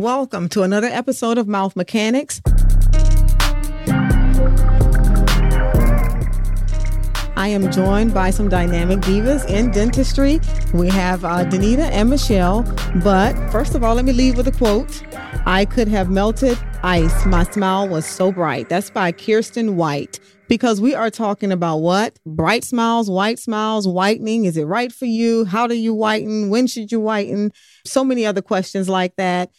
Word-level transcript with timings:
Welcome 0.00 0.48
to 0.50 0.62
another 0.62 0.86
episode 0.86 1.36
of 1.36 1.46
Mouth 1.46 1.76
Mechanics. 1.76 2.40
I 7.36 7.48
am 7.48 7.70
joined 7.70 8.14
by 8.14 8.30
some 8.30 8.48
dynamic 8.48 9.00
divas 9.00 9.46
in 9.46 9.70
dentistry. 9.72 10.40
We 10.72 10.88
have 10.88 11.26
uh, 11.26 11.44
Danita 11.44 11.90
and 11.90 12.08
Michelle. 12.08 12.62
But 13.04 13.34
first 13.50 13.74
of 13.74 13.84
all, 13.84 13.94
let 13.94 14.06
me 14.06 14.14
leave 14.14 14.38
with 14.38 14.48
a 14.48 14.52
quote 14.52 15.02
I 15.44 15.66
could 15.66 15.86
have 15.88 16.08
melted 16.08 16.56
ice. 16.82 17.26
My 17.26 17.44
smile 17.44 17.86
was 17.86 18.06
so 18.06 18.32
bright. 18.32 18.70
That's 18.70 18.88
by 18.88 19.12
Kiersten 19.12 19.74
White. 19.74 20.18
Because 20.48 20.80
we 20.80 20.94
are 20.94 21.10
talking 21.10 21.52
about 21.52 21.76
what? 21.76 22.18
Bright 22.24 22.64
smiles, 22.64 23.10
white 23.10 23.38
smiles, 23.38 23.86
whitening. 23.86 24.46
Is 24.46 24.56
it 24.56 24.64
right 24.64 24.90
for 24.90 25.04
you? 25.04 25.44
How 25.44 25.66
do 25.66 25.74
you 25.74 25.92
whiten? 25.92 26.48
When 26.48 26.66
should 26.66 26.90
you 26.90 27.00
whiten? 27.00 27.52
So 27.84 28.02
many 28.02 28.24
other 28.24 28.40
questions 28.40 28.88
like 28.88 29.16
that. 29.16 29.50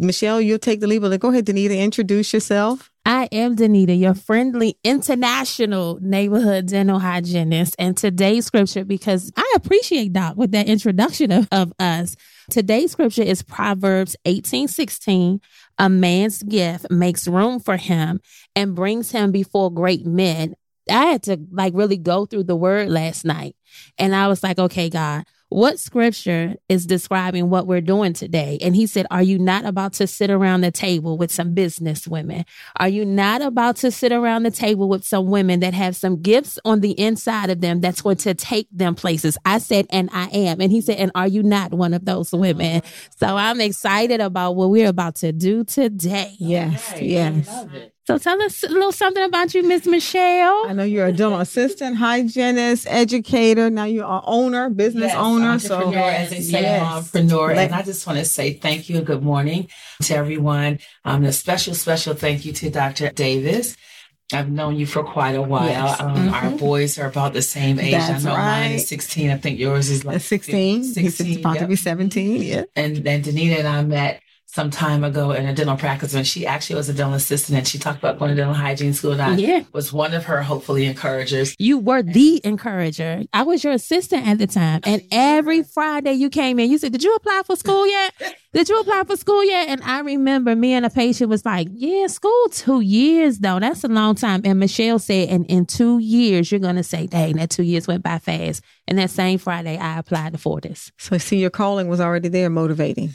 Michelle, 0.00 0.40
you'll 0.40 0.58
take 0.58 0.80
the 0.80 0.86
lead. 0.86 1.02
But 1.02 1.18
go 1.20 1.30
ahead, 1.30 1.46
Danita, 1.46 1.78
introduce 1.78 2.32
yourself. 2.32 2.90
I 3.04 3.28
am 3.32 3.56
Danita, 3.56 3.98
your 3.98 4.14
friendly 4.14 4.78
international 4.84 5.98
neighborhood 6.00 6.66
dental 6.66 6.98
hygienist. 6.98 7.76
And 7.78 7.96
today's 7.96 8.46
scripture, 8.46 8.84
because 8.84 9.32
I 9.36 9.52
appreciate 9.56 10.12
Doc 10.12 10.36
with 10.36 10.52
that 10.52 10.68
introduction 10.68 11.32
of, 11.32 11.48
of 11.52 11.72
us. 11.78 12.16
Today's 12.50 12.92
scripture 12.92 13.22
is 13.22 13.42
Proverbs 13.42 14.16
18 14.24 14.68
16. 14.68 15.40
A 15.78 15.88
man's 15.88 16.42
gift 16.42 16.90
makes 16.90 17.26
room 17.26 17.60
for 17.60 17.76
him 17.76 18.20
and 18.54 18.74
brings 18.74 19.10
him 19.10 19.32
before 19.32 19.72
great 19.72 20.06
men. 20.06 20.54
I 20.90 21.06
had 21.06 21.22
to 21.24 21.38
like 21.50 21.74
really 21.74 21.96
go 21.96 22.26
through 22.26 22.44
the 22.44 22.56
word 22.56 22.88
last 22.88 23.24
night. 23.24 23.54
And 23.98 24.14
I 24.14 24.28
was 24.28 24.42
like, 24.42 24.58
okay, 24.58 24.90
God, 24.90 25.24
what 25.50 25.80
scripture 25.80 26.54
is 26.68 26.86
describing 26.86 27.50
what 27.50 27.66
we're 27.66 27.80
doing 27.80 28.12
today? 28.12 28.56
And 28.60 28.74
he 28.74 28.86
said, 28.86 29.06
Are 29.10 29.22
you 29.22 29.38
not 29.38 29.64
about 29.64 29.94
to 29.94 30.06
sit 30.06 30.30
around 30.30 30.60
the 30.60 30.70
table 30.70 31.18
with 31.18 31.32
some 31.32 31.54
business 31.54 32.06
women? 32.06 32.44
Are 32.76 32.88
you 32.88 33.04
not 33.04 33.42
about 33.42 33.76
to 33.78 33.90
sit 33.90 34.12
around 34.12 34.44
the 34.44 34.52
table 34.52 34.88
with 34.88 35.04
some 35.04 35.26
women 35.26 35.60
that 35.60 35.74
have 35.74 35.96
some 35.96 36.22
gifts 36.22 36.58
on 36.64 36.80
the 36.80 36.92
inside 36.92 37.50
of 37.50 37.60
them 37.60 37.80
that's 37.80 38.00
going 38.00 38.18
to 38.18 38.34
take 38.34 38.68
them 38.70 38.94
places? 38.94 39.36
I 39.44 39.58
said, 39.58 39.86
And 39.90 40.08
I 40.12 40.28
am. 40.28 40.60
And 40.60 40.70
he 40.70 40.80
said, 40.80 40.98
And 40.98 41.10
are 41.16 41.28
you 41.28 41.42
not 41.42 41.74
one 41.74 41.94
of 41.94 42.04
those 42.04 42.32
women? 42.32 42.82
So 43.18 43.36
I'm 43.36 43.60
excited 43.60 44.20
about 44.20 44.52
what 44.52 44.70
we're 44.70 44.88
about 44.88 45.16
to 45.16 45.32
do 45.32 45.64
today. 45.64 46.36
Yes, 46.38 46.94
yes. 47.00 47.66
So 48.06 48.18
tell 48.18 48.40
us 48.42 48.62
a 48.64 48.68
little 48.68 48.92
something 48.92 49.22
about 49.22 49.54
you, 49.54 49.62
Miss 49.62 49.86
Michelle. 49.86 50.66
I 50.66 50.72
know 50.72 50.82
you're 50.82 51.06
a 51.06 51.12
dental 51.12 51.38
assistant, 51.38 51.96
hygienist, 51.96 52.86
educator. 52.88 53.70
Now 53.70 53.84
you 53.84 54.04
are 54.04 54.22
owner, 54.26 54.68
business 54.70 55.12
yes, 55.12 55.16
owner. 55.16 55.58
So 55.58 55.92
as 55.92 56.30
they 56.30 56.40
say, 56.40 56.62
yes. 56.62 56.82
entrepreneur. 56.82 57.52
And 57.52 57.74
I 57.74 57.82
just 57.82 58.06
want 58.06 58.18
to 58.18 58.24
say 58.24 58.54
thank 58.54 58.88
you 58.88 58.98
and 58.98 59.06
good 59.06 59.22
morning 59.22 59.68
to 60.02 60.14
everyone. 60.16 60.80
Um, 61.04 61.24
a 61.24 61.32
special, 61.32 61.74
special 61.74 62.14
thank 62.14 62.44
you 62.44 62.52
to 62.54 62.70
Dr. 62.70 63.10
Davis. 63.10 63.76
I've 64.32 64.50
known 64.50 64.76
you 64.76 64.86
for 64.86 65.02
quite 65.02 65.34
a 65.34 65.42
while. 65.42 65.66
Yes. 65.66 66.00
Um, 66.00 66.14
mm-hmm. 66.14 66.34
Our 66.34 66.50
boys 66.52 66.98
are 66.98 67.06
about 67.06 67.32
the 67.32 67.42
same 67.42 67.78
age. 67.78 67.92
That's 67.92 68.24
I 68.24 68.28
know 68.28 68.36
right. 68.36 68.60
mine 68.60 68.72
is 68.72 68.88
16. 68.88 69.30
I 69.30 69.36
think 69.36 69.58
yours 69.58 69.90
is 69.90 70.04
like 70.04 70.20
16. 70.20 70.84
16. 70.84 71.26
He's 71.26 71.36
about 71.38 71.54
yep. 71.54 71.62
to 71.62 71.68
be 71.68 71.76
17. 71.76 72.42
Yeah. 72.42 72.64
And 72.76 72.98
then 72.98 73.22
Danita 73.22 73.58
and 73.58 73.68
I 73.68 73.82
met 73.82 74.22
some 74.52 74.68
time 74.68 75.04
ago 75.04 75.30
in 75.30 75.46
a 75.46 75.54
dental 75.54 75.76
practice 75.76 76.12
when 76.12 76.24
she 76.24 76.44
actually 76.44 76.74
was 76.74 76.88
a 76.88 76.92
dental 76.92 77.14
assistant 77.14 77.56
and 77.56 77.68
she 77.68 77.78
talked 77.78 77.98
about 77.98 78.18
going 78.18 78.30
to 78.30 78.34
dental 78.34 78.52
hygiene 78.54 78.92
school 78.92 79.12
and 79.12 79.22
I 79.22 79.36
yeah. 79.36 79.62
was 79.72 79.92
one 79.92 80.12
of 80.12 80.24
her 80.24 80.42
hopefully 80.42 80.86
encouragers. 80.86 81.54
You 81.60 81.78
were 81.78 82.02
the 82.02 82.40
encourager. 82.42 83.22
I 83.32 83.44
was 83.44 83.62
your 83.62 83.72
assistant 83.72 84.26
at 84.26 84.38
the 84.38 84.48
time. 84.48 84.80
And 84.82 85.02
every 85.12 85.62
Friday 85.62 86.14
you 86.14 86.30
came 86.30 86.58
in, 86.58 86.68
you 86.68 86.78
said, 86.78 86.90
Did 86.90 87.04
you 87.04 87.14
apply 87.14 87.42
for 87.46 87.54
school 87.54 87.86
yet? 87.86 88.12
Did 88.52 88.68
you 88.68 88.80
apply 88.80 89.04
for 89.04 89.16
school 89.16 89.44
yet? 89.44 89.68
And 89.68 89.80
I 89.84 90.00
remember 90.00 90.56
me 90.56 90.72
and 90.72 90.84
a 90.84 90.90
patient 90.90 91.30
was 91.30 91.44
like, 91.44 91.68
Yeah, 91.70 92.08
school 92.08 92.48
two 92.50 92.80
years 92.80 93.38
though. 93.38 93.60
That's 93.60 93.84
a 93.84 93.88
long 93.88 94.16
time. 94.16 94.42
And 94.44 94.58
Michelle 94.58 94.98
said, 94.98 95.28
And 95.28 95.46
in 95.46 95.64
two 95.64 96.00
years, 96.00 96.50
you're 96.50 96.58
gonna 96.58 96.82
say, 96.82 97.06
dang, 97.06 97.36
that 97.36 97.50
two 97.50 97.62
years 97.62 97.86
went 97.86 98.02
by 98.02 98.18
fast. 98.18 98.64
And 98.88 98.98
that 98.98 99.10
same 99.10 99.38
Friday 99.38 99.78
I 99.78 99.98
applied 99.98 100.32
to 100.32 100.38
Fortis. 100.38 100.90
So 100.98 101.18
see 101.18 101.38
your 101.38 101.50
calling 101.50 101.86
was 101.86 102.00
already 102.00 102.28
there 102.28 102.50
motivating. 102.50 103.14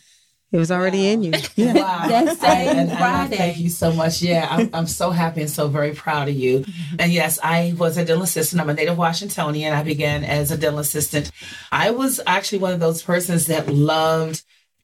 It 0.56 0.60
was 0.60 0.72
already 0.72 1.00
wow. 1.00 1.12
in 1.12 1.24
you. 1.24 1.34
Yeah. 1.58 1.74
Wow. 1.74 2.08
That's 2.08 2.40
same 2.40 2.78
and, 2.78 2.90
Friday. 2.90 3.36
thank 3.36 3.58
you 3.58 3.70
so 3.70 3.92
much. 3.92 4.22
Yeah, 4.22 4.48
I'm, 4.50 4.70
I'm 4.74 4.88
so 4.88 5.12
happy 5.12 5.42
and 5.42 5.50
so 5.50 5.68
very 5.68 5.94
proud 5.94 6.30
of 6.30 6.36
you. 6.36 6.62
Mm-hmm. 6.62 6.96
And 7.00 7.12
yes, 7.12 7.38
I 7.44 7.76
was 7.78 7.98
a 7.98 8.06
dental 8.06 8.24
assistant. 8.24 8.62
I'm 8.62 8.70
a 8.70 8.74
native 8.74 8.98
Washingtonian. 8.98 9.74
I 9.74 9.84
began 9.84 10.24
as 10.24 10.52
a 10.52 10.58
dental 10.58 10.80
assistant. 10.80 11.30
I 11.74 11.92
was 11.92 12.22
actually 12.26 12.60
one 12.60 12.72
of 12.72 12.80
those 12.80 13.02
persons 13.02 13.48
that 13.48 13.68
loved 13.68 14.44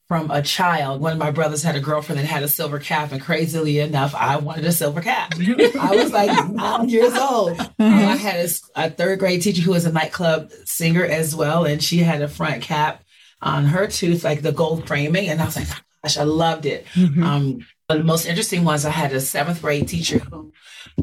from 0.10 0.30
a 0.30 0.42
child. 0.42 1.00
One 1.00 1.14
of 1.14 1.20
my 1.20 1.31
brothers 1.31 1.64
had 1.64 1.78
a 1.78 1.80
girlfriend 1.80 2.20
that 2.20 2.28
had 2.28 2.44
a 2.44 2.50
silver 2.50 2.80
cap, 2.80 3.14
and 3.14 3.22
crazily 3.22 3.80
enough, 3.80 4.14
I 4.14 4.38
wanted 4.38 4.66
a 4.66 4.74
silver 4.74 5.00
cap. 5.00 5.36
I 5.40 5.96
was 5.96 6.12
like 6.12 6.50
nine 6.50 6.90
years 6.90 7.14
old. 7.14 7.58
Mm-hmm. 7.58 7.84
I 7.84 8.18
had 8.18 8.46
a, 8.46 8.50
a, 8.76 8.90
third 8.90 9.20
grade 9.20 9.42
teacher 9.42 9.62
who 9.62 9.72
was 9.72 9.86
a 9.86 9.92
nightclub 9.92 10.52
singer 10.66 11.06
as 11.06 11.34
well, 11.34 11.64
and 11.64 11.81
she 11.81 12.00
had 12.00 12.22
a 12.22 12.28
front 12.28 12.62
cap 12.62 13.06
on 13.41 13.66
her 13.66 13.88
tooth, 13.88 14.24
like 14.24 14.41
the 14.41 14.52
gold 14.52 14.88
framing. 14.88 15.29
And 15.29 15.41
I 15.41 15.46
was 15.46 15.56
like, 15.56 15.68
gosh, 16.03 16.18
I 16.18 16.24
loved 16.24 16.66
it. 16.66 16.85
Mm-hmm. 16.94 17.24
Um, 17.24 17.66
the 17.90 18.03
most 18.03 18.25
interesting 18.25 18.63
was 18.63 18.85
I 18.85 18.91
had 18.91 19.12
a 19.13 19.22
seventh 19.22 19.62
grade 19.62 19.88
teacher 19.88 20.19
who 20.19 20.53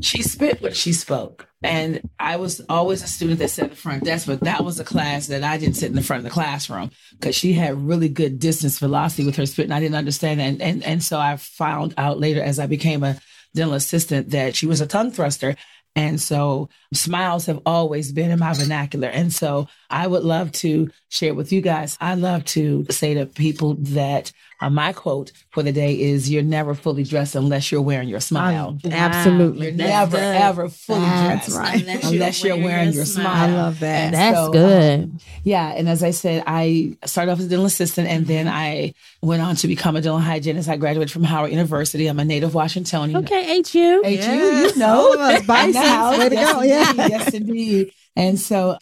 she 0.00 0.22
spit 0.22 0.62
what 0.62 0.76
she 0.76 0.92
spoke. 0.92 1.48
And 1.62 2.08
I 2.18 2.36
was 2.36 2.60
always 2.68 3.02
a 3.02 3.08
student 3.08 3.40
that 3.40 3.50
sat 3.50 3.64
in 3.64 3.70
the 3.70 3.76
front 3.76 4.04
desk, 4.04 4.26
but 4.26 4.40
that 4.40 4.64
was 4.64 4.78
a 4.78 4.84
class 4.84 5.26
that 5.26 5.42
I 5.42 5.58
didn't 5.58 5.76
sit 5.76 5.90
in 5.90 5.96
the 5.96 6.02
front 6.02 6.20
of 6.20 6.24
the 6.24 6.30
classroom 6.30 6.90
because 7.12 7.34
she 7.34 7.52
had 7.52 7.86
really 7.86 8.08
good 8.08 8.38
distance 8.38 8.78
velocity 8.78 9.24
with 9.26 9.36
her 9.36 9.46
spit. 9.46 9.64
And 9.64 9.74
I 9.74 9.80
didn't 9.80 9.96
understand 9.96 10.40
that. 10.40 10.44
And, 10.44 10.62
and, 10.62 10.84
and 10.84 11.02
so 11.02 11.18
I 11.18 11.36
found 11.36 11.94
out 11.98 12.20
later 12.20 12.42
as 12.42 12.58
I 12.58 12.66
became 12.66 13.02
a 13.02 13.18
dental 13.54 13.74
assistant 13.74 14.30
that 14.30 14.54
she 14.54 14.66
was 14.66 14.80
a 14.80 14.86
tongue 14.86 15.10
thruster. 15.10 15.56
And 15.96 16.20
so 16.20 16.68
smiles 16.94 17.46
have 17.46 17.60
always 17.66 18.12
been 18.12 18.30
in 18.30 18.38
my 18.38 18.52
vernacular. 18.52 19.08
And 19.08 19.32
so 19.32 19.66
I 19.90 20.06
would 20.06 20.24
love 20.24 20.52
to 20.52 20.90
share 21.08 21.34
with 21.34 21.52
you 21.52 21.60
guys. 21.60 21.96
I 22.00 22.14
love 22.14 22.44
to 22.46 22.86
say 22.90 23.14
to 23.14 23.26
people 23.26 23.74
that 23.74 24.32
uh, 24.60 24.68
my 24.68 24.92
quote 24.92 25.30
for 25.50 25.62
the 25.62 25.72
day 25.72 26.00
is 26.00 26.28
you're 26.28 26.42
never 26.42 26.74
fully 26.74 27.04
dressed 27.04 27.36
unless 27.36 27.70
you're 27.70 27.80
wearing 27.82 28.08
your 28.08 28.20
smile. 28.20 28.76
Wow. 28.82 28.90
Absolutely. 28.90 29.68
You're 29.68 29.76
never, 29.76 30.16
good. 30.16 30.36
ever 30.36 30.68
fully 30.68 31.00
That's 31.00 31.46
dressed. 31.46 31.58
Right. 31.58 31.80
Unless, 31.80 32.10
unless 32.10 32.44
you're, 32.44 32.56
wearing, 32.56 32.64
wearing 32.64 32.92
your, 32.92 33.04
smile. 33.04 33.24
smile. 33.24 33.50
I 33.50 33.62
love 33.62 33.80
that. 33.80 34.04
And 34.06 34.14
That's 34.14 34.36
so, 34.36 34.52
good. 34.52 35.02
Um, 35.04 35.18
yeah. 35.44 35.68
And 35.68 35.88
as 35.88 36.02
I 36.02 36.10
said, 36.10 36.42
I 36.46 36.96
started 37.04 37.32
off 37.32 37.38
as 37.38 37.46
a 37.46 37.48
dental 37.48 37.66
assistant 37.66 38.08
and 38.08 38.26
then 38.26 38.48
I 38.48 38.94
went 39.22 39.42
on 39.42 39.54
to 39.56 39.68
become 39.68 39.94
a 39.94 40.00
dental 40.00 40.18
hygienist. 40.18 40.68
I 40.68 40.76
graduated 40.76 41.12
from 41.12 41.22
Howard 41.22 41.52
University. 41.52 42.08
I'm 42.08 42.18
a 42.18 42.24
native 42.24 42.52
Washingtonian. 42.52 43.24
Okay, 43.24 43.62
HU. 43.62 44.02
HU, 44.02 44.10
yes. 44.10 44.74
you 44.74 44.80
know. 44.80 45.14
Oh, 45.16 45.42
Bison. 45.46 46.18
Way 46.18 46.28
to 46.30 46.34
yes, 46.34 46.52
go. 46.52 46.62
Yeah. 46.62 46.92
yes, 47.06 47.32
indeed. 47.32 47.92
And 48.16 48.40
so 48.40 48.76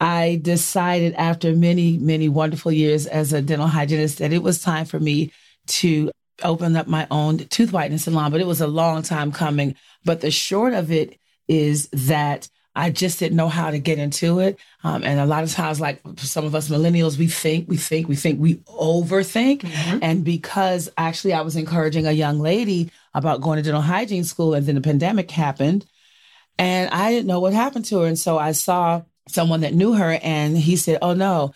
I 0.00 0.40
decided 0.42 1.14
after 1.14 1.54
many, 1.54 1.98
many 1.98 2.28
wonderful 2.28 2.72
years 2.72 3.06
as 3.06 3.32
a 3.32 3.42
dental 3.42 3.66
hygienist 3.66 4.18
that 4.18 4.32
it 4.32 4.42
was 4.42 4.62
time 4.62 4.86
for 4.86 4.98
me 4.98 5.32
to 5.66 6.10
open 6.42 6.74
up 6.74 6.86
my 6.86 7.06
own 7.10 7.38
tooth 7.38 7.72
whitening 7.72 7.98
salon, 7.98 8.32
but 8.32 8.40
it 8.40 8.46
was 8.46 8.62
a 8.62 8.66
long 8.66 9.02
time 9.02 9.30
coming. 9.30 9.74
But 10.04 10.22
the 10.22 10.30
short 10.30 10.72
of 10.72 10.90
it 10.90 11.18
is 11.48 11.88
that 11.90 12.48
I 12.74 12.90
just 12.90 13.18
didn't 13.18 13.36
know 13.36 13.48
how 13.48 13.70
to 13.70 13.78
get 13.78 13.98
into 13.98 14.38
it. 14.38 14.58
Um, 14.84 15.02
and 15.04 15.20
a 15.20 15.26
lot 15.26 15.42
of 15.42 15.52
times, 15.52 15.80
like 15.80 16.00
some 16.16 16.46
of 16.46 16.54
us 16.54 16.70
millennials, 16.70 17.18
we 17.18 17.26
think, 17.26 17.68
we 17.68 17.76
think, 17.76 18.08
we 18.08 18.16
think, 18.16 18.40
we 18.40 18.54
overthink. 18.56 19.60
Mm-hmm. 19.60 19.98
And 20.00 20.24
because 20.24 20.88
actually 20.96 21.34
I 21.34 21.42
was 21.42 21.56
encouraging 21.56 22.06
a 22.06 22.12
young 22.12 22.38
lady 22.38 22.90
about 23.12 23.42
going 23.42 23.56
to 23.56 23.62
dental 23.62 23.82
hygiene 23.82 24.24
school 24.24 24.54
and 24.54 24.64
then 24.64 24.76
the 24.76 24.80
pandemic 24.80 25.30
happened 25.30 25.84
and 26.58 26.90
I 26.90 27.10
didn't 27.10 27.26
know 27.26 27.40
what 27.40 27.54
happened 27.54 27.86
to 27.86 28.00
her. 28.00 28.06
And 28.06 28.18
so 28.18 28.38
I 28.38 28.52
saw 28.52 29.02
someone 29.28 29.60
that 29.60 29.74
knew 29.74 29.92
her 29.92 30.18
and 30.22 30.56
he 30.56 30.76
said, 30.76 30.98
Oh 31.02 31.14
no, 31.14 31.52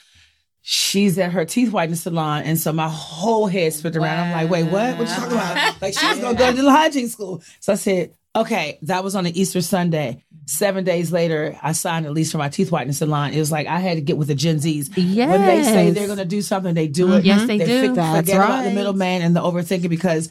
she's 0.66 1.18
at 1.18 1.32
her 1.32 1.44
teeth 1.44 1.70
whitening 1.70 1.96
salon. 1.96 2.42
And 2.44 2.58
so 2.58 2.72
my 2.72 2.88
whole 2.88 3.46
head 3.46 3.72
spit 3.74 3.96
around. 3.96 4.30
Wow. 4.30 4.36
I'm 4.36 4.42
like, 4.42 4.50
wait, 4.50 4.64
what? 4.64 4.98
What 4.98 5.08
you 5.08 5.14
talking 5.14 5.32
about? 5.32 5.82
like 5.82 5.94
she's 5.94 6.18
gonna 6.18 6.38
go 6.38 6.50
to 6.54 6.62
the 6.62 6.70
hygiene 6.70 7.08
school. 7.08 7.42
So 7.60 7.74
I 7.74 7.76
said, 7.76 8.14
okay, 8.34 8.78
that 8.82 9.04
was 9.04 9.14
on 9.14 9.26
an 9.26 9.36
Easter 9.36 9.60
Sunday. 9.60 10.24
Seven 10.46 10.84
days 10.84 11.12
later, 11.12 11.58
I 11.62 11.72
signed 11.72 12.06
a 12.06 12.10
lease 12.10 12.32
for 12.32 12.38
my 12.38 12.48
teeth 12.48 12.72
whitening 12.72 12.92
salon. 12.94 13.32
It 13.32 13.38
was 13.38 13.52
like 13.52 13.66
I 13.66 13.78
had 13.78 13.94
to 13.94 14.00
get 14.00 14.16
with 14.16 14.28
the 14.28 14.34
Gen 14.34 14.56
Zs. 14.56 14.90
Yes. 14.96 15.28
When 15.28 15.42
they 15.42 15.62
say 15.62 15.90
they're 15.90 16.08
gonna 16.08 16.24
do 16.24 16.42
something, 16.42 16.74
they 16.74 16.88
do 16.88 17.12
it. 17.12 17.24
Yes, 17.24 17.46
they, 17.46 17.58
they 17.58 17.66
do. 17.66 17.88
Forget 17.88 17.94
That's 17.94 18.30
about 18.30 18.48
right. 18.48 18.64
the 18.64 18.74
middleman 18.74 19.22
and 19.22 19.36
the 19.36 19.40
overthinking 19.40 19.88
because 19.90 20.30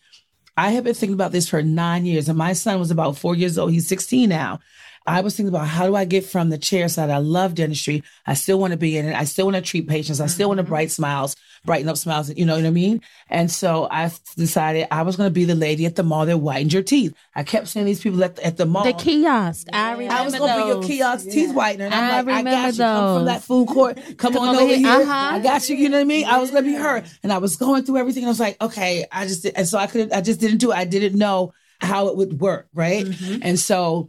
I 0.55 0.71
have 0.71 0.83
been 0.83 0.93
thinking 0.93 1.15
about 1.15 1.31
this 1.31 1.49
for 1.49 1.61
nine 1.63 2.05
years, 2.05 2.29
and 2.29 2.37
my 2.37 2.53
son 2.53 2.79
was 2.79 2.91
about 2.91 3.17
four 3.17 3.35
years 3.35 3.57
old. 3.57 3.71
He's 3.71 3.87
16 3.87 4.29
now. 4.29 4.59
I 5.05 5.21
was 5.21 5.35
thinking 5.35 5.53
about 5.53 5.67
how 5.67 5.85
do 5.85 5.95
I 5.95 6.05
get 6.05 6.25
from 6.25 6.49
the 6.49 6.57
chair 6.57 6.87
side? 6.87 7.09
I 7.09 7.17
love 7.17 7.55
dentistry. 7.55 8.03
I 8.25 8.35
still 8.35 8.57
want 8.57 8.71
to 8.71 8.77
be 8.77 8.97
in 8.97 9.05
it. 9.05 9.15
I 9.15 9.25
still 9.25 9.45
want 9.45 9.55
to 9.57 9.61
treat 9.61 9.87
patients. 9.87 10.21
I 10.21 10.27
still 10.27 10.47
want 10.47 10.59
to 10.59 10.63
bright 10.63 10.91
smiles, 10.91 11.35
brighten 11.65 11.89
up 11.89 11.97
smiles. 11.97 12.33
You 12.33 12.45
know 12.45 12.55
what 12.55 12.65
I 12.65 12.69
mean? 12.69 13.01
And 13.29 13.51
so 13.51 13.87
I 13.91 14.11
decided 14.37 14.87
I 14.91 15.01
was 15.01 15.17
going 15.17 15.27
to 15.27 15.33
be 15.33 15.43
the 15.43 15.55
lady 15.55 15.85
at 15.85 15.95
the 15.95 16.03
mall 16.03 16.25
that 16.25 16.37
whitened 16.37 16.71
your 16.71 16.83
teeth. 16.83 17.13
I 17.35 17.43
kept 17.43 17.67
seeing 17.67 17.85
these 17.85 17.99
people 17.99 18.23
at 18.23 18.37
the, 18.37 18.45
at 18.45 18.57
the 18.57 18.65
mall. 18.65 18.85
The 18.85 18.93
kiosk. 18.93 19.67
I 19.73 19.91
remember 19.91 20.13
I 20.13 20.21
was 20.23 20.35
going 20.35 20.57
to 20.57 20.63
be 20.63 20.69
your 20.69 20.83
kiosk 20.83 21.25
teeth 21.29 21.53
whitener. 21.53 21.85
And 21.85 21.93
I'm 21.93 22.03
I 22.03 22.07
like, 22.07 22.15
I 22.15 22.37
remember 22.37 22.51
got 22.51 22.73
you. 22.73 22.83
Come 22.83 23.17
from 23.17 23.25
that 23.25 23.43
food 23.43 23.67
court. 23.67 23.99
Come, 24.17 24.37
on 24.37 24.55
over 24.55 24.63
over 24.63 24.73
here. 24.73 24.77
here. 24.77 25.01
Uh-huh. 25.01 25.35
I 25.35 25.39
got 25.39 25.67
you. 25.67 25.75
You 25.75 25.89
know 25.89 25.97
what 25.97 26.01
I 26.01 26.05
mean? 26.05 26.25
I 26.25 26.39
was 26.39 26.49
going 26.49 26.63
to 26.63 26.69
be 26.69 26.75
her. 26.75 27.03
And 27.23 27.33
I 27.33 27.39
was 27.39 27.57
going 27.57 27.83
through 27.83 27.97
everything. 27.97 28.23
I 28.23 28.29
was 28.29 28.39
like, 28.39 28.61
okay, 28.61 29.05
I 29.11 29.27
just, 29.27 29.43
did, 29.43 29.53
and 29.55 29.67
so 29.67 29.77
I 29.77 29.87
couldn't, 29.87 30.13
I 30.13 30.21
just 30.21 30.39
didn't 30.39 30.59
do 30.59 30.71
it. 30.71 30.75
I 30.75 30.85
didn't 30.85 31.17
know 31.17 31.53
how 31.81 32.07
it 32.07 32.15
would 32.15 32.39
work. 32.39 32.67
Right. 32.73 33.05
Mm-hmm. 33.05 33.41
And 33.41 33.59
so 33.59 34.07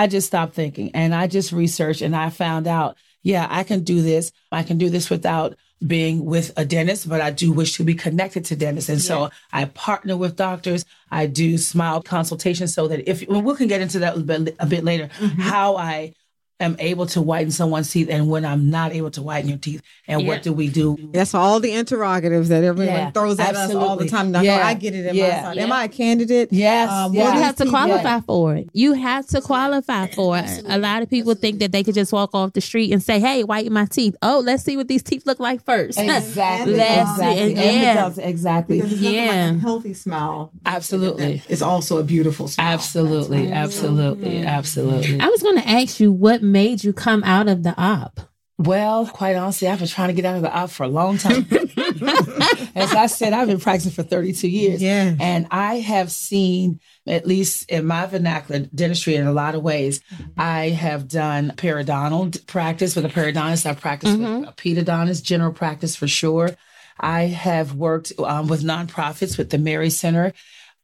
I 0.00 0.06
just 0.06 0.26
stopped 0.28 0.54
thinking 0.54 0.90
and 0.94 1.14
I 1.14 1.26
just 1.26 1.52
researched 1.52 2.00
and 2.00 2.16
I 2.16 2.30
found 2.30 2.66
out, 2.66 2.96
yeah, 3.22 3.46
I 3.50 3.64
can 3.64 3.84
do 3.84 4.00
this. 4.00 4.32
I 4.50 4.62
can 4.62 4.78
do 4.78 4.88
this 4.88 5.10
without 5.10 5.56
being 5.86 6.24
with 6.24 6.52
a 6.56 6.64
dentist, 6.64 7.06
but 7.06 7.20
I 7.20 7.30
do 7.30 7.52
wish 7.52 7.76
to 7.76 7.84
be 7.84 7.94
connected 7.94 8.46
to 8.46 8.56
dentists. 8.56 8.88
And 8.88 9.00
so 9.00 9.28
I 9.52 9.66
partner 9.66 10.16
with 10.16 10.36
doctors. 10.36 10.86
I 11.10 11.26
do 11.26 11.58
smile 11.58 12.02
consultations 12.02 12.72
so 12.72 12.88
that 12.88 13.08
if, 13.10 13.28
well, 13.28 13.42
we 13.42 13.54
can 13.56 13.68
get 13.68 13.82
into 13.82 13.98
that 13.98 14.16
a 14.16 14.20
bit, 14.20 14.56
a 14.58 14.66
bit 14.66 14.84
later, 14.84 15.08
Mm-hmm. 15.18 15.40
how 15.40 15.76
I 15.76 16.14
am 16.60 16.76
able 16.78 17.06
to 17.06 17.20
whiten 17.22 17.50
someone's 17.50 17.90
teeth 17.90 18.08
and 18.10 18.28
when 18.28 18.44
I'm 18.44 18.70
not 18.70 18.92
able 18.92 19.10
to 19.12 19.22
whiten 19.22 19.48
your 19.48 19.58
teeth 19.58 19.82
and 20.06 20.20
Yeah. 20.20 20.28
what 20.28 20.42
do 20.42 20.52
we 20.52 20.68
do? 20.68 20.96
That's 21.12 21.34
all 21.34 21.58
the 21.58 21.72
interrogatives 21.72 22.48
that 22.50 22.62
everyone 22.64 22.94
Yeah, 22.94 23.10
throws 23.10 23.40
at 23.40 23.56
us 23.56 23.74
all 23.74 23.96
the 23.96 24.08
time. 24.08 24.30
Now, 24.30 24.42
Yeah, 24.42 24.66
I 24.66 24.74
get 24.74 24.94
it 24.94 25.06
in 25.06 25.14
yeah, 25.16 25.42
my 25.42 25.48
side. 25.54 25.58
Am. 25.58 25.72
I 25.72 25.84
a 25.84 25.88
candidate? 25.88 26.52
Yes, 26.52 26.90
Um, 26.90 27.14
yes. 27.14 27.34
You 27.34 27.40
have 27.40 27.56
to 27.56 27.62
teeth- 27.64 27.70
qualify 27.72 28.20
for 28.20 28.54
it. 28.56 28.68
You 28.72 28.92
have 28.92 29.26
to 29.28 29.40
qualify 29.40 30.06
for 30.08 30.36
it. 30.38 30.62
A 30.68 30.78
lot 30.78 31.02
of 31.02 31.08
people 31.10 31.34
think 31.34 31.58
that 31.60 31.72
they 31.72 31.82
could 31.82 31.94
just 31.94 32.12
walk 32.12 32.30
off 32.34 32.52
the 32.52 32.60
street 32.60 32.92
and 32.92 33.02
say, 33.02 33.18
"Hey, 33.20 33.42
whiten 33.42 33.72
my 33.72 33.86
teeth." 33.86 34.14
Oh, 34.22 34.42
let's 34.44 34.62
see 34.62 34.76
what 34.76 34.88
these 34.88 35.02
teeth 35.02 35.22
look 35.26 35.40
like 35.40 35.64
first. 35.64 35.98
Exactly. 35.98 36.74
Exactly. 36.80 37.24
And 37.40 37.58
And 37.58 37.76
yeah. 37.82 38.06
without- 38.08 38.24
exactly. 38.28 38.76
Because 38.76 38.92
it's 38.92 39.02
like 39.02 39.14
Yeah. 39.14 39.50
a 39.54 39.58
healthy 39.58 39.94
smile. 39.94 40.52
Absolutely. 40.66 41.42
It's 41.48 41.62
also 41.62 41.98
a 41.98 42.02
beautiful 42.04 42.48
smile. 42.48 42.72
Absolutely. 42.74 43.50
Absolutely. 43.50 44.44
Absolutely. 44.44 45.20
I 45.20 45.26
was 45.28 45.42
going 45.42 45.56
to 45.56 45.68
ask 45.68 46.00
you 46.00 46.12
what 46.12 46.42
made 46.52 46.84
you 46.84 46.92
come 46.92 47.22
out 47.24 47.48
of 47.48 47.62
the 47.62 47.74
op. 47.80 48.20
Well, 48.60 49.06
quite 49.06 49.36
honestly, 49.36 49.68
I've 49.68 49.78
been 49.78 49.88
trying 49.88 50.08
to 50.08 50.14
get 50.14 50.26
out 50.26 50.36
of 50.36 50.42
the 50.42 50.52
op 50.54 50.68
for 50.68 50.82
a 50.82 50.88
long 50.88 51.16
time. 51.16 51.46
As 52.74 52.92
I 52.92 53.06
said, 53.06 53.32
I've 53.32 53.48
been 53.48 53.58
practicing 53.58 53.92
for 53.92 54.02
32 54.02 54.48
years. 54.48 54.82
Yeah. 54.82 55.14
And 55.18 55.46
I 55.50 55.76
have 55.76 56.12
seen, 56.12 56.78
at 57.06 57.26
least 57.26 57.70
in 57.70 57.86
my 57.86 58.04
vernacular 58.04 58.66
dentistry 58.74 59.14
in 59.14 59.26
a 59.26 59.32
lot 59.32 59.54
of 59.54 59.62
ways, 59.62 60.02
I 60.36 60.68
have 60.68 61.08
done 61.08 61.54
periodontal 61.56 62.46
practice 62.46 62.94
with 62.94 63.06
a 63.06 63.08
periodontist. 63.08 63.64
I've 63.64 63.80
practiced 63.80 64.18
with 64.18 64.26
a 64.26 64.52
pedodontist, 64.52 65.22
general 65.22 65.54
practice 65.54 65.96
for 65.96 66.06
sure. 66.06 66.50
I 66.98 67.22
have 67.22 67.74
worked 67.74 68.12
um, 68.18 68.46
with 68.46 68.62
nonprofits 68.62 69.38
with 69.38 69.48
the 69.48 69.58
Mary 69.58 69.88
Center. 69.88 70.34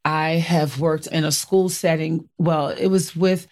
I 0.03 0.31
have 0.31 0.79
worked 0.79 1.05
in 1.07 1.25
a 1.25 1.31
school 1.31 1.69
setting. 1.69 2.27
Well, 2.39 2.69
it 2.69 2.87
was 2.87 3.15
with 3.15 3.45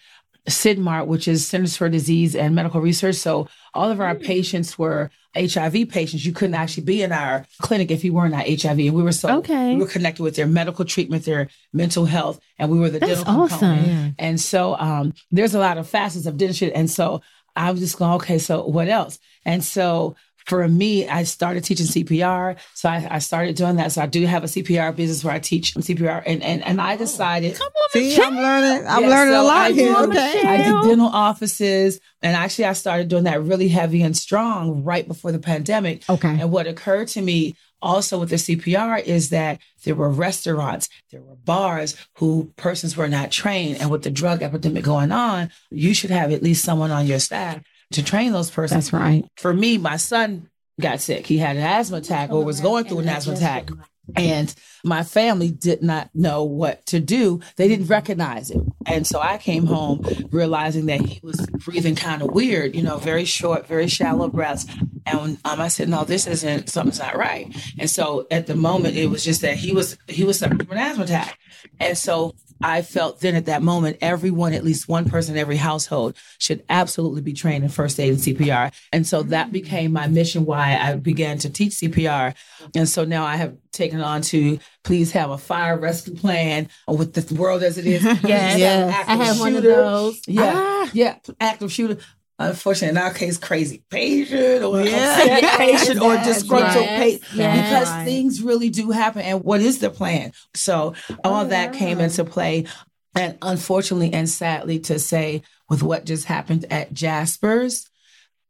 CIDMART, 0.48 1.06
which 1.06 1.28
is 1.28 1.46
Centers 1.46 1.76
for 1.76 1.88
Disease 1.88 2.34
and 2.36 2.54
Medical 2.54 2.80
Research. 2.80 3.16
So 3.16 3.48
all 3.74 3.90
of 3.90 4.00
our 4.00 4.14
patients 4.14 4.78
were 4.78 5.10
HIV 5.36 5.88
patients. 5.90 6.24
You 6.24 6.32
couldn't 6.32 6.54
actually 6.54 6.84
be 6.84 7.02
in 7.02 7.12
our 7.12 7.44
clinic 7.60 7.90
if 7.90 8.04
you 8.04 8.12
weren't 8.14 8.34
HIV. 8.34 8.78
And 8.78 8.94
we 8.94 9.02
were 9.02 9.12
so 9.12 9.38
Okay. 9.38 9.74
we 9.74 9.80
were 9.80 9.86
connected 9.88 10.22
with 10.22 10.36
their 10.36 10.46
medical 10.46 10.84
treatment, 10.84 11.24
their 11.24 11.48
mental 11.72 12.06
health, 12.06 12.40
and 12.58 12.70
we 12.70 12.78
were 12.78 12.88
the 12.90 13.00
That's 13.00 13.22
dental 13.22 13.42
awesome. 13.42 13.58
component. 13.58 14.14
And 14.18 14.40
so 14.40 14.76
um, 14.78 15.12
there's 15.30 15.54
a 15.54 15.58
lot 15.58 15.78
of 15.78 15.88
facets 15.88 16.26
of 16.26 16.36
dentistry. 16.38 16.72
And 16.74 16.90
so 16.90 17.20
I 17.54 17.70
was 17.70 17.80
just 17.80 17.98
going, 17.98 18.12
okay, 18.14 18.38
so 18.38 18.66
what 18.66 18.88
else? 18.88 19.18
And 19.44 19.62
so 19.64 20.16
for 20.46 20.66
me, 20.68 21.08
I 21.08 21.24
started 21.24 21.64
teaching 21.64 21.86
CPR. 21.86 22.56
So 22.74 22.88
I, 22.88 23.06
I 23.10 23.18
started 23.18 23.56
doing 23.56 23.76
that. 23.76 23.92
So 23.92 24.02
I 24.02 24.06
do 24.06 24.24
have 24.26 24.44
a 24.44 24.46
CPR 24.46 24.94
business 24.94 25.24
where 25.24 25.34
I 25.34 25.38
teach 25.38 25.74
CPR. 25.74 26.22
And 26.24 26.42
and, 26.42 26.62
and 26.64 26.80
I 26.80 26.96
decided 26.96 27.58
Come 27.58 27.68
See, 27.90 28.20
I'm 28.20 28.34
learning. 28.36 28.86
I'm 28.86 29.02
yeah, 29.04 29.08
learning 29.08 29.34
so 29.34 29.42
a 29.42 29.44
lot 29.44 29.56
I 29.56 29.72
here. 29.72 29.94
do- 29.94 30.10
Okay. 30.10 30.42
I 30.46 30.56
did 30.58 30.88
dental 30.88 31.06
offices, 31.08 32.00
and 32.22 32.36
actually, 32.36 32.64
I 32.66 32.72
started 32.72 33.08
doing 33.08 33.24
that 33.24 33.42
really 33.42 33.68
heavy 33.68 34.02
and 34.02 34.16
strong 34.16 34.82
right 34.84 35.06
before 35.06 35.32
the 35.32 35.38
pandemic. 35.38 36.02
Okay. 36.10 36.36
And 36.40 36.50
what 36.50 36.66
occurred 36.66 37.08
to 37.08 37.22
me 37.22 37.54
also 37.80 38.18
with 38.18 38.30
the 38.30 38.36
CPR 38.36 39.02
is 39.04 39.30
that 39.30 39.60
there 39.84 39.94
were 39.94 40.10
restaurants, 40.10 40.88
there 41.12 41.22
were 41.22 41.36
bars 41.36 41.94
who 42.16 42.52
persons 42.56 42.96
were 42.96 43.08
not 43.08 43.30
trained, 43.30 43.80
and 43.80 43.90
with 43.90 44.02
the 44.02 44.10
drug 44.10 44.42
epidemic 44.42 44.84
going 44.84 45.12
on, 45.12 45.50
you 45.70 45.94
should 45.94 46.10
have 46.10 46.32
at 46.32 46.42
least 46.42 46.64
someone 46.64 46.90
on 46.90 47.06
your 47.06 47.20
staff 47.20 47.62
to 47.92 48.02
train 48.02 48.32
those 48.32 48.50
persons. 48.50 48.90
That's 48.90 48.92
right. 48.92 49.24
For 49.36 49.52
me, 49.52 49.78
my 49.78 49.96
son 49.96 50.50
got 50.80 51.00
sick. 51.00 51.26
He 51.26 51.38
had 51.38 51.56
an 51.56 51.62
asthma 51.62 51.98
attack 51.98 52.30
or 52.30 52.44
was 52.44 52.60
going 52.60 52.84
through 52.84 53.00
an 53.00 53.08
asthma 53.08 53.34
attack. 53.34 53.70
And 54.14 54.54
my 54.84 55.02
family 55.02 55.50
did 55.50 55.82
not 55.82 56.10
know 56.14 56.44
what 56.44 56.86
to 56.86 57.00
do. 57.00 57.40
They 57.56 57.66
didn't 57.66 57.86
recognize 57.86 58.52
it. 58.52 58.62
And 58.86 59.04
so 59.04 59.20
I 59.20 59.36
came 59.36 59.66
home 59.66 60.06
realizing 60.30 60.86
that 60.86 61.00
he 61.00 61.18
was 61.24 61.44
breathing 61.64 61.96
kind 61.96 62.22
of 62.22 62.30
weird, 62.30 62.76
you 62.76 62.82
know, 62.82 62.98
very 62.98 63.24
short, 63.24 63.66
very 63.66 63.88
shallow 63.88 64.28
breaths. 64.28 64.66
And 65.06 65.38
um, 65.44 65.60
I 65.60 65.68
said, 65.68 65.88
no, 65.88 66.04
this 66.04 66.28
isn't, 66.28 66.68
something's 66.68 67.00
not 67.00 67.16
right. 67.16 67.52
And 67.78 67.90
so 67.90 68.28
at 68.30 68.46
the 68.46 68.54
moment, 68.54 68.96
it 68.96 69.08
was 69.08 69.24
just 69.24 69.40
that 69.40 69.56
he 69.56 69.72
was, 69.72 69.98
he 70.06 70.22
was 70.22 70.38
suffering 70.38 70.60
from 70.60 70.76
an 70.76 70.78
asthma 70.78 71.04
attack. 71.04 71.38
And 71.80 71.98
so 71.98 72.36
I 72.62 72.82
felt 72.82 73.20
then 73.20 73.34
at 73.34 73.46
that 73.46 73.62
moment, 73.62 73.98
everyone, 74.00 74.52
at 74.52 74.64
least 74.64 74.88
one 74.88 75.08
person 75.08 75.34
in 75.34 75.40
every 75.40 75.56
household 75.56 76.16
should 76.38 76.64
absolutely 76.68 77.20
be 77.22 77.32
trained 77.32 77.64
in 77.64 77.70
first 77.70 77.98
aid 78.00 78.10
and 78.14 78.18
CPR. 78.18 78.72
And 78.92 79.06
so 79.06 79.22
that 79.24 79.52
became 79.52 79.92
my 79.92 80.06
mission 80.06 80.44
why 80.44 80.78
I 80.80 80.96
began 80.96 81.38
to 81.38 81.50
teach 81.50 81.72
CPR. 81.74 82.34
And 82.74 82.88
so 82.88 83.04
now 83.04 83.24
I 83.24 83.36
have 83.36 83.56
taken 83.72 84.00
on 84.00 84.22
to 84.22 84.58
please 84.84 85.12
have 85.12 85.30
a 85.30 85.38
fire 85.38 85.78
rescue 85.78 86.14
plan 86.14 86.68
with 86.88 87.12
the 87.14 87.34
world 87.34 87.62
as 87.62 87.78
it 87.78 87.86
is. 87.86 88.02
Yes. 88.26 88.54
Please 88.54 88.62
have 88.62 88.82
an 88.82 88.88
Yes. 88.88 89.08
I 89.08 89.24
have 89.24 89.40
one 89.40 89.56
of 89.56 89.62
those. 89.62 90.20
Yeah. 90.26 90.52
Ah. 90.54 90.90
Yeah. 90.92 91.18
Active 91.40 91.70
shooter. 91.72 91.98
Unfortunately, 92.38 92.90
in 92.90 92.98
our 93.02 93.12
case, 93.14 93.38
crazy 93.38 93.82
patient 93.90 94.62
or 94.62 94.82
Yeah. 94.82 95.56
patient 95.56 96.00
or 96.02 96.16
disgruntled 96.18 96.84
Yes. 96.84 96.98
patient 97.00 97.22
Yes. 97.34 97.68
because 97.70 97.88
Right. 97.88 98.04
things 98.04 98.42
really 98.42 98.68
do 98.68 98.90
happen. 98.90 99.22
And 99.22 99.42
what 99.42 99.60
is 99.62 99.78
the 99.78 99.88
plan? 99.90 100.32
So 100.54 100.92
all 101.24 101.46
that 101.46 101.72
came 101.72 101.98
into 102.00 102.24
play. 102.24 102.66
And 103.14 103.38
unfortunately 103.40 104.12
and 104.12 104.28
sadly 104.28 104.78
to 104.80 104.98
say, 104.98 105.42
with 105.70 105.82
what 105.82 106.04
just 106.04 106.26
happened 106.26 106.66
at 106.70 106.92
Jasper's, 106.92 107.88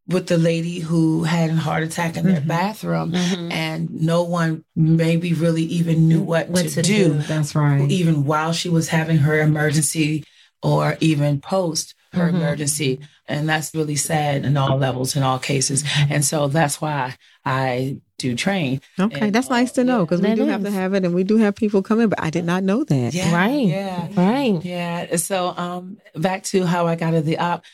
with 0.08 0.26
the 0.26 0.38
lady 0.38 0.80
who 0.80 1.22
had 1.24 1.50
a 1.50 1.54
heart 1.56 1.82
attack 1.84 2.16
in 2.16 2.26
their 2.26 2.40
Mhm. 2.40 2.46
bathroom, 2.48 3.12
Mhm. 3.12 3.52
and 3.52 3.90
no 4.02 4.22
one 4.24 4.64
maybe 4.74 5.32
really 5.32 5.62
even 5.64 6.08
knew 6.08 6.20
what, 6.20 6.48
What 6.48 6.62
to, 6.64 6.70
to 6.70 6.82
do, 6.82 7.08
do. 7.14 7.22
That's 7.28 7.54
right. 7.54 7.88
even 7.90 8.24
while 8.24 8.52
she 8.52 8.68
was 8.68 8.88
having 8.88 9.18
her 9.18 9.40
emergency 9.40 10.24
or 10.62 10.96
even 11.00 11.40
post 11.40 11.94
her 12.16 12.26
Mhm. 12.32 12.36
emergency. 12.36 13.00
And 13.28 13.48
that's 13.48 13.74
really 13.74 13.96
sad 13.96 14.44
in 14.44 14.56
all 14.56 14.76
levels, 14.76 15.16
in 15.16 15.22
all 15.22 15.38
cases. 15.38 15.84
And 16.10 16.24
so 16.24 16.48
that's 16.48 16.80
why 16.80 17.14
I 17.44 17.98
do 18.18 18.34
train. 18.34 18.80
Okay, 18.98 19.26
And, 19.26 19.34
that's 19.34 19.50
nice 19.50 19.72
to 19.72 19.84
know 19.84 20.04
because 20.04 20.20
we 20.20 20.28
That 20.28 20.36
do 20.36 20.46
have 20.46 20.62
to 20.64 20.70
have 20.70 20.94
it, 20.94 21.04
and 21.04 21.14
we 21.14 21.22
do 21.24 21.36
have 21.36 21.54
people 21.54 21.82
coming. 21.82 22.08
But 22.08 22.20
I 22.20 22.30
did 22.30 22.44
not 22.44 22.62
know 22.64 22.82
that. 22.84 23.14
Yeah. 23.14 23.34
Right. 23.34 23.66
Yeah. 23.66 24.08
Right. 24.16 24.64
Yeah. 24.64 25.16
So 25.16 25.54
um 25.56 25.98
back 26.14 26.42
to 26.44 26.64
how 26.64 26.86
I 26.86 26.94
got 26.96 27.08
out 27.08 27.14
of 27.14 27.24
the 27.26 27.38
op. 27.38 27.64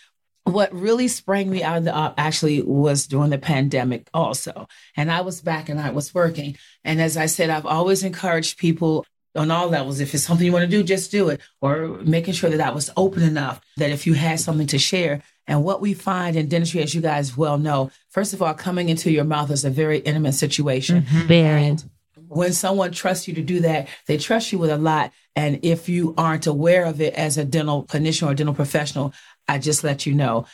What 0.45 0.75
really 0.75 1.07
sprang 1.07 1.49
me 1.49 1.63
out 1.63 1.77
of 1.79 1.85
the 1.85 1.95
op 1.95 2.15
actually 2.19 2.63
was 2.63 3.07
during 3.07 3.31
the 3.31 3.39
pandemic 3.39 4.09
also. 4.13 4.67
And 4.97 5.09
I 5.13 5.21
was 5.21 5.41
back 5.41 5.69
and 5.69 5.79
I 5.81 5.91
was 5.91 6.13
working. 6.13 6.57
And 6.85 7.01
as 7.01 7.17
I 7.17 7.27
said, 7.27 7.49
I've 7.49 7.65
always 7.67 8.03
encouraged 8.03 8.59
people 8.59 9.07
on 9.35 9.51
all 9.51 9.69
levels. 9.69 10.01
If 10.01 10.15
it's 10.15 10.25
something 10.25 10.45
you 10.45 10.53
want 10.53 10.65
to 10.65 10.77
do, 10.77 10.83
just 10.83 11.11
do 11.11 11.29
it. 11.29 11.41
Or 11.61 11.89
making 12.03 12.35
sure 12.35 12.51
that 12.51 12.61
I 12.61 12.71
was 12.71 12.91
open 12.97 13.23
enough 13.23 13.61
that 13.77 13.91
if 13.91 14.07
you 14.07 14.15
had 14.15 14.41
something 14.41 14.67
to 14.69 14.79
share. 14.79 15.23
And 15.47 15.65
what 15.65 15.81
we 15.81 15.95
find 15.95 16.37
in 16.37 16.49
dentistry, 16.49 16.83
as 16.83 16.95
you 16.95 17.01
guys 17.01 17.37
well 17.37 17.59
know, 17.59 17.91
first 18.11 18.33
of 18.33 18.43
all, 18.43 18.55
coming 18.55 18.89
into 18.89 19.11
your 19.11 19.25
mouth 19.25 19.51
is 19.51 19.65
a 19.65 19.71
very 19.71 19.99
intimate 19.99 20.35
situation. 20.35 21.03
Mm-hmm. 21.03 21.27
Very. 21.27 21.65
And 21.67 21.91
when 22.29 22.53
someone 22.53 22.93
trusts 22.93 23.27
you 23.27 23.35
to 23.35 23.43
do 23.43 23.61
that, 23.61 23.89
they 24.07 24.19
trust 24.19 24.53
you 24.53 24.59
with 24.59 24.71
a 24.71 24.79
lot. 24.79 25.13
And 25.35 25.61
if 25.65 25.89
you 25.89 26.15
aren't 26.17 26.47
aware 26.47 26.85
of 26.85 27.01
it 27.01 27.15
as 27.15 27.39
a 27.39 27.45
dental 27.45 27.85
clinician 27.85 28.29
or 28.29 28.35
dental 28.35 28.55
professional, 28.55 29.13
I 29.49 29.59
just 29.59 29.83
let 29.83 30.07
you 30.07 30.15
know. 30.15 30.47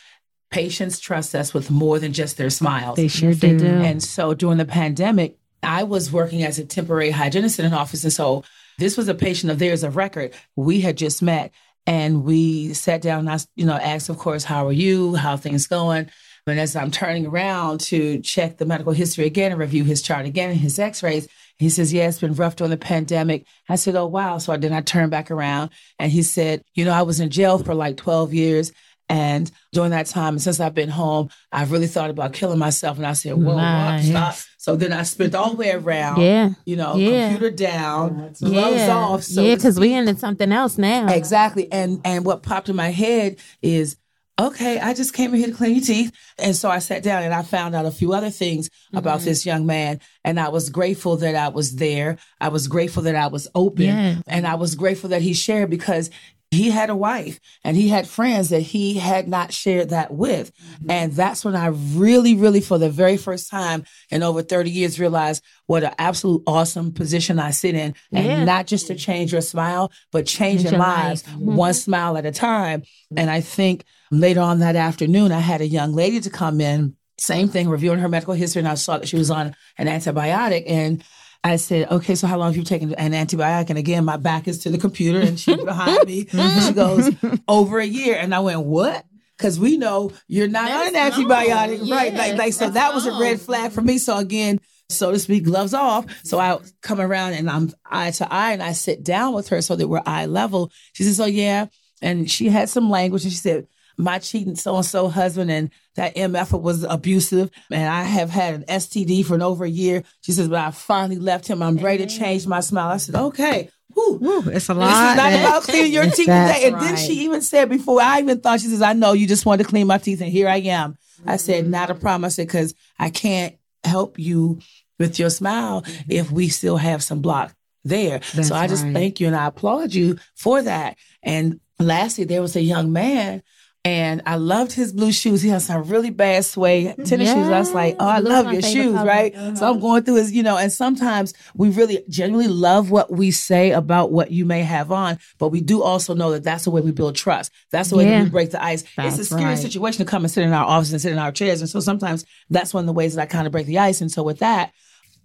Patients 0.51 0.99
trust 0.99 1.35
us 1.35 1.53
with 1.53 1.69
more 1.69 1.99
than 1.99 2.11
just 2.11 2.37
their 2.37 2.49
smiles. 2.49 2.95
They 2.95 3.07
sure 3.07 3.33
do. 3.33 3.63
And 3.63 4.01
so 4.01 4.33
during 4.33 4.57
the 4.57 4.65
pandemic, 4.65 5.37
I 5.61 5.83
was 5.83 6.11
working 6.11 6.43
as 6.43 6.57
a 6.57 6.65
temporary 6.65 7.11
hygienist 7.11 7.59
in 7.59 7.65
an 7.65 7.73
office. 7.73 8.03
And 8.03 8.11
so 8.11 8.43
this 8.79 8.97
was 8.97 9.07
a 9.07 9.13
patient 9.13 9.51
of 9.51 9.59
theirs 9.59 9.83
of 9.83 9.95
record. 9.95 10.33
We 10.55 10.81
had 10.81 10.97
just 10.97 11.21
met 11.21 11.51
and 11.85 12.23
we 12.23 12.73
sat 12.73 13.01
down 13.01 13.19
and 13.19 13.29
I, 13.29 13.39
you 13.55 13.65
know, 13.65 13.73
asked, 13.73 14.09
of 14.09 14.17
course, 14.17 14.43
how 14.43 14.67
are 14.67 14.73
you? 14.73 15.15
How 15.15 15.37
things 15.37 15.67
going? 15.67 16.09
And 16.47 16.59
as 16.59 16.75
I'm 16.75 16.89
turning 16.89 17.27
around 17.27 17.79
to 17.81 18.19
check 18.21 18.57
the 18.57 18.65
medical 18.65 18.91
history 18.91 19.25
again 19.25 19.51
and 19.51 19.59
review 19.59 19.83
his 19.83 20.01
chart 20.01 20.25
again 20.25 20.49
and 20.49 20.59
his 20.59 20.79
x-rays, 20.79 21.27
he 21.57 21.69
says, 21.69 21.93
yeah, 21.93 22.07
it's 22.07 22.19
been 22.19 22.33
rough 22.33 22.55
during 22.55 22.71
the 22.71 22.77
pandemic. 22.77 23.45
I 23.67 23.75
said, 23.75 23.95
oh, 23.95 24.07
wow. 24.07 24.39
So 24.39 24.57
then 24.57 24.73
I 24.73 24.81
turned 24.81 25.11
back 25.11 25.29
around 25.29 25.69
and 25.99 26.11
he 26.11 26.23
said, 26.23 26.63
you 26.73 26.85
know, 26.85 26.93
I 26.93 27.03
was 27.03 27.19
in 27.19 27.29
jail 27.29 27.59
for 27.59 27.75
like 27.75 27.97
12 27.97 28.33
years 28.33 28.71
And 29.09 29.51
during 29.73 29.89
that 29.91 30.05
time, 30.05 30.35
and 30.35 30.41
since 30.41 30.59
I've 30.59 30.75
been 30.75 30.89
home, 30.89 31.29
I've 31.51 31.71
really 31.71 31.87
thought 31.87 32.11
about 32.11 32.33
killing 32.33 32.59
myself. 32.59 32.97
And 32.97 33.07
I 33.07 33.13
said, 33.13 33.33
whoa, 33.33 33.55
nice. 33.57 34.07
stop. 34.07 34.35
So 34.59 34.75
then 34.75 34.91
I 34.91 35.03
spent 35.03 35.35
all 35.35 35.51
the 35.51 35.55
way 35.55 35.71
around. 35.71 36.19
Yeah. 36.19 36.49
You 36.65 36.75
know, 36.75 36.97
yeah. 36.97 37.29
computer 37.29 37.55
down, 37.55 38.33
gloves 38.41 38.75
yeah. 38.75 38.93
off. 38.93 39.23
So 39.23 39.41
yeah, 39.41 39.55
because 39.55 39.79
we 39.79 39.93
into 39.93 40.17
something 40.17 40.51
else 40.51 40.77
now. 40.77 41.07
Exactly. 41.07 41.71
And 41.71 42.01
and 42.03 42.25
what 42.25 42.43
popped 42.43 42.67
in 42.67 42.75
my 42.75 42.89
head 42.89 43.37
is 43.61 43.95
okay, 44.37 44.77
I 44.77 44.93
just 44.93 45.13
came 45.13 45.33
in 45.33 45.39
here 45.39 45.47
to 45.47 45.53
clean 45.53 45.75
your 45.75 45.83
teeth. 45.83 46.13
And 46.37 46.55
so 46.55 46.69
I 46.69 46.79
sat 46.79 47.03
down 47.03 47.23
and 47.23 47.33
I 47.33 47.41
found 47.41 47.73
out 47.73 47.85
a 47.85 47.91
few 47.91 48.11
other 48.11 48.29
things 48.29 48.67
mm-hmm. 48.67 48.97
about 48.97 49.21
this 49.21 49.45
young 49.45 49.65
man. 49.65 50.01
And 50.25 50.37
I 50.37 50.49
was 50.49 50.69
grateful 50.69 51.15
that 51.17 51.35
I 51.35 51.47
was 51.47 51.77
there. 51.77 52.17
I 52.41 52.49
was 52.49 52.67
grateful 52.67 53.03
that 53.03 53.15
I 53.15 53.27
was 53.27 53.47
open. 53.55 53.85
Yeah. 53.85 54.15
And 54.27 54.45
I 54.45 54.55
was 54.55 54.75
grateful 54.75 55.09
that 55.11 55.21
he 55.21 55.33
shared 55.33 55.69
because 55.69 56.09
he 56.51 56.71
had 56.71 56.89
a 56.89 56.95
wife 56.95 57.39
and 57.63 57.77
he 57.77 57.89
had 57.89 58.07
friends 58.07 58.49
that 58.49 58.61
he 58.61 58.95
had 58.95 59.27
not 59.27 59.53
shared 59.53 59.89
that 59.89 60.11
with. 60.11 60.51
Mm-hmm. 60.55 60.91
And 60.91 61.13
that's 61.13 61.45
when 61.45 61.55
I 61.55 61.67
really, 61.67 62.35
really, 62.35 62.61
for 62.61 62.79
the 62.79 62.89
very 62.89 63.17
first 63.17 63.51
time 63.51 63.83
in 64.09 64.23
over 64.23 64.41
30 64.41 64.71
years, 64.71 64.99
realized 64.99 65.43
what 65.67 65.83
an 65.83 65.93
absolute 65.99 66.41
awesome 66.47 66.91
position 66.91 67.37
I 67.37 67.51
sit 67.51 67.75
in. 67.75 67.93
And 68.11 68.25
yeah. 68.25 68.43
not 68.45 68.65
just 68.65 68.87
to 68.87 68.95
change 68.95 69.31
your 69.31 69.41
smile, 69.41 69.91
but 70.11 70.25
changing 70.25 70.77
lives 70.77 71.21
mm-hmm. 71.23 71.55
one 71.55 71.73
smile 71.73 72.17
at 72.17 72.25
a 72.25 72.31
time. 72.31 72.83
And 73.15 73.29
I 73.29 73.41
think 73.41 73.83
later 74.09 74.41
on 74.41 74.59
that 74.59 74.75
afternoon, 74.75 75.31
I 75.31 75.39
had 75.39 75.61
a 75.61 75.67
young 75.67 75.93
lady 75.93 76.19
to 76.21 76.29
come 76.31 76.61
in, 76.61 76.95
same 77.19 77.49
thing, 77.49 77.69
reviewing 77.69 77.99
her 77.99 78.09
medical 78.09 78.33
history. 78.33 78.61
And 78.61 78.67
I 78.67 78.73
saw 78.73 78.97
that 78.97 79.07
she 79.07 79.17
was 79.17 79.29
on 79.29 79.55
an 79.77 79.87
antibiotic. 79.87 80.63
And 80.65 81.03
I 81.43 81.55
said, 81.55 81.89
okay, 81.89 82.15
so 82.15 82.27
how 82.27 82.37
long 82.37 82.49
have 82.49 82.57
you 82.57 82.63
taken 82.63 82.93
an 82.95 83.13
antibiotic? 83.13 83.69
And 83.69 83.79
again, 83.79 84.03
my 84.03 84.17
back 84.17 84.47
is 84.47 84.59
to 84.59 84.69
the 84.69 84.77
computer 84.77 85.19
and 85.19 85.39
she's 85.39 85.63
behind 85.63 86.05
me. 86.05 86.25
Mm-hmm. 86.39 86.67
She 86.67 86.73
goes, 86.73 87.39
over 87.47 87.79
a 87.79 87.85
year. 87.85 88.15
And 88.15 88.35
I 88.35 88.39
went, 88.39 88.61
what? 88.61 89.05
Because 89.37 89.59
we 89.59 89.77
know 89.77 90.11
you're 90.27 90.47
not 90.47 90.67
That's 90.67 90.95
on 90.95 90.95
an 90.95 91.11
antibiotic, 91.11 91.89
right? 91.89 92.13
Yeah. 92.13 92.17
Like, 92.17 92.37
like, 92.37 92.53
so 92.53 92.69
that 92.69 92.93
was 92.93 93.05
a 93.05 93.19
red 93.19 93.39
flag 93.39 93.71
for 93.71 93.81
me. 93.81 93.97
So 93.97 94.17
again, 94.17 94.59
so 94.89 95.11
to 95.11 95.19
speak, 95.19 95.45
gloves 95.45 95.73
off. 95.73 96.05
So 96.23 96.39
I 96.39 96.59
come 96.81 96.99
around 96.99 97.33
and 97.33 97.49
I'm 97.49 97.71
eye 97.85 98.11
to 98.11 98.31
eye 98.31 98.53
and 98.53 98.63
I 98.63 98.73
sit 98.73 99.03
down 99.03 99.33
with 99.33 99.49
her 99.49 99.61
so 99.61 99.75
that 99.75 99.87
we're 99.87 100.03
eye 100.05 100.25
level. 100.25 100.71
She 100.93 101.03
says, 101.03 101.19
oh 101.19 101.25
yeah. 101.25 101.67
And 102.01 102.29
she 102.29 102.49
had 102.49 102.69
some 102.69 102.89
language 102.89 103.23
and 103.23 103.31
she 103.31 103.37
said, 103.37 103.67
my 103.99 104.17
cheating 104.17 104.55
so 104.55 104.77
and 104.77 104.85
so 104.85 105.09
husband 105.09 105.51
and 105.51 105.69
that 105.95 106.15
MF 106.15 106.59
was 106.59 106.83
abusive 106.83 107.51
and 107.69 107.87
I 107.87 108.03
have 108.03 108.29
had 108.29 108.53
an 108.53 108.63
STD 108.63 109.25
for 109.25 109.35
an 109.35 109.41
over 109.41 109.65
a 109.65 109.69
year. 109.69 110.03
She 110.21 110.31
says, 110.31 110.47
but 110.47 110.59
I 110.59 110.71
finally 110.71 111.17
left 111.17 111.47
him. 111.47 111.61
I'm 111.61 111.77
ready 111.77 112.05
to 112.05 112.17
change 112.17 112.47
my 112.47 112.61
smile. 112.61 112.91
I 112.91 112.97
said, 112.97 113.15
okay. 113.15 113.69
Whew. 113.93 114.43
it's 114.47 114.69
a 114.69 114.73
lot. 114.73 114.87
This 114.87 115.11
is 115.11 115.17
not 115.17 115.33
about 115.33 115.63
cleaning 115.63 115.91
your 115.91 116.03
teeth 116.05 116.15
today. 116.17 116.61
And 116.65 116.75
right. 116.75 116.83
then 116.83 116.95
she 116.95 117.25
even 117.25 117.41
said 117.41 117.67
before 117.67 118.01
I 118.01 118.19
even 118.19 118.39
thought, 118.39 118.61
she 118.61 118.67
says, 118.67 118.81
I 118.81 118.93
know 118.93 119.11
you 119.11 119.27
just 119.27 119.45
wanted 119.45 119.63
to 119.63 119.69
clean 119.69 119.87
my 119.87 119.97
teeth 119.97 120.21
and 120.21 120.31
here 120.31 120.47
I 120.47 120.57
am. 120.57 120.93
Mm-hmm. 120.93 121.29
I 121.29 121.35
said, 121.35 121.63
mm-hmm. 121.63 121.71
not 121.71 121.89
a 121.89 121.95
problem. 121.95 122.23
I 122.23 122.29
said, 122.29 122.47
because 122.47 122.73
I 122.97 123.09
can't 123.09 123.55
help 123.83 124.17
you 124.17 124.59
with 124.97 125.19
your 125.19 125.29
smile 125.29 125.81
mm-hmm. 125.81 126.11
if 126.11 126.31
we 126.31 126.47
still 126.47 126.77
have 126.77 127.03
some 127.03 127.21
block 127.21 127.53
there. 127.83 128.19
That's 128.33 128.47
so 128.47 128.55
I 128.55 128.67
just 128.67 128.85
right. 128.85 128.93
thank 128.93 129.19
you 129.19 129.27
and 129.27 129.35
I 129.35 129.47
applaud 129.47 129.93
you 129.93 130.17
for 130.35 130.61
that. 130.61 130.97
And 131.21 131.59
lastly, 131.79 132.23
there 132.23 132.41
was 132.41 132.55
a 132.55 132.61
young 132.61 132.93
man 132.93 133.43
and 133.85 134.21
I 134.25 134.35
loved 134.35 134.73
his 134.73 134.91
blue 134.91 135.11
shoes. 135.11 135.41
He 135.41 135.49
has 135.49 135.65
some 135.65 135.83
really 135.83 136.09
bad 136.09 136.43
suede 136.43 136.95
tennis 137.05 137.27
yeah. 137.27 137.33
shoes. 137.35 137.47
I 137.47 137.59
was 137.59 137.73
like, 137.73 137.95
oh, 137.99 138.07
I 138.07 138.19
love 138.19 138.51
your 138.51 138.61
shoes, 138.61 138.93
color. 138.93 139.07
right? 139.07 139.33
Uh-huh. 139.33 139.55
So 139.55 139.71
I'm 139.71 139.79
going 139.79 140.03
through 140.03 140.15
his, 140.15 140.33
you 140.33 140.43
know, 140.43 140.57
and 140.57 140.71
sometimes 140.71 141.33
we 141.55 141.69
really 141.69 142.03
genuinely 142.09 142.51
love 142.51 142.91
what 142.91 143.09
we 143.09 143.31
say 143.31 143.71
about 143.71 144.11
what 144.11 144.31
you 144.31 144.45
may 144.45 144.63
have 144.63 144.91
on, 144.91 145.17
but 145.37 145.49
we 145.49 145.61
do 145.61 145.81
also 145.81 146.13
know 146.13 146.31
that 146.31 146.43
that's 146.43 146.65
the 146.65 146.71
way 146.71 146.81
we 146.81 146.91
build 146.91 147.15
trust. 147.15 147.53
That's 147.71 147.89
the 147.89 147.95
way 147.95 148.05
yeah. 148.05 148.23
we 148.23 148.29
break 148.29 148.51
the 148.51 148.61
ice. 148.61 148.83
That's 148.97 149.17
it's 149.17 149.31
a 149.31 149.35
scary 149.35 149.51
right. 149.51 149.57
situation 149.57 150.05
to 150.05 150.09
come 150.09 150.23
and 150.23 150.31
sit 150.31 150.43
in 150.43 150.51
our 150.51 150.65
office 150.65 150.91
and 150.91 151.01
sit 151.01 151.13
in 151.13 151.19
our 151.19 151.31
chairs. 151.31 151.61
And 151.61 151.69
so 151.69 151.79
sometimes 151.79 152.25
that's 152.49 152.73
one 152.73 152.83
of 152.83 152.87
the 152.87 152.93
ways 152.93 153.15
that 153.15 153.21
I 153.21 153.25
kind 153.27 153.47
of 153.47 153.53
break 153.53 153.65
the 153.65 153.79
ice. 153.79 154.01
And 154.01 154.11
so 154.11 154.23
with 154.23 154.39
that, 154.39 154.73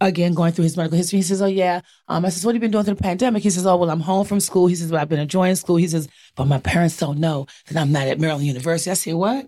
again 0.00 0.34
going 0.34 0.52
through 0.52 0.64
his 0.64 0.76
medical 0.76 0.96
history. 0.96 1.18
He 1.18 1.22
says, 1.22 1.42
"Oh 1.42 1.46
yeah." 1.46 1.80
Um, 2.08 2.24
I 2.24 2.28
says, 2.28 2.44
"What 2.44 2.54
have 2.54 2.62
you 2.62 2.66
been 2.66 2.70
doing 2.70 2.84
through 2.84 2.94
the 2.94 3.02
pandemic?" 3.02 3.42
He 3.42 3.50
says, 3.50 3.66
"Oh 3.66 3.76
well, 3.76 3.90
I'm 3.90 4.00
home 4.00 4.26
from 4.26 4.40
school." 4.40 4.66
He 4.66 4.74
says, 4.74 4.90
"Well, 4.90 5.00
I've 5.00 5.08
been 5.08 5.20
enjoying 5.20 5.56
school." 5.56 5.76
He 5.76 5.88
says, 5.88 6.08
"But 6.36 6.46
my 6.46 6.58
parents 6.58 6.96
don't 6.96 7.18
know 7.18 7.46
that 7.68 7.80
I'm 7.80 7.92
not 7.92 8.08
at 8.08 8.20
Maryland 8.20 8.46
University." 8.46 8.90
I 8.90 8.94
said, 8.94 9.14
"What?" 9.14 9.46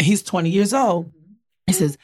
He's 0.00 0.22
20 0.22 0.48
years 0.50 0.72
old. 0.72 1.12
He 1.66 1.72
says, 1.72 1.98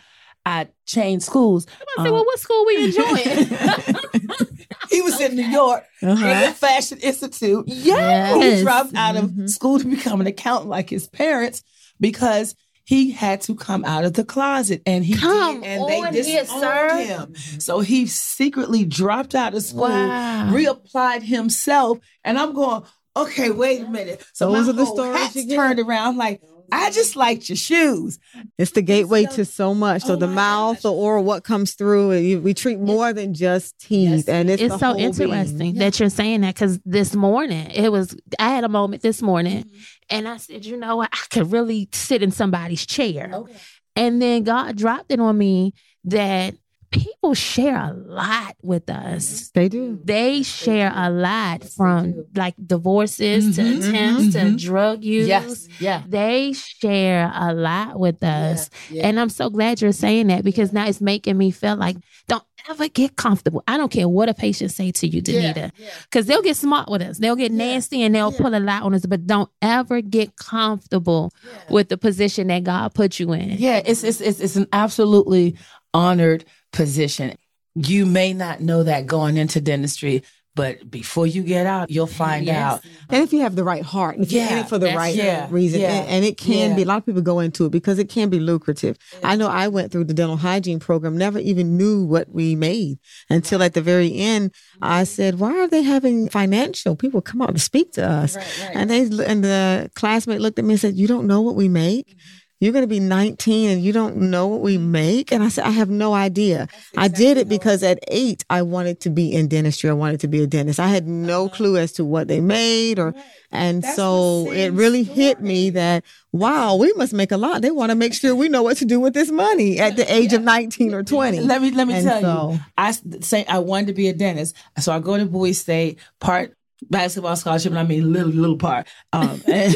"I 0.45 0.69
changed 0.85 1.25
schools." 1.25 1.67
I 1.81 2.01
um, 2.01 2.07
said, 2.07 2.13
"Well, 2.13 2.25
what 2.25 2.39
school 2.39 2.65
were 2.65 2.73
you 2.73 2.87
enjoying?" 2.87 3.47
he 4.91 5.03
was 5.03 5.21
in 5.21 5.37
New 5.37 5.47
York 5.47 5.85
uh-huh. 6.03 6.27
in 6.27 6.41
the 6.49 6.55
Fashion 6.55 6.99
Institute. 6.99 7.65
Yeah, 7.69 8.39
he 8.39 8.63
dropped 8.63 8.95
out 8.95 9.17
of 9.17 9.25
mm-hmm. 9.27 9.47
school 9.47 9.79
to 9.79 9.87
become 9.87 10.21
an 10.21 10.27
accountant 10.27 10.71
like 10.71 10.91
his 10.91 11.09
parents 11.09 11.63
because 12.01 12.55
he 12.87 13.11
had 13.11 13.41
to 13.43 13.57
come 13.57 13.85
out 13.85 14.05
of 14.05 14.13
the 14.13 14.25
closet 14.25 14.81
and 14.87 15.05
he 15.05 15.17
come 15.17 15.61
did, 15.61 15.69
and 15.69 15.83
on 15.83 15.89
they 15.89 16.23
disowned 16.23 17.01
him. 17.01 17.35
So 17.59 17.81
he 17.81 18.07
secretly 18.07 18.85
dropped 18.85 19.35
out 19.35 19.55
of 19.55 19.63
school, 19.63 19.83
wow. 19.83 20.51
reapplied 20.53 21.23
himself, 21.23 21.99
and 22.23 22.39
I'm 22.39 22.55
going, 22.55 22.85
okay, 23.17 23.51
wait 23.51 23.83
a 23.83 23.89
minute. 23.89 24.25
So 24.33 24.53
those 24.53 24.69
are 24.69 24.73
the 24.73 24.87
stories 24.87 25.35
you 25.35 25.57
turned 25.57 25.81
around 25.81 26.17
like 26.17 26.41
I 26.73 26.91
just 26.91 27.17
liked 27.17 27.49
your 27.49 27.57
shoes. 27.57 28.19
It's 28.59 28.73
the 28.73 28.83
gateway 28.83 29.25
so, 29.25 29.37
to 29.37 29.45
so 29.45 29.75
much. 29.75 30.03
So 30.03 30.15
oh 30.15 30.17
the 30.17 30.27
mouth, 30.27 30.77
gosh. 30.77 30.83
the 30.83 30.93
oral, 30.93 31.25
what 31.25 31.45
comes 31.45 31.75
through, 31.75 32.41
we 32.41 32.55
treat 32.55 32.79
more 32.79 33.13
than 33.13 33.35
just 33.35 33.79
teeth. 33.79 34.11
Yes. 34.11 34.29
And 34.29 34.51
it's, 34.51 34.63
it's 34.63 34.79
so 34.79 34.97
interesting 34.97 35.75
that 35.77 35.99
you're 36.01 36.11
saying 36.11 36.43
that 36.43 36.55
because 36.55 36.79
this 36.85 37.15
morning 37.15 37.71
it 37.71 37.91
was. 37.91 38.17
I 38.39 38.51
had 38.51 38.65
a 38.65 38.69
moment 38.69 39.03
this 39.03 39.23
morning, 39.23 39.65
mm-hmm. 39.65 39.77
and 40.11 40.29
I 40.29 40.37
said, 40.37 40.65
you 40.65 40.77
know 40.77 40.97
what, 40.97 41.11
I 41.13 41.25
could 41.31 41.53
really 41.53 41.89
sit 41.93 42.23
in 42.23 42.31
somebody's 42.31 42.85
chair. 42.85 43.31
Okay. 43.33 43.55
And 43.95 44.21
then 44.21 44.43
God 44.43 44.77
dropped 44.77 45.11
it 45.11 45.21
on 45.21 45.37
me 45.39 45.73
that 46.05 46.55
people 46.97 47.35
share 47.35 47.77
a 47.77 47.93
lot 47.93 48.57
with 48.63 48.89
us. 48.91 49.51
They 49.51 49.69
do. 49.69 50.01
They 50.03 50.43
share 50.43 50.93
a 50.95 51.11
lot 51.11 51.65
from 51.65 52.25
like 52.35 52.55
divorces 52.65 53.57
mm-hmm, 53.57 53.81
to 53.81 53.89
attempts 53.89 54.37
mm-hmm. 54.37 54.57
to 54.57 54.65
drug 54.65 55.05
use. 55.05 55.29
Yes. 55.29 55.69
Yeah. 55.79 56.03
They 56.07 56.53
share 56.55 57.31
a 57.35 57.53
lot 57.53 57.99
with 57.99 58.23
us. 58.23 58.71
Yeah, 58.91 58.97
yeah. 58.97 59.09
And 59.09 59.21
I'm 59.21 59.29
so 59.29 59.51
glad 59.51 59.81
you're 59.81 59.93
saying 59.93 60.29
that 60.29 60.45
because 60.45 60.73
now 60.73 60.87
it's 60.87 61.01
making 61.01 61.37
me 61.37 61.51
feel 61.51 61.77
like 61.77 61.97
don't 62.29 62.45
ever 62.69 62.89
get 62.89 63.17
comfortable. 63.17 63.63
I 63.69 63.77
don't 63.77 63.91
care 63.91 64.09
what 64.09 64.29
a 64.29 64.35
patient 64.35 64.73
say 64.73 64.91
to 64.93 65.07
you, 65.07 65.23
Danita. 65.23 65.71
Because 66.05 66.27
yeah, 66.27 66.35
they'll 66.35 66.43
get 66.43 66.57
smart 66.57 66.91
with 66.91 67.03
us. 67.03 67.19
They'll 67.19 67.37
get 67.37 67.53
nasty 67.53 68.03
and 68.03 68.15
they'll 68.15 68.33
pull 68.33 68.55
a 68.55 68.59
lot 68.59 68.83
on 68.83 68.95
us, 68.95 69.07
but 69.07 69.27
don't 69.27 69.51
ever 69.63 70.01
get 70.01 70.37
comfortable 70.37 71.33
with 71.71 71.89
the 71.89 71.97
position 71.97 72.49
that 72.49 72.65
God 72.65 72.95
put 72.95 73.21
you 73.21 73.33
in. 73.33 73.51
Yeah, 73.51 73.83
it's 73.85 74.03
it's 74.03 74.21
it's, 74.21 74.41
it's 74.41 74.57
an 74.57 74.67
absolutely 74.73 75.57
honored 75.95 76.45
position. 76.73 77.37
You 77.75 78.07
may 78.07 78.33
not 78.33 78.61
know 78.61 78.83
that 78.85 79.07
going 79.07 79.37
into 79.37 79.61
dentistry, 79.61 80.23
but 80.57 80.91
before 80.91 81.27
you 81.27 81.43
get 81.43 81.67
out, 81.67 81.91
you'll 81.91 82.07
find 82.07 82.47
yes. 82.47 82.57
out. 82.57 82.85
And 83.11 83.23
if 83.23 83.31
you 83.35 83.41
have 83.41 83.55
the 83.55 83.63
right 83.63 83.83
heart, 83.83 84.17
if 84.19 84.33
you're 84.33 84.51
in 84.51 84.57
it 84.57 84.69
for 84.71 84.79
the 84.79 84.95
right 84.95 85.15
yeah, 85.15 85.49
reason, 85.51 85.83
yeah, 85.83 85.93
and, 85.93 86.09
and, 86.09 86.25
it 86.25 86.39
can 86.39 86.71
yeah. 86.71 86.77
be, 86.77 86.83
a 86.83 86.87
lot 86.87 86.97
of 86.97 87.05
people 87.05 87.21
go 87.21 87.41
into 87.41 87.67
it 87.67 87.73
because 87.73 87.99
it 87.99 88.09
can 88.09 88.31
be 88.31 88.41
lucrative. 88.41 88.97
I 89.23 89.37
know 89.37 89.49
I 89.49 89.69
went 89.69 89.93
through 89.93 90.05
the 90.05 90.15
dental 90.15 90.39
hygiene 90.39 90.81
program, 90.81 91.19
never 91.19 91.39
even 91.39 91.77
knew 91.77 92.03
what 92.03 92.31
we 92.31 92.57
made 92.57 92.99
until 93.29 93.63
at 93.63 93.75
the 93.75 93.83
very 93.83 94.17
end, 94.17 94.55
I 94.81 95.05
said, 95.05 95.39
why 95.39 95.55
are 95.59 95.69
they 95.69 95.83
having 95.83 96.31
financial 96.31 96.97
people 96.97 97.21
come 97.21 97.43
out 97.43 97.55
to 97.55 97.61
speak 97.61 97.93
to 97.93 98.09
us? 98.09 98.35
Right, 98.35 98.63
right. 98.63 98.77
And 98.77 98.91
they, 98.91 99.01
and 99.27 99.45
the 99.45 99.91
classmate 99.95 100.41
looked 100.41 100.59
at 100.59 100.65
me 100.65 100.75
and 100.75 100.81
said, 100.81 100.97
you 100.97 101.07
don't 101.07 101.27
know 101.27 101.43
what 101.43 101.55
we 101.55 101.69
make? 101.69 102.09
Mm-hmm 102.09 102.43
you're 102.59 102.73
going 102.73 102.85
to 102.85 102.89
be 102.89 103.01
19 103.01 103.71
and 103.71 103.83
you 103.83 103.93
don't 103.93 104.17
know 104.17 104.47
what 104.47 104.61
we 104.61 104.79
make. 104.79 105.31
And 105.31 105.43
I 105.43 105.49
said, 105.49 105.65
I 105.67 105.71
have 105.71 105.91
no 105.91 106.15
idea. 106.15 106.63
Exactly 106.63 106.99
I 106.99 107.09
did 107.09 107.37
it 107.37 107.49
because 107.49 107.83
at 107.83 107.99
eight, 108.09 108.45
I 108.49 108.63
wanted 108.63 109.01
to 109.01 109.11
be 109.11 109.33
in 109.33 109.49
dentistry. 109.49 109.91
I 109.91 109.95
wanted 109.95 110.21
to 110.21 110.29
be 110.29 110.43
a 110.43 110.47
dentist. 110.47 110.81
I 110.81 110.89
had 110.89 111.07
no 111.07 111.47
uh-huh. 111.47 111.55
clue 111.55 111.77
as 111.77 111.93
to 111.93 112.05
what 112.05 112.29
they 112.29 112.41
made 112.41 112.99
or, 112.99 113.15
and 113.51 113.83
That's 113.83 113.97
so 113.97 114.51
it 114.51 114.73
really 114.73 115.05
story. 115.05 115.17
hit 115.17 115.41
me 115.43 115.71
that, 115.71 116.05
wow, 116.33 116.77
we 116.77 116.93
must 116.95 117.13
make 117.13 117.31
a 117.31 117.37
lot. 117.37 117.61
They 117.61 117.71
want 117.71 117.91
to 117.91 117.97
make 117.97 118.15
sure 118.15 118.35
we 118.35 118.49
know 118.49 118.63
what 118.63 118.79
to 118.79 118.87
do 118.87 119.01
with 119.01 119.13
this 119.13 119.31
money 119.31 119.79
at 119.79 119.97
the 119.97 120.11
age 120.11 120.33
yeah. 120.33 120.39
of 120.39 120.45
19 120.45 120.95
or 120.95 121.03
20. 121.03 121.41
Let 121.41 121.61
me, 121.61 121.71
let 121.73 121.87
me 121.87 121.95
and 121.95 122.07
tell 122.07 122.21
so, 122.21 122.53
you, 122.53 122.61
I 122.79 122.93
say 123.21 123.45
I 123.45 123.59
wanted 123.59 123.89
to 123.89 123.93
be 123.93 124.09
a 124.09 124.15
dentist. 124.15 124.57
So 124.79 124.93
I 124.93 124.99
go 125.01 125.19
to 125.19 125.27
Bowie 125.27 125.53
State, 125.53 125.99
part 126.21 126.57
basketball 126.83 127.37
scholarship, 127.37 127.73
and 127.73 127.79
I 127.79 127.85
mean 127.85 128.13
little, 128.13 128.31
little 128.31 128.59
part. 128.59 128.87
Um, 129.13 129.43
and, 129.47 129.75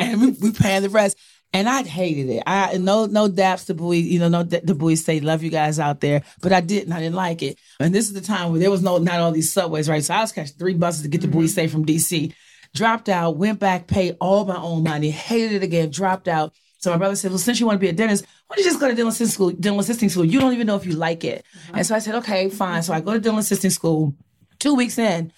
and 0.00 0.20
we, 0.20 0.30
we 0.30 0.52
paying 0.52 0.82
the 0.82 0.90
rest. 0.90 1.16
And 1.52 1.66
I 1.66 1.82
hated 1.82 2.28
it. 2.28 2.42
I 2.46 2.76
no 2.76 3.06
no 3.06 3.26
daps 3.28 3.66
to 3.66 3.74
Bowie, 3.74 4.00
you 4.00 4.18
know, 4.18 4.28
no 4.28 4.42
the 4.42 4.74
boys 4.74 5.02
say 5.02 5.20
love 5.20 5.42
you 5.42 5.50
guys 5.50 5.78
out 5.78 6.00
there, 6.00 6.22
but 6.42 6.52
I 6.52 6.60
didn't. 6.60 6.92
I 6.92 7.00
didn't 7.00 7.14
like 7.14 7.42
it. 7.42 7.58
And 7.80 7.94
this 7.94 8.06
is 8.06 8.12
the 8.12 8.20
time 8.20 8.50
where 8.50 8.60
there 8.60 8.70
was 8.70 8.82
no 8.82 8.98
not 8.98 9.20
all 9.20 9.32
these 9.32 9.52
subways, 9.52 9.88
right? 9.88 10.04
So 10.04 10.14
I 10.14 10.20
was 10.20 10.32
catching 10.32 10.56
three 10.58 10.74
buses 10.74 11.02
to 11.02 11.08
get 11.08 11.22
to 11.22 11.26
mm-hmm. 11.26 11.38
Bowie 11.38 11.48
State 11.48 11.70
from 11.70 11.86
DC. 11.86 12.34
Dropped 12.74 13.08
out, 13.08 13.38
went 13.38 13.58
back, 13.58 13.86
paid 13.86 14.18
all 14.20 14.44
my 14.44 14.58
own 14.58 14.82
money, 14.82 15.10
hated 15.10 15.52
it 15.52 15.62
again, 15.62 15.90
dropped 15.90 16.28
out. 16.28 16.52
So 16.76 16.90
my 16.90 16.98
brother 16.98 17.16
said, 17.16 17.30
"Well, 17.30 17.38
since 17.38 17.58
you 17.58 17.66
want 17.66 17.76
to 17.76 17.80
be 17.80 17.88
a 17.88 17.94
dentist, 17.94 18.26
why 18.46 18.56
don't 18.56 18.64
you 18.64 18.70
just 18.70 18.80
go 18.80 18.88
to 18.88 18.94
dental 18.94 19.08
assisting 19.08 19.28
school? 19.28 19.50
Dental 19.50 19.80
assisting 19.80 20.10
school. 20.10 20.26
You 20.26 20.40
don't 20.40 20.52
even 20.52 20.66
know 20.66 20.76
if 20.76 20.84
you 20.84 20.92
like 20.92 21.24
it." 21.24 21.44
Mm-hmm. 21.44 21.76
And 21.76 21.86
so 21.86 21.94
I 21.94 21.98
said, 22.00 22.14
"Okay, 22.16 22.50
fine." 22.50 22.82
So 22.82 22.92
I 22.92 23.00
go 23.00 23.14
to 23.14 23.20
dental 23.20 23.40
assisting 23.40 23.70
school. 23.70 24.14
Two 24.58 24.74
weeks 24.74 24.98
in, 24.98 25.32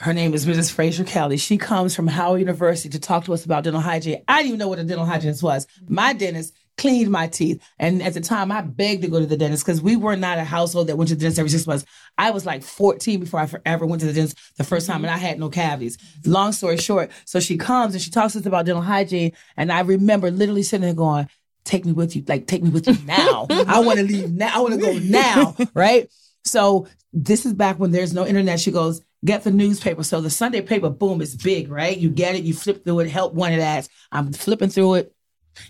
her 0.00 0.12
name 0.12 0.34
is 0.34 0.44
Mrs. 0.44 0.72
Fraser 0.72 1.04
Kelly. 1.04 1.36
She 1.36 1.56
comes 1.56 1.94
from 1.94 2.08
Howard 2.08 2.40
University 2.40 2.88
to 2.90 2.98
talk 2.98 3.24
to 3.26 3.34
us 3.34 3.44
about 3.44 3.64
dental 3.64 3.80
hygiene. 3.80 4.22
I 4.26 4.38
didn't 4.38 4.48
even 4.48 4.58
know 4.58 4.68
what 4.68 4.78
a 4.78 4.84
dental 4.84 5.06
hygienist 5.06 5.42
was. 5.42 5.66
My 5.88 6.12
dentist 6.12 6.52
cleaned 6.76 7.10
my 7.10 7.28
teeth. 7.28 7.62
And 7.78 8.02
at 8.02 8.14
the 8.14 8.20
time, 8.20 8.50
I 8.50 8.60
begged 8.60 9.02
to 9.02 9.08
go 9.08 9.20
to 9.20 9.26
the 9.26 9.36
dentist 9.36 9.64
because 9.64 9.80
we 9.80 9.96
were 9.96 10.16
not 10.16 10.38
a 10.38 10.44
household 10.44 10.88
that 10.88 10.96
went 10.96 11.08
to 11.08 11.14
the 11.14 11.20
dentist 11.20 11.38
every 11.38 11.50
six 11.50 11.66
months. 11.66 11.84
I 12.18 12.30
was 12.30 12.44
like 12.44 12.62
14 12.62 13.20
before 13.20 13.40
I 13.40 13.48
ever 13.64 13.86
went 13.86 14.00
to 14.00 14.06
the 14.06 14.12
dentist 14.12 14.38
the 14.56 14.64
first 14.64 14.86
time, 14.86 15.04
and 15.04 15.12
I 15.12 15.16
had 15.16 15.38
no 15.38 15.48
cavities. 15.48 15.98
Long 16.26 16.52
story 16.52 16.76
short, 16.76 17.10
so 17.24 17.40
she 17.40 17.56
comes 17.56 17.94
and 17.94 18.02
she 18.02 18.10
talks 18.10 18.32
to 18.32 18.40
us 18.40 18.46
about 18.46 18.66
dental 18.66 18.82
hygiene. 18.82 19.32
And 19.56 19.70
I 19.70 19.80
remember 19.80 20.30
literally 20.30 20.62
sitting 20.62 20.84
there 20.84 20.94
going, 20.94 21.28
Take 21.64 21.86
me 21.86 21.92
with 21.92 22.14
you, 22.14 22.22
like, 22.28 22.46
take 22.46 22.62
me 22.62 22.68
with 22.68 22.86
you 22.86 22.96
now. 23.06 23.46
I 23.48 23.80
want 23.80 23.98
to 23.98 24.04
leave 24.04 24.30
now. 24.30 24.50
I 24.54 24.60
want 24.60 24.74
to 24.74 24.80
go 24.80 24.98
now. 25.02 25.56
Right. 25.72 26.12
So 26.44 26.86
this 27.14 27.46
is 27.46 27.54
back 27.54 27.78
when 27.78 27.90
there's 27.90 28.12
no 28.12 28.26
internet. 28.26 28.60
She 28.60 28.70
goes, 28.70 29.00
get 29.24 29.44
the 29.44 29.50
newspaper. 29.50 30.02
So 30.02 30.20
the 30.20 30.30
Sunday 30.30 30.60
paper, 30.60 30.90
boom, 30.90 31.20
is 31.20 31.36
big, 31.36 31.70
right? 31.70 31.96
You 31.96 32.10
get 32.10 32.34
it, 32.34 32.44
you 32.44 32.54
flip 32.54 32.84
through 32.84 33.00
it, 33.00 33.10
help 33.10 33.34
one 33.34 33.52
of 33.52 33.58
that. 33.58 33.88
I'm 34.12 34.32
flipping 34.32 34.68
through 34.68 34.94
it. 34.94 35.14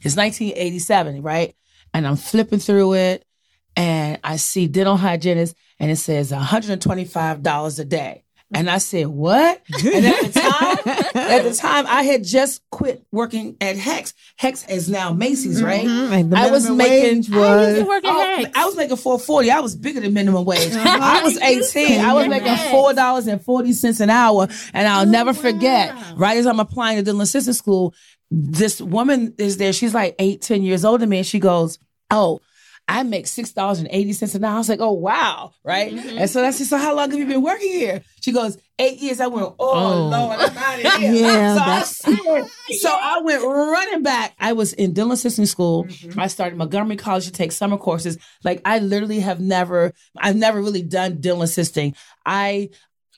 It's 0.03 0.17
1987, 0.17 1.23
right? 1.23 1.55
And 1.93 2.07
I'm 2.07 2.17
flipping 2.17 2.59
through 2.59 2.95
it 2.95 3.25
and 3.77 4.19
I 4.25 4.37
see 4.37 4.67
dental 4.67 4.97
hygienist 4.97 5.55
and 5.79 5.91
it 5.91 5.97
says 5.97 6.33
$125 6.33 7.79
a 7.79 7.85
day. 7.85 8.24
And 8.55 8.71
I 8.71 8.79
said, 8.79 9.09
"What?" 9.09 9.61
And 9.85 10.07
at 10.07 10.33
the 10.33 10.41
time, 10.41 10.79
at 11.15 11.43
the 11.43 11.55
time, 11.55 11.87
I 11.89 12.05
had 12.05 12.25
just 12.25 12.63
quit 12.71 13.05
working 13.13 13.57
at 13.61 13.77
Hecht's. 13.77 14.15
Hecht's 14.37 14.67
is 14.69 14.89
now 14.89 15.13
Macy's, 15.13 15.63
right? 15.63 15.85
Mm-hmm. 15.85 16.35
I 16.35 16.51
was 16.51 16.71
making 16.71 17.35
I 17.35 17.67
used 17.67 17.81
to 17.81 17.85
work 17.87 18.05
at 18.05 18.15
Oh, 18.15 18.37
Hecht's. 18.37 18.57
I 18.59 18.65
was 18.65 18.77
making 18.77 18.97
four 18.97 19.19
forty. 19.19 19.51
I 19.51 19.61
was 19.61 19.75
bigger 19.75 20.01
than 20.01 20.13
minimum 20.15 20.45
wage. 20.45 20.73
Uh-huh. 20.73 20.99
I 21.01 21.23
was 21.23 21.37
eighteen. 21.39 22.01
I 22.01 22.13
was 22.15 22.29
making 22.29 22.57
four 22.71 22.95
dollars 22.95 23.27
and 23.27 23.43
forty 23.45 23.73
cents 23.73 24.01
an 24.01 24.11
hour, 24.11 24.49
and 24.73 24.87
I'll 24.89 25.07
never 25.07 25.33
forget. 25.35 25.95
Right 26.17 26.37
as 26.39 26.47
I'm 26.47 26.61
applying 26.61 26.97
to 26.99 27.03
dental 27.03 27.23
assistant 27.23 27.57
school, 27.57 27.95
this 28.31 28.81
woman 28.81 29.35
is 29.39 29.57
there. 29.57 29.73
She's 29.73 29.95
like 29.95 30.15
eight, 30.19 30.43
ten 30.43 30.63
years 30.63 30.85
older 30.85 31.01
than 31.01 31.09
me, 31.09 31.19
and 31.19 31.27
she 31.27 31.39
goes, 31.41 31.79
"Oh." 32.11 32.41
I 32.87 33.03
make 33.03 33.27
six 33.27 33.53
dollars 33.53 33.79
and 33.79 33.89
eighty 33.91 34.13
cents 34.13 34.35
an 34.35 34.45
hour. 34.45 34.55
I 34.55 34.59
was 34.59 34.69
like, 34.69 34.81
"Oh 34.81 34.93
wow!" 34.93 35.53
Right? 35.65 35.93
Mm-hmm. 35.93 36.19
And 36.19 36.31
so 36.31 36.43
that's 36.43 36.59
just 36.59 36.69
so. 36.71 36.77
How 36.77 36.95
long 36.95 37.11
have 37.11 37.19
you 37.19 37.27
been 37.27 37.43
working 37.43 37.73
here? 37.73 38.03
She 38.21 38.31
goes, 38.31 38.59
eight 38.79 38.99
years. 39.01 39.21
I 39.21 39.27
went, 39.27 39.47
"Oh, 39.47 39.55
Oh. 39.59 40.09
Lord, 40.09 40.39
I'm 40.39 40.57
out 40.57 40.85
of 40.85 40.93
here." 41.01 41.13
Yeah, 41.15 41.55
so, 41.55 41.61
I, 41.63 41.67
that's- 41.67 42.81
so 42.81 42.91
I 42.93 43.21
went 43.23 43.43
running 43.43 44.03
back. 44.03 44.35
I 44.39 44.53
was 44.53 44.75
in 44.75 44.93
dental 44.93 45.13
assisting 45.13 45.47
school. 45.47 45.85
Mm-hmm. 45.85 46.21
I 46.21 46.27
started 46.27 46.57
Montgomery 46.59 46.97
College 46.97 47.25
to 47.25 47.33
take 47.33 47.53
summer 47.53 47.79
courses. 47.79 48.19
Like 48.45 48.61
I 48.67 48.81
literally 48.81 49.21
have 49.21 49.41
never, 49.41 49.93
I've 50.19 50.37
never 50.37 50.61
really 50.61 50.83
done 50.83 51.21
dental 51.21 51.43
assisting. 51.43 51.95
I 52.27 52.69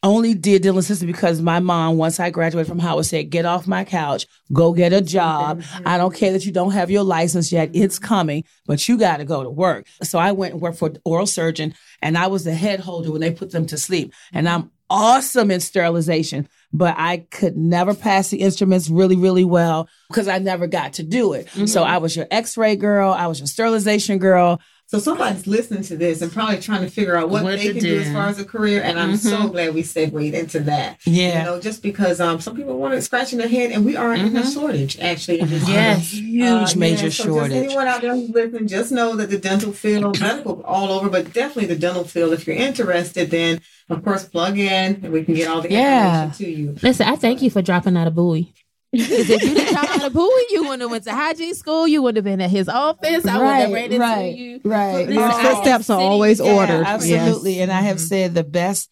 only 0.03 0.35
did 0.35 0.62
dental 0.62 0.79
assisting 0.79 1.07
because 1.07 1.41
my 1.41 1.61
mom, 1.61 1.97
once 1.97 2.21
I 2.21 2.31
graduated 2.31 2.69
from 2.69 2.79
Howard, 2.79 3.07
said, 3.07 3.31
"Get 3.31 3.45
off 3.45 3.67
my 3.67 3.85
couch, 3.85 4.26
go 4.53 4.73
get 4.73 4.93
a 4.93 5.00
job. 5.00 5.62
I 5.85 5.99
don't 5.99 6.15
care 6.15 6.33
that 6.33 6.45
you 6.45 6.53
don't 6.53 6.73
have 6.73 6.91
your 6.91 7.03
license 7.03 7.53
yet; 7.53 7.71
mm-hmm. 7.73 7.83
it's 7.83 7.99
coming, 7.99 8.45
but 8.67 8.88
you 8.88 8.99
got 8.99 9.19
to 9.19 9.25
go 9.25 9.43
to 9.43 9.50
work." 9.50 9.87
So 10.03 10.19
I 10.19 10.33
went 10.33 10.55
and 10.55 10.62
worked 10.62 10.79
for 10.79 10.93
oral 11.05 11.26
surgeon, 11.26 11.75
and 12.03 12.17
I 12.17 12.26
was 12.26 12.45
the 12.45 12.55
head 12.55 12.81
holder 12.81 13.11
when 13.11 13.21
they 13.21 13.31
put 13.31 13.50
them 13.50 13.67
to 13.67 13.79
sleep. 13.79 14.12
And 14.33 14.49
I'm 14.49 14.71
awesome 14.88 15.50
in 15.50 15.61
sterilization, 15.61 16.49
but 16.73 16.95
I 16.97 17.26
could 17.31 17.57
never 17.57 17.95
pass 17.95 18.29
the 18.29 18.38
instruments 18.38 18.88
really, 18.88 19.17
really 19.17 19.45
well 19.45 19.88
because 20.09 20.29
I 20.29 20.38
never 20.38 20.67
got 20.67 20.95
to 20.95 21.03
do 21.03 21.33
it. 21.33 21.49
So 21.50 21.61
mm-hmm. 21.61 21.91
I 21.91 21.99
was 21.99 22.15
your 22.15 22.26
X-ray 22.31 22.76
girl, 22.76 23.12
I 23.12 23.26
was 23.26 23.41
your 23.41 23.47
sterilization 23.49 24.19
girl. 24.19 24.61
So 24.88 25.00
somebody's 25.00 25.49
listening 25.49 25.83
to 25.85 25.97
this 25.97 26.23
and 26.23 26.31
probably 26.31 26.61
trying 26.61 26.83
to 26.83 26.88
figure 26.88 27.16
out 27.16 27.28
what, 27.28 27.43
What 27.43 27.59
they 27.59 27.73
can 27.73 27.75
do. 27.83 27.97
do. 27.97 28.00
as 28.02 28.12
far 28.12 28.28
as 28.28 28.38
a 28.38 28.45
career. 28.45 28.83
And 28.83 29.00
I'm 29.00 29.16
so 29.16 29.49
glad 29.49 29.75
we 29.75 29.83
segued 29.83 30.14
into 30.35 30.61
that. 30.61 30.99
Yeah. 31.05 31.40
You 31.40 31.45
know, 31.45 31.61
just 31.61 31.83
because 31.83 32.21
um 32.21 32.40
some 32.40 32.55
people 32.55 32.78
want 32.78 32.95
to 32.95 33.02
scratching 33.02 33.40
their 33.40 33.49
head 33.49 33.73
and 33.73 33.85
we 33.85 33.97
are 33.97 34.14
in 34.14 34.37
a 34.37 34.49
shortage 34.49 34.99
actually. 35.00 35.40
Yes. 35.40 36.12
Huge 36.12 36.76
Uh, 36.76 36.78
major 36.78 37.05
yeah, 37.07 37.11
so 37.11 37.25
shortage. 37.25 37.50
Just 37.52 37.64
anyone 37.64 37.88
out 37.88 38.00
there 38.00 38.14
who's 38.14 38.31
listening, 38.31 38.69
just 38.69 38.93
know 38.93 39.16
that 39.16 39.28
the 39.28 39.38
dental 39.38 39.73
field, 39.73 40.21
medical 40.21 40.62
all 40.62 40.93
over, 40.93 41.09
but 41.11 41.33
definitely 41.33 41.66
the 41.66 41.81
dental 41.81 42.05
field. 42.05 42.33
If 42.33 42.47
you're 42.47 42.55
interested, 42.57 43.31
then 43.33 43.61
of 43.90 44.05
course 44.05 44.25
plug 44.25 44.57
in 44.57 45.00
and 45.02 45.12
we 45.12 45.25
can 45.25 45.35
get 45.35 45.49
all 45.49 45.62
the 45.62 45.71
Yeah. 45.71 46.26
information 46.26 46.47
to 46.47 46.61
you. 46.62 46.76
Listen, 46.81 47.09
I 47.09 47.16
thank 47.16 47.43
you 47.43 47.50
for 47.50 47.61
dropping 47.61 47.97
out 47.97 48.07
of 48.07 48.14
Bowie. 48.14 48.52
Because 48.97 49.31
if 49.31 49.43
you 49.43 49.55
didn't 49.55 49.73
drop 49.73 49.91
out 49.91 50.05
of 50.05 50.12
Bowie, 50.12 50.47
you 50.50 50.62
wouldn't 50.62 50.83
have 50.83 50.91
went 50.91 51.05
to 51.05 51.12
hygiene 51.12 51.55
school. 51.55 51.87
You 51.87 52.03
wouldn't 52.03 52.17
have 52.17 52.25
been 52.25 52.41
at 52.41 52.50
his 52.50 52.69
office. 52.69 53.26
I 53.26 53.38
would 53.38 53.47
have 53.47 53.73
ran 53.73 53.93
into 53.93 54.38
you. 54.38 54.61
right. 54.65 55.07
Our 55.07 55.07
Listen, 55.07 55.23
I- 55.23 55.43
footsteps 55.43 55.91
are 55.91 56.00
always 56.00 56.41
yeah, 56.41 56.55
ordered. 56.55 56.85
Absolutely. 56.87 57.55
Yes. 57.55 57.62
And 57.62 57.73
I 57.73 57.81
have 57.83 57.97
mm-hmm. 57.97 58.07
said 58.07 58.35
the 58.35 58.45
best 58.45 58.91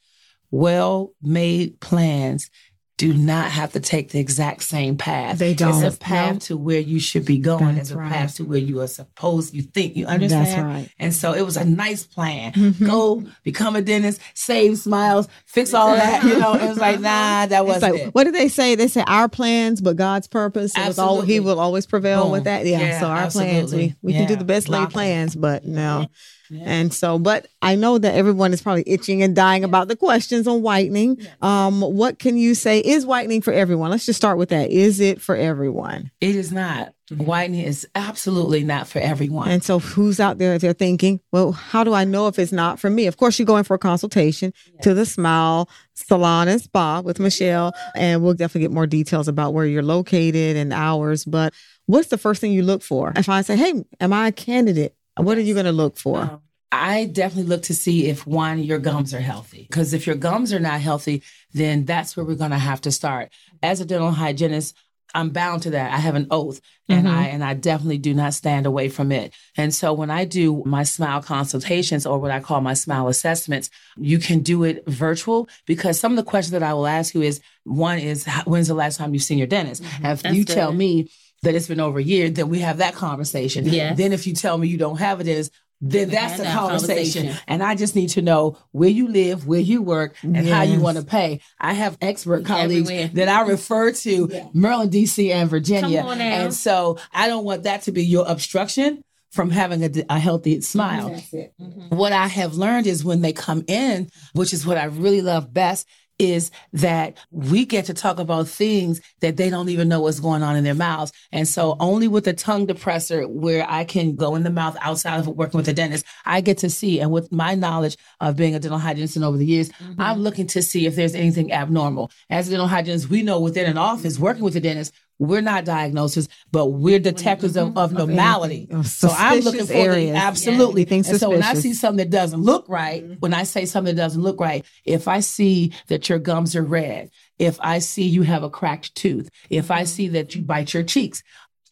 well 0.51 1.13
made 1.23 1.81
plans 1.81 2.51
do 2.97 3.13
not 3.13 3.51
have 3.51 3.73
to 3.73 3.81
take 3.81 4.11
the 4.11 4.21
exact 4.21 4.63
same 4.63 4.97
path. 4.97 5.39
They 5.39 5.53
don't. 5.53 5.83
It's 5.83 5.97
a 5.97 5.99
path 5.99 6.39
to 6.45 6.57
where 6.57 6.79
you 6.79 7.01
should 7.01 7.25
be 7.25 7.39
going. 7.39 7.75
That's 7.75 7.89
it's 7.89 7.91
a 7.91 7.97
right. 7.97 8.13
path 8.13 8.37
to 8.37 8.45
where 8.45 8.59
you 8.59 8.81
are 8.83 8.87
supposed 8.87 9.53
you 9.53 9.63
think 9.63 9.97
you 9.97 10.07
understand. 10.07 10.47
That's 10.47 10.63
right. 10.63 10.89
And 11.01 11.13
so 11.13 11.33
it 11.33 11.43
was 11.43 11.57
a 11.57 11.65
nice 11.65 12.07
plan. 12.07 12.53
Mhm. 12.53 12.87
Go 12.87 13.25
become 13.43 13.75
a 13.75 13.83
dentist, 13.83 14.21
save 14.35 14.79
smiles, 14.79 15.27
fix 15.45 15.75
all 15.75 15.95
that. 15.97 16.23
You 16.23 16.39
know, 16.39 16.55
it 16.55 16.69
was 16.69 16.79
like, 16.79 17.01
nah, 17.01 17.47
that 17.47 17.67
wasn't 17.67 17.95
like, 17.95 18.13
what 18.13 18.25
did 18.25 18.35
they 18.35 18.49
say? 18.49 18.77
They 18.77 18.87
say 18.87 19.03
our 19.09 19.29
plans, 19.29 19.81
but 19.81 19.97
God's 19.97 20.29
purpose. 20.29 20.73
It 20.77 20.99
all, 20.99 21.21
he 21.21 21.41
will 21.41 21.59
always 21.59 21.87
prevail 21.87 22.25
Boom. 22.25 22.33
with 22.33 22.45
that. 22.45 22.65
Yeah. 22.65 22.79
Yeah, 22.79 23.01
so 23.01 23.07
our 23.07 23.31
plans, 23.31 23.35
we, 23.75 23.87
absolutely. 23.87 23.97
we 24.03 24.13
can 24.13 24.29
do 24.29 24.37
the 24.37 24.45
best 24.45 24.69
laid 24.69 24.91
plans, 24.91 25.35
but 25.35 25.65
no. 25.65 26.07
Yeah. 26.51 26.65
And 26.67 26.93
so, 26.93 27.19
but 27.19 27.47
I 27.63 27.75
know 27.75 27.99
that 27.99 28.15
everyone 28.15 28.53
is 28.53 28.63
probably 28.63 28.85
itching 28.87 29.23
and 29.23 29.35
dying 29.35 29.65
about 29.65 29.89
the 29.89 29.97
questions 29.97 30.47
on 30.47 30.63
whitening. 30.63 31.19
Um, 31.43 31.81
what 31.81 32.19
can 32.19 32.37
you 32.37 32.55
say? 32.55 32.81
Is 32.81 33.07
whitening 33.07 33.41
for 33.41 33.53
everyone? 33.53 33.91
Let's 33.91 34.07
just 34.07 34.17
start 34.17 34.39
with 34.39 34.51
that. 34.51 34.71
Is 34.71 35.01
it 35.01 35.21
for 35.21 35.37
everyone? 35.37 36.11
It 36.21 36.37
is 36.37 36.53
not. 36.53 36.95
Whitening 37.11 37.61
is 37.61 37.87
absolutely 37.95 38.65
not 38.65 38.89
for 38.89 38.99
everyone. 38.99 39.49
And 39.49 39.63
so, 39.63 39.79
who's 39.79 40.21
out 40.21 40.39
there? 40.39 40.59
They're 40.59 40.73
thinking, 40.73 41.21
well, 41.33 41.53
how 41.53 41.85
do 41.85 41.93
I 41.93 42.05
know 42.05 42.29
if 42.29 42.39
it's 42.39 42.53
not 42.53 42.81
for 42.81 42.89
me? 42.89 43.07
Of 43.07 43.19
course, 43.19 43.39
you 43.39 43.45
go 43.45 43.59
in 43.59 43.65
for 43.65 43.75
a 43.75 43.79
consultation 43.79 44.55
to 44.83 44.95
the 44.95 45.05
Smile 45.05 45.69
Salon 45.93 46.49
and 46.49 46.61
Spa 46.61 47.03
with 47.03 47.21
Michelle, 47.21 47.75
and 47.95 48.23
we'll 48.23 48.33
definitely 48.35 48.63
get 48.63 48.71
more 48.71 48.87
details 48.87 49.29
about 49.29 49.53
where 49.53 49.67
you're 49.67 49.83
located 49.83 50.57
and 50.57 50.73
hours. 50.73 51.27
But 51.27 51.53
what's 51.87 52.09
the 52.09 52.19
first 52.19 52.41
thing 52.41 52.53
you 52.53 52.63
look 52.63 52.83
for? 52.83 53.13
If 53.17 53.29
I 53.29 53.43
say, 53.43 53.57
hey, 53.57 53.85
am 54.01 54.13
I 54.13 54.29
a 54.29 54.33
candidate? 54.33 54.97
What 55.17 55.39
are 55.39 55.43
you 55.43 55.55
going 55.55 55.67
to 55.67 55.73
look 55.73 55.97
for? 55.97 56.21
Um, 56.21 56.41
I 56.73 57.05
definitely 57.05 57.49
look 57.49 57.63
to 57.65 57.75
see 57.75 58.09
if 58.09 58.27
one, 58.27 58.59
your 58.59 58.81
gums 58.81 59.15
are 59.15 59.21
healthy. 59.21 59.67
Because 59.69 59.95
if 59.95 60.07
your 60.07 60.17
gums 60.17 60.53
are 60.53 60.59
not 60.59 60.81
healthy, 60.81 61.23
then 61.53 61.85
that's 61.85 62.17
where 62.17 62.27
we're 62.27 62.35
going 62.35 62.51
to 62.51 62.59
have 62.59 62.81
to 62.83 62.91
start. 62.91 63.31
As 63.63 63.81
a 63.81 63.85
dental 63.85 64.11
hygienist, 64.11 64.77
I'm 65.15 65.31
bound 65.31 65.63
to 65.63 65.71
that. 65.71 65.93
I 65.93 65.99
have 65.99 66.17
an 66.17 66.27
oath 66.31 66.61
and 66.89 67.09
I 67.09 67.27
and 67.27 67.45
I 67.45 67.55
definitely 67.55 67.99
do 67.99 68.13
not 68.13 68.35
stand 68.35 68.67
away 68.67 68.89
from 68.89 69.13
it. 69.13 69.33
And 69.57 69.73
so 69.73 69.93
when 69.93 70.11
I 70.11 70.25
do 70.25 70.63
my 70.67 70.83
smile 70.83 71.23
consultations 71.23 72.05
or 72.05 72.19
what 72.19 72.33
I 72.33 72.41
call 72.41 72.61
my 72.61 72.75
smile 72.75 73.07
assessments, 73.07 73.71
you 73.97 74.19
can 74.19 74.41
do 74.41 74.65
it 74.65 74.85
virtual 74.89 75.49
because 75.67 76.01
some 76.01 76.13
of 76.13 76.17
the 76.17 76.29
questions 76.29 76.51
that 76.51 76.65
I 76.65 76.75
will 76.75 76.89
ask 76.89 77.15
you 77.15 77.23
is 77.23 77.41
one 77.63 78.01
is 78.01 78.27
when's 78.45 78.67
the 78.67 78.75
last 78.75 78.97
time 78.97 79.15
you've 79.15 79.23
seen 79.23 79.39
your 79.39 79.47
dentist? 79.47 79.85
And 80.03 80.13
if 80.13 80.23
That's 80.23 80.35
you 80.35 80.45
tell 80.45 80.73
me 80.73 81.09
that 81.45 81.55
it's 81.55 81.69
been 81.69 81.81
over 81.81 81.99
a 81.99 82.03
year, 82.03 82.29
then 82.31 82.49
we 82.49 82.59
have 82.61 82.79
that 82.79 82.95
conversation. 82.95 83.65
Yes. 83.65 83.97
Then 83.97 84.13
if 84.13 84.27
you 84.27 84.35
tell 84.35 84.59
me 84.59 84.69
you 84.69 84.79
don't 84.79 84.99
have 84.99 85.21
it, 85.21 85.29
is 85.29 85.51
then 85.81 86.09
that's 86.09 86.39
the 86.39 86.45
that 86.45 86.57
conversation. 86.57 87.23
conversation. 87.23 87.45
And 87.47 87.63
I 87.63 87.75
just 87.75 87.95
need 87.95 88.11
to 88.11 88.23
know 88.23 88.57
where 88.73 88.89
you 88.89 89.09
live, 89.09 89.47
where 89.47 89.61
you 89.61 89.83
work, 89.83 90.17
and 90.23 90.47
how 90.47 90.63
you 90.63 90.81
want 90.81 90.97
to 90.97 91.05
pay. 91.05 91.41
I 91.61 91.75
have 91.75 91.99
expert 92.01 92.45
colleagues 92.45 92.91
Everywhere. 92.91 93.11
that 93.15 93.29
I 93.29 93.47
refer 93.47 93.93
to 93.93 94.51
Maryland, 94.55 94.93
DC, 94.93 95.31
and 95.31 95.49
Virginia. 95.51 96.01
Come 96.01 96.11
on 96.11 96.19
now. 96.19 96.25
And 96.25 96.55
so 96.55 96.99
I 97.13 97.29
don't 97.29 97.45
want 97.45 97.65
that 97.65 97.83
to 97.83 97.93
be 97.93 98.05
your 98.05 98.25
obstruction 98.27 99.05
from 99.31 99.51
having 99.51 99.83
a, 99.83 99.91
a 100.09 100.19
healthy 100.19 100.61
smile. 100.61 101.11
Mm-hmm. 101.11 101.97
What 101.97 102.13
I 102.13 102.29
have 102.29 102.55
learned 102.55 102.87
is 102.87 103.05
when 103.05 103.21
they 103.21 103.33
come 103.33 103.65
in, 103.67 104.09
which 104.33 104.53
is 104.53 104.65
what 104.65 104.79
I 104.79 104.85
really 104.85 105.23
love 105.23 105.53
best, 105.53 105.89
is 106.19 106.51
that 106.73 107.19
we 107.31 107.65
get 107.65 107.87
to 107.87 107.95
talk 107.95 108.19
about 108.19 108.49
things 108.49 109.01
that 109.21 109.37
they 109.37 109.51
don't 109.51 109.69
even 109.69 109.89
know 109.89 110.01
what's 110.01 110.21
going 110.21 110.43
on 110.43 110.57
in 110.57 110.65
their 110.65 110.75
mouths. 110.75 111.13
And 111.33 111.47
so 111.47 111.77
only 111.81 112.09
with 112.09 112.27
a 112.29 112.33
tongue 112.33 112.67
depressor 112.67 113.29
where 113.29 113.67
I 113.69 113.85
can 113.85 114.15
go 114.15 114.35
in 114.35 114.43
the 114.43 114.51
mouth 114.51 114.77
outside 114.81 115.21
of 115.21 115.27
working 115.27 115.59
with 115.59 115.69
a 115.69 115.73
dentist, 115.73 116.07
I 116.25 116.41
get 116.41 116.59
to 116.59 116.71
see. 116.71 117.01
And 117.01 117.11
with 117.11 117.33
my 117.33 117.55
knowledge 117.55 117.97
of 118.21 118.37
being 118.37 118.55
a 118.55 118.61
dental 118.61 118.79
hygienist 118.79 119.17
and 119.17 119.25
over 119.25 119.37
the 119.37 119.47
years, 119.47 119.71
mm-hmm. 119.71 120.01
I'm 120.01 120.21
looking 120.21 120.47
to 120.49 120.63
see 120.63 120.87
if 120.87 120.95
there's 120.95 121.15
anything 121.15 121.53
abnormal. 121.53 122.11
As 122.31 122.49
a 122.49 122.53
dental 122.53 122.69
hygienist, 122.69 123.11
we 123.11 123.23
know 123.23 123.41
within 123.41 123.67
an 123.67 123.79
office 123.79 124.19
working 124.19 124.45
with 124.45 124.57
a 124.57 124.61
dentist, 124.61 124.95
we're 125.19 125.41
not 125.41 125.65
diagnosis, 125.65 126.29
but 126.51 126.67
we're 126.67 126.99
detectors 126.99 127.57
of, 127.57 127.77
of 127.77 127.93
normality. 127.93 128.69
Of 128.71 128.87
So 128.87 129.09
I'm 129.09 129.41
looking 129.41 129.61
suspicious 129.61 129.69
for 129.69 129.91
the, 129.91 129.95
areas. 129.95 130.17
absolutely. 130.17 130.83
Anything 130.83 131.11
And 131.11 131.21
so 131.21 131.31
when 131.31 131.43
I 131.43 131.55
see 131.55 131.73
something 131.75 131.99
that 131.99 132.11
doesn't 132.11 132.41
look 132.41 132.69
right, 132.69 133.05
when 133.21 133.35
I 133.35 133.45
say 133.45 133.65
something 133.65 133.95
that 133.95 134.03
doesn't 134.03 134.23
look 134.23 134.41
right, 134.41 134.65
if 134.85 135.09
I 135.09 135.21
see 135.21 135.73
that 135.89 136.09
your 136.09 136.19
gums 136.19 136.57
are 136.57 136.63
red, 136.63 137.11
if 137.39 137.59
I 137.61 137.79
see 137.79 138.05
you 138.05 138.23
have 138.23 138.43
a 138.43 138.51
cracked 138.51 138.95
tooth, 138.95 139.31
if 139.51 139.71
I 139.71 139.85
see 139.85 140.09
that 140.09 140.35
you 140.35 140.43
bite 140.43 140.75
your 140.75 140.83
cheeks, 140.83 141.23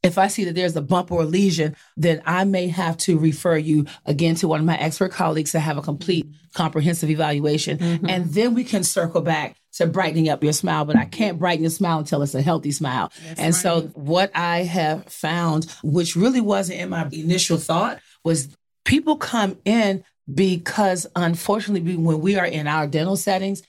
if 0.02 0.18
I 0.18 0.26
see 0.26 0.44
that 0.44 0.54
there's 0.54 0.76
a 0.76 0.82
bump 0.82 1.12
or 1.12 1.22
a 1.22 1.26
lesion, 1.26 1.76
then 1.96 2.22
I 2.26 2.44
may 2.44 2.68
have 2.68 2.96
to 2.98 3.18
refer 3.18 3.56
you 3.56 3.86
again 4.04 4.34
to 4.36 4.48
one 4.48 4.60
of 4.60 4.66
my 4.66 4.76
expert 4.76 5.12
colleagues 5.12 5.52
to 5.52 5.60
have 5.60 5.78
a 5.78 5.82
complete 5.82 6.26
comprehensive 6.54 7.08
evaluation. 7.08 7.78
Mm-hmm. 7.78 8.08
And 8.08 8.26
then 8.26 8.54
we 8.54 8.64
can 8.64 8.82
circle 8.82 9.20
back 9.20 9.56
to 9.74 9.86
brightening 9.86 10.28
up 10.28 10.42
your 10.44 10.52
smile, 10.52 10.84
but 10.84 10.96
I 10.96 11.04
can't 11.04 11.38
brighten 11.38 11.62
your 11.62 11.70
smile 11.70 11.98
until 11.98 12.22
it's 12.22 12.34
a 12.34 12.42
healthy 12.42 12.72
smile. 12.72 13.10
That's 13.24 13.40
and 13.40 13.54
right. 13.54 13.62
so 13.62 13.80
what 13.94 14.30
I 14.34 14.64
have 14.64 15.06
found, 15.06 15.64
which 15.82 16.14
really 16.16 16.40
wasn't 16.40 16.80
in 16.80 16.90
my 16.90 17.08
initial 17.10 17.56
thought, 17.56 18.00
was 18.24 18.54
people 18.84 19.16
come 19.16 19.58
in 19.64 20.04
because 20.32 21.06
unfortunately, 21.16 21.96
when 21.96 22.20
we 22.20 22.36
are 22.36 22.46
in 22.46 22.66
our 22.66 22.86
dental 22.86 23.16
settings, 23.16 23.62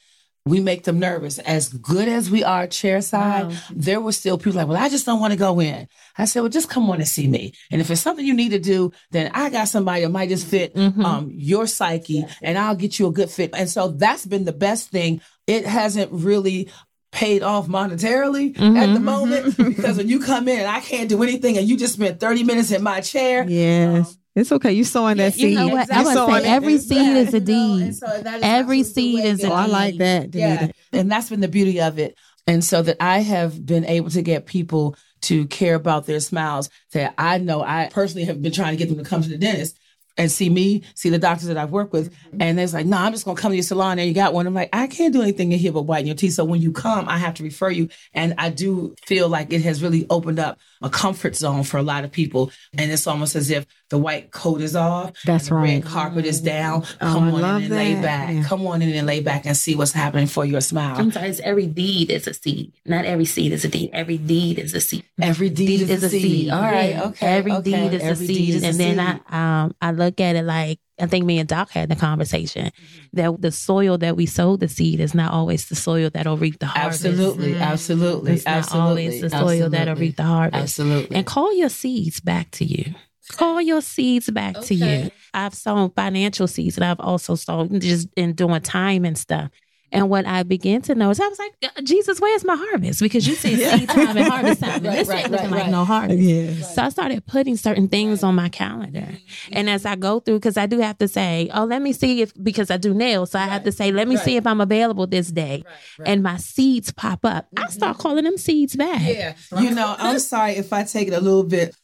we 0.45 0.59
make 0.59 0.83
them 0.83 0.99
nervous. 0.99 1.39
As 1.39 1.69
good 1.69 2.07
as 2.07 2.29
we 2.29 2.43
are 2.43 2.67
chairside, 2.67 3.49
wow. 3.49 3.57
there 3.71 4.01
were 4.01 4.11
still 4.11 4.37
people 4.37 4.53
like, 4.53 4.67
well, 4.67 4.81
I 4.81 4.89
just 4.89 5.05
don't 5.05 5.21
want 5.21 5.31
to 5.31 5.39
go 5.39 5.59
in. 5.61 5.87
I 6.17 6.25
said, 6.25 6.41
well, 6.41 6.49
just 6.49 6.69
come 6.69 6.89
on 6.89 6.97
and 6.97 7.07
see 7.07 7.27
me. 7.27 7.53
And 7.71 7.79
if 7.79 7.89
it's 7.89 8.01
something 8.01 8.25
you 8.25 8.33
need 8.33 8.49
to 8.49 8.59
do, 8.59 8.91
then 9.11 9.31
I 9.33 9.49
got 9.49 9.69
somebody 9.69 10.01
that 10.01 10.09
might 10.09 10.29
just 10.29 10.47
fit 10.47 10.75
mm-hmm. 10.75 11.05
um, 11.05 11.31
your 11.33 11.65
psyche 11.65 12.25
and 12.41 12.57
I'll 12.57 12.75
get 12.75 12.99
you 12.99 13.07
a 13.07 13.11
good 13.11 13.29
fit. 13.29 13.51
And 13.55 13.69
so 13.69 13.89
that's 13.89 14.25
been 14.25 14.43
the 14.43 14.53
best 14.53 14.89
thing. 14.89 15.21
It 15.47 15.65
hasn't 15.65 16.11
really 16.11 16.69
paid 17.13 17.43
off 17.43 17.67
monetarily 17.67 18.53
mm-hmm, 18.53 18.75
at 18.75 18.87
the 18.87 18.93
mm-hmm. 18.95 19.05
moment 19.05 19.57
because 19.75 19.97
when 19.97 20.09
you 20.09 20.19
come 20.19 20.47
in 20.49 20.59
and 20.59 20.67
I 20.67 20.81
can't 20.81 21.07
do 21.07 21.23
anything 21.23 21.57
and 21.57 21.67
you 21.67 21.77
just 21.77 21.93
spent 21.93 22.19
30 22.19 22.43
minutes 22.43 22.71
in 22.71 22.83
my 22.83 22.99
chair. 22.99 23.45
Yes. 23.47 24.09
Um, 24.09 24.17
it's 24.35 24.51
okay. 24.51 24.73
You 24.73 24.83
sowing 24.83 25.17
that 25.17 25.33
seed. 25.33 25.51
You 25.51 25.55
know 25.55 25.67
what? 25.67 25.91
I 25.91 26.03
would 26.03 26.43
say 26.43 26.49
every 26.49 26.77
seed 26.77 27.17
is 27.17 27.33
a 27.33 27.39
deed. 27.39 27.95
So 27.95 28.07
every 28.25 28.83
seed 28.83 29.23
is 29.23 29.39
a 29.39 29.43
deed. 29.43 29.51
Oh, 29.51 29.55
I 29.55 29.65
like 29.67 29.97
that. 29.97 30.33
Yeah. 30.33 30.69
And 30.91 31.11
that's 31.11 31.29
been 31.29 31.41
the 31.41 31.47
beauty 31.47 31.81
of 31.81 31.99
it. 31.99 32.17
And 32.47 32.63
so 32.63 32.81
that 32.81 32.97
I 32.99 33.19
have 33.19 33.65
been 33.65 33.85
able 33.85 34.09
to 34.09 34.21
get 34.21 34.45
people 34.45 34.95
to 35.21 35.45
care 35.47 35.75
about 35.75 36.05
their 36.05 36.19
smiles 36.19 36.69
that 36.91 37.13
I 37.17 37.37
know 37.37 37.63
I 37.63 37.89
personally 37.91 38.25
have 38.25 38.41
been 38.41 38.51
trying 38.51 38.71
to 38.73 38.77
get 38.77 38.89
them 38.89 39.01
to 39.01 39.09
come 39.09 39.21
to 39.21 39.29
the 39.29 39.37
dentist 39.37 39.79
and 40.17 40.31
see 40.31 40.49
me, 40.49 40.83
see 40.95 41.09
the 41.09 41.17
doctors 41.17 41.47
that 41.47 41.57
I've 41.57 41.71
worked 41.71 41.93
with. 41.93 42.13
Mm-hmm. 42.13 42.41
And 42.41 42.59
it's 42.59 42.73
like, 42.73 42.85
no, 42.85 42.97
nah, 42.97 43.05
I'm 43.05 43.11
just 43.11 43.25
going 43.25 43.35
to 43.35 43.41
come 43.41 43.51
to 43.51 43.55
your 43.55 43.63
salon 43.63 43.99
and 43.99 44.07
you 44.07 44.13
got 44.13 44.33
one. 44.33 44.45
I'm 44.45 44.53
like, 44.53 44.69
I 44.73 44.87
can't 44.87 45.13
do 45.13 45.21
anything 45.21 45.51
in 45.51 45.59
here 45.59 45.71
but 45.71 45.83
whiten 45.83 46.07
your 46.07 46.15
teeth. 46.15 46.33
So 46.33 46.45
when 46.45 46.61
you 46.61 46.71
come, 46.71 47.09
I 47.09 47.17
have 47.17 47.33
to 47.35 47.43
refer 47.43 47.69
you. 47.69 47.89
And 48.13 48.35
I 48.37 48.49
do 48.49 48.95
feel 49.05 49.27
like 49.27 49.51
it 49.51 49.61
has 49.63 49.81
really 49.81 50.05
opened 50.09 50.39
up 50.39 50.59
a 50.81 50.89
comfort 50.89 51.35
zone 51.35 51.63
for 51.63 51.77
a 51.77 51.83
lot 51.83 52.03
of 52.03 52.11
people. 52.11 52.51
And 52.77 52.91
it's 52.91 53.07
almost 53.07 53.35
as 53.35 53.49
if 53.49 53.65
the 53.89 53.97
white 53.97 54.31
coat 54.31 54.61
is 54.61 54.75
off. 54.75 55.13
That's 55.23 55.51
right. 55.51 55.63
red 55.63 55.85
carpet 55.85 56.25
is 56.25 56.41
down. 56.41 56.83
Oh, 56.99 57.13
come 57.13 57.33
on 57.33 57.39
in 57.39 57.63
and 57.63 57.71
that. 57.71 57.75
lay 57.75 58.01
back. 58.01 58.33
Yeah. 58.33 58.43
Come 58.43 58.65
on 58.67 58.81
in 58.81 58.91
and 58.93 59.07
lay 59.07 59.19
back 59.19 59.45
and 59.45 59.55
see 59.55 59.75
what's 59.75 59.91
happening 59.91 60.27
for 60.27 60.45
your 60.45 60.61
smile. 60.61 60.95
Sometimes 60.95 61.39
every 61.41 61.67
deed 61.67 62.09
is 62.09 62.27
a 62.27 62.33
seed. 62.33 62.73
Not 62.85 63.05
every 63.05 63.25
seed 63.25 63.51
is 63.51 63.65
a 63.65 63.67
deed. 63.67 63.91
Every 63.93 64.17
deed 64.17 64.59
is 64.59 64.73
a 64.73 64.81
seed. 64.81 65.05
Every 65.21 65.49
deed, 65.49 65.67
deed 65.67 65.81
is, 65.81 65.89
is, 65.89 66.03
a 66.03 66.09
seed. 66.09 66.21
seed. 66.21 66.49
All 66.49 66.61
right. 66.61 66.97
Okay. 66.97 67.27
Every 67.27 67.51
okay. 67.51 67.71
deed 67.71 67.93
is 67.93 68.01
every 68.01 68.25
a 68.25 68.27
seed. 68.27 68.55
Is 68.55 68.63
and 68.63 68.75
a 68.75 68.77
then 68.77 68.97
seed. 68.97 69.21
I 69.29 69.61
um 69.61 69.75
I 69.81 69.91
look 70.05 70.19
at 70.19 70.35
it 70.35 70.43
like 70.43 70.79
I 70.99 71.07
think 71.07 71.25
me 71.25 71.39
and 71.39 71.49
Doc 71.49 71.71
had 71.71 71.89
the 71.89 71.95
conversation 71.95 72.67
mm-hmm. 72.67 73.03
that 73.13 73.41
the 73.41 73.51
soil 73.51 73.97
that 73.97 74.15
we 74.15 74.25
sow 74.25 74.57
the 74.57 74.67
seed 74.67 74.99
is 74.99 75.15
not 75.15 75.31
always 75.31 75.67
the 75.67 75.75
soil 75.75 76.09
that'll 76.11 76.37
reap 76.37 76.59
the 76.59 76.67
harvest. 76.67 77.05
Absolutely, 77.05 77.53
mm-hmm. 77.53 77.61
absolutely, 77.61 78.33
it's 78.33 78.45
absolutely. 78.45 78.79
not 78.79 78.89
always 78.89 79.21
the 79.21 79.29
soil 79.29 79.39
absolutely. 79.39 79.77
that'll 79.77 79.95
reap 79.95 80.15
the 80.17 80.23
harvest. 80.23 80.63
Absolutely. 80.79 81.15
And 81.15 81.25
call 81.25 81.53
your 81.55 81.69
seeds 81.69 82.19
back 82.19 82.51
to 82.51 82.65
you. 82.65 82.93
Call 83.31 83.61
your 83.61 83.81
seeds 83.81 84.29
back 84.29 84.57
okay. 84.57 84.67
to 84.67 84.75
you. 84.75 85.11
I've 85.33 85.55
sown 85.55 85.89
financial 85.91 86.47
seeds 86.47 86.77
and 86.77 86.85
I've 86.85 86.99
also 86.99 87.35
sown 87.35 87.79
just 87.79 88.09
in 88.15 88.33
doing 88.33 88.61
time 88.61 89.05
and 89.05 89.17
stuff. 89.17 89.49
And 89.93 90.09
what 90.09 90.25
I 90.25 90.41
began 90.41 90.81
to 90.83 90.95
notice, 90.95 91.19
I 91.19 91.27
was 91.27 91.37
like, 91.37 91.53
uh, 91.63 91.81
Jesus, 91.83 92.19
where's 92.19 92.43
my 92.43 92.55
harvest? 92.55 92.99
Because 92.99 93.27
you 93.27 93.35
said 93.35 93.59
seed 93.79 93.87
time 93.87 94.17
and 94.17 94.27
harvest 94.27 94.59
time. 94.59 94.77
And 94.77 94.85
right, 94.87 94.95
this 94.95 95.07
right, 95.07 95.23
ain't 95.23 95.31
looking 95.31 95.51
right, 95.51 95.61
like 95.61 95.71
no 95.71 95.85
harvest. 95.85 96.19
Yes. 96.19 96.75
So 96.75 96.81
I 96.81 96.89
started 96.89 97.25
putting 97.27 97.55
certain 97.55 97.87
things 97.87 98.23
on 98.23 98.33
my 98.33 98.49
calendar. 98.49 99.01
Mm-hmm. 99.01 99.53
And 99.53 99.69
as 99.69 99.85
I 99.85 99.95
go 99.95 100.19
through, 100.19 100.39
because 100.39 100.57
I 100.57 100.65
do 100.65 100.79
have 100.79 100.97
to 100.97 101.07
say, 101.07 101.47
oh, 101.53 101.65
let 101.65 101.83
me 101.83 101.93
see 101.93 102.21
if, 102.21 102.33
because 102.41 102.71
I 102.71 102.77
do 102.77 102.95
nails. 102.95 103.31
So 103.31 103.39
I 103.39 103.43
have 103.43 103.63
to 103.65 103.71
say, 103.71 103.91
let 103.91 104.07
me 104.07 104.17
see 104.17 104.35
if 104.35 104.47
I'm 104.47 104.61
available 104.61 105.05
this 105.05 105.29
day. 105.29 105.63
And 106.03 106.23
my 106.23 106.37
seeds 106.37 106.91
pop 106.91 107.23
up. 107.23 107.45
Mm-hmm. 107.51 107.65
I 107.65 107.67
start 107.67 107.99
calling 107.99 108.23
them 108.23 108.37
seeds 108.37 108.75
back. 108.75 109.01
Yeah. 109.03 109.35
You 109.61 109.69
know, 109.71 109.95
I'm 109.99 110.17
sorry 110.17 110.53
if 110.53 110.73
I 110.73 110.85
take 110.85 111.07
it 111.07 111.13
a 111.13 111.21
little 111.21 111.43
bit 111.43 111.75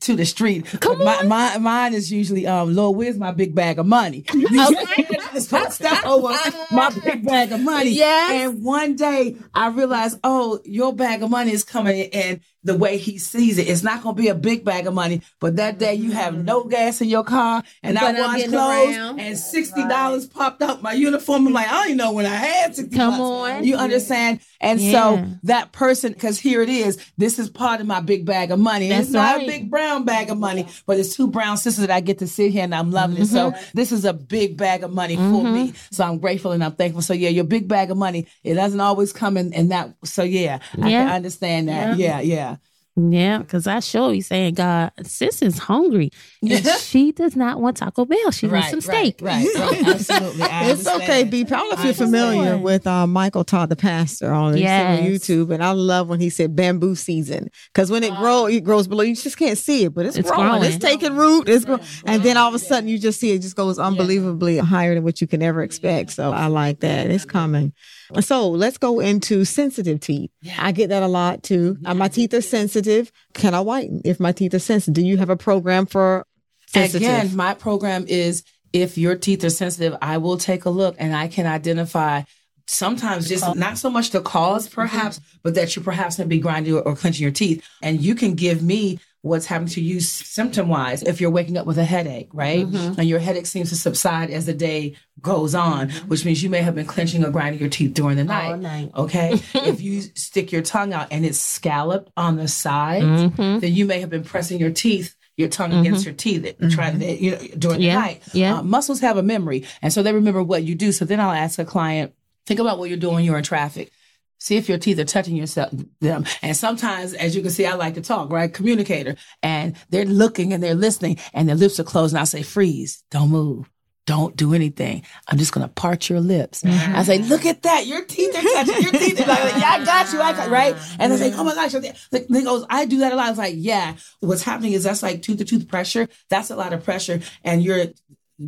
to 0.00 0.16
the 0.16 0.24
street. 0.24 0.66
Come 0.80 1.04
my, 1.04 1.18
on. 1.18 1.28
My, 1.28 1.58
mine 1.58 1.94
is 1.94 2.12
usually, 2.12 2.46
um, 2.46 2.74
Lord, 2.74 2.96
where's 2.96 3.18
my 3.18 3.30
big 3.30 3.54
bag 3.54 3.78
of 3.78 3.86
money? 3.86 4.24
okay. 4.34 5.06
stuff 5.40 6.04
over 6.04 6.34
my 6.70 6.90
big 7.04 7.24
bag 7.24 7.52
of 7.52 7.60
money. 7.60 7.90
Yes. 7.90 8.32
And 8.32 8.64
one 8.64 8.96
day 8.96 9.36
I 9.54 9.68
realized, 9.68 10.18
oh, 10.24 10.60
your 10.64 10.94
bag 10.94 11.22
of 11.22 11.30
money 11.30 11.52
is 11.52 11.64
coming 11.64 12.08
and 12.12 12.40
the 12.66 12.76
way 12.76 12.98
he 12.98 13.18
sees 13.18 13.58
it. 13.58 13.68
It's 13.68 13.84
not 13.84 14.02
going 14.02 14.16
to 14.16 14.22
be 14.22 14.28
a 14.28 14.34
big 14.34 14.64
bag 14.64 14.86
of 14.86 14.94
money, 14.94 15.22
but 15.40 15.56
that 15.56 15.78
day 15.78 15.94
you 15.94 16.10
have 16.10 16.36
no 16.36 16.64
gas 16.64 17.00
in 17.00 17.08
your 17.08 17.22
car 17.24 17.62
and 17.82 17.96
I 17.96 18.12
washed 18.12 18.48
clothes 18.48 18.96
around. 18.96 19.20
and 19.20 19.36
$60 19.36 19.88
right. 19.88 20.30
popped 20.34 20.62
up 20.62 20.82
my 20.82 20.92
uniform. 20.92 21.46
I'm 21.46 21.52
like, 21.52 21.68
I 21.68 21.70
don't 21.70 21.86
even 21.86 21.96
know 21.98 22.12
when 22.12 22.26
I 22.26 22.34
had 22.34 22.74
60 22.74 22.96
Come 22.96 23.20
on. 23.20 23.64
You 23.64 23.76
understand? 23.76 24.40
And 24.60 24.80
yeah. 24.80 24.92
so 24.92 25.26
that 25.44 25.72
person, 25.72 26.12
because 26.12 26.40
here 26.40 26.60
it 26.60 26.68
is, 26.68 26.98
this 27.16 27.38
is 27.38 27.48
part 27.48 27.80
of 27.80 27.86
my 27.86 28.00
big 28.00 28.26
bag 28.26 28.50
of 28.50 28.58
money. 28.58 28.88
That's 28.88 29.06
it's 29.06 29.10
not 29.12 29.36
right. 29.36 29.44
a 29.44 29.46
big 29.46 29.70
brown 29.70 30.04
bag 30.04 30.30
of 30.30 30.38
money, 30.38 30.66
but 30.86 30.98
it's 30.98 31.14
two 31.14 31.28
brown 31.28 31.56
sisters 31.58 31.86
that 31.86 31.94
I 31.94 32.00
get 32.00 32.18
to 32.18 32.26
sit 32.26 32.50
here 32.50 32.64
and 32.64 32.74
I'm 32.74 32.90
loving 32.90 33.16
mm-hmm. 33.16 33.22
it. 33.22 33.26
So 33.26 33.52
mm-hmm. 33.52 33.70
this 33.74 33.92
is 33.92 34.04
a 34.04 34.12
big 34.12 34.56
bag 34.56 34.82
of 34.82 34.92
money 34.92 35.16
mm-hmm. 35.16 35.32
for 35.32 35.44
me. 35.44 35.72
So 35.92 36.04
I'm 36.04 36.18
grateful 36.18 36.50
and 36.50 36.64
I'm 36.64 36.72
thankful. 36.72 37.02
So 37.02 37.14
yeah, 37.14 37.28
your 37.28 37.44
big 37.44 37.68
bag 37.68 37.92
of 37.92 37.96
money, 37.96 38.26
it 38.42 38.54
doesn't 38.54 38.80
always 38.80 39.12
come 39.12 39.36
in, 39.36 39.52
in 39.52 39.68
that. 39.68 39.94
So 40.04 40.24
yeah, 40.24 40.58
yeah. 40.76 40.84
I 40.84 40.90
can 40.90 41.08
understand 41.08 41.68
that. 41.68 41.96
Yeah, 41.96 42.20
yeah. 42.20 42.34
yeah. 42.34 42.55
Yeah, 42.98 43.38
because 43.38 43.66
I 43.66 43.80
sure 43.80 44.14
you 44.14 44.22
saying, 44.22 44.54
God, 44.54 44.90
sis 45.02 45.42
is 45.42 45.58
hungry. 45.58 46.10
And 46.42 46.66
she 46.80 47.12
does 47.12 47.36
not 47.36 47.60
want 47.60 47.76
Taco 47.76 48.06
Bell. 48.06 48.30
She 48.30 48.46
right, 48.46 48.60
wants 48.60 48.70
some 48.70 48.80
steak. 48.80 49.18
Right, 49.20 49.46
right, 49.54 49.70
right. 49.70 49.88
Absolutely. 49.94 50.42
I 50.42 50.70
it's 50.70 50.86
okay, 50.86 51.24
B. 51.24 51.40
I 51.40 51.44
don't 51.44 51.78
if 51.78 51.84
you're 51.84 51.92
familiar 51.92 52.56
with 52.56 52.86
uh, 52.86 53.06
Michael 53.06 53.44
Todd, 53.44 53.68
the 53.68 53.76
pastor, 53.76 54.32
on 54.32 54.56
yes. 54.56 55.04
YouTube. 55.04 55.52
And 55.52 55.62
I 55.62 55.72
love 55.72 56.08
when 56.08 56.20
he 56.20 56.30
said 56.30 56.56
bamboo 56.56 56.94
season. 56.94 57.50
Because 57.74 57.90
when 57.90 58.02
it 58.02 58.12
uh, 58.12 58.18
grows, 58.18 58.54
it 58.54 58.64
grows 58.64 58.88
below. 58.88 59.02
You 59.02 59.14
just 59.14 59.36
can't 59.36 59.58
see 59.58 59.84
it, 59.84 59.92
but 59.92 60.06
it's, 60.06 60.16
it's 60.16 60.30
growing. 60.30 60.48
growing. 60.48 60.64
It's 60.64 60.78
taking 60.78 61.16
root. 61.16 61.50
It's 61.50 61.66
growing. 61.66 61.82
And 62.06 62.22
then 62.22 62.38
all 62.38 62.48
of 62.48 62.54
a 62.54 62.58
sudden 62.58 62.88
you 62.88 62.98
just 62.98 63.20
see 63.20 63.32
it 63.32 63.42
just 63.42 63.56
goes 63.56 63.78
unbelievably 63.78 64.56
yeah. 64.56 64.62
higher 64.62 64.94
than 64.94 65.04
what 65.04 65.20
you 65.20 65.26
can 65.26 65.42
ever 65.42 65.62
expect. 65.62 66.12
So 66.12 66.32
I 66.32 66.46
like 66.46 66.80
that. 66.80 67.10
It's 67.10 67.26
coming. 67.26 67.74
So 68.20 68.48
let's 68.50 68.78
go 68.78 69.00
into 69.00 69.44
sensitive 69.44 70.00
teeth. 70.00 70.30
Yeah. 70.42 70.56
I 70.58 70.72
get 70.72 70.88
that 70.88 71.02
a 71.02 71.08
lot 71.08 71.42
too. 71.42 71.76
Yeah. 71.80 71.90
Uh, 71.90 71.94
my 71.94 72.08
teeth 72.08 72.32
are 72.34 72.40
sensitive. 72.40 73.10
Can 73.34 73.54
I 73.54 73.60
whiten 73.60 74.02
if 74.04 74.20
my 74.20 74.32
teeth 74.32 74.54
are 74.54 74.58
sensitive? 74.58 74.94
Do 74.94 75.06
you 75.06 75.16
have 75.16 75.30
a 75.30 75.36
program 75.36 75.86
for 75.86 76.26
sensitive? 76.66 77.08
Again, 77.08 77.36
my 77.36 77.54
program 77.54 78.06
is 78.08 78.44
if 78.72 78.98
your 78.98 79.16
teeth 79.16 79.44
are 79.44 79.50
sensitive, 79.50 79.96
I 80.02 80.18
will 80.18 80.36
take 80.36 80.64
a 80.64 80.70
look 80.70 80.96
and 80.98 81.14
I 81.14 81.28
can 81.28 81.46
identify 81.46 82.22
sometimes 82.66 83.28
just 83.28 83.56
not 83.56 83.78
so 83.78 83.88
much 83.88 84.10
the 84.10 84.20
cause 84.20 84.68
perhaps, 84.68 85.18
mm-hmm. 85.18 85.38
but 85.42 85.54
that 85.54 85.76
you 85.76 85.82
perhaps 85.82 86.18
may 86.18 86.24
be 86.24 86.38
grinding 86.38 86.74
or, 86.74 86.80
or 86.80 86.96
clenching 86.96 87.22
your 87.22 87.32
teeth. 87.32 87.64
And 87.82 88.00
you 88.00 88.14
can 88.14 88.34
give 88.34 88.62
me 88.62 88.98
what's 89.26 89.46
happening 89.46 89.68
to 89.70 89.80
you 89.80 90.00
symptom 90.00 90.68
wise 90.68 91.02
if 91.02 91.20
you're 91.20 91.30
waking 91.30 91.56
up 91.56 91.66
with 91.66 91.78
a 91.78 91.84
headache, 91.84 92.28
right? 92.32 92.66
Mm-hmm. 92.66 93.00
And 93.00 93.08
your 93.08 93.18
headache 93.18 93.46
seems 93.46 93.70
to 93.70 93.76
subside 93.76 94.30
as 94.30 94.46
the 94.46 94.54
day 94.54 94.96
goes 95.20 95.54
on, 95.54 95.88
mm-hmm. 95.88 96.08
which 96.08 96.24
means 96.24 96.42
you 96.42 96.50
may 96.50 96.62
have 96.62 96.74
been 96.74 96.86
clenching 96.86 97.24
or 97.24 97.30
grinding 97.30 97.60
your 97.60 97.70
teeth 97.70 97.94
during 97.94 98.16
the 98.16 98.24
night. 98.24 98.58
night. 98.58 98.90
Okay. 98.94 99.32
if 99.54 99.80
you 99.80 100.00
stick 100.00 100.52
your 100.52 100.62
tongue 100.62 100.92
out 100.92 101.08
and 101.10 101.24
it's 101.24 101.38
scalloped 101.38 102.10
on 102.16 102.36
the 102.36 102.48
side, 102.48 103.02
mm-hmm. 103.02 103.58
then 103.58 103.72
you 103.72 103.86
may 103.86 104.00
have 104.00 104.10
been 104.10 104.24
pressing 104.24 104.60
your 104.60 104.70
teeth 104.70 105.14
your 105.36 105.48
tongue 105.48 105.70
mm-hmm. 105.70 105.80
against 105.80 106.04
your 106.04 106.14
teeth, 106.14 106.44
mm-hmm. 106.44 106.70
trying 106.70 106.98
to, 106.98 107.14
you 107.14 107.32
know, 107.32 107.38
during 107.58 107.80
yeah. 107.80 107.94
the 107.94 108.00
night. 108.00 108.22
Yeah. 108.32 108.58
Uh, 108.58 108.62
muscles 108.62 109.00
have 109.00 109.18
a 109.18 109.22
memory. 109.22 109.66
And 109.82 109.92
so 109.92 110.02
they 110.02 110.12
remember 110.12 110.42
what 110.42 110.64
you 110.64 110.74
do. 110.74 110.92
So 110.92 111.04
then 111.04 111.20
I'll 111.20 111.30
ask 111.30 111.58
a 111.58 111.64
client, 111.64 112.14
think 112.46 112.58
about 112.58 112.78
what 112.78 112.88
you're 112.88 112.98
doing 112.98 113.24
you're 113.24 113.36
in 113.36 113.44
traffic. 113.44 113.92
See 114.38 114.56
if 114.56 114.68
your 114.68 114.78
teeth 114.78 114.98
are 114.98 115.04
touching 115.04 115.36
yourself 115.36 115.72
them. 116.00 116.24
And 116.42 116.56
sometimes, 116.56 117.14
as 117.14 117.34
you 117.34 117.42
can 117.42 117.50
see, 117.50 117.66
I 117.66 117.74
like 117.74 117.94
to 117.94 118.02
talk, 118.02 118.30
right? 118.30 118.52
Communicator. 118.52 119.16
And 119.42 119.76
they're 119.90 120.04
looking 120.04 120.52
and 120.52 120.62
they're 120.62 120.74
listening 120.74 121.18
and 121.32 121.48
their 121.48 121.56
lips 121.56 121.80
are 121.80 121.84
closed. 121.84 122.14
And 122.14 122.20
I 122.20 122.24
say, 122.24 122.42
freeze, 122.42 123.02
don't 123.10 123.30
move. 123.30 123.70
Don't 124.06 124.36
do 124.36 124.54
anything. 124.54 125.02
I'm 125.26 125.36
just 125.36 125.50
gonna 125.52 125.66
part 125.66 126.08
your 126.08 126.20
lips. 126.20 126.62
Mm-hmm. 126.62 126.94
I 126.94 127.02
say, 127.02 127.18
look 127.18 127.44
at 127.44 127.62
that. 127.62 127.86
Your 127.86 128.04
teeth 128.04 128.36
are 128.36 128.42
touching. 128.42 128.82
Your 128.82 128.92
teeth 128.92 129.20
are 129.20 129.26
like, 129.26 129.56
yeah, 129.56 129.70
I 129.70 129.84
got 129.84 130.12
you. 130.12 130.20
I 130.20 130.32
got 130.32 130.48
right. 130.48 130.76
And 131.00 131.10
they 131.10 131.16
say, 131.16 131.32
oh 131.34 131.42
my 131.42 131.56
gosh. 131.56 131.72
They 132.12 132.42
goes, 132.42 132.64
I 132.70 132.84
do 132.84 132.98
that 132.98 133.12
a 133.12 133.16
lot. 133.16 133.30
It's 133.30 133.38
like, 133.38 133.54
yeah. 133.56 133.96
What's 134.20 134.44
happening 134.44 134.74
is 134.74 134.84
that's 134.84 135.02
like 135.02 135.22
tooth 135.22 135.38
to 135.38 135.44
tooth 135.44 135.66
pressure. 135.66 136.08
That's 136.30 136.50
a 136.50 136.56
lot 136.56 136.72
of 136.72 136.84
pressure, 136.84 137.18
and 137.42 137.64
your 137.64 137.86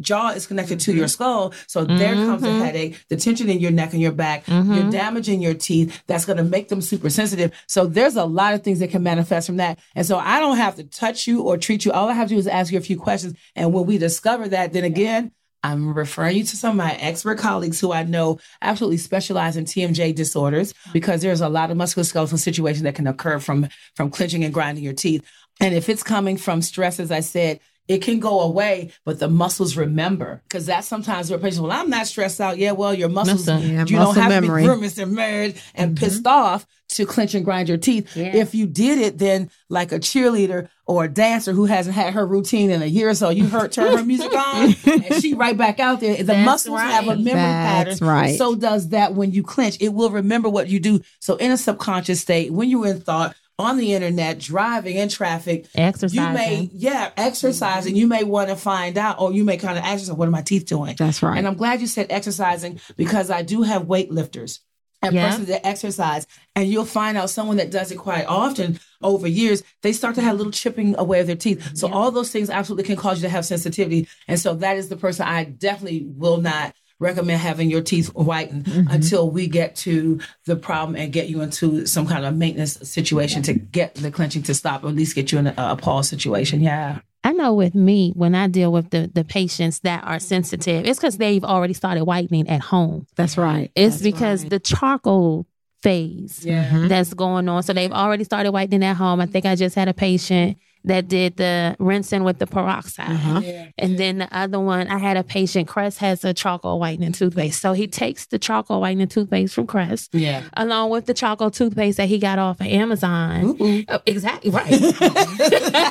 jaw 0.00 0.30
is 0.30 0.46
connected 0.46 0.80
to 0.80 0.92
your 0.92 1.06
mm-hmm. 1.06 1.10
skull. 1.10 1.54
So 1.66 1.84
mm-hmm. 1.84 1.96
there 1.96 2.14
comes 2.14 2.42
a 2.42 2.52
headache, 2.52 3.02
the 3.08 3.16
tension 3.16 3.48
in 3.48 3.58
your 3.58 3.70
neck 3.70 3.92
and 3.92 4.02
your 4.02 4.12
back. 4.12 4.44
Mm-hmm. 4.46 4.74
You're 4.74 4.90
damaging 4.90 5.40
your 5.40 5.54
teeth. 5.54 6.02
That's 6.06 6.24
going 6.24 6.36
to 6.36 6.44
make 6.44 6.68
them 6.68 6.80
super 6.80 7.10
sensitive. 7.10 7.52
So 7.66 7.86
there's 7.86 8.16
a 8.16 8.24
lot 8.24 8.54
of 8.54 8.62
things 8.62 8.80
that 8.80 8.90
can 8.90 9.02
manifest 9.02 9.46
from 9.46 9.56
that. 9.56 9.78
And 9.94 10.06
so 10.06 10.18
I 10.18 10.40
don't 10.40 10.56
have 10.56 10.76
to 10.76 10.84
touch 10.84 11.26
you 11.26 11.42
or 11.42 11.56
treat 11.56 11.84
you. 11.84 11.92
All 11.92 12.08
I 12.08 12.12
have 12.12 12.28
to 12.28 12.34
do 12.34 12.38
is 12.38 12.46
ask 12.46 12.72
you 12.72 12.78
a 12.78 12.82
few 12.82 12.98
questions. 12.98 13.36
And 13.54 13.72
when 13.72 13.86
we 13.86 13.98
discover 13.98 14.48
that, 14.48 14.72
then 14.72 14.84
again, 14.84 15.32
I'm 15.62 15.92
referring 15.92 16.36
you 16.36 16.44
to 16.44 16.56
some 16.56 16.70
of 16.70 16.76
my 16.76 16.92
expert 16.94 17.38
colleagues 17.38 17.80
who 17.80 17.92
I 17.92 18.04
know 18.04 18.38
absolutely 18.62 18.98
specialize 18.98 19.56
in 19.56 19.64
TMJ 19.64 20.14
disorders 20.14 20.72
because 20.92 21.20
there's 21.20 21.40
a 21.40 21.48
lot 21.48 21.70
of 21.70 21.76
musculoskeletal 21.76 22.38
situations 22.38 22.84
that 22.84 22.94
can 22.94 23.08
occur 23.08 23.40
from 23.40 23.68
from 23.96 24.10
clenching 24.10 24.44
and 24.44 24.54
grinding 24.54 24.84
your 24.84 24.92
teeth. 24.92 25.26
And 25.60 25.74
if 25.74 25.88
it's 25.88 26.04
coming 26.04 26.36
from 26.36 26.62
stress, 26.62 27.00
as 27.00 27.10
I 27.10 27.20
said, 27.20 27.58
it 27.88 28.02
can 28.02 28.20
go 28.20 28.40
away, 28.40 28.92
but 29.04 29.18
the 29.18 29.28
muscles 29.28 29.76
remember. 29.76 30.42
Because 30.44 30.66
that's 30.66 30.86
sometimes 30.86 31.30
where 31.30 31.38
patients, 31.38 31.60
well, 31.60 31.72
I'm 31.72 31.90
not 31.90 32.06
stressed 32.06 32.40
out. 32.40 32.58
Yeah, 32.58 32.72
well, 32.72 32.92
your 32.94 33.08
muscles, 33.08 33.46
Muscle. 33.46 33.62
Yeah, 33.66 33.84
you 33.86 33.96
muscle 33.96 34.14
don't 34.14 34.22
have 34.22 34.30
memory. 34.42 34.62
to 34.62 34.68
be 34.68 34.74
grimace 34.74 34.98
and 34.98 35.12
mad 35.12 35.54
and 35.74 35.96
pissed 35.96 36.26
off 36.26 36.66
to 36.90 37.04
clench 37.06 37.34
and 37.34 37.44
grind 37.44 37.68
your 37.68 37.78
teeth. 37.78 38.16
Yeah. 38.16 38.36
If 38.36 38.54
you 38.54 38.66
did 38.66 38.98
it, 38.98 39.18
then 39.18 39.50
like 39.68 39.92
a 39.92 39.98
cheerleader 39.98 40.68
or 40.86 41.04
a 41.04 41.08
dancer 41.08 41.52
who 41.52 41.66
hasn't 41.66 41.94
had 41.94 42.14
her 42.14 42.26
routine 42.26 42.70
in 42.70 42.80
a 42.82 42.86
year 42.86 43.10
or 43.10 43.14
so, 43.14 43.28
you 43.28 43.46
heard 43.46 43.72
turn 43.72 43.96
her 43.96 44.04
music 44.04 44.32
on 44.34 44.74
and 44.86 45.14
she 45.20 45.34
right 45.34 45.56
back 45.56 45.80
out 45.80 46.00
there. 46.00 46.16
The 46.16 46.24
That's 46.24 46.46
muscles 46.46 46.80
have 46.80 47.04
a 47.08 47.16
memory 47.16 47.32
That's 47.32 48.00
pattern. 48.00 48.08
right. 48.08 48.38
So 48.38 48.54
does 48.54 48.88
that 48.90 49.14
when 49.14 49.32
you 49.32 49.42
clench. 49.42 49.76
It 49.80 49.90
will 49.90 50.10
remember 50.10 50.48
what 50.48 50.68
you 50.68 50.80
do. 50.80 51.00
So 51.20 51.36
in 51.36 51.50
a 51.50 51.56
subconscious 51.58 52.20
state, 52.20 52.52
when 52.52 52.70
you're 52.70 52.86
in 52.86 53.00
thought, 53.00 53.34
on 53.58 53.76
the 53.76 53.92
internet, 53.94 54.38
driving 54.38 54.96
in 54.96 55.08
traffic, 55.08 55.66
Exercising. 55.74 56.22
you 56.28 56.32
may, 56.32 56.70
yeah, 56.72 57.10
exercising. 57.16 57.96
You 57.96 58.06
may 58.06 58.22
want 58.24 58.48
to 58.50 58.56
find 58.56 58.96
out, 58.96 59.20
or 59.20 59.32
you 59.32 59.44
may 59.44 59.56
kind 59.56 59.76
of 59.76 59.84
ask 59.84 60.00
yourself, 60.00 60.18
what 60.18 60.28
are 60.28 60.32
my 60.32 60.42
teeth 60.42 60.66
doing? 60.66 60.94
That's 60.96 61.22
right. 61.22 61.36
And 61.36 61.46
I'm 61.46 61.56
glad 61.56 61.80
you 61.80 61.86
said 61.88 62.06
exercising 62.10 62.80
because 62.96 63.30
I 63.30 63.42
do 63.42 63.62
have 63.62 63.82
weightlifters 63.86 64.60
and 65.02 65.14
Yeah. 65.14 65.28
persons 65.28 65.48
that 65.48 65.66
exercise, 65.66 66.26
and 66.56 66.68
you'll 66.68 66.84
find 66.84 67.16
out 67.18 67.30
someone 67.30 67.56
that 67.58 67.70
does 67.70 67.90
it 67.90 67.96
quite 67.98 68.26
often 68.26 68.78
over 69.02 69.26
years, 69.28 69.62
they 69.82 69.92
start 69.92 70.14
to 70.16 70.20
have 70.22 70.34
a 70.34 70.36
little 70.36 70.52
chipping 70.52 70.96
away 70.98 71.20
of 71.20 71.26
their 71.26 71.36
teeth. 71.36 71.76
So 71.76 71.88
all 71.88 72.10
those 72.10 72.30
things 72.30 72.50
absolutely 72.50 72.84
can 72.84 72.96
cause 72.96 73.18
you 73.18 73.22
to 73.22 73.28
have 73.28 73.44
sensitivity. 73.44 74.08
And 74.28 74.38
so 74.40 74.54
that 74.54 74.76
is 74.76 74.88
the 74.88 74.96
person 74.96 75.26
I 75.26 75.44
definitely 75.44 76.04
will 76.16 76.38
not 76.40 76.74
recommend 77.00 77.40
having 77.40 77.70
your 77.70 77.82
teeth 77.82 78.08
whitened 78.08 78.64
mm-hmm. 78.64 78.90
until 78.90 79.30
we 79.30 79.46
get 79.46 79.76
to 79.76 80.20
the 80.46 80.56
problem 80.56 80.96
and 80.96 81.12
get 81.12 81.28
you 81.28 81.40
into 81.40 81.86
some 81.86 82.06
kind 82.06 82.24
of 82.24 82.36
maintenance 82.36 82.74
situation 82.88 83.42
to 83.42 83.54
get 83.54 83.94
the 83.94 84.10
clenching 84.10 84.42
to 84.44 84.54
stop, 84.54 84.84
or 84.84 84.88
at 84.88 84.94
least 84.94 85.14
get 85.14 85.30
you 85.32 85.38
in 85.38 85.46
a, 85.48 85.54
a 85.56 85.76
pause 85.76 86.08
situation. 86.08 86.60
Yeah. 86.60 87.00
I 87.24 87.32
know 87.32 87.54
with 87.54 87.74
me, 87.74 88.12
when 88.14 88.34
I 88.34 88.46
deal 88.46 88.72
with 88.72 88.90
the, 88.90 89.10
the 89.12 89.24
patients 89.24 89.80
that 89.80 90.04
are 90.04 90.18
sensitive, 90.18 90.86
it's 90.86 90.98
because 90.98 91.18
they've 91.18 91.44
already 91.44 91.74
started 91.74 92.04
whitening 92.04 92.48
at 92.48 92.60
home. 92.60 93.06
That's 93.16 93.36
right. 93.36 93.70
It's 93.74 94.00
because 94.00 94.44
the 94.44 94.60
charcoal 94.60 95.46
phase 95.82 96.44
Yeah. 96.44 96.86
that's 96.88 97.14
going 97.14 97.48
on. 97.48 97.62
So 97.62 97.72
they've 97.72 97.92
already 97.92 98.24
started 98.24 98.52
whitening 98.52 98.84
at 98.84 98.96
home. 98.96 99.20
I 99.20 99.26
think 99.26 99.46
I 99.46 99.54
just 99.56 99.74
had 99.74 99.88
a 99.88 99.94
patient 99.94 100.58
that 100.84 101.08
did 101.08 101.36
the 101.36 101.76
rinsing 101.78 102.24
with 102.24 102.38
the 102.38 102.46
peroxide. 102.46 103.10
Uh-huh. 103.10 103.42
And 103.76 103.98
then 103.98 104.18
the 104.18 104.28
other 104.36 104.60
one, 104.60 104.88
I 104.88 104.98
had 104.98 105.16
a 105.16 105.22
patient, 105.24 105.68
Crest 105.68 105.98
has 105.98 106.24
a 106.24 106.32
charcoal 106.32 106.78
whitening 106.80 107.12
toothpaste. 107.12 107.60
So 107.60 107.72
he 107.72 107.86
takes 107.86 108.26
the 108.26 108.38
charcoal 108.38 108.80
whitening 108.80 109.08
toothpaste 109.08 109.54
from 109.54 109.66
Crest 109.66 110.14
Yeah. 110.14 110.44
along 110.56 110.90
with 110.90 111.06
the 111.06 111.14
charcoal 111.14 111.50
toothpaste 111.50 111.96
that 111.98 112.08
he 112.08 112.18
got 112.18 112.38
off 112.38 112.60
of 112.60 112.66
Amazon. 112.66 113.56
Oh, 113.88 114.00
exactly 114.06 114.50
right. 114.50 114.68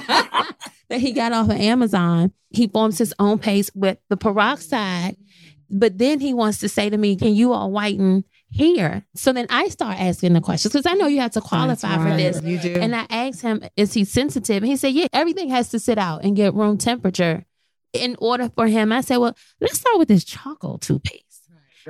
that 0.90 1.00
he 1.00 1.12
got 1.14 1.32
off 1.32 1.50
of 1.50 1.58
Amazon. 1.60 2.32
He 2.50 2.68
forms 2.68 2.98
his 2.98 3.14
own 3.20 3.40
paste 3.40 3.72
with 3.76 3.98
the 4.10 4.18
peroxide. 4.18 5.18
But 5.70 5.98
then 5.98 6.20
he 6.22 6.34
wants 6.34 6.60
to 6.60 6.70
say 6.70 6.90
to 6.90 6.98
me, 6.98 7.16
Can 7.18 7.36
you 7.36 7.52
all 7.52 7.72
whiten 7.72 8.24
here? 8.50 9.04
So 9.16 9.34
then 9.34 9.48
I 9.50 9.68
start 9.70 10.00
asking 10.00 10.34
the 10.34 10.42
questions 10.42 10.74
because 10.74 10.86
I 10.86 10.94
know 10.96 11.08
you 11.08 11.20
have 11.22 11.32
to 11.32 11.42
qualify 11.42 11.98
That's 11.98 12.04
for 12.04 12.18
this. 12.18 12.42
You 12.44 12.58
do. 12.60 12.80
And 12.80 12.96
I 12.96 13.06
asked 13.10 13.42
him, 13.42 13.62
Is 13.76 13.94
he 13.94 14.04
sensitive? 14.06 14.58
And 14.64 14.68
he 14.68 14.78
said, 14.78 14.94
Yeah, 14.94 15.08
everything 15.14 15.50
has 15.50 15.70
to 15.70 15.80
sit 15.80 15.98
out 15.98 16.24
and 16.24 16.36
get 16.36 16.54
room 16.54 16.78
temperature. 16.78 17.46
In 17.94 18.16
order 18.20 18.50
for 18.56 18.68
him, 18.68 18.92
I 18.92 19.02
said, 19.02 19.18
Well, 19.18 19.36
let's 19.62 19.80
start 19.80 19.98
with 19.98 20.08
this 20.08 20.24
charcoal 20.24 20.78
toothpaste. 20.78 21.24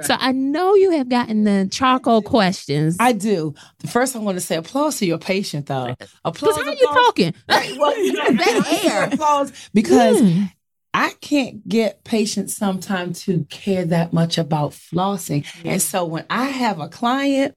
So 0.03 0.15
I 0.19 0.31
know 0.31 0.75
you 0.75 0.91
have 0.91 1.09
gotten 1.09 1.43
the 1.43 1.67
charcoal 1.71 2.21
questions. 2.21 2.97
I 2.99 3.13
do. 3.13 3.55
First 3.87 4.15
I 4.15 4.19
want 4.19 4.35
to 4.37 4.41
say 4.41 4.55
applause 4.55 4.99
to 4.99 5.07
your 5.07 5.17
patient 5.17 5.65
though. 5.65 5.95
Applause. 6.23 6.55
Because 6.55 6.55
how 6.57 6.61
are 6.61 6.75
you 6.75 6.85
applause. 6.85 6.95
talking? 7.07 7.33
Right, 7.49 7.75
well, 7.79 7.91
That 8.37 8.83
air. 8.85 9.03
applause 9.05 9.51
because 9.73 10.21
Mm. 10.21 10.51
I 10.93 11.11
can't 11.21 11.67
get 11.67 12.03
patients 12.03 12.55
sometimes 12.55 13.23
to 13.25 13.45
care 13.49 13.85
that 13.85 14.13
much 14.13 14.37
about 14.37 14.71
flossing. 14.71 15.45
And 15.63 15.81
so 15.81 16.05
when 16.05 16.25
I 16.29 16.45
have 16.45 16.79
a 16.79 16.87
client 16.87 17.55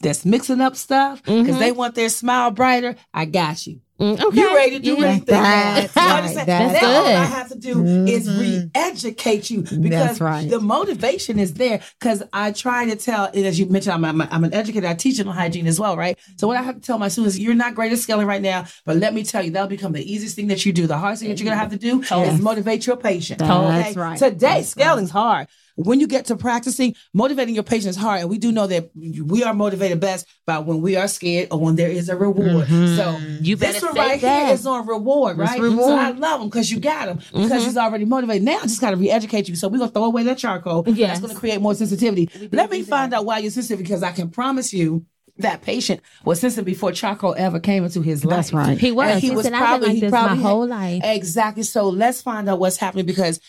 that's 0.00 0.24
mixing 0.24 0.60
up 0.60 0.76
stuff 0.76 1.22
because 1.22 1.56
Mhm. 1.56 1.58
they 1.58 1.72
want 1.72 1.94
their 1.94 2.08
smile 2.08 2.50
brighter, 2.50 2.96
I 3.14 3.24
got 3.26 3.66
you. 3.66 3.80
Mm, 4.00 4.18
okay. 4.24 4.40
You 4.40 4.54
ready 4.54 4.70
to 4.72 4.78
do 4.78 4.94
Yeah. 4.98 5.06
anything? 5.08 5.24
That's 5.26 5.94
right. 5.96 6.46
That's 6.46 6.82
now 6.82 6.88
all 7.00 7.06
I 7.06 7.10
have 7.24 7.48
to 7.50 7.58
do 7.58 7.84
is 8.06 8.26
Mhm. 8.26 8.40
re-educate 8.40 9.50
you 9.50 9.60
because 9.60 9.90
That's 9.90 10.20
right. 10.22 10.48
the 10.48 10.58
motivation 10.58 11.38
is 11.38 11.52
there. 11.54 11.80
Because 11.98 12.22
I 12.32 12.52
try 12.52 12.86
to 12.86 12.96
tell, 12.96 13.24
and 13.34 13.44
as 13.44 13.58
you 13.58 13.66
mentioned, 13.66 13.92
I'm, 13.92 14.04
I'm, 14.06 14.22
I'm 14.22 14.44
an 14.44 14.54
educator. 14.54 14.86
I 14.86 14.94
teach 14.94 15.18
dental 15.18 15.34
hygiene 15.34 15.66
as 15.66 15.78
well, 15.78 15.96
right? 15.98 16.18
So 16.38 16.46
what 16.48 16.56
I 16.56 16.62
have 16.62 16.76
to 16.76 16.80
tell 16.80 16.98
my 16.98 17.08
students, 17.08 17.38
you're 17.38 17.54
not 17.54 17.74
great 17.74 17.92
at 17.92 17.98
scaling 17.98 18.26
right 18.26 18.40
now, 18.40 18.64
but 18.86 18.96
let 18.96 19.12
me 19.12 19.22
tell 19.22 19.42
you, 19.44 19.50
that'll 19.50 19.68
become 19.68 19.92
the 19.92 20.10
easiest 20.10 20.34
thing 20.34 20.46
that 20.48 20.64
you 20.64 20.72
do. 20.72 20.86
The 20.86 20.96
hardest 20.96 21.20
thing 21.22 21.30
that 21.30 21.38
you're 21.38 21.44
gonna 21.50 21.60
have 21.60 21.70
to 21.72 21.76
do 21.78 22.00
is 22.00 22.40
motivate 22.40 22.86
your 22.86 22.96
patient. 22.96 23.40
That's 23.40 23.96
right. 23.96 24.18
Today, 24.18 24.36
That's 24.60 24.68
scaling's 24.68 25.10
hard. 25.10 25.46
When 25.76 26.00
you 26.00 26.06
get 26.06 26.26
to 26.26 26.36
practicing, 26.36 26.94
motivating 27.14 27.54
your 27.54 27.64
patients 27.64 27.90
is 27.90 27.96
hard, 27.96 28.20
and 28.20 28.30
we 28.30 28.38
do 28.38 28.52
know 28.52 28.66
that 28.66 28.90
we 28.94 29.42
are 29.42 29.54
motivated 29.54 30.00
best 30.00 30.26
by 30.46 30.58
when 30.58 30.80
we 30.80 30.96
are 30.96 31.08
scared 31.08 31.48
or 31.50 31.58
when 31.58 31.76
there 31.76 31.90
is 31.90 32.08
a 32.08 32.16
reward. 32.16 32.66
So 32.68 32.74
mm-hmm. 32.74 33.44
You 33.44 33.56
this 33.56 33.82
one 33.82 33.94
right 33.94 34.20
that. 34.20 34.46
here 34.46 34.54
is 34.54 34.66
on 34.66 34.86
reward, 34.86 35.38
right? 35.38 35.60
reward. 35.60 35.88
So 35.88 35.96
I 35.96 36.10
love 36.10 36.40
them 36.40 36.48
because 36.48 36.70
you 36.70 36.80
got 36.80 37.06
them 37.06 37.18
because 37.18 37.64
he's 37.64 37.74
mm-hmm. 37.74 37.78
already 37.78 38.04
motivated. 38.04 38.42
Now 38.42 38.58
I 38.58 38.62
just 38.62 38.80
got 38.80 38.90
to 38.90 38.96
re-educate 38.96 39.48
you. 39.48 39.56
So 39.56 39.68
we're 39.68 39.78
gonna 39.78 39.90
throw 39.90 40.04
away 40.04 40.22
that 40.24 40.38
charcoal. 40.38 40.84
Yes. 40.86 41.18
That's 41.18 41.20
gonna 41.20 41.38
create 41.38 41.60
more 41.60 41.74
sensitivity. 41.74 42.28
Let 42.52 42.70
me 42.70 42.82
find 42.82 43.12
out 43.14 43.24
why 43.24 43.38
you're 43.38 43.50
sensitive 43.50 43.78
because 43.78 44.02
I 44.02 44.12
can 44.12 44.30
promise 44.30 44.72
you. 44.72 45.06
That 45.38 45.62
patient 45.62 46.02
was 46.22 46.38
sensitive 46.38 46.66
before 46.66 46.92
charcoal 46.92 47.34
ever 47.34 47.60
came 47.60 47.82
into 47.82 48.02
his 48.02 48.26
life. 48.26 48.36
That's 48.36 48.52
right. 48.52 48.76
He 48.76 48.92
was. 48.92 49.10
And 49.10 49.20
He, 49.22 49.30
was 49.30 49.46
I've 49.46 49.80
like 49.80 49.92
he 49.92 50.00
this 50.00 50.12
my 50.12 50.34
whole 50.34 50.68
had- 50.68 50.70
life. 50.70 51.02
Exactly. 51.02 51.62
So 51.62 51.88
let's 51.88 52.20
find 52.20 52.46
out 52.46 52.58
what's 52.58 52.76
happening 52.76 53.06
because 53.06 53.40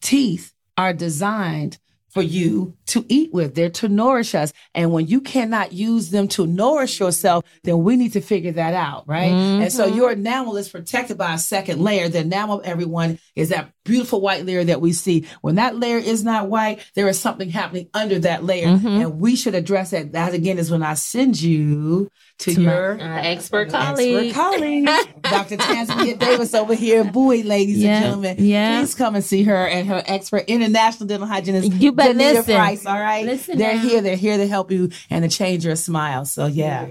teeth 0.00 0.52
are 0.76 0.92
designed 0.92 1.78
for 2.16 2.22
you 2.22 2.74
to 2.86 3.04
eat 3.10 3.30
with. 3.34 3.54
They're 3.54 3.68
to 3.68 3.88
nourish 3.88 4.34
us. 4.34 4.50
And 4.74 4.90
when 4.90 5.06
you 5.06 5.20
cannot 5.20 5.72
use 5.74 6.10
them 6.10 6.28
to 6.28 6.46
nourish 6.46 6.98
yourself, 6.98 7.44
then 7.62 7.84
we 7.84 7.94
need 7.94 8.14
to 8.14 8.22
figure 8.22 8.52
that 8.52 8.72
out, 8.72 9.06
right? 9.06 9.30
And 9.30 9.70
so 9.70 9.86
mm-hmm. 9.86 9.96
your 9.96 10.12
enamel 10.12 10.56
is 10.56 10.70
protected 10.70 11.18
by 11.18 11.34
a 11.34 11.38
second 11.38 11.82
layer. 11.82 12.08
The 12.08 12.20
enamel 12.20 12.60
of 12.60 12.64
everyone 12.64 13.18
is 13.34 13.50
that 13.50 13.70
beautiful 13.86 14.20
white 14.20 14.44
layer 14.44 14.64
that 14.64 14.80
we 14.80 14.92
see. 14.92 15.26
When 15.40 15.54
that 15.54 15.76
layer 15.78 15.98
is 15.98 16.24
not 16.24 16.48
white, 16.48 16.80
there 16.94 17.08
is 17.08 17.18
something 17.18 17.48
happening 17.48 17.88
under 17.94 18.18
that 18.20 18.44
layer. 18.44 18.66
And 18.68 19.18
we 19.20 19.36
should 19.36 19.54
address 19.54 19.90
that. 19.92 20.12
That 20.12 20.34
again 20.34 20.58
is 20.58 20.70
when 20.70 20.82
I 20.82 20.94
send 20.94 21.40
you 21.40 22.10
to, 22.40 22.52
your 22.52 23.00
Uh, 23.00 23.18
expert 23.22 23.66
Expert 23.66 23.70
colleague. 23.70 24.34
colleague, 24.34 24.84
Dr. 25.22 25.56
Tanzania 25.56 26.18
Davis 26.18 26.52
over 26.54 26.74
here 26.74 27.00
in 27.00 27.10
Bowie, 27.10 27.42
ladies 27.42 27.78
Yeah, 27.78 27.94
and 27.96 28.04
gentlemen. 28.04 28.36
yeah. 28.40 28.80
Please 28.80 28.94
come 28.94 29.14
and 29.14 29.24
see 29.24 29.42
her 29.44 29.66
and 29.66 29.88
her 29.88 30.02
expert 30.06 30.44
international 30.46 31.06
dental 31.06 31.26
hygienist, 31.28 31.72
You 31.72 31.92
better 31.92 32.12
Danita 32.12 32.34
listen. 32.34 32.54
Price. 32.56 32.84
All 32.84 33.00
right. 33.00 33.24
Listen 33.24 33.56
They're 33.56 33.74
now. 33.76 33.80
here. 33.80 34.00
They're 34.02 34.16
here 34.16 34.36
to 34.36 34.46
help 34.46 34.70
you 34.70 34.90
and 35.08 35.22
to 35.28 35.34
change 35.34 35.64
your 35.64 35.76
smile. 35.76 36.24
So 36.26 36.44
yeah. 36.46 36.90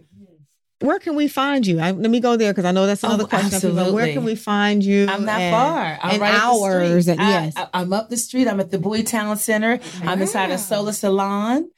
Where 0.81 0.99
can 0.99 1.15
we 1.15 1.27
find 1.27 1.65
you? 1.65 1.79
I, 1.79 1.91
let 1.91 2.11
me 2.11 2.19
go 2.19 2.35
there 2.35 2.51
because 2.51 2.65
I 2.65 2.71
know 2.71 2.85
that's 2.85 3.03
oh, 3.03 3.07
another 3.07 3.23
Oh, 3.23 3.27
question. 3.27 3.75
Where 3.93 4.11
can 4.13 4.25
we 4.25 4.35
find 4.35 4.83
you? 4.83 5.07
I'm 5.09 5.23
not 5.25 5.39
and- 5.39 5.53
far. 5.53 5.99
I'm 6.01 6.19
right 6.19 6.33
hours. 6.33 7.03
street. 7.03 7.17
And 7.17 7.21
yes. 7.21 7.53
I, 7.55 7.81
am 7.81 7.93
up 7.93 8.09
the 8.09 8.17
street. 8.17 8.47
I'm 8.47 8.59
at 8.59 8.71
the 8.71 8.77
Bowie 8.77 9.03
Town 9.03 9.37
Center. 9.37 9.79
I'm 10.03 10.21
inside 10.21 10.51
a 10.51 10.57
Sola 10.57 10.91
Salon. 10.91 11.69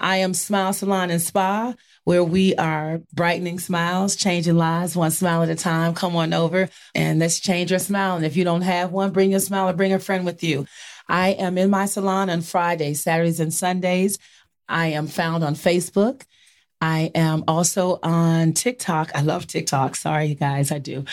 I 0.00 0.16
am 0.16 0.32
Smile 0.34 0.72
Salon 0.72 1.10
and 1.10 1.20
Spa, 1.20 1.74
where 2.04 2.24
we 2.24 2.54
are 2.56 3.02
brightening 3.12 3.58
smiles, 3.58 4.16
changing 4.16 4.56
lives, 4.56 4.96
one 4.96 5.10
smile 5.10 5.42
at 5.42 5.50
a 5.50 5.54
time. 5.54 5.94
Come 5.94 6.16
on 6.16 6.32
over 6.32 6.70
and 6.94 7.18
let's 7.18 7.38
change 7.38 7.70
your 7.70 7.78
smile. 7.78 8.16
And 8.16 8.24
if 8.24 8.34
you 8.34 8.42
don't 8.42 8.62
have 8.62 8.92
one, 8.92 9.10
bring 9.12 9.30
your 9.32 9.40
smile 9.40 9.68
or 9.68 9.74
bring 9.74 9.92
a 9.92 9.98
friend 9.98 10.24
with 10.24 10.42
you. 10.42 10.66
I 11.06 11.30
am 11.30 11.58
in 11.58 11.70
my 11.70 11.84
salon 11.86 12.30
on 12.30 12.40
Fridays, 12.40 13.02
Saturdays, 13.02 13.40
and 13.40 13.52
Sundays. 13.52 14.18
I 14.68 14.88
am 14.88 15.06
found 15.06 15.44
on 15.44 15.54
Facebook. 15.54 16.22
I 16.80 17.10
am 17.14 17.44
also 17.46 17.98
on 18.02 18.54
TikTok. 18.54 19.10
I 19.14 19.20
love 19.20 19.46
TikTok. 19.46 19.96
Sorry, 19.96 20.26
you 20.26 20.34
guys, 20.34 20.72
I 20.72 20.78
do. 20.78 21.02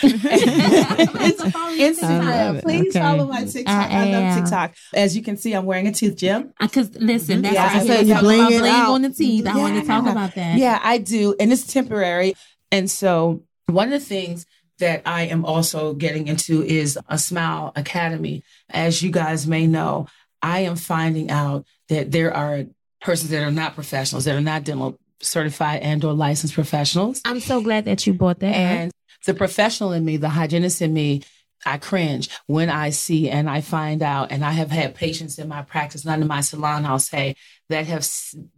Instagram. 1.30 2.62
Please 2.62 2.88
Okay. 2.96 3.00
follow 3.00 3.26
my 3.26 3.44
TikTok. 3.44 3.90
I, 3.90 4.06
I 4.08 4.10
love. 4.10 4.38
TikTok. 4.38 4.74
As 4.94 5.16
you 5.16 5.22
can 5.22 5.36
see, 5.36 5.52
I'm 5.54 5.64
wearing 5.66 5.86
a 5.86 5.92
tooth 5.92 6.16
gem. 6.16 6.52
Because 6.60 6.94
uh, 6.96 7.00
listen, 7.00 7.42
mm-hmm. 7.42 7.42
that's 7.42 7.54
Yeah, 7.54 7.64
what 7.66 7.72
I 7.72 7.76
I 7.76 7.78
said 7.80 7.96
said. 7.98 8.06
you 8.06 8.14
You 8.14 8.20
bling 8.20 8.46
bling, 8.46 8.64
it 8.64 8.68
out. 8.70 8.90
on 8.92 9.02
the 9.02 9.10
teeth. 9.10 9.46
I 9.46 9.56
want 9.56 9.80
to 9.80 9.86
talk 9.86 10.06
about 10.06 10.34
that. 10.34 10.58
Yeah, 10.58 10.80
I 10.82 10.98
do. 10.98 11.34
And 11.38 11.52
it's 11.52 11.66
temporary. 11.72 12.34
And 12.72 12.90
so 12.90 13.42
one 13.66 13.92
of 13.92 14.00
the 14.00 14.06
things 14.06 14.46
that 14.78 15.02
I 15.06 15.22
am 15.24 15.44
also 15.44 15.92
getting 15.94 16.28
into 16.28 16.62
is 16.62 16.98
a 17.08 17.18
Smile 17.18 17.72
Academy. 17.76 18.42
As 18.70 19.02
you 19.02 19.10
guys 19.10 19.46
may 19.46 19.66
know, 19.66 20.06
I 20.40 20.60
am 20.60 20.76
finding 20.76 21.30
out 21.30 21.66
that 21.88 22.12
there 22.12 22.32
are 22.34 22.64
persons 23.00 23.30
that 23.30 23.42
are 23.42 23.50
not 23.50 23.74
professionals, 23.74 24.24
that 24.24 24.36
are 24.36 24.40
not 24.40 24.64
dental 24.64 24.98
certified 25.20 25.82
and 25.82 26.04
or 26.04 26.12
licensed 26.12 26.54
professionals. 26.54 27.20
I'm 27.24 27.40
so 27.40 27.60
glad 27.60 27.84
that 27.86 28.06
you 28.06 28.14
bought 28.14 28.40
that. 28.40 28.54
And 28.54 28.92
the 29.26 29.34
professional 29.34 29.92
in 29.92 30.04
me, 30.04 30.16
the 30.16 30.28
hygienist 30.28 30.80
in 30.82 30.92
me, 30.92 31.22
I 31.66 31.78
cringe 31.78 32.28
when 32.46 32.70
I 32.70 32.90
see 32.90 33.28
and 33.28 33.50
I 33.50 33.62
find 33.62 34.00
out, 34.00 34.30
and 34.30 34.44
I 34.44 34.52
have 34.52 34.70
had 34.70 34.94
patients 34.94 35.38
in 35.38 35.48
my 35.48 35.62
practice, 35.62 36.04
not 36.04 36.20
in 36.20 36.26
my 36.28 36.40
salon, 36.40 36.86
I'll 36.86 37.00
say, 37.00 37.34
that 37.68 37.86
have 37.86 38.08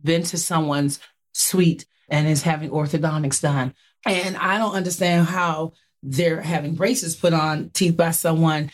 been 0.02 0.22
to 0.24 0.36
someone's 0.36 1.00
suite 1.32 1.86
and 2.08 2.28
is 2.28 2.42
having 2.42 2.70
orthodontics 2.70 3.40
done. 3.40 3.74
And 4.04 4.36
I 4.36 4.58
don't 4.58 4.74
understand 4.74 5.26
how 5.26 5.72
they're 6.02 6.40
having 6.40 6.74
braces 6.74 7.16
put 7.16 7.32
on 7.32 7.70
teeth 7.70 7.96
by 7.96 8.10
someone 8.10 8.70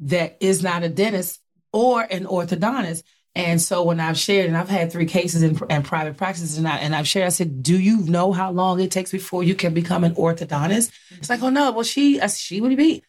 that 0.00 0.36
is 0.40 0.62
not 0.62 0.82
a 0.82 0.88
dentist 0.88 1.40
or 1.72 2.02
an 2.02 2.26
orthodontist. 2.26 3.02
And 3.36 3.60
so 3.60 3.82
when 3.82 3.98
I've 3.98 4.16
shared, 4.16 4.46
and 4.46 4.56
I've 4.56 4.68
had 4.68 4.92
three 4.92 5.06
cases 5.06 5.42
in, 5.42 5.58
in 5.68 5.82
private 5.82 6.16
practices, 6.16 6.56
and, 6.56 6.68
I, 6.68 6.76
and 6.76 6.94
I've 6.94 7.08
shared, 7.08 7.26
I 7.26 7.30
said, 7.30 7.62
"Do 7.62 7.78
you 7.78 7.98
know 7.98 8.32
how 8.32 8.52
long 8.52 8.80
it 8.80 8.92
takes 8.92 9.10
before 9.10 9.42
you 9.42 9.56
can 9.56 9.74
become 9.74 10.04
an 10.04 10.14
orthodontist?" 10.14 10.92
It's 11.18 11.28
like, 11.28 11.42
"Oh 11.42 11.50
no, 11.50 11.72
well 11.72 11.82
she, 11.82 12.20
she 12.28 12.60
would 12.60 12.76
be 12.76 13.02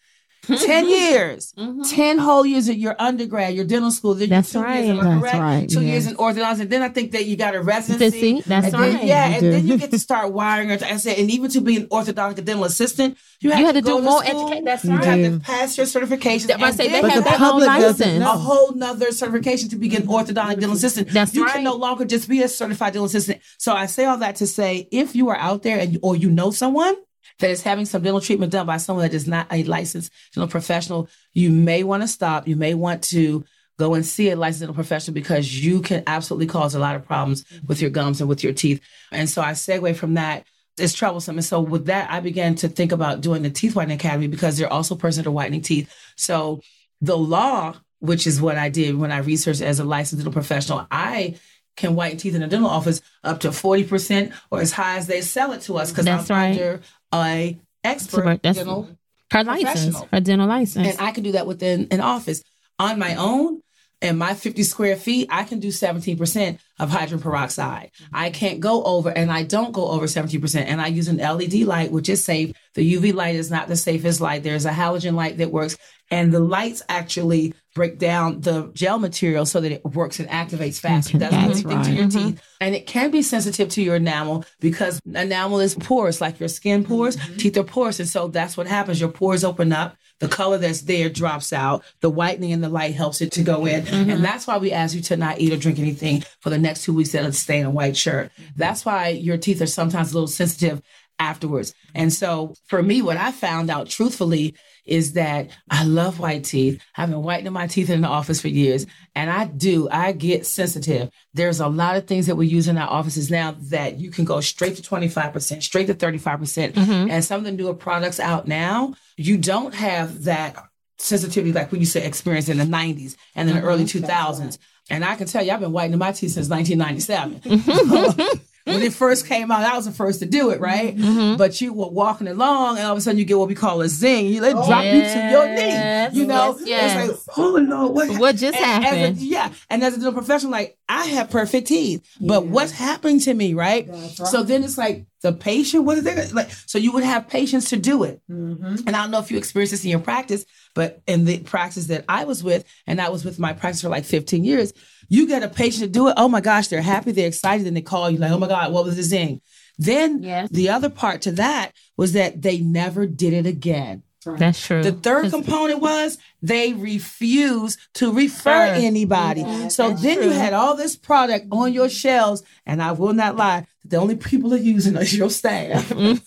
10 0.48 0.88
years, 0.90 1.54
Mm-hmm. 1.58 1.82
10 1.84 2.18
whole 2.18 2.46
years 2.46 2.68
of 2.70 2.76
your 2.76 2.96
undergrad, 3.00 3.54
your 3.54 3.66
dental 3.66 3.92
school. 3.92 4.14
Then 4.16 4.30
That's 4.30 4.52
two 4.52 4.62
right. 4.62 4.84
Years, 4.86 4.90
am 5.00 5.00
I 5.00 5.04
That's 5.10 5.22
correct? 5.22 5.36
right, 5.40 5.70
Two 5.70 5.82
yeah. 5.82 5.92
years 5.92 6.08
in 6.08 6.16
orthodontics. 6.18 6.60
And 6.62 6.70
then 6.70 6.82
I 6.82 6.90
think 6.90 7.12
that 7.12 7.26
you 7.26 7.36
got 7.36 7.56
a 7.56 7.62
residency. 7.62 8.06
Residency, 8.36 8.50
that's 8.50 8.66
and 8.68 8.74
then- 8.76 8.94
right. 8.96 9.04
yeah. 9.04 9.28
You 9.28 9.34
And 9.36 9.42
do. 9.42 9.52
then 9.52 9.68
you 9.68 9.78
get 9.78 9.92
to 9.92 10.00
start 10.00 10.32
wiring. 10.34 10.70
it. 10.70 10.84
I 10.84 10.98
said, 10.98 11.18
and 11.18 11.30
even 11.32 11.50
to 11.52 11.62
be 11.62 11.78
an 11.78 11.88
orthodontic 11.88 12.44
dental 12.46 12.66
assistant, 12.66 13.18
you 13.42 13.50
have 13.52 13.60
You 13.60 13.64
to, 13.66 13.68
had 13.74 13.76
to 13.76 13.82
go 13.82 13.98
do 13.98 14.04
more 14.04 14.24
school. 14.26 14.42
education. 14.48 14.66
That's 14.66 14.86
right. 14.86 14.94
You 14.94 15.00
right. 15.12 15.20
have 15.24 15.34
to 15.34 15.40
pass 15.40 15.78
your 15.78 15.86
certifications. 15.86 16.48
That- 16.48 16.62
I 16.62 16.72
say 16.72 16.88
they 16.88 17.02
then 17.02 17.10
have 17.10 17.24
the 17.24 17.30
their 17.30 17.34
own 17.34 17.40
public 17.40 17.68
license. 17.68 18.22
a 18.24 18.26
whole 18.26 18.74
nother 18.76 19.12
certification 19.12 19.70
to 19.70 19.76
begin 19.78 20.04
orthodontic 20.04 20.60
dental 20.60 20.74
assistant. 20.74 21.10
That's 21.12 21.34
you 21.34 21.44
right. 21.46 21.54
can 21.56 21.64
no 21.64 21.76
longer 21.76 22.06
just 22.06 22.28
be 22.30 22.42
a 22.44 22.48
certified 22.48 22.94
dental 22.94 23.06
assistant. 23.06 23.42
So 23.58 23.74
I 23.74 23.86
say 23.88 24.06
all 24.06 24.18
that 24.18 24.36
to 24.38 24.48
say, 24.48 24.88
if 24.92 25.16
you 25.16 25.30
are 25.30 25.38
out 25.38 25.64
there 25.64 25.80
and 25.80 25.98
or 26.02 26.16
you 26.16 26.30
know 26.30 26.52
someone 26.52 26.96
that 27.40 27.50
is 27.50 27.62
having 27.62 27.86
some 27.86 28.02
dental 28.02 28.22
treatment 28.22 28.52
done 28.52 28.66
by 28.66 28.78
someone 28.78 29.06
that 29.06 29.14
is 29.14 29.28
not 29.28 29.48
a 29.52 29.64
licensed 29.64 30.12
dental 30.34 30.50
professional, 30.50 31.10
you 31.34 31.52
may 31.52 31.84
want 31.84 32.04
to 32.04 32.08
stop. 32.08 32.48
You 32.48 32.56
may 32.56 32.74
want 32.74 33.04
to 33.06 33.44
go 33.78 33.94
and 33.94 34.06
see 34.06 34.30
a 34.30 34.36
licensed 34.36 34.62
dental 34.62 34.76
professional 34.76 35.14
because 35.14 35.64
you 35.64 35.82
can 35.82 36.04
absolutely 36.08 36.48
cause 36.48 36.76
a 36.76 36.80
lot 36.80 36.96
of 36.96 37.06
problems 37.06 37.44
with 37.68 37.82
your 37.82 37.90
gums 37.90 38.22
and 38.22 38.30
with 38.30 38.44
your 38.44 38.54
teeth. 38.54 38.82
And 39.12 39.30
so 39.30 39.42
I 39.42 39.52
segue 39.52 39.96
from 39.96 40.14
that. 40.14 40.46
It's 40.78 40.94
troublesome. 40.94 41.38
And 41.38 41.46
so 41.46 41.62
with 41.62 41.86
that, 41.86 42.10
I 42.10 42.20
began 42.20 42.56
to 42.56 42.68
think 42.68 42.92
about 42.92 43.22
doing 43.22 43.44
the 43.44 43.50
Teeth 43.50 43.76
Whitening 43.76 43.96
Academy 43.96 44.28
because 44.28 44.58
they're 44.58 44.72
also 44.72 44.96
persons 44.96 45.24
that 45.24 45.30
are 45.30 45.34
whitening 45.34 45.62
teeth. 45.62 45.94
So 46.18 46.62
the 47.02 47.18
law, 47.18 47.76
which 48.00 48.28
is 48.28 48.42
what 48.42 48.58
I 48.58 48.70
did 48.70 48.96
when 48.96 49.12
I 49.12 49.20
researched 49.20 49.62
as 49.62 49.80
a 49.80 49.86
licensed 49.86 50.24
dental 50.24 50.34
professional, 50.34 50.86
I 50.92 51.38
can 51.76 51.96
whiten 51.96 52.18
teeth 52.18 52.36
in 52.36 52.44
a 52.44 52.48
dental 52.48 52.70
office 52.70 53.02
up 53.24 53.42
to 53.42 53.50
40% 53.50 54.34
or 54.52 54.62
as 54.62 54.72
high 54.72 54.98
as 54.98 55.08
they 55.08 55.22
sell 55.22 55.52
it 55.52 55.62
to 55.62 55.78
us 55.78 55.92
because 55.92 56.08
I'm 56.08 56.18
That's 56.18 56.30
right. 56.30 56.52
under 56.52 56.82
a 57.24 57.58
expert 57.84 58.42
That's 58.42 58.58
dental 58.58 58.90
her 59.32 59.44
license, 59.44 60.02
her 60.12 60.20
dental 60.20 60.48
license. 60.48 60.88
and 60.88 61.02
I 61.02 61.12
can 61.12 61.24
do 61.24 61.34
that 61.34 61.48
within 61.48 61.88
an 61.92 62.02
office 62.02 62.44
on 62.80 63.00
my 63.00 63.16
own. 63.16 63.62
And 64.02 64.20
my 64.20 64.34
50 64.34 64.62
square 64.64 64.98
feet, 64.98 65.30
I 65.32 65.46
can 65.46 65.60
do 65.60 65.70
17% 65.70 66.60
of 66.80 66.90
hydrogen 66.92 67.20
peroxide. 67.22 67.92
I 68.14 68.30
can't 68.30 68.60
go 68.60 68.84
over, 68.84 69.10
and 69.10 69.32
I 69.32 69.44
don't 69.44 69.72
go 69.72 69.88
over 69.88 70.06
17%. 70.06 70.56
And 70.66 70.82
I 70.82 70.88
use 70.88 71.08
an 71.08 71.18
LED 71.18 71.62
light, 71.62 71.92
which 71.92 72.10
is 72.10 72.24
safe. 72.24 72.52
The 72.76 72.94
UV 72.94 73.14
light 73.14 73.36
is 73.36 73.50
not 73.50 73.68
the 73.68 73.78
safest 73.78 74.20
light. 74.20 74.44
There's 74.44 74.66
a 74.66 74.72
halogen 74.72 75.16
light 75.16 75.38
that 75.38 75.52
works. 75.52 75.78
And 76.12 76.32
the 76.32 76.42
lights 76.42 76.84
actually 76.90 77.54
break 77.76 78.00
down 78.00 78.42
the 78.42 78.72
gel 78.74 78.98
material 78.98 79.46
so 79.46 79.62
that 79.62 79.72
it 79.72 79.86
works 79.86 80.20
and 80.20 80.28
activates 80.30 80.80
faster. 80.80 81.18
It 81.18 81.20
That's 81.20 81.36
anything 81.36 81.70
to 81.70 81.76
right. 81.76 81.94
your 81.94 82.06
mm-hmm. 82.06 82.30
teeth. 82.30 82.42
And 82.62 82.74
it 82.74 82.88
can 82.88 83.12
be 83.12 83.22
sensitive 83.22 83.70
to 83.70 83.84
your 83.84 83.98
enamel 83.98 84.46
because 84.62 85.00
enamel 85.06 85.60
is 85.60 85.76
porous, 85.76 86.22
like 86.22 86.40
your 86.40 86.50
skin 86.50 86.86
pores. 86.86 87.18
Mm-hmm. 87.18 87.38
Teeth 87.38 87.58
are 87.58 87.64
porous. 87.64 88.00
And 88.00 88.10
so 88.10 88.30
that's 88.30 88.58
what 88.58 88.66
happens. 88.66 89.00
Your 89.00 89.12
pores 89.12 89.44
open 89.44 89.72
up. 89.72 89.98
The 90.22 90.30
color 90.30 90.58
that's 90.58 90.84
there 90.84 91.10
drops 91.10 91.52
out. 91.52 91.84
The 92.00 92.10
whitening 92.10 92.54
and 92.54 92.64
the 92.64 92.70
light 92.70 92.96
helps 92.96 93.20
it 93.20 93.34
to 93.34 93.44
go 93.44 93.66
in. 93.66 93.84
Mm-hmm. 93.84 94.10
And 94.10 94.24
that's 94.24 94.48
why 94.48 94.58
we 94.58 94.72
ask 94.72 94.96
you 94.96 95.02
to 95.02 95.18
not 95.18 95.40
eat 95.40 95.52
or 95.52 95.58
drink 95.58 95.78
anything 95.78 96.24
for 96.40 96.50
the 96.50 96.58
next 96.58 96.86
two 96.86 96.94
weeks 96.94 97.12
that 97.12 97.26
it's 97.26 97.38
stay 97.38 97.60
in 97.60 97.66
a 97.66 97.72
white 97.72 97.98
shirt. 97.98 98.32
That's 98.56 98.86
why 98.86 99.10
your 99.10 99.38
teeth 99.38 99.62
are 99.62 99.68
sometimes 99.68 100.12
a 100.12 100.14
little 100.14 100.28
sensitive 100.28 100.82
afterwards. 101.20 101.74
And 101.94 102.14
so 102.14 102.56
for 102.68 102.82
me, 102.82 103.02
what 103.02 103.18
I 103.18 103.34
found 103.34 103.70
out 103.70 103.90
truthfully 103.90 104.56
is 104.86 105.14
that 105.14 105.50
I 105.70 105.84
love 105.84 106.20
white 106.20 106.44
teeth. 106.44 106.82
I've 106.96 107.10
been 107.10 107.24
whitening 107.24 107.54
my 107.54 107.68
teeth 107.68 107.90
in 107.90 108.02
the 108.02 108.08
office 108.08 108.42
for 108.42 108.48
years 108.48 108.86
and 109.16 109.30
I 109.30 109.46
do, 109.46 109.90
I 109.90 110.12
get 110.12 110.46
sensitive. 110.46 111.10
There's 111.34 111.60
a 111.60 111.68
lot 111.68 111.96
of 111.96 112.06
things 112.06 112.28
that 112.28 112.36
we 112.36 112.48
use 112.48 112.68
in 112.68 112.78
our 112.78 112.90
offices 112.90 113.32
now 113.32 113.56
that 113.60 113.98
you 114.00 114.12
can 114.12 114.26
go 114.26 114.42
straight 114.42 114.76
to 114.76 114.82
25%, 114.82 115.64
straight 115.64 115.88
to 115.88 115.94
35%. 115.94 116.40
percent 116.40 116.76
mm-hmm. 116.76 117.10
And 117.10 117.24
some 117.24 117.40
of 117.40 117.46
the 117.46 117.52
newer 117.52 117.74
products 117.74 118.20
out 118.20 118.48
now, 118.48 118.94
you 119.18 119.38
don't 119.38 119.74
have 119.74 120.26
that 120.26 120.56
sensitivity 120.98 121.54
like 121.54 121.72
we 121.72 121.80
used 121.80 121.94
to 121.94 122.06
experience 122.06 122.50
in 122.50 122.58
the 122.58 122.64
90s 122.64 123.16
and 123.36 123.50
in 123.50 123.56
the 123.56 123.62
mm-hmm. 123.62 123.70
early 123.70 123.84
2000s. 123.86 124.58
And 124.90 125.04
I 125.04 125.16
can 125.16 125.28
tell 125.28 125.44
you, 125.44 125.52
I've 125.52 125.60
been 125.60 125.72
whitening 125.72 126.00
my 126.00 126.12
teeth 126.12 126.32
since 126.32 126.50
1997. 126.50 127.40
Mm-hmm. 127.40 128.38
when 128.66 128.82
it 128.82 128.94
first 128.94 129.28
came 129.28 129.52
out, 129.52 129.62
I 129.64 129.76
was 129.76 129.86
the 129.86 129.92
first 129.92 130.20
to 130.22 130.26
do 130.26 130.50
it, 130.50 130.60
right? 130.60 130.96
Mm-hmm. 130.98 131.38
But 131.38 131.62
you 131.62 131.72
were 131.72 131.88
walking 131.90 132.28
along, 132.28 132.78
and 132.78 132.86
all 132.88 132.94
of 132.94 132.98
a 132.98 133.02
sudden 133.02 133.20
you 133.20 133.26
get 133.26 133.38
what 133.38 133.48
we 133.48 133.56
call 133.56 133.82
a 133.82 133.88
zing. 133.88 134.26
You 134.26 134.42
let 134.42 134.52
it 134.52 134.66
drop 134.66 134.84
you 134.84 135.02
to 135.02 135.30
your 135.32 135.46
Yes, 135.46 136.14
knee. 136.14 136.20
You 136.22 136.26
know, 136.28 136.58
yes, 136.60 136.68
yes. 136.68 137.10
it's 137.12 137.28
like, 137.28 137.38
oh 137.38 137.58
no, 137.58 137.88
what, 137.88 138.10
What 138.20 138.36
just 138.36 138.58
and 138.58 138.66
as 138.86 138.92
a- 138.92 138.96
happened? 138.98 139.18
yeah, 139.20 139.52
and 139.70 139.84
as 139.84 139.94
a 139.94 139.98
dental 139.98 140.14
professional, 140.14 140.52
like 140.52 140.78
I 140.90 141.06
have 141.06 141.30
perfect 141.30 141.68
teeth, 141.68 142.06
but 142.20 142.48
what's 142.48 142.72
happened 142.72 143.22
to 143.22 143.34
me, 143.34 143.54
right? 143.54 143.88
So 144.16 144.42
then 144.44 144.64
it's 144.64 144.78
like 144.78 145.06
the 145.22 145.32
patient. 145.34 145.84
What 145.84 145.98
is 146.00 146.04
there? 146.04 146.26
Like, 146.34 146.50
so 146.66 146.78
you 146.80 146.92
would 146.92 147.04
have 147.04 147.28
patience 147.28 147.70
to 147.70 147.78
do 147.78 148.04
it. 148.04 148.22
Mm-hmm. 148.30 148.88
And 148.88 148.96
I 148.96 149.02
don't 149.04 149.12
know 149.12 149.20
if 149.20 149.32
you 149.32 149.38
experience 149.38 149.72
this 149.72 149.84
in 149.84 149.90
your 149.92 150.00
practice, 150.00 150.46
but 150.76 151.02
in 151.08 151.26
the 151.26 151.40
practice 151.40 151.88
that 151.88 152.06
I 152.08 152.26
was 152.26 152.44
with, 152.44 152.64
and 152.86 153.02
I 153.02 153.10
was 153.10 153.26
with 153.26 153.40
my 153.40 153.54
practice 153.54 153.82
for 153.82 153.90
like 153.90 154.06
15 154.06 154.44
years, 154.44 154.72
you 155.10 155.28
get 155.28 155.42
a 155.42 155.48
patient 155.50 155.82
to 155.86 155.90
do 155.90 156.08
it. 156.10 156.14
Oh 156.18 156.28
my 156.28 156.42
gosh, 156.42 156.68
they're 156.68 156.82
happy, 156.82 157.12
they're 157.12 157.28
excited, 157.28 157.66
and 157.66 157.76
they 157.76 157.82
call 157.82 158.10
you 158.12 158.18
like, 158.20 158.32
oh 158.32 158.38
my 158.38 158.48
God, 158.48 158.72
what 158.72 158.86
was 158.86 158.96
the 158.98 159.04
zing? 159.04 159.42
Then 159.78 160.22
Yes. 160.22 160.50
the 160.52 160.70
other 160.70 160.90
part 160.90 161.22
to 161.24 161.32
that 161.34 161.72
was 161.98 162.14
that 162.14 162.42
they 162.42 162.60
never 162.60 163.08
did 163.08 163.34
it 163.34 163.46
again. 163.48 164.04
That's 164.26 164.60
true. 164.66 164.82
The 164.82 164.92
third 164.92 165.30
component 165.30 165.82
was 165.82 166.18
they 166.42 166.74
refused 166.74 167.80
to 167.96 168.12
refer 168.12 168.68
Sure. 168.68 168.76
anybody. 168.76 169.44
So 169.70 169.90
That's 169.90 170.02
then 170.02 170.24
you 170.24 170.30
had 170.32 170.54
all 170.54 170.76
this 170.76 170.96
product 170.96 171.48
on 171.52 171.74
your 171.74 171.90
shelves, 171.90 172.42
and 172.66 172.82
I 172.82 172.92
will 172.94 173.14
not 173.14 173.36
lie, 173.36 173.68
the 173.88 173.98
only 173.98 174.16
people 174.16 174.54
are 174.54 174.58
using 174.58 174.96
is 174.98 175.16
your 175.16 175.30
staff. 175.30 175.92
When 175.96 176.20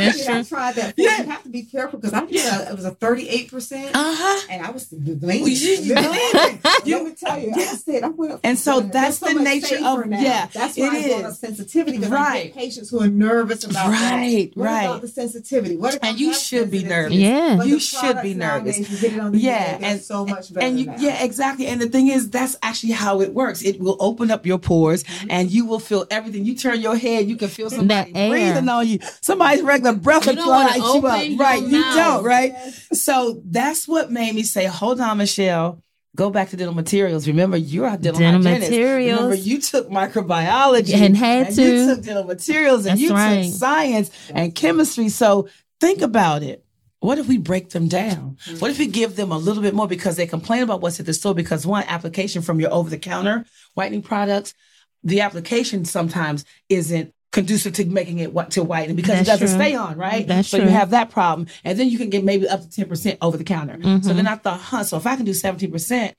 I, 0.00 0.04
That's 0.06 0.18
did, 0.18 0.28
I 0.28 0.32
true. 0.34 0.44
tried 0.44 0.74
that. 0.76 0.94
Yeah. 0.96 1.18
You 1.18 1.24
have 1.30 1.42
to 1.42 1.48
be 1.48 1.62
careful 1.62 1.98
because 1.98 2.14
I 2.14 2.24
did 2.24 2.44
a, 2.46 2.70
it 2.70 2.76
was 2.76 2.84
a 2.84 2.92
38%. 2.92 3.90
Uh-huh. 3.94 4.46
and 4.50 4.64
I 4.66 4.70
was 4.70 4.88
Well, 4.92 5.30
you- 5.36 5.46
you. 5.48 5.94
Let 5.94 6.84
me 6.84 7.14
tell 7.14 7.38
you, 7.38 7.52
I 7.54 7.64
said 7.76 8.02
I 8.02 8.08
went 8.08 8.32
up. 8.32 8.40
And 8.44 8.58
so 8.58 8.80
that's 8.80 9.18
the 9.18 9.34
nature 9.34 9.76
of- 9.84 10.06
now. 10.06 10.20
yeah, 10.20 10.46
That's 10.52 10.76
it 10.78 10.82
why 10.82 10.88
I 11.16 11.20
brought 11.20 11.36
sensitivity 11.36 11.98
because 11.98 12.12
I 12.12 12.16
Right. 12.16 12.54
patients 12.54 12.90
who 12.90 13.00
are 13.00 13.08
nervous 13.08 13.64
about 13.64 13.90
that. 13.90 14.12
Right, 14.16 14.52
What 14.54 14.64
right. 14.64 14.84
about 14.84 15.00
the 15.02 15.08
sensitivity? 15.08 15.76
What 15.76 15.98
And 16.02 16.18
you 16.18 16.32
should 16.34 16.70
be 16.70 16.84
nervous. 16.84 17.14
Yeah. 17.18 17.56
But 17.58 17.66
You 17.66 17.78
should 17.80 18.22
be 18.22 18.34
nervous. 18.34 18.78
nowadays, 18.78 18.90
You 18.90 18.98
get 19.08 19.12
it 19.16 19.20
on 19.20 19.32
the 19.32 19.38
Yeah, 19.38 19.78
yeah, 19.80 19.88
and- 19.90 20.00
so 20.00 20.24
much 20.26 20.52
better. 20.52 20.66
And 20.66 20.78
you, 20.80 20.92
yeah, 20.98 21.22
exactly. 21.22 21.66
And 21.66 21.80
the 21.80 21.88
thing 21.88 22.08
is, 22.08 22.30
that's 22.30 22.56
actually 22.62 22.92
how 22.92 23.20
it 23.20 23.34
works. 23.34 23.62
It 23.62 23.80
will 23.80 23.96
open 24.00 24.30
up 24.30 24.46
your 24.46 24.58
pores, 24.58 25.02
Mm-hmm. 25.04 25.30
and 25.30 25.50
you 25.50 25.64
will 25.66 25.78
feel 25.80 26.06
everything. 26.10 26.44
You 26.44 26.54
turn 26.54 26.67
your 26.74 26.96
head, 26.96 27.28
you 27.28 27.36
can 27.36 27.48
feel 27.48 27.70
somebody 27.70 28.14
air. 28.14 28.30
breathing 28.30 28.68
on 28.68 28.86
you. 28.86 28.98
Somebody's 29.20 29.62
regular 29.62 29.94
breath 29.94 30.26
You 30.26 30.32
will 30.32 30.36
don't 30.36 30.48
wanna 30.48 30.68
light 30.68 30.76
you 30.76 31.06
up. 31.06 31.28
your 31.28 31.38
Right? 31.38 31.62
You 31.62 31.82
don't. 31.82 32.24
Right? 32.24 32.54
So 32.92 33.40
that's 33.44 33.86
what 33.88 34.10
made 34.10 34.34
me 34.34 34.42
say, 34.42 34.66
"Hold 34.66 35.00
on, 35.00 35.18
Michelle." 35.18 35.82
Go 36.16 36.30
back 36.30 36.48
to 36.50 36.56
dental 36.56 36.74
materials. 36.74 37.28
Remember, 37.28 37.56
you're 37.56 37.86
a 37.86 37.96
dental, 37.96 38.18
Dental 38.18 38.42
hygienist. 38.42 38.70
materials. 38.70 39.20
Remember, 39.20 39.34
you 39.36 39.60
took 39.60 39.88
microbiology 39.88 40.94
And 40.94 41.16
had 41.16 41.50
You 41.56 41.86
to. 41.86 41.94
took 41.94 42.04
dental 42.04 42.24
materials, 42.24 42.86
and 42.86 42.92
That's 42.98 43.00
you 43.02 43.12
right. 43.14 43.44
took 43.44 43.54
science 43.54 44.10
and 44.34 44.52
chemistry. 44.54 45.10
So 45.10 45.48
think 45.80 46.02
about 46.02 46.42
it. 46.42 46.64
What 47.00 47.18
if 47.18 47.28
we 47.28 47.38
break 47.38 47.70
them 47.70 47.86
down? 47.86 48.36
Mm-hmm. 48.46 48.58
What 48.58 48.72
if 48.72 48.78
we 48.80 48.88
give 48.88 49.14
them 49.14 49.30
a 49.30 49.38
little 49.38 49.62
bit 49.62 49.74
more 49.74 49.86
because 49.86 50.16
they 50.16 50.26
complain 50.26 50.64
about 50.64 50.80
what's 50.80 50.98
at 50.98 51.06
the 51.06 51.14
store? 51.14 51.34
Because 51.34 51.64
one 51.64 51.84
application 51.86 52.42
from 52.42 52.58
your 52.58 52.72
over 52.72 52.90
the 52.90 52.98
counter 52.98 53.44
whitening 53.74 54.02
products, 54.02 54.54
the 55.02 55.20
application 55.20 55.84
sometimes 55.84 56.44
isn't 56.68 57.14
conducive 57.30 57.74
to 57.74 57.84
making 57.84 58.18
it 58.18 58.32
what 58.32 58.50
to 58.52 58.64
whiten 58.64 58.96
because 58.96 59.16
That's 59.16 59.28
it 59.28 59.32
doesn't 59.32 59.48
true. 59.48 59.56
stay 59.66 59.74
on, 59.74 59.98
right? 59.98 60.26
That's 60.26 60.48
so 60.48 60.58
true. 60.58 60.66
you 60.66 60.72
have 60.72 60.90
that 60.90 61.10
problem. 61.10 61.46
And 61.62 61.78
then 61.78 61.88
you 61.88 61.98
can 61.98 62.10
get 62.10 62.24
maybe 62.24 62.48
up 62.48 62.62
to 62.62 62.84
10% 62.86 63.18
over 63.20 63.36
the 63.36 63.44
counter. 63.44 63.76
Mm-hmm. 63.76 64.06
So 64.06 64.14
then 64.14 64.26
I 64.26 64.36
thought, 64.36 64.60
huh, 64.60 64.84
so 64.84 64.96
if 64.96 65.06
I 65.06 65.16
can 65.16 65.26
do 65.26 65.32
17%, 65.32 66.14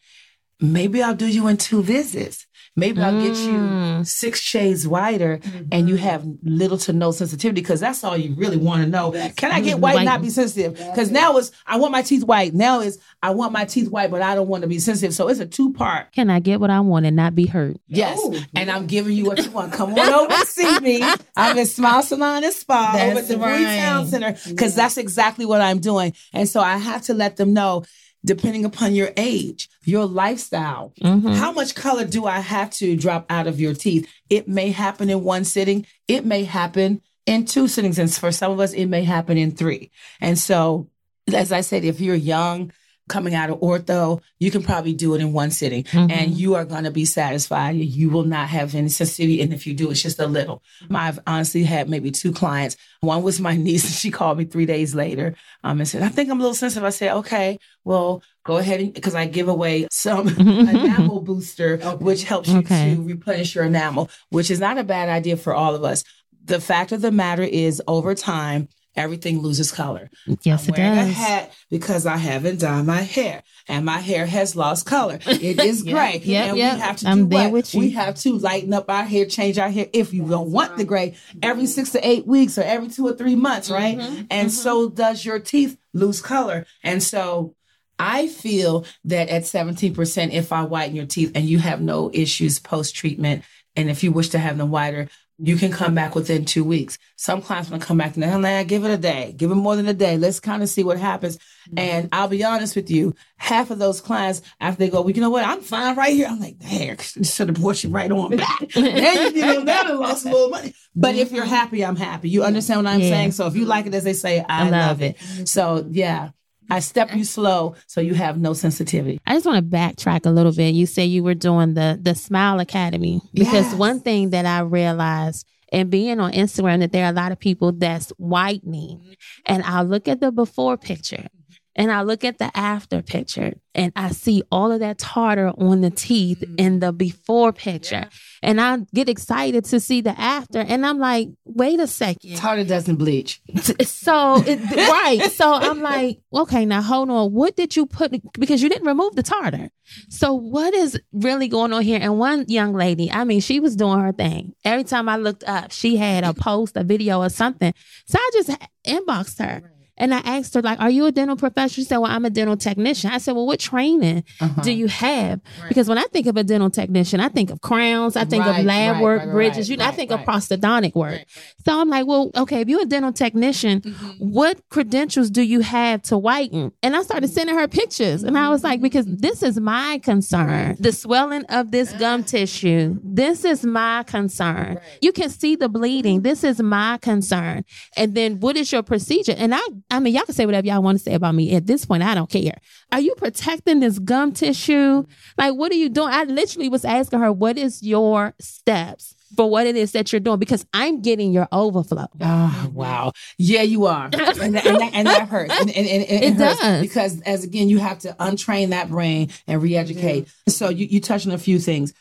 maybe 0.60 1.02
I'll 1.02 1.16
do 1.16 1.28
you 1.28 1.48
in 1.48 1.58
two 1.58 1.82
visits. 1.82 2.46
Maybe 2.76 3.02
I'll 3.02 3.20
get 3.22 3.36
you 3.38 3.60
Mm. 3.60 4.08
six 4.08 4.40
shades 4.40 4.88
whiter 4.88 5.40
and 5.72 5.90
you 5.90 5.96
have 5.98 6.24
little 6.44 6.78
to 6.80 6.94
no 6.94 7.12
sensitivity 7.12 7.62
because 7.62 7.80
that's 7.80 8.04
all 8.04 8.16
you 8.16 8.34
really 8.36 8.58
want 8.58 8.84
to 8.84 8.90
know. 8.90 9.12
Can 9.36 9.52
I 9.52 9.60
get 9.60 9.80
white 9.80 9.98
and 9.98 10.06
not 10.06 10.22
be 10.22 10.30
sensitive? 10.30 10.76
Because 10.76 11.12
now 11.12 11.38
it's 11.38 11.52
I 11.68 11.78
want 11.78 11.92
my 11.92 12.02
teeth 12.02 12.24
white. 12.24 12.54
Now 12.54 12.80
is 12.82 13.00
I 13.22 13.32
want 13.32 13.52
my 13.52 13.66
teeth 13.66 13.90
white, 13.90 14.12
but 14.12 14.22
I 14.22 14.36
don't 14.36 14.48
want 14.48 14.62
to 14.62 14.68
be 14.68 14.80
sensitive. 14.80 15.14
So 15.14 15.28
it's 15.28 15.40
a 15.40 15.46
two 15.46 15.74
part. 15.74 16.12
Can 16.14 16.30
I 16.30 16.40
get 16.40 16.60
what 16.60 16.70
I 16.70 16.80
want 16.80 17.06
and 17.06 17.16
not 17.16 17.36
be 17.36 17.48
hurt? 17.48 17.78
Yes. 17.88 18.18
Oh, 18.22 18.40
and 18.56 18.72
I'm 18.72 18.88
giving 18.88 19.14
you 19.16 19.26
what 19.26 19.44
you 19.44 19.52
want. 19.52 19.74
Come 19.74 19.94
on 19.94 20.00
over 20.14 20.32
and 20.34 20.48
see 20.48 20.80
me. 20.80 21.04
I'm 21.36 21.58
at 21.58 21.68
Smile 21.68 22.02
Salon 22.04 22.44
and 22.44 22.54
Spa 22.54 22.94
over 23.02 23.20
at 23.20 23.28
the 23.28 23.38
right. 23.38 23.64
Town 23.78 24.08
Center 24.08 24.36
because 24.48 24.76
that's 24.76 24.98
exactly 24.98 25.46
what 25.46 25.62
I'm 25.62 25.80
doing. 25.80 26.14
And 26.34 26.48
so 26.48 26.62
I 26.62 26.78
have 26.78 27.02
to 27.04 27.14
let 27.14 27.36
them 27.38 27.54
know, 27.54 27.84
depending 28.26 28.66
upon 28.66 28.94
your 28.96 29.12
age, 29.18 29.70
your 29.86 30.06
lifestyle, 30.06 30.94
Mhm. 31.02 31.36
how 31.36 31.52
much 31.52 31.76
color 31.76 32.06
do 32.06 32.26
I 32.26 32.40
have 32.40 32.70
to 32.72 32.96
drop 32.96 33.26
out 33.30 33.48
of 33.48 33.60
your 33.60 33.74
teeth? 33.74 34.08
It 34.30 34.48
may 34.48 34.72
happen 34.72 35.10
in 35.10 35.24
one 35.24 35.46
sitting. 35.46 35.86
It 36.08 36.26
may 36.26 36.44
happen 36.44 37.02
in 37.26 37.46
two 37.46 37.68
sittings. 37.68 37.98
And 38.00 38.14
for 38.14 38.32
some 38.32 38.52
of 38.52 38.60
us, 38.60 38.74
it 38.74 38.88
may 38.88 39.04
happen 39.04 39.38
in 39.38 39.52
three. 39.52 39.92
And 40.20 40.38
so, 40.38 40.88
as 41.34 41.52
I 41.52 41.62
said, 41.62 41.86
if 41.86 42.02
you're 42.02 42.16
young, 42.16 42.72
coming 43.10 43.36
out 43.36 43.50
of 43.50 43.60
ortho, 43.60 44.22
you 44.40 44.50
can 44.52 44.64
probably 44.64 44.94
do 44.94 45.14
it 45.16 45.20
in 45.22 45.34
one 45.34 45.52
sitting 45.52 45.84
Mhm. 45.84 46.10
and 46.12 46.32
you 46.38 46.56
are 46.56 46.64
going 46.64 46.86
to 46.86 46.92
be 46.92 47.04
satisfied. 47.04 47.76
You 47.76 48.10
will 48.10 48.24
not 48.24 48.48
have 48.48 48.74
any 48.76 48.88
sensitivity. 48.88 49.42
And 49.42 49.52
if 49.54 49.68
you 49.68 49.74
do, 49.74 49.92
it's 49.92 50.02
just 50.02 50.20
a 50.20 50.28
little. 50.28 50.64
I've 50.90 51.20
honestly 51.28 51.64
had 51.64 51.90
maybe 51.90 52.12
two 52.12 52.32
clients. 52.32 52.78
One 53.02 53.22
was 53.24 53.42
my 53.42 53.56
niece, 53.68 53.84
and 53.86 53.94
she 53.94 54.12
called 54.12 54.38
me 54.38 54.46
three 54.46 54.66
days 54.66 54.96
later 54.96 55.36
um, 55.66 55.80
and 55.80 55.88
said, 55.88 56.02
I 56.04 56.10
think 56.10 56.30
I'm 56.30 56.40
a 56.40 56.44
little 56.44 56.56
sensitive. 56.56 56.86
I 56.86 56.92
said, 56.92 57.12
okay, 57.18 57.60
well, 57.84 58.24
go 58.46 58.58
ahead 58.58 58.80
and 58.80 58.94
because 58.94 59.16
I 59.16 59.26
give 59.26 59.48
away 59.50 59.88
some 59.92 60.28
enamel 60.74 61.22
booster, 61.22 61.78
which 62.00 62.24
helps 62.24 62.50
you 62.50 62.60
Okay. 62.60 62.96
to 62.96 63.02
replenish 63.02 63.56
your 63.56 63.66
enamel, 63.66 64.10
which 64.30 64.50
is 64.52 64.60
not 64.60 64.78
a 64.78 64.84
bad 64.84 65.10
idea 65.10 65.36
for 65.38 65.54
all 65.54 65.76
of 65.76 65.84
us. 65.84 66.04
The 66.46 66.62
fact 66.62 66.92
of 66.92 67.02
the 67.02 67.12
matter 67.12 67.44
is, 67.44 67.82
over 67.88 68.16
time, 68.16 68.70
everything 69.00 69.40
loses 69.40 69.72
color. 69.72 70.10
Yes, 70.44 70.68
I'm 70.68 70.74
it 70.76 70.78
wearing 70.78 71.00
a 71.00 71.06
hat 71.06 71.52
because 71.70 72.06
I 72.06 72.18
haven't 72.18 72.60
dyed 72.60 72.86
my 72.86 73.02
hair, 73.02 73.42
and 73.68 73.86
my 73.86 73.98
hair 74.00 74.26
has 74.26 74.56
lost 74.56 74.86
color. 74.86 75.20
It 75.26 75.60
is 75.60 75.84
Yep, 75.86 75.96
gray, 75.96 76.22
yep, 76.24 76.50
and 76.50 76.58
yep. 76.58 76.74
we 76.76 76.80
have 76.82 76.98
to 76.98 77.08
I'm 77.08 77.24
do 77.30 77.36
there 77.38 77.44
what? 77.46 77.54
with 77.54 77.74
you. 77.74 77.80
We 77.80 77.90
have 77.92 78.16
to 78.16 78.38
lighten 78.38 78.74
up 78.74 78.90
our 78.90 79.04
hair, 79.06 79.26
change 79.26 79.58
our 79.58 79.70
hair 79.70 79.88
if 79.94 80.14
you 80.14 80.28
don't 80.28 80.52
want 80.52 80.78
the 80.78 80.84
gray 80.84 81.16
every 81.42 81.66
six 81.66 81.92
to 81.92 82.08
eight 82.08 82.28
weeks 82.28 82.58
or 82.58 82.64
every 82.64 82.90
two 82.90 83.08
or 83.08 83.14
three 83.14 83.36
months, 83.36 83.72
right? 83.72 83.98
Mm-hmm, 83.98 84.24
And 84.30 84.52
so 84.52 84.90
does 84.90 85.24
your 85.26 85.40
teeth 85.40 85.78
lose 85.94 86.22
color, 86.22 86.66
and 86.84 87.02
so. 87.02 87.56
I 88.02 88.30
feel 88.30 88.86
that 89.04 89.28
at 89.28 89.44
17%, 89.44 90.32
if 90.32 90.54
I 90.54 90.64
whiten 90.64 90.96
your 90.96 91.06
teeth 91.06 91.34
and 91.36 91.44
you 91.44 91.60
have 91.60 91.82
no 91.82 92.10
issues 92.14 92.58
post 92.58 92.96
treatment, 92.96 93.44
and 93.76 93.90
if 93.90 94.06
you 94.06 94.14
wish 94.14 94.30
to 94.30 94.40
have 94.40 94.58
them 94.58 94.72
whiter, 94.72 95.10
you 95.42 95.56
can 95.56 95.72
come 95.72 95.96
back 95.96 96.16
within 96.16 96.46
two 96.46 96.64
weeks. 96.64 96.98
Some 97.16 97.42
clients 97.42 97.70
want 97.70 97.82
to 97.82 97.88
come 97.88 97.98
back 97.98 98.16
and 98.16 98.44
they're 98.44 98.64
give 98.66 98.84
it 98.84 98.92
a 98.92 98.98
day, 98.98 99.34
give 99.36 99.52
it 99.52 99.56
more 99.56 99.76
than 99.76 99.88
a 99.88 99.94
day. 99.94 100.18
Let's 100.18 100.40
kind 100.40 100.62
of 100.62 100.70
see 100.70 100.84
what 100.84 100.98
happens. 100.98 101.38
Mm-hmm. 101.38 101.80
And 101.80 102.10
I'll 102.12 102.28
be 102.28 102.44
honest 102.44 102.76
with 102.76 102.92
you, 102.92 103.16
half 103.38 103.72
of 103.72 103.80
those 103.80 104.02
clients, 104.02 104.42
after 104.60 104.80
they 104.80 104.90
go, 104.90 105.02
well, 105.02 105.12
you 105.12 105.22
know 105.22 105.30
what? 105.30 105.46
I'm 105.46 105.62
fine 105.62 105.96
right 105.96 106.14
here. 106.14 106.28
I'm 106.28 106.40
like, 106.40 106.60
damn, 106.60 106.98
should 106.98 107.48
have 107.48 107.60
brought 107.60 107.84
you 107.84 107.90
right 107.90 108.12
on 108.12 108.36
back. 108.36 108.60
then 108.76 109.36
you 109.36 109.42
know, 109.42 109.64
now 109.64 109.82
I 109.84 109.92
lost 109.94 110.26
a 110.26 110.30
little 110.30 110.50
money. 110.50 110.74
But 110.96 111.16
if 111.16 111.32
you're 111.32 111.46
mm-hmm. 111.46 111.54
happy, 111.54 111.86
I'm 111.86 111.96
happy. 111.96 112.30
You 112.30 112.44
understand 112.44 112.84
what 112.84 112.92
I'm 112.92 113.00
Yeah. 113.00 113.10
saying? 113.10 113.32
So 113.32 113.48
if 113.48 113.56
you 113.56 113.66
like 113.66 113.86
it, 113.86 113.94
as 113.94 114.04
they 114.04 114.14
say, 114.14 114.40
I, 114.40 114.68
I 114.68 114.70
love 114.70 114.90
love 114.90 115.02
it. 115.02 115.48
So 115.48 115.88
yeah, 115.90 116.30
I 116.70 116.80
step 116.80 117.14
you 117.16 117.24
slow 117.24 117.76
so 117.88 118.02
you 118.02 118.14
have 118.14 118.40
no 118.40 118.54
sensitivity. 118.54 119.20
I 119.26 119.34
just 119.34 119.46
want 119.46 119.58
to 119.70 119.78
backtrack 119.78 120.26
a 120.26 120.30
little 120.30 120.52
bit. 120.54 120.74
You 120.76 120.86
say 120.86 121.06
you 121.06 121.24
were 121.24 121.34
doing 121.34 121.74
the 121.74 122.00
the 122.02 122.16
Smile 122.16 122.60
Academy 122.60 123.22
because 123.34 123.54
Yes. 123.72 123.76
one 123.76 124.00
thing 124.02 124.30
that 124.32 124.46
I 124.46 124.60
realized 124.62 125.46
and 125.72 125.90
being 125.92 126.20
on 126.20 126.32
Instagram 126.32 126.80
that 126.80 126.92
there 126.92 127.06
are 127.06 127.10
a 127.12 127.16
lot 127.16 127.32
of 127.32 127.40
people 127.40 127.72
that's 127.72 128.10
whitening, 128.18 129.16
and 129.46 129.64
I'll 129.64 129.86
look 129.86 130.08
at 130.08 130.20
the 130.20 130.32
before 130.32 130.78
picture 130.78 131.28
and 131.76 131.92
I 131.92 132.02
look 132.02 132.24
at 132.24 132.38
the 132.38 132.52
after 132.58 133.02
picture 133.02 133.54
and 133.76 133.94
I 133.96 134.10
see 134.12 134.44
all 134.52 134.72
of 134.72 134.80
that 134.80 134.98
tartar 134.98 135.50
on 135.58 135.82
the 135.82 135.90
teeth 135.90 136.40
mm-hmm. 136.42 136.56
in 136.58 136.80
the 136.80 136.92
before 136.92 137.54
picture, 137.54 138.08
and 138.42 138.60
I 138.60 138.80
get 138.94 139.08
excited 139.08 139.66
to 139.66 139.80
see 139.80 140.02
the 140.02 140.20
after, 140.20 140.60
and 140.60 140.86
I'm 140.86 141.00
like, 141.00 141.30
wait 141.46 141.80
a 141.80 141.88
second. 141.88 142.36
Tartar 142.38 142.66
doesn't 142.66 142.98
bleach. 142.98 143.42
So 143.84 144.44
it, 144.46 144.60
right. 144.76 145.32
So 145.32 145.54
I'm 145.54 145.82
like, 145.82 146.20
okay, 146.34 146.66
now 146.66 146.82
hold 146.82 147.10
on. 147.10 147.32
What 147.32 147.56
did 147.56 147.76
you 147.76 147.86
put? 147.86 148.12
Because 148.34 148.62
you 148.62 148.70
didn't 148.70 148.88
remove 148.88 149.16
the 149.16 149.24
tartar. 149.24 149.70
So 150.10 150.34
what 150.34 150.74
is 150.74 151.00
really 151.14 151.48
going 151.48 151.74
on 151.74 151.84
here? 151.84 152.00
And 152.02 152.20
one 152.20 152.46
young 152.48 152.74
lady, 152.74 153.12
I 153.12 153.24
mean, 153.24 153.40
she 153.40 153.60
was 153.60 153.76
doing 153.76 154.00
her 154.00 154.12
thing. 154.12 154.54
Every 154.66 154.84
time 154.84 155.08
I 155.08 155.18
looked 155.18 155.44
up, 155.46 155.72
she 155.72 155.98
had 155.98 156.24
a 156.24 156.34
post, 156.34 156.76
a 156.76 156.84
video, 156.84 157.22
or 157.22 157.30
something. 157.30 157.74
So 158.06 158.18
I 158.20 158.30
just 158.34 158.50
inboxed 158.86 159.40
her. 159.40 159.72
And 160.00 160.14
I 160.14 160.20
asked 160.20 160.54
her, 160.56 160.62
like, 160.62 160.80
are 160.80 160.90
you 160.90 161.06
a 161.06 161.12
dental 161.12 161.36
professional? 161.36 161.70
She 161.70 161.84
said, 161.84 161.98
well, 161.98 162.12
I'm 162.12 162.26
a 162.26 162.30
dental 162.30 162.56
technician. 162.58 163.12
I 163.12 163.18
said, 163.18 163.34
well, 163.36 163.46
what 163.46 163.60
training 163.60 164.24
Uh-huh. 164.40 164.62
do 164.62 164.72
you 164.72 164.88
have? 164.88 165.42
Because 165.68 165.90
when 165.90 165.98
I 165.98 166.04
think 166.14 166.26
of 166.28 166.38
a 166.38 166.44
dental 166.44 166.70
technician, 166.70 167.20
I 167.20 167.30
think 167.30 167.50
of 167.52 167.62
crowns, 167.62 168.16
I 168.16 168.24
think 168.26 168.46
Right, 168.46 168.60
of 168.62 168.66
lab 168.66 168.94
right, 168.96 169.04
work, 169.04 169.20
right, 169.24 169.32
bridges, 169.32 169.58
right, 169.58 169.70
you 169.70 169.78
know, 169.78 169.86
I 169.86 169.92
think 169.92 170.12
right. 170.12 170.20
of 170.22 170.26
prosthodontic 170.26 170.96
work. 170.96 171.22
So 171.66 171.80
I'm 171.80 171.90
like, 171.90 172.08
well, 172.08 172.32
okay, 172.36 172.62
if 172.62 172.70
you're 172.70 172.82
a 172.82 172.86
dental 172.86 173.12
technician, 173.14 173.82
what 174.18 174.62
credentials 174.70 175.30
do 175.30 175.42
you 175.42 175.60
have 175.62 176.02
to 176.04 176.18
whiten? 176.18 176.72
And 176.82 176.96
I 176.96 177.02
started 177.04 177.30
sending 177.30 177.56
her 177.56 177.68
pictures. 177.68 178.24
And 178.24 178.38
I 178.38 178.50
was 178.50 178.64
like, 178.64 178.82
because 178.82 179.06
this 179.08 179.44
is 179.44 179.60
my 179.60 180.00
concern. 180.04 180.78
The 180.80 180.92
swelling 180.92 181.44
of 181.46 181.72
this 181.72 181.92
gum 181.94 182.24
tissue, 182.34 183.00
this 183.04 183.44
is 183.44 183.64
my 183.66 184.04
concern. 184.04 184.80
You 185.02 185.12
can 185.12 185.30
see 185.30 185.56
the 185.56 185.68
bleeding. 185.70 186.22
This 186.22 186.44
is 186.44 186.62
my 186.62 186.98
concern. 187.02 187.66
And 187.98 188.16
then 188.16 188.40
what 188.40 188.56
is 188.56 188.72
your 188.72 188.84
procedure? 188.84 189.36
And 189.38 189.54
I 189.54 189.62
I 189.92 190.00
mean, 190.00 190.14
y'all 190.14 190.24
can 190.24 190.36
say 190.36 190.46
whatever 190.46 190.68
y'all 190.68 190.84
want 190.84 190.98
to 190.98 191.04
say 191.04 191.14
about 191.14 191.36
me. 191.36 191.56
At 191.56 191.66
this 191.66 191.86
point, 191.86 192.04
I 192.04 192.14
don't 192.16 192.30
care. 192.30 192.60
Are 192.92 193.00
you 193.00 193.16
protecting 193.16 193.80
this 193.80 194.00
gum 194.00 194.32
tissue? 194.34 195.04
Like, 195.38 195.56
what 195.56 195.72
are 195.72 195.76
you 195.76 195.90
doing? 195.90 196.10
I 196.14 196.24
literally 196.24 196.70
was 196.70 196.86
asking 196.86 197.20
her, 197.20 197.32
what 197.32 197.58
is 197.58 197.82
your 197.82 198.34
steps? 198.40 199.16
For 199.38 199.48
what 199.48 199.68
it 199.68 199.76
is 199.76 199.92
that 199.92 200.12
you're 200.12 200.20
doing, 200.20 200.40
because 200.40 200.66
I'm 200.74 201.02
getting 201.04 201.32
your 201.32 201.48
overflow. 201.52 202.08
Oh 202.20 202.72
wow! 202.74 203.12
Yeah, 203.38 203.62
you 203.62 203.86
are, 203.86 204.06
and 204.06 204.14
that, 204.14 204.40
and 204.42 204.56
that, 204.56 204.92
and 204.92 205.08
that 205.08 205.28
hurts. 205.30 205.54
And, 205.54 205.70
and, 205.70 205.88
and, 205.88 206.24
It 206.24 206.34
hurts 206.34 206.60
does. 206.60 206.82
because, 206.82 207.22
as 207.22 207.44
again, 207.44 207.70
you 207.70 207.78
have 207.78 208.00
to 208.00 208.16
untrain 208.20 208.72
that 208.72 208.90
brain 208.90 209.30
and 209.46 209.62
re-educate. 209.62 210.28
So 210.48 210.70
you 210.70 210.88
you 210.88 211.00
touched 211.00 211.28
on 211.28 211.34
a 211.34 211.38
few 211.38 211.60
things. 211.60 211.94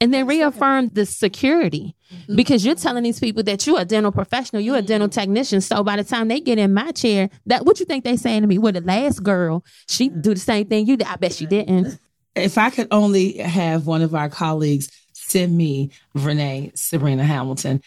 And 0.00 0.12
then 0.12 0.26
reaffirm 0.26 0.88
the 0.88 1.06
security 1.06 1.94
mm-hmm. 2.12 2.36
because 2.36 2.64
you're 2.64 2.74
telling 2.74 3.02
these 3.02 3.20
people 3.20 3.42
that 3.44 3.66
you're 3.66 3.80
a 3.80 3.84
dental 3.84 4.12
professional, 4.12 4.60
you're 4.60 4.76
a 4.76 4.78
mm-hmm. 4.78 4.86
dental 4.86 5.08
technician. 5.08 5.60
So 5.60 5.82
by 5.82 5.96
the 5.96 6.04
time 6.04 6.28
they 6.28 6.40
get 6.40 6.58
in 6.58 6.74
my 6.74 6.92
chair, 6.92 7.30
that 7.46 7.64
what 7.64 7.80
you 7.80 7.86
think 7.86 8.04
they 8.04 8.16
saying 8.16 8.42
to 8.42 8.46
me? 8.46 8.58
Well, 8.58 8.72
the 8.72 8.82
last 8.82 9.22
girl, 9.22 9.64
she 9.88 10.08
do 10.08 10.34
the 10.34 10.40
same 10.40 10.66
thing 10.66 10.86
you 10.86 10.96
did. 10.96 11.06
I 11.06 11.16
bet 11.16 11.32
she 11.32 11.46
didn't. 11.46 11.98
If 12.34 12.58
I 12.58 12.70
could 12.70 12.88
only 12.90 13.38
have 13.38 13.86
one 13.86 14.02
of 14.02 14.14
our 14.14 14.28
colleagues 14.28 14.90
send 15.14 15.56
me 15.56 15.90
Renee 16.14 16.72
Sabrina 16.74 17.24
Hamilton. 17.24 17.82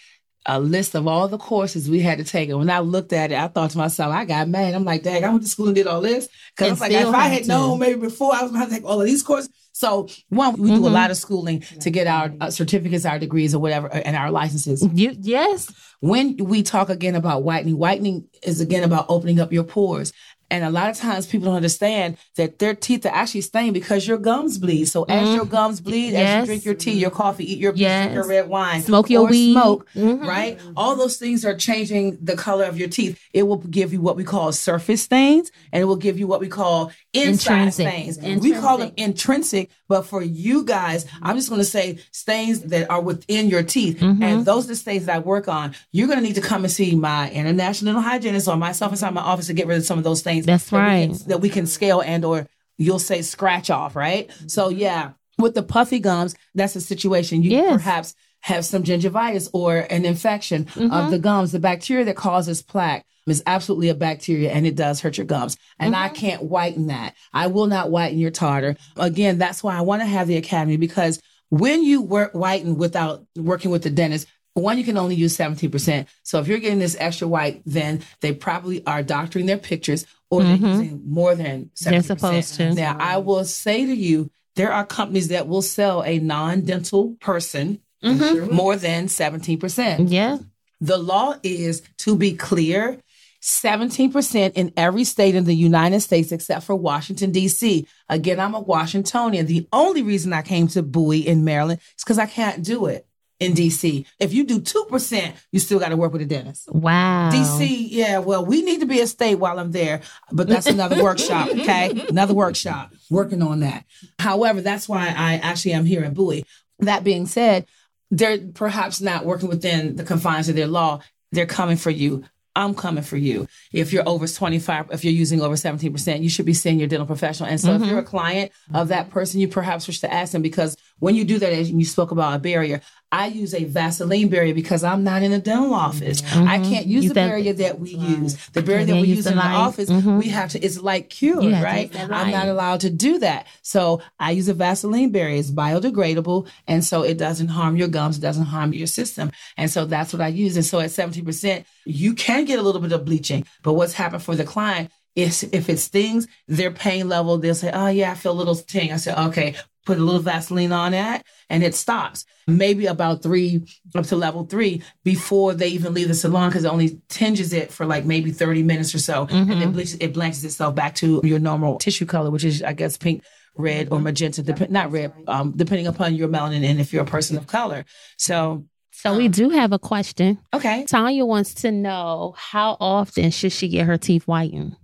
A 0.46 0.60
list 0.60 0.96
of 0.96 1.08
all 1.08 1.28
the 1.28 1.38
courses 1.38 1.90
we 1.90 2.00
had 2.00 2.18
to 2.18 2.24
take. 2.24 2.50
And 2.50 2.58
when 2.58 2.70
I 2.70 2.80
looked 2.80 3.14
at 3.14 3.32
it, 3.32 3.38
I 3.38 3.48
thought 3.50 3.72
to 3.72 3.78
myself, 3.78 4.12
I 4.14 4.26
got 4.26 4.48
mad. 4.48 4.74
I'm 4.74 4.86
like, 4.86 5.04
dang, 5.04 5.24
I 5.24 5.30
went 5.30 5.44
to 5.44 5.50
school 5.50 5.68
and 5.68 5.76
did 5.76 5.86
all 5.86 6.02
this. 6.02 6.28
Because 6.56 6.70
I 6.70 6.72
was 6.72 6.82
like, 6.82 6.92
if 6.92 7.08
I 7.14 7.28
had 7.28 7.48
known 7.48 7.78
maybe 7.78 8.00
before, 8.00 8.34
I 8.34 8.42
was 8.42 8.52
going 8.52 8.66
to 8.66 8.72
take 8.74 8.84
all 8.84 9.00
of 9.00 9.06
these 9.06 9.22
courses. 9.22 9.52
So, 9.80 10.10
one, 10.28 10.62
we 10.62 10.72
do 10.72 10.86
a 10.86 10.90
lot 10.90 11.10
of 11.10 11.16
schooling 11.16 11.62
to 11.62 11.90
get 11.90 12.06
our 12.06 12.34
uh, 12.42 12.50
certificates, 12.50 13.06
our 13.06 13.18
degrees, 13.18 13.56
or 13.56 13.60
whatever, 13.60 13.88
uh, 13.88 14.02
and 14.04 14.14
our 14.14 14.30
licenses. 14.30 14.86
You 14.94 15.16
yes, 15.18 15.72
when 16.02 16.36
we 16.36 16.64
talk 16.64 16.90
again 16.90 17.16
about 17.16 17.44
whitening, 17.44 17.78
whitening 17.78 18.28
is 18.44 18.60
again 18.60 18.84
about 18.84 19.06
opening 19.08 19.40
up 19.40 19.54
your 19.54 19.64
pores. 19.64 20.12
And 20.52 20.64
a 20.64 20.70
lot 20.70 20.90
of 20.90 20.98
times 20.98 21.28
people 21.28 21.46
don't 21.46 21.56
understand 21.56 22.18
that 22.36 22.60
their 22.60 22.74
teeth 22.74 23.06
are 23.06 23.14
actually 23.14 23.42
stained 23.42 23.74
because 23.74 24.08
your 24.08 24.18
gums 24.18 24.58
bleed. 24.58 24.86
So 24.86 25.04
as 25.04 25.28
Mhm. 25.28 25.36
your 25.36 25.46
gums 25.46 25.80
bleed, 25.82 26.16
as 26.16 26.42
you 26.42 26.46
drink 26.48 26.66
your 26.66 26.74
tea, 26.74 26.94
your 26.94 27.12
coffee, 27.12 27.52
eat 27.54 27.60
your 27.60 27.72
beef, 27.72 27.82
Yes. 27.82 28.14
your 28.14 28.26
red 28.28 28.50
wine, 28.50 28.82
smoke 28.82 29.10
your 29.10 29.28
weed. 29.28 29.54
smoke, 29.54 29.88
Mhm. 29.96 30.26
right? 30.26 30.58
All 30.76 30.96
those 30.96 31.18
things 31.18 31.46
are 31.46 31.56
changing 31.56 32.18
the 32.22 32.36
color 32.36 32.66
of 32.66 32.78
your 32.80 32.88
teeth. 32.88 33.20
It 33.34 33.44
will 33.44 33.58
give 33.58 33.94
you 33.94 34.02
what 34.02 34.16
we 34.16 34.24
call 34.24 34.52
surface 34.52 35.02
stains, 35.04 35.52
and 35.72 35.82
it 35.82 35.86
will 35.86 35.96
give 35.96 36.18
you 36.20 36.28
what 36.28 36.40
we 36.40 36.48
call 36.48 36.92
inside 37.14 37.54
Intrinsic. 37.68 37.88
stains. 37.88 38.42
We 38.42 38.52
call 38.54 38.78
them 38.78 38.92
intrinsic, 38.98 39.70
but 39.88 40.04
for 40.04 40.22
you 40.24 40.64
guys, 40.64 41.06
I'm 41.22 41.36
just 41.36 41.50
going 41.50 41.62
to 41.62 41.66
say 41.66 41.98
stains 42.12 42.60
that 42.62 42.90
are 42.90 43.02
within 43.02 43.50
your 43.50 43.64
teeth, 43.64 44.00
Mhm. 44.00 44.24
and 44.24 44.46
those 44.46 44.66
are 44.66 44.70
the 44.70 44.76
stains 44.76 45.06
that 45.06 45.16
I 45.16 45.20
work 45.20 45.48
on. 45.48 45.74
You're 45.92 46.08
going 46.08 46.20
to 46.20 46.26
need 46.26 46.36
to 46.36 46.42
come 46.42 46.64
and 46.64 46.72
see 46.72 46.96
my 46.96 47.30
international 47.32 48.02
hygienist 48.02 48.48
or 48.48 48.56
myself 48.58 48.92
inside 48.92 49.14
my 49.14 49.22
office 49.22 49.48
to 49.48 49.54
get 49.54 49.68
rid 49.68 49.78
of 49.78 49.86
some 49.86 49.98
of 49.98 50.04
those 50.04 50.20
stains. 50.20 50.39
That's 50.46 50.70
that 50.70 50.76
we 50.76 50.82
right. 50.82 51.10
can- 51.10 51.28
that 51.28 51.42
we 51.42 51.50
can 51.50 51.66
scale 51.68 52.02
and 52.02 52.24
or 52.26 52.48
you'll 52.78 53.00
say 53.00 53.22
scratch 53.22 53.70
off, 53.70 53.96
right? 53.96 54.30
So 54.48 54.70
yeah, 54.70 55.12
with 55.38 55.56
the 55.56 55.64
puffy 55.64 56.00
gums, 56.00 56.36
that's 56.56 56.76
a 56.76 56.82
situation. 56.82 57.44
You 57.44 57.52
Yes. 57.52 57.74
perhaps 57.74 58.16
have 58.42 58.64
some 58.66 58.84
gingivitis 58.84 59.50
or 59.54 59.80
an 59.90 60.06
infection 60.06 60.66
Mhm. 60.76 60.92
of 60.94 61.12
the 61.12 61.20
gums. 61.20 61.52
The 61.52 61.60
bacteria 61.60 62.06
that 62.06 62.16
causes 62.16 62.62
plaque 62.62 63.06
is 63.28 63.44
absolutely 63.46 63.90
a 63.90 63.94
bacteria 63.96 64.52
and 64.52 64.66
it 64.66 64.76
does 64.76 65.02
hurt 65.02 65.18
your 65.18 65.26
gums. 65.26 65.58
And 65.78 65.94
Mm-hmm. 65.94 66.04
I 66.04 66.10
can't 66.10 66.44
whiten 66.44 66.88
that. 66.88 67.16
I 67.34 67.48
will 67.48 67.68
not 67.68 67.92
whiten 67.92 68.18
your 68.18 68.32
tartar. 68.32 68.76
Again, 68.98 69.38
that's 69.38 69.62
why 69.62 69.78
I 69.78 69.82
want 69.82 70.02
to 70.02 70.06
have 70.08 70.28
the 70.28 70.38
academy 70.38 70.78
because 70.78 71.20
when 71.50 71.84
you 71.84 72.02
work 72.02 72.32
whiten 72.34 72.78
without 72.78 73.26
working 73.36 73.72
with 73.72 73.84
the 73.84 73.90
dentist, 73.90 74.26
one, 74.60 74.78
you 74.78 74.84
can 74.84 74.98
only 74.98 75.16
use 75.16 75.36
17%. 75.38 76.06
So 76.24 76.40
if 76.40 76.48
you're 76.48 76.60
getting 76.60 76.80
this 76.80 76.96
extra 77.00 77.28
white, 77.28 77.62
then 77.66 78.02
they 78.22 78.34
probably 78.34 78.86
are 78.86 79.02
doctoring 79.04 79.46
their 79.46 79.58
pictures 79.58 80.06
or 80.30 80.42
Mhm. 80.42 80.60
they're 80.62 80.70
using 80.72 81.02
more 81.06 81.36
than 81.36 81.72
17%. 81.74 81.92
They're 81.92 82.18
supposed 82.18 82.54
to. 82.56 82.74
Now, 82.74 82.98
I 83.00 83.18
will 83.18 83.46
say 83.46 83.86
to 83.86 83.96
you, 83.96 84.30
there 84.56 84.72
are 84.72 84.86
companies 84.86 85.30
that 85.30 85.48
will 85.48 85.62
sell 85.62 86.04
a 86.04 86.20
non-dental 86.20 87.16
person 87.20 87.80
Mhm. 88.04 88.52
more 88.52 88.76
than 88.76 89.08
17%. 89.08 90.10
Yeah. 90.10 90.38
The 90.82 90.98
law 90.98 91.36
is 91.44 91.82
to 92.00 92.16
be 92.16 92.34
clear, 92.34 93.00
17% 93.42 94.54
in 94.56 94.72
every 94.76 95.04
state 95.04 95.36
in 95.36 95.46
the 95.46 95.56
United 95.56 96.02
States 96.02 96.32
except 96.32 96.66
for 96.66 96.76
Washington, 96.76 97.32
D.C. 97.32 97.88
Again, 98.10 98.40
I'm 98.40 98.54
a 98.54 98.60
Washingtonian. 98.60 99.46
The 99.46 99.68
only 99.72 100.02
reason 100.02 100.34
I 100.34 100.42
came 100.42 100.68
to 100.70 100.84
Bowie 100.84 101.26
in 101.26 101.44
Maryland 101.44 101.80
is 101.98 102.04
because 102.04 102.20
I 102.20 102.26
can't 102.26 102.64
do 102.64 102.86
it. 102.86 103.06
In 103.40 103.54
DC. 103.54 104.06
If 104.20 104.34
you 104.34 104.44
do 104.44 104.60
2%, 104.60 105.34
you 105.52 105.60
still 105.60 105.80
got 105.80 105.90
to 105.90 105.98
work 105.98 106.12
with 106.12 106.22
a 106.22 106.26
dentist. 106.26 106.72
Wow. 106.72 107.30
DC, 107.32 107.88
yeah, 107.90 108.20
well, 108.20 108.46
we 108.46 108.62
need 108.62 108.82
to 108.82 108.86
be 108.86 109.00
a 109.00 109.08
state 109.08 109.36
while 109.36 109.60
I'm 109.60 109.72
there, 109.72 110.02
but 110.32 110.48
that's 110.48 110.68
another 110.68 111.02
workshop, 111.04 111.50
okay? 111.50 112.06
Another 112.10 112.34
workshop, 112.34 112.94
working 113.10 113.42
on 113.42 113.62
that. 113.62 113.86
However, 114.20 114.62
that's 114.62 114.90
why 114.90 115.14
I 115.16 115.36
actually 115.36 115.74
am 115.74 115.86
here 115.86 116.04
in 116.04 116.14
Bowie. 116.14 116.46
That 116.80 117.04
being 117.04 117.26
said, 117.26 117.66
they're 118.12 118.40
perhaps 118.40 119.02
not 119.02 119.26
working 119.26 119.50
within 119.50 119.96
the 119.96 120.04
confines 120.04 120.50
of 120.50 120.56
their 120.56 120.68
law. 120.68 121.02
They're 121.32 121.46
coming 121.46 121.78
for 121.78 121.92
you. 121.92 122.26
I'm 122.56 122.74
coming 122.74 123.04
for 123.04 123.16
you. 123.16 123.48
If 123.72 123.94
you're 123.94 124.08
over 124.08 124.28
25, 124.28 124.88
if 124.92 125.06
you're 125.06 125.14
using 125.14 125.40
over 125.40 125.56
17%, 125.56 126.22
you 126.22 126.30
should 126.30 126.46
be 126.46 126.54
seeing 126.54 126.80
your 126.80 126.88
dental 126.88 127.06
professional. 127.06 127.48
And 127.48 127.60
so 127.60 127.74
if 127.74 127.82
you're 127.82 127.92
mm-hmm. 127.92 128.00
a 128.00 128.04
client 128.04 128.52
of 128.74 128.90
that 128.90 129.12
person, 129.12 129.40
you 129.40 129.48
perhaps 129.48 129.88
wish 129.88 130.00
to 130.02 130.12
ask 130.12 130.34
them 130.34 130.42
because 130.42 130.76
when 130.98 131.16
you 131.16 131.24
do 131.24 131.40
that, 131.40 131.54
as 131.54 131.72
you 131.72 131.86
spoke 131.86 132.12
about 132.12 132.36
a 132.36 132.40
barrier, 132.40 132.82
I 133.12 133.26
use 133.28 133.56
a 133.56 133.64
Vaseline 133.64 134.28
barrier 134.30 134.54
because 134.54 134.84
I'm 134.84 135.04
not 135.04 135.24
in 135.24 135.34
a 135.34 135.40
dental 135.40 135.74
office. 135.74 136.22
I 136.36 136.60
can't 136.60 136.86
use 136.86 137.06
Use 137.06 137.08
the 137.10 137.16
barrier 137.16 137.54
that 137.54 137.80
we 137.80 137.90
use. 137.96 138.36
The 138.50 138.62
barrier 138.62 138.86
that 138.86 138.94
we 138.94 139.00
use 139.08 139.18
use 139.18 139.24
the 139.26 139.32
in 139.32 139.38
the 139.38 139.44
light. 139.44 139.56
office, 139.56 139.90
Mhm. 139.90 140.20
we 140.20 140.30
have 140.30 140.50
to, 140.52 140.60
it's 140.64 140.80
like 140.80 141.10
cured, 141.10 141.44
Yeah, 141.44 141.64
right? 141.64 141.92
I'm 142.00 142.30
not 142.32 142.48
allowed 142.48 142.82
to 142.82 142.92
do 142.92 143.18
that. 143.20 143.48
So 143.64 144.02
I 144.20 144.32
use 144.32 144.48
a 144.48 144.54
Vaseline 144.54 145.10
barrier. 145.10 145.38
It's 145.40 145.50
biodegradable. 145.50 146.48
And 146.68 146.86
so 146.86 147.02
it 147.04 147.18
doesn't 147.18 147.48
harm 147.50 147.76
your 147.78 147.88
gums. 147.88 148.18
It 148.18 148.22
doesn't 148.22 148.46
harm 148.46 148.74
your 148.74 148.88
system. 148.88 149.32
And 149.58 149.72
so 149.72 149.86
that's 149.86 150.14
what 150.14 150.22
I 150.22 150.28
use. 150.28 150.56
And 150.56 150.66
so 150.66 150.80
at 150.80 150.92
17%, 150.92 151.66
you 151.86 152.14
can 152.14 152.46
get 152.46 152.60
a 152.60 152.62
little 152.62 152.82
bit 152.82 152.92
of 152.92 153.06
bleaching. 153.06 153.46
But 153.64 153.74
what's 153.74 153.94
happened 153.94 154.22
for 154.24 154.36
the 154.36 154.44
client 154.44 154.92
is 155.16 155.44
if 155.52 155.68
it 155.70 155.80
stings, 155.80 156.28
their 156.48 156.72
pain 156.72 157.10
level, 157.10 157.38
they'll 157.40 157.56
say, 157.56 157.72
oh 157.74 157.88
yeah, 157.88 158.12
I 158.12 158.16
feel 158.16 158.32
a 158.32 158.34
little 158.34 158.56
sting. 158.56 158.94
I 158.94 158.98
said, 158.98 159.18
okay, 159.18 159.56
put 159.90 159.98
a 159.98 160.04
little 160.04 160.22
Vaseline 160.22 160.72
on 160.72 160.92
that 160.92 161.26
and 161.50 161.64
it 161.64 161.74
stops. 161.74 162.26
Maybe 162.46 162.86
about 162.86 163.24
three 163.24 163.62
up 163.96 164.06
to 164.06 164.16
level 164.16 164.46
three 164.46 164.84
before 165.04 165.56
they 165.56 165.70
even 165.70 165.96
leave 165.96 166.08
the 166.08 166.14
salon 166.14 166.50
because 166.50 166.64
it 166.64 166.72
only 166.72 167.02
tinges 167.10 167.54
it 167.54 167.72
for 167.72 167.88
like 167.88 168.06
maybe 168.06 168.32
30 168.32 168.62
minutes 168.62 168.94
or 168.94 169.00
so. 169.00 169.26
And 169.32 169.50
then 169.50 169.72
bleaches, 169.72 169.98
it 170.00 170.14
blanches 170.14 170.46
itself 170.46 170.76
back 170.76 170.94
to 170.96 171.22
your 171.24 171.40
normal 171.40 171.80
tissue 171.80 172.06
color, 172.06 172.30
which 172.30 172.44
is, 172.44 172.62
I 172.62 172.74
guess, 172.74 172.98
pink, 172.98 173.24
red, 173.56 173.88
or 173.92 174.00
magenta, 174.00 174.44
dep- 174.44 174.70
not 174.70 174.92
red, 174.92 175.12
um, 175.28 175.54
depending 175.56 175.88
upon 175.88 176.14
your 176.14 176.28
melanin 176.28 176.64
and 176.64 176.80
if 176.80 176.94
you're 176.94 177.04
a 177.04 177.06
person 177.08 177.36
of 177.36 177.48
color. 177.48 177.84
So, 178.18 178.66
So 178.92 179.18
we 179.18 179.28
do 179.28 179.50
have 179.50 179.72
a 179.74 179.80
question. 179.80 180.38
okay. 180.54 180.86
Tanya 180.86 181.26
wants 181.26 181.56
to 181.64 181.72
know 181.72 182.36
how 182.38 182.78
often 182.80 183.32
should 183.32 183.52
she 183.54 183.68
get 183.70 183.88
her 183.88 183.98
teeth 183.98 184.26
whitened? 184.26 184.76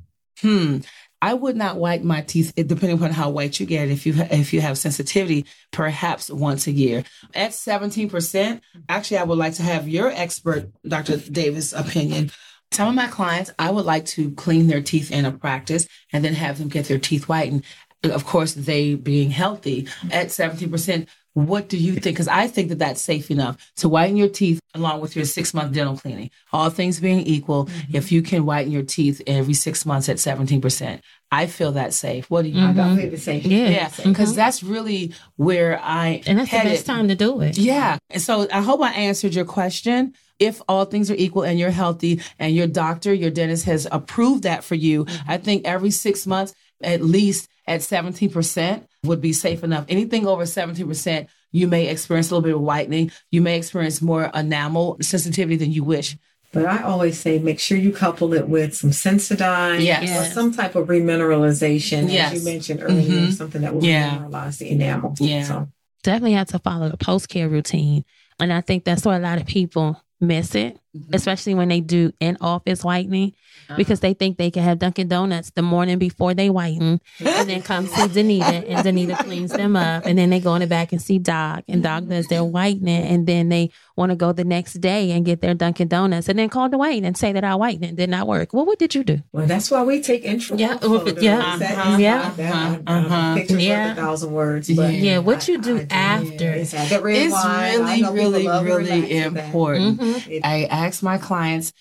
Hmm. 0.42 0.80
I 1.22 1.34
would 1.34 1.56
not 1.56 1.78
white 1.78 2.04
my 2.04 2.22
teeth, 2.22 2.54
eh, 2.58 2.64
depending 2.64 2.98
upon 2.98 3.12
how 3.12 3.30
white 3.30 3.60
you 3.60 3.66
get. 3.66 3.90
If 3.90 4.06
you 4.06 4.14
if 4.18 4.54
you 4.54 4.62
have 4.62 4.78
sensitivity, 4.78 5.46
perhaps 5.72 6.30
once 6.30 6.68
a 6.68 6.72
year. 6.72 7.04
At 7.34 7.54
seventeen 7.54 8.10
percent, 8.10 8.62
actually, 8.90 9.18
I 9.18 9.24
would 9.24 9.38
like 9.38 9.54
to 9.56 9.64
have 9.64 9.88
your 9.88 10.10
expert, 10.10 10.72
Dr. 10.88 11.18
Davis, 11.18 11.74
opinion. 11.74 12.32
Some 12.72 12.90
of 12.90 12.96
my 12.96 13.08
clients, 13.08 13.52
I 13.58 13.72
would 13.72 13.86
like 13.86 14.06
to 14.08 14.32
clean 14.32 14.68
their 14.68 14.82
teeth 14.82 15.12
in 15.12 15.26
a 15.26 15.32
practice 15.32 15.88
and 16.12 16.26
then 16.26 16.34
have 16.34 16.58
them 16.58 16.68
get 16.68 16.86
their 16.86 17.00
teeth 17.00 17.26
whitened. 17.26 17.64
Of 18.04 18.26
course, 18.26 18.54
they 18.54 18.96
being 18.96 19.32
healthy 19.32 19.88
at 20.12 20.32
seventeen 20.32 20.70
percent. 20.72 21.10
What 21.36 21.68
do 21.68 21.78
you 21.78 21.96
think? 21.96 22.16
Because 22.16 22.30
I 22.30 22.48
think 22.48 22.70
that 22.70 22.80
that's 22.80 23.02
safe 23.02 23.30
enough 23.30 23.58
to 23.76 23.90
whiten 23.90 24.16
your 24.16 24.30
teeth 24.30 24.62
along 24.74 25.02
with 25.02 25.18
your 25.18 25.26
six 25.26 25.54
month 25.54 25.74
dental 25.74 25.98
cleaning. 25.98 26.32
All 26.54 26.70
things 26.70 27.02
being 27.02 27.20
equal, 27.20 27.66
mm-hmm. 27.66 27.96
if 27.96 28.10
you 28.10 28.22
can 28.22 28.46
whiten 28.46 28.72
your 28.72 28.84
teeth 28.84 29.22
every 29.28 29.54
six 29.54 29.86
months 29.86 30.08
at 30.08 30.16
17%, 30.16 31.02
I 31.34 31.48
feel 31.48 31.74
that 31.74 31.94
safe. 31.94 32.32
What 32.32 32.44
do 32.44 32.48
you 32.48 32.56
mm-hmm. 32.56 32.80
I 32.80 32.86
think? 32.86 33.00
don't 33.02 33.10
feel 33.10 33.20
same. 33.20 33.42
Yeah. 33.52 33.68
Yeah, 33.68 33.90
because 34.06 34.30
mm-hmm. 34.30 34.36
that's 34.38 34.64
really 34.64 35.14
where 35.36 35.78
I 35.84 36.22
And 36.26 36.40
that's 36.40 36.50
headed. 36.50 36.72
the 36.72 36.76
best 36.76 36.86
time 36.86 37.10
to 37.10 37.16
do 37.16 37.42
it. 37.42 37.58
Yeah. 37.58 37.98
And 38.10 38.22
so 38.22 38.48
I 38.54 38.62
hope 38.62 38.82
I 38.82 38.94
answered 38.94 39.34
your 39.34 39.44
question. 39.44 40.14
If 40.40 40.62
all 40.70 40.86
things 40.86 41.12
are 41.12 41.16
equal 41.16 41.44
and 41.44 41.60
you're 41.60 41.70
healthy 41.70 42.22
and 42.40 42.56
your 42.56 42.68
doctor, 42.68 43.14
your 43.14 43.30
dentist 43.30 43.66
has 43.66 43.90
approved 43.92 44.44
that 44.44 44.64
for 44.64 44.76
you, 44.76 45.06
I 45.28 45.38
think 45.38 45.66
every 45.66 45.92
six 45.92 46.26
months, 46.26 46.56
at 46.82 47.02
least 47.02 47.50
at 47.68 47.82
17% 47.82 48.84
would 49.04 49.22
be 49.22 49.34
safe 49.34 49.64
enough. 49.64 49.86
Anything 49.90 50.28
over 50.28 50.44
17%, 50.44 51.28
you 51.52 51.68
may 51.68 51.88
experience 51.88 52.30
a 52.30 52.36
little 52.36 52.44
bit 52.48 52.56
of 52.56 52.62
whitening. 52.62 53.12
You 53.32 53.42
may 53.42 53.58
experience 53.58 54.02
more 54.02 54.30
enamel 54.34 54.98
sensitivity 55.02 55.56
than 55.58 55.72
you 55.72 55.84
wish. 55.84 56.18
But 56.54 56.66
I 56.68 56.84
always 56.84 57.20
say 57.20 57.38
make 57.40 57.60
sure 57.60 57.78
you 57.78 57.92
couple 57.92 58.34
it 58.34 58.48
with 58.48 58.76
some 58.76 58.92
Sensodyne 58.92 59.84
Yes. 59.84 60.04
or 60.04 60.06
Yes. 60.06 60.34
some 60.34 60.54
type 60.54 60.76
of 60.76 60.88
remineralization, 60.88 62.12
Yes. 62.12 62.34
as 62.34 62.40
you 62.40 62.46
mentioned 62.52 62.82
earlier, 62.82 63.28
Mhm. 63.28 63.34
something 63.34 63.62
that 63.62 63.74
will 63.76 63.84
Yeah. 63.84 64.20
remineralize 64.20 64.60
the 64.60 64.70
enamel. 64.70 65.16
Yeah. 65.20 65.44
So, 65.44 65.68
Definitely 66.04 66.34
have 66.34 66.48
to 66.50 66.60
follow 66.60 66.88
the 66.90 66.98
post 66.98 67.30
care 67.30 67.50
routine. 67.50 68.06
And 68.40 68.54
I 68.54 68.62
think 68.62 68.84
that's 68.84 69.04
why 69.06 69.16
a 69.16 69.20
lot 69.20 69.42
of 69.42 69.48
people 69.48 70.00
miss 70.22 70.54
it, 70.54 70.78
especially 71.12 71.56
when 71.56 71.68
they 71.68 71.82
do 71.82 72.12
in 72.20 72.38
office 72.42 72.84
whitening, 72.84 73.34
because 73.78 74.00
they 74.00 74.14
think 74.14 74.38
they 74.38 74.52
can 74.52 74.64
have 74.64 74.80
Dunkin' 74.80 75.08
Donuts 75.08 75.52
the 75.52 75.62
morning 75.62 75.98
before 75.98 76.34
they 76.34 76.50
whiten 76.50 77.02
and 77.20 77.50
then 77.50 77.62
come 77.62 77.88
see 77.88 78.02
Danita 78.08 78.66
and 78.70 78.86
Danita 78.86 79.18
cleans 79.24 79.52
them 79.52 79.76
up. 79.76 80.06
And 80.06 80.18
then 80.18 80.30
they 80.30 80.40
go 80.40 80.56
in 80.56 80.62
the 80.62 80.68
back 80.68 80.92
and 80.92 81.02
see 81.02 81.20
Doc 81.20 81.64
and 81.68 81.82
Doc 81.84 82.06
does 82.06 82.28
their 82.28 82.44
whitening. 82.44 83.04
And 83.04 83.28
then 83.28 83.50
they 83.50 83.72
want 83.96 84.10
to 84.12 84.16
go 84.16 84.32
the 84.32 84.44
next 84.44 84.74
day 84.76 85.12
and 85.12 85.26
get 85.26 85.42
their 85.42 85.54
Dunkin' 85.54 85.88
Donuts 85.88 86.28
and 86.30 86.38
then 86.38 86.50
call 86.50 86.70
Dwayne 86.70 87.06
and 87.06 87.18
say 87.18 87.32
that 87.34 87.44
our 87.44 87.58
whitening 87.58 87.96
did 87.96 88.10
not 88.10 88.28
work. 88.28 88.54
Well, 88.54 88.66
what 88.66 88.80
did 88.80 88.94
you 88.96 89.04
do? 89.04 89.22
well, 89.32 89.46
that's 89.48 89.72
why 89.72 89.84
we 89.84 90.02
take 90.02 90.24
intro. 90.26 90.58
Yeah, 90.58 90.78
photos. 90.78 91.22
yeah, 91.22 91.38
uh-huh, 91.40 91.98
yeah. 92.00 92.34
uh-huh, 92.38 92.78
I- 92.88 92.94
I- 92.94 92.98
uh-huh. 93.00 93.36
Pictures 93.36 93.64
Yeah. 93.64 93.88
worth 93.90 93.98
a 93.98 94.02
thousand 94.02 94.32
words. 94.32 94.76
But 94.76 94.94
Yeah, 94.94 95.20
what 95.20 95.48
you 95.48 95.58
do 95.60 95.78
I 95.80 95.88
after. 95.90 96.52
It's, 96.52 96.72
that 96.72 96.92
It's 97.06 97.34
wine, 97.34 97.80
really, 97.82 98.14
really, 98.14 98.44
love 98.44 98.66
to 98.66 98.74
relax 98.74 98.90
really 98.90 99.02
with 99.24 99.34
that. 99.34 99.46
important. 99.46 100.00
Mhm. 100.02 100.28
It- 100.30 100.46
I 100.46 100.66
ask 100.66 101.02
my 101.04 101.18
clients 101.18 101.74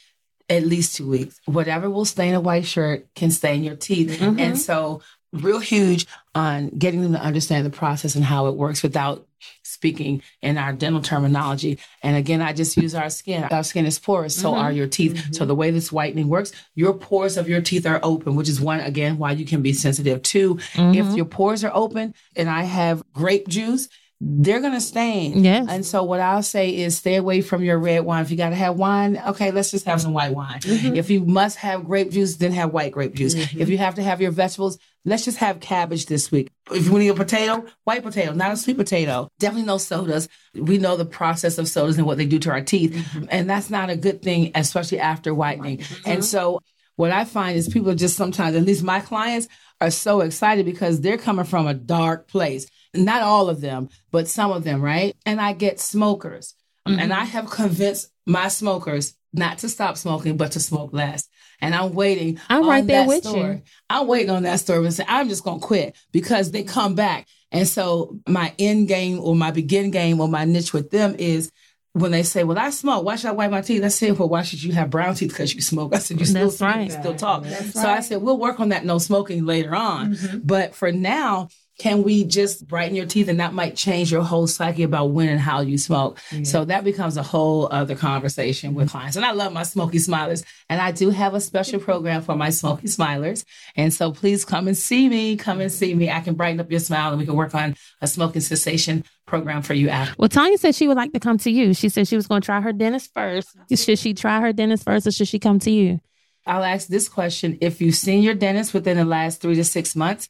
at 0.49 0.66
least 0.66 0.97
two 0.97 1.09
weeks. 1.09 1.40
Whatever 1.47 1.88
will 1.88 2.05
stain 2.05 2.34
a 2.34 2.40
white 2.40 2.66
shirt 2.66 3.07
can 3.14 3.30
stain 3.30 3.64
your 3.64 3.76
teeth. 3.76 4.18
Mhm. 4.20 4.38
And 4.40 4.59
so, 4.59 5.01
real 5.32 5.59
huge 5.59 6.07
on 6.36 6.68
getting 6.68 7.03
them 7.03 7.12
to 7.12 7.20
understand 7.20 7.66
the 7.66 7.70
process 7.70 8.14
and 8.14 8.24
how 8.24 8.47
it 8.47 8.55
works 8.55 8.82
without 8.84 9.26
speaking 9.64 10.22
in 10.40 10.57
our 10.57 10.72
dental 10.72 11.03
terminology. 11.03 11.78
And 12.03 12.16
again, 12.16 12.40
I 12.40 12.53
just 12.53 12.76
use 12.76 12.95
our 12.95 13.11
skin. 13.11 13.42
Our 13.45 13.64
skin 13.64 13.84
is 13.84 13.99
porous, 13.99 14.34
so 14.34 14.53
Mhm. 14.53 14.59
are 14.59 14.72
your 14.72 14.86
teeth. 14.86 15.34
So 15.34 15.45
the 15.45 15.55
way 15.55 15.70
this 15.72 15.90
whitening 15.90 16.28
works, 16.28 16.53
your 16.76 16.95
pores 16.95 17.36
of 17.36 17.49
your 17.49 17.61
teeth 17.61 17.84
are 17.84 17.99
open, 18.03 18.36
which 18.36 18.49
is 18.49 18.61
one 18.61 18.80
again 18.80 19.18
why 19.18 19.32
you 19.32 19.45
can 19.45 19.61
be 19.61 19.72
sensitive. 19.72 20.22
Two, 20.22 20.59
if 20.76 21.16
your 21.16 21.26
pores 21.26 21.64
are 21.64 21.72
open 21.74 22.14
and 22.36 22.49
I 22.49 22.62
have 22.62 23.03
grape 23.12 23.49
juice, 23.49 23.88
they're 24.26 24.60
gonna 24.60 24.80
stain. 24.80 25.44
Yes. 25.44 25.66
And 25.68 25.84
so 25.84 26.02
what 26.02 26.18
I'll 26.20 26.42
say 26.42 26.74
is 26.74 26.96
stay 26.96 27.16
away 27.16 27.42
from 27.42 27.62
your 27.62 27.78
red 27.78 28.06
wine. 28.06 28.22
If 28.22 28.30
you 28.30 28.38
gotta 28.38 28.54
have 28.54 28.76
wine, 28.76 29.20
okay, 29.28 29.50
let's 29.50 29.70
just 29.70 29.84
have 29.84 30.00
some 30.00 30.14
white 30.14 30.32
wine. 30.32 30.60
Mhm. 30.60 30.96
If 30.96 31.10
you 31.10 31.24
must 31.26 31.58
have 31.58 31.84
grape 31.84 32.10
juice, 32.10 32.36
then 32.36 32.52
have 32.52 32.72
white 32.72 32.92
grape 32.92 33.14
juice. 33.14 33.34
Mm-hmm. 33.34 33.60
If 33.60 33.68
you 33.68 33.76
have 33.76 33.96
to 33.96 34.02
have 34.02 34.22
your 34.22 34.30
vegetables, 34.30 34.78
let's 35.04 35.26
just 35.26 35.38
have 35.38 35.60
cabbage 35.60 36.06
this 36.06 36.32
week. 36.32 36.48
If 36.72 36.86
you 36.86 36.98
need 36.98 37.08
a 37.08 37.14
potato, 37.14 37.66
white 37.84 38.02
potato, 38.02 38.32
not 38.32 38.52
a 38.52 38.56
sweet 38.56 38.78
potato. 38.78 39.28
Definitely 39.38 39.66
no 39.66 39.76
sodas. 39.76 40.28
We 40.54 40.78
know 40.78 40.96
the 40.96 41.04
process 41.04 41.58
of 41.58 41.68
sodas 41.68 41.98
and 41.98 42.06
what 42.06 42.16
they 42.16 42.26
do 42.26 42.38
to 42.38 42.50
our 42.50 42.62
teeth. 42.62 42.94
Mm-hmm. 42.94 43.24
And 43.28 43.50
that's 43.50 43.68
not 43.68 43.90
a 43.90 43.96
good 43.96 44.22
thing, 44.22 44.52
especially 44.54 45.00
after 45.00 45.34
whitening. 45.34 45.78
Mm-hmm. 45.78 46.10
And 46.10 46.24
so 46.24 46.60
what 46.96 47.10
I 47.10 47.26
find 47.26 47.58
is 47.58 47.68
people 47.68 47.94
just 47.94 48.16
sometimes, 48.16 48.56
at 48.56 48.62
least 48.62 48.82
my 48.82 49.00
clients, 49.00 49.48
are 49.82 49.90
so 49.90 50.22
excited 50.22 50.64
because 50.64 51.02
they're 51.02 51.18
coming 51.18 51.44
from 51.44 51.66
a 51.66 51.74
dark 51.74 52.26
place. 52.28 52.66
Not 52.95 53.22
all 53.22 53.49
of 53.49 53.61
them, 53.61 53.88
but 54.11 54.28
some 54.28 54.53
of 54.53 54.64
them, 54.64 54.80
right? 54.80 55.16
And 55.26 55.40
I 55.40 55.53
get 55.53 55.80
smokers. 55.80 56.55
Um, 56.86 56.99
and 56.99 57.12
mm-hmm. 57.12 57.20
I 57.20 57.24
have 57.24 57.51
convinced 57.51 58.11
my 58.26 58.49
smokers 58.49 59.14
not 59.32 59.59
to 59.59 59.68
stop 59.68 59.97
smoking, 59.97 60.36
but 60.36 60.53
to 60.53 60.61
smoke 60.61 60.92
less. 60.92 61.28
And 61.61 61.74
I'm 61.74 61.92
waiting. 61.92 62.38
I'm 62.49 62.62
on 62.62 62.68
right 62.68 62.86
there 62.86 63.03
that 63.03 63.09
with 63.09 63.24
you. 63.24 63.62
I'm 63.90 64.07
waiting 64.07 64.30
on 64.30 64.42
that 64.45 64.61
story 64.61 64.84
and 64.84 64.95
say, 64.95 65.05
I'm 65.09 65.28
just 65.28 65.45
going 65.45 65.61
to 65.61 65.66
quit 65.66 65.97
because 66.12 66.51
they 66.51 66.62
come 66.62 66.95
back. 66.95 67.26
And 67.51 67.66
so 67.66 68.18
my 68.28 68.53
end 68.59 68.88
game 68.88 69.20
or 69.20 69.34
my 69.34 69.51
begin 69.51 69.90
game 69.90 70.20
or 70.20 70.28
my 70.28 70.45
niche 70.45 70.72
with 70.72 70.90
them 70.90 71.14
is 71.18 71.51
when 71.92 72.11
they 72.11 72.24
say, 72.24 72.42
well, 72.42 72.59
I 72.59 72.70
smoke. 72.70 73.05
Why 73.05 73.16
should 73.16 73.30
I 73.30 73.32
wipe 73.32 73.53
my 73.53 73.61
teeth? 73.61 73.84
I 73.84 73.88
said, 73.88 74.18
well, 74.18 74.28
why 74.28 74.42
should 74.42 74.62
you 74.62 74.72
have 74.72 74.90
brown 74.90 75.14
teeth? 75.14 75.30
Because 75.30 75.55
you 75.55 75.62
smoke. 75.62 75.95
I 75.95 75.99
said, 75.99 76.18
you 76.18 76.26
still 76.26 76.47
That's 76.47 76.57
speak, 76.57 76.68
right. 76.68 76.84
you 76.84 76.90
still 76.90 77.14
talk. 77.14 77.45
That's 77.45 77.72
So 77.72 77.88
I 77.88 78.01
said, 78.01 78.20
we'll 78.20 78.38
work 78.38 78.59
on 78.59 78.70
that 78.70 78.84
no 78.84 78.99
smoking 78.99 79.47
later 79.47 79.74
on. 79.74 80.14
Mm-hmm. 80.14 80.38
But 80.42 80.74
for 80.74 80.90
now, 80.90 81.49
can 81.78 82.04
we 82.04 82.24
just 82.24 82.66
brighten 82.68 82.94
your 82.94 83.06
teeth 83.06 83.28
and 83.28 83.40
that 83.40 83.52
might 83.52 83.74
change 83.74 84.12
your 84.12 84.22
whole 84.22 84.46
psyche 84.46 84.84
about 84.84 85.06
when 85.06 85.28
and 85.28 85.40
how 85.40 85.60
you 85.60 85.76
smoke? 85.76 86.20
So 86.44 86.64
that 86.66 86.84
becomes 86.84 87.16
a 87.16 87.22
whole 87.22 87.68
other 87.70 87.96
conversation 87.96 88.74
with 88.74 88.90
clients. 88.90 89.16
And 89.16 89.24
I 89.24 89.32
love 89.32 89.52
my 89.52 89.64
smoky 89.64 89.98
smilers. 89.98 90.44
And 90.68 90.80
I 90.80 90.92
do 90.92 91.10
have 91.10 91.34
a 91.34 91.40
special 91.40 91.80
program 91.80 92.22
for 92.22 92.36
my 92.36 92.50
smoky 92.50 92.86
smilers. 92.86 93.44
And 93.76 93.92
so 93.92 94.12
please 94.12 94.44
come 94.44 94.68
and 94.68 94.76
see 94.76 95.08
me. 95.08 95.36
Come 95.36 95.60
and 95.60 95.70
see 95.70 95.94
me. 95.94 96.10
I 96.10 96.20
can 96.20 96.34
brighten 96.34 96.60
up 96.60 96.70
your 96.70 96.80
smile 96.80 97.10
and 97.10 97.18
we 97.18 97.26
can 97.26 97.34
work 97.34 97.54
on 97.54 97.74
a 98.00 98.06
smoking 98.06 98.40
cessation 98.40 99.04
program 99.26 99.62
for 99.62 99.74
you 99.74 99.88
after. 99.88 100.14
Well, 100.16 100.28
Tanya 100.28 100.58
said 100.58 100.76
she 100.76 100.86
would 100.86 100.96
like 100.96 101.12
to 101.12 101.20
come 101.20 101.38
to 101.38 101.50
you. 101.50 101.74
She 101.74 101.88
said 101.88 102.06
she 102.06 102.16
was 102.16 102.28
going 102.28 102.40
to 102.40 102.46
try 102.46 102.60
her 102.60 102.72
dentist 102.72 103.12
first. 103.12 103.48
Should 103.74 103.98
she 103.98 104.14
try 104.14 104.40
her 104.40 104.52
dentist 104.52 104.84
first 104.84 105.08
or 105.08 105.12
should 105.12 105.28
she 105.28 105.40
come 105.40 105.58
to 105.60 105.70
you? 105.72 106.00
I'll 106.46 106.62
ask 106.62 106.86
this 106.88 107.08
question. 107.08 107.58
If 107.60 107.80
you've 107.80 107.96
seen 107.96 108.22
your 108.22 108.34
dentist 108.34 108.74
within 108.74 108.96
the 108.96 109.04
last 109.04 109.40
three 109.40 109.56
to 109.56 109.64
six 109.64 109.96
months, 109.96 110.28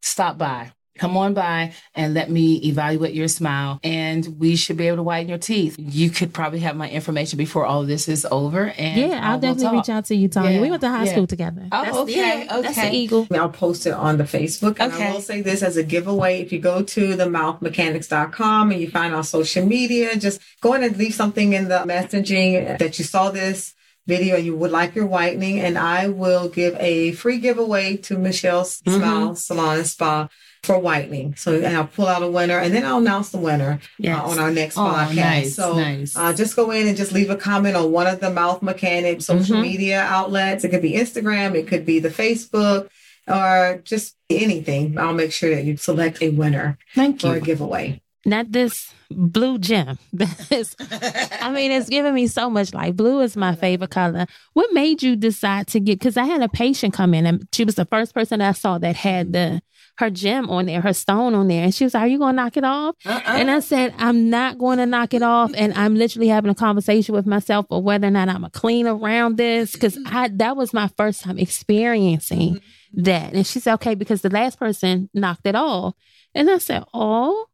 stop 0.00 0.38
by. 0.38 0.72
Come 0.98 1.16
on 1.16 1.34
by 1.34 1.72
and 1.94 2.14
let 2.14 2.30
me 2.30 2.56
evaluate 2.64 3.14
your 3.14 3.28
smile 3.28 3.80
and 3.82 4.26
we 4.38 4.56
should 4.56 4.76
be 4.76 4.86
able 4.88 4.98
to 4.98 5.02
whiten 5.02 5.28
your 5.28 5.38
teeth. 5.38 5.76
You 5.78 6.10
could 6.10 6.32
probably 6.34 6.58
have 6.60 6.76
my 6.76 6.88
information 6.90 7.36
before 7.36 7.64
all 7.64 7.82
of 7.82 7.88
this 7.88 8.08
is 8.08 8.26
over. 8.30 8.66
And 8.76 9.00
Yeah, 9.00 9.20
I'll 9.22 9.32
we'll 9.32 9.40
definitely 9.40 9.64
talk. 9.64 9.72
reach 9.74 9.88
out 9.88 10.04
to 10.06 10.14
you, 10.14 10.28
Tanya. 10.28 10.50
Yeah, 10.52 10.60
We 10.60 10.70
went 10.70 10.82
to 10.82 10.88
high 10.88 11.04
yeah. 11.04 11.12
school 11.12 11.26
together. 11.26 11.62
Oh, 11.72 11.82
That's- 11.82 11.96
okay, 11.96 12.44
yeah, 12.44 12.60
That's 12.60 12.76
the 12.76 12.92
eagle. 12.94 13.26
I'll 13.32 13.48
post 13.48 13.86
it 13.86 13.92
on 13.92 14.18
the 14.18 14.24
Facebook. 14.24 14.76
And 14.80 14.92
Okay. 14.92 15.08
I 15.08 15.12
will 15.12 15.20
say 15.20 15.40
this 15.42 15.62
as 15.62 15.76
a 15.76 15.82
giveaway. 15.82 16.40
If 16.40 16.52
you 16.52 16.58
go 16.58 16.82
to 16.82 17.16
the 17.16 17.24
mouthmechanics.com 17.26 18.70
and 18.72 18.80
you 18.80 18.90
find 18.90 19.14
our 19.14 19.24
social 19.24 19.64
media, 19.66 20.16
just 20.16 20.40
go 20.60 20.74
in 20.74 20.82
and 20.82 20.96
leave 20.96 21.14
something 21.14 21.52
in 21.52 21.68
the 21.68 21.78
messaging 21.86 22.78
that 22.78 22.98
you 22.98 23.04
saw 23.04 23.30
this 23.30 23.74
video 24.08 24.34
and 24.36 24.44
you 24.46 24.56
would 24.56 24.72
like 24.72 24.94
your 24.96 25.06
whitening. 25.06 25.60
And 25.60 25.78
I 25.78 26.08
will 26.08 26.48
give 26.48 26.74
a 26.80 27.12
free 27.12 27.38
giveaway 27.38 27.96
to 27.98 28.18
Michelle's 28.18 28.80
Mm-hmm. 28.82 28.98
Smile 28.98 29.34
Salon 29.36 29.76
and 29.78 29.86
Spa 29.86 30.28
for 30.64 30.78
whitening. 30.78 31.36
So 31.36 31.54
and 31.54 31.76
I'll 31.76 31.86
pull 31.86 32.08
out 32.08 32.22
a 32.24 32.28
winner 32.28 32.58
and 32.58 32.74
then 32.74 32.84
I'll 32.84 32.98
announce 32.98 33.30
the 33.30 33.38
winner 33.38 33.78
Yes. 33.98 34.18
uh, 34.18 34.24
on 34.30 34.38
our 34.40 34.50
next 34.50 34.76
Oh, 34.76 34.80
podcast. 34.82 35.14
nice, 35.14 35.54
so 35.54 35.76
nice. 35.76 36.16
Uh, 36.16 36.32
just 36.32 36.56
go 36.56 36.70
in 36.72 36.88
and 36.88 36.96
just 36.96 37.12
leave 37.12 37.30
a 37.30 37.36
comment 37.36 37.76
on 37.76 37.92
one 37.92 38.08
of 38.08 38.18
the 38.20 38.30
Mouth 38.30 38.60
Mechanic 38.62 39.22
social 39.22 39.56
Mhm. 39.56 39.62
media 39.62 40.00
outlets. 40.00 40.64
It 40.64 40.70
could 40.70 40.82
be 40.82 40.94
Instagram, 40.94 41.54
it 41.54 41.68
could 41.68 41.86
be 41.86 42.00
the 42.00 42.10
Facebook, 42.10 42.88
or 43.28 43.80
just 43.84 44.16
anything. 44.30 44.98
I'll 44.98 45.14
make 45.14 45.32
sure 45.32 45.54
that 45.54 45.64
you 45.64 45.76
select 45.76 46.20
a 46.22 46.30
winner 46.30 46.76
Thank 46.94 47.20
for 47.20 47.34
a 47.36 47.40
giveaway. 47.40 48.00
Not 48.28 48.52
this 48.52 48.92
blue 49.10 49.58
gem. 49.58 49.98
I 50.20 51.50
mean, 51.50 51.72
it's 51.72 51.88
giving 51.88 52.14
me 52.14 52.26
so 52.26 52.50
much 52.50 52.74
life. 52.74 52.94
Blue 52.94 53.20
is 53.20 53.36
my 53.36 53.54
favorite 53.54 53.90
color. 53.90 54.26
What 54.52 54.72
made 54.72 55.02
you 55.02 55.16
decide 55.16 55.66
to 55.68 55.80
get? 55.80 55.98
Because 55.98 56.16
I 56.16 56.24
had 56.24 56.42
a 56.42 56.48
patient 56.48 56.94
come 56.94 57.14
in, 57.14 57.24
and 57.24 57.48
she 57.52 57.64
was 57.64 57.76
the 57.76 57.86
first 57.86 58.14
person 58.14 58.40
I 58.40 58.52
saw 58.52 58.78
that 58.78 58.96
had 58.96 59.32
the 59.32 59.62
her 59.98 60.10
gem 60.10 60.48
on 60.48 60.66
there, 60.66 60.80
her 60.80 60.92
stone 60.92 61.34
on 61.34 61.48
there, 61.48 61.64
and 61.64 61.74
she 61.74 61.84
was, 61.84 61.94
like, 61.94 62.02
"Are 62.04 62.06
you 62.06 62.18
going 62.18 62.36
to 62.36 62.42
knock 62.42 62.56
it 62.56 62.64
off?" 62.64 62.94
Uh-uh. 63.04 63.20
And 63.26 63.50
I 63.50 63.60
said, 63.60 63.94
"I'm 63.98 64.30
not 64.30 64.58
going 64.58 64.78
to 64.78 64.86
knock 64.86 65.12
it 65.12 65.22
off." 65.22 65.52
And 65.56 65.74
I'm 65.74 65.96
literally 65.96 66.28
having 66.28 66.50
a 66.50 66.54
conversation 66.54 67.14
with 67.14 67.26
myself 67.26 67.66
of 67.70 67.82
whether 67.82 68.06
or 68.06 68.10
not 68.10 68.28
I'm 68.28 68.44
a 68.44 68.50
clean 68.50 68.86
around 68.86 69.38
this 69.38 69.72
because 69.72 69.98
I 70.06 70.28
that 70.34 70.56
was 70.56 70.72
my 70.72 70.88
first 70.96 71.22
time 71.22 71.38
experiencing 71.38 72.56
mm-hmm. 72.56 73.02
that. 73.02 73.32
And 73.32 73.46
she 73.46 73.58
said, 73.58 73.74
"Okay," 73.74 73.94
because 73.96 74.22
the 74.22 74.30
last 74.30 74.58
person 74.58 75.10
knocked 75.14 75.46
it 75.46 75.56
off, 75.56 75.94
and 76.34 76.48
I 76.50 76.58
said, 76.58 76.84
"Oh." 76.94 77.47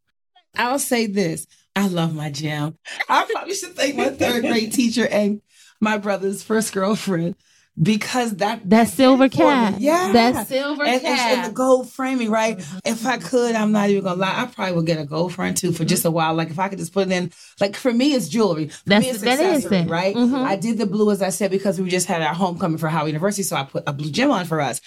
I'll 0.57 0.79
say 0.79 1.07
this. 1.07 1.47
I 1.77 1.89
love 1.89 2.15
my 2.15 2.31
gem. 2.31 2.79
I 3.09 3.27
probably 3.31 3.55
should 3.55 3.75
thank 3.75 3.97
my 3.97 4.11
third 4.11 4.43
grade 4.43 4.73
teacher 4.73 5.07
and 5.07 5.41
my 5.81 5.99
brother's 5.99 6.43
first 6.43 6.73
girlfriend 6.73 7.35
because 7.83 8.37
that 8.37 8.71
That 8.71 8.87
silver 8.87 9.29
cat. 9.29 9.81
Yeah. 9.81 10.13
That 10.13 10.47
silver 10.47 10.85
and, 10.85 11.05
and, 11.05 11.07
and 11.39 11.45
the 11.47 11.53
gold 11.53 11.91
framing, 11.91 12.31
right? 12.31 12.65
If 12.85 13.05
I 13.05 13.19
could, 13.19 13.57
I'm 13.57 13.73
not 13.73 13.91
even 13.91 14.05
gonna 14.05 14.21
lie. 14.21 14.43
I 14.43 14.47
probably 14.47 14.75
would 14.77 14.87
get 14.87 15.01
a 15.01 15.05
gold 15.05 15.35
frame 15.35 15.55
too 15.55 15.73
for 15.73 15.85
just 15.85 16.05
a 16.05 16.11
while. 16.13 16.35
Like 16.35 16.51
if 16.51 16.59
I 16.61 16.69
could 16.69 16.79
just 16.79 16.93
put 16.93 17.09
it 17.09 17.13
in, 17.13 17.33
like 17.61 17.75
for 17.75 17.93
me, 17.93 18.15
it's 18.15 18.29
jewelry. 18.29 18.69
For 18.69 18.83
That's- 18.87 19.03
me, 19.05 19.11
it's 19.11 19.21
that 19.23 19.41
is 19.41 19.65
it. 19.65 19.89
right? 19.91 20.15
Mhm. 20.15 20.45
I 20.45 20.55
did 20.55 20.79
the 20.79 20.87
blue 20.87 21.11
as 21.11 21.21
I 21.21 21.31
said 21.31 21.51
because 21.51 21.81
we 21.81 21.89
just 21.91 22.07
had 22.07 22.23
our 22.23 22.35
homecoming 22.35 22.79
for 22.79 22.89
Howard 22.89 23.09
University, 23.09 23.43
so 23.43 23.57
I 23.57 23.65
put 23.65 23.83
a 23.89 23.93
blue 23.93 24.13
gem 24.13 24.31
on 24.31 24.45
for 24.45 24.61
us. 24.61 24.81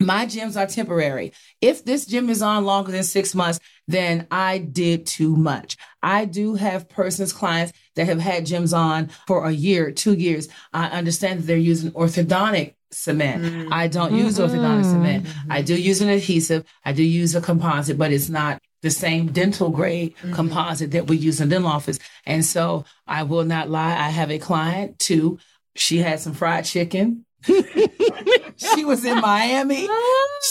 My 0.00 0.24
gems 0.24 0.56
are 0.56 0.66
temporary. 0.66 1.34
If 1.60 1.84
this 1.84 2.06
gem 2.06 2.30
is 2.30 2.40
on 2.40 2.64
longer 2.64 2.92
than 2.92 3.04
six 3.04 3.34
months, 3.34 3.60
then 3.92 4.26
I 4.30 4.58
did 4.58 5.06
too 5.06 5.36
much. 5.36 5.76
I 6.02 6.24
do 6.24 6.54
have 6.54 6.88
persons, 6.88 7.32
clients 7.32 7.72
that 7.94 8.06
have 8.06 8.20
had 8.20 8.46
gems 8.46 8.72
on 8.72 9.10
for 9.26 9.46
a 9.46 9.52
year, 9.52 9.92
two 9.92 10.14
years. 10.14 10.48
I 10.72 10.86
understand 10.86 11.40
that 11.40 11.46
they're 11.46 11.56
using 11.56 11.92
orthodontic 11.92 12.74
cement. 12.90 13.42
Mm. 13.42 13.72
I 13.72 13.88
don't 13.88 14.14
use 14.14 14.38
orthodontic 14.38 14.84
Mm-mm. 14.84 14.92
cement. 14.92 15.26
I 15.48 15.62
do 15.62 15.80
use 15.80 16.00
an 16.00 16.08
adhesive. 16.08 16.64
I 16.84 16.92
do 16.92 17.02
use 17.02 17.34
a 17.34 17.40
composite, 17.40 17.98
but 17.98 18.12
it's 18.12 18.28
not 18.28 18.60
the 18.82 18.90
same 18.90 19.26
dental 19.32 19.70
grade 19.70 20.16
mm-hmm. 20.16 20.32
composite 20.32 20.90
that 20.90 21.06
we 21.06 21.16
use 21.16 21.40
in 21.40 21.48
the 21.48 21.54
dental 21.54 21.70
office. 21.70 21.98
And 22.26 22.44
so 22.44 22.84
I 23.06 23.22
will 23.22 23.44
not 23.44 23.70
lie. 23.70 23.92
I 23.92 24.10
have 24.10 24.30
a 24.30 24.38
client 24.38 24.98
too. 24.98 25.38
She 25.74 25.98
had 25.98 26.20
some 26.20 26.34
fried 26.34 26.64
chicken. 26.64 27.24
She 27.44 28.84
was 28.84 29.04
in 29.04 29.20
Miami. 29.20 29.88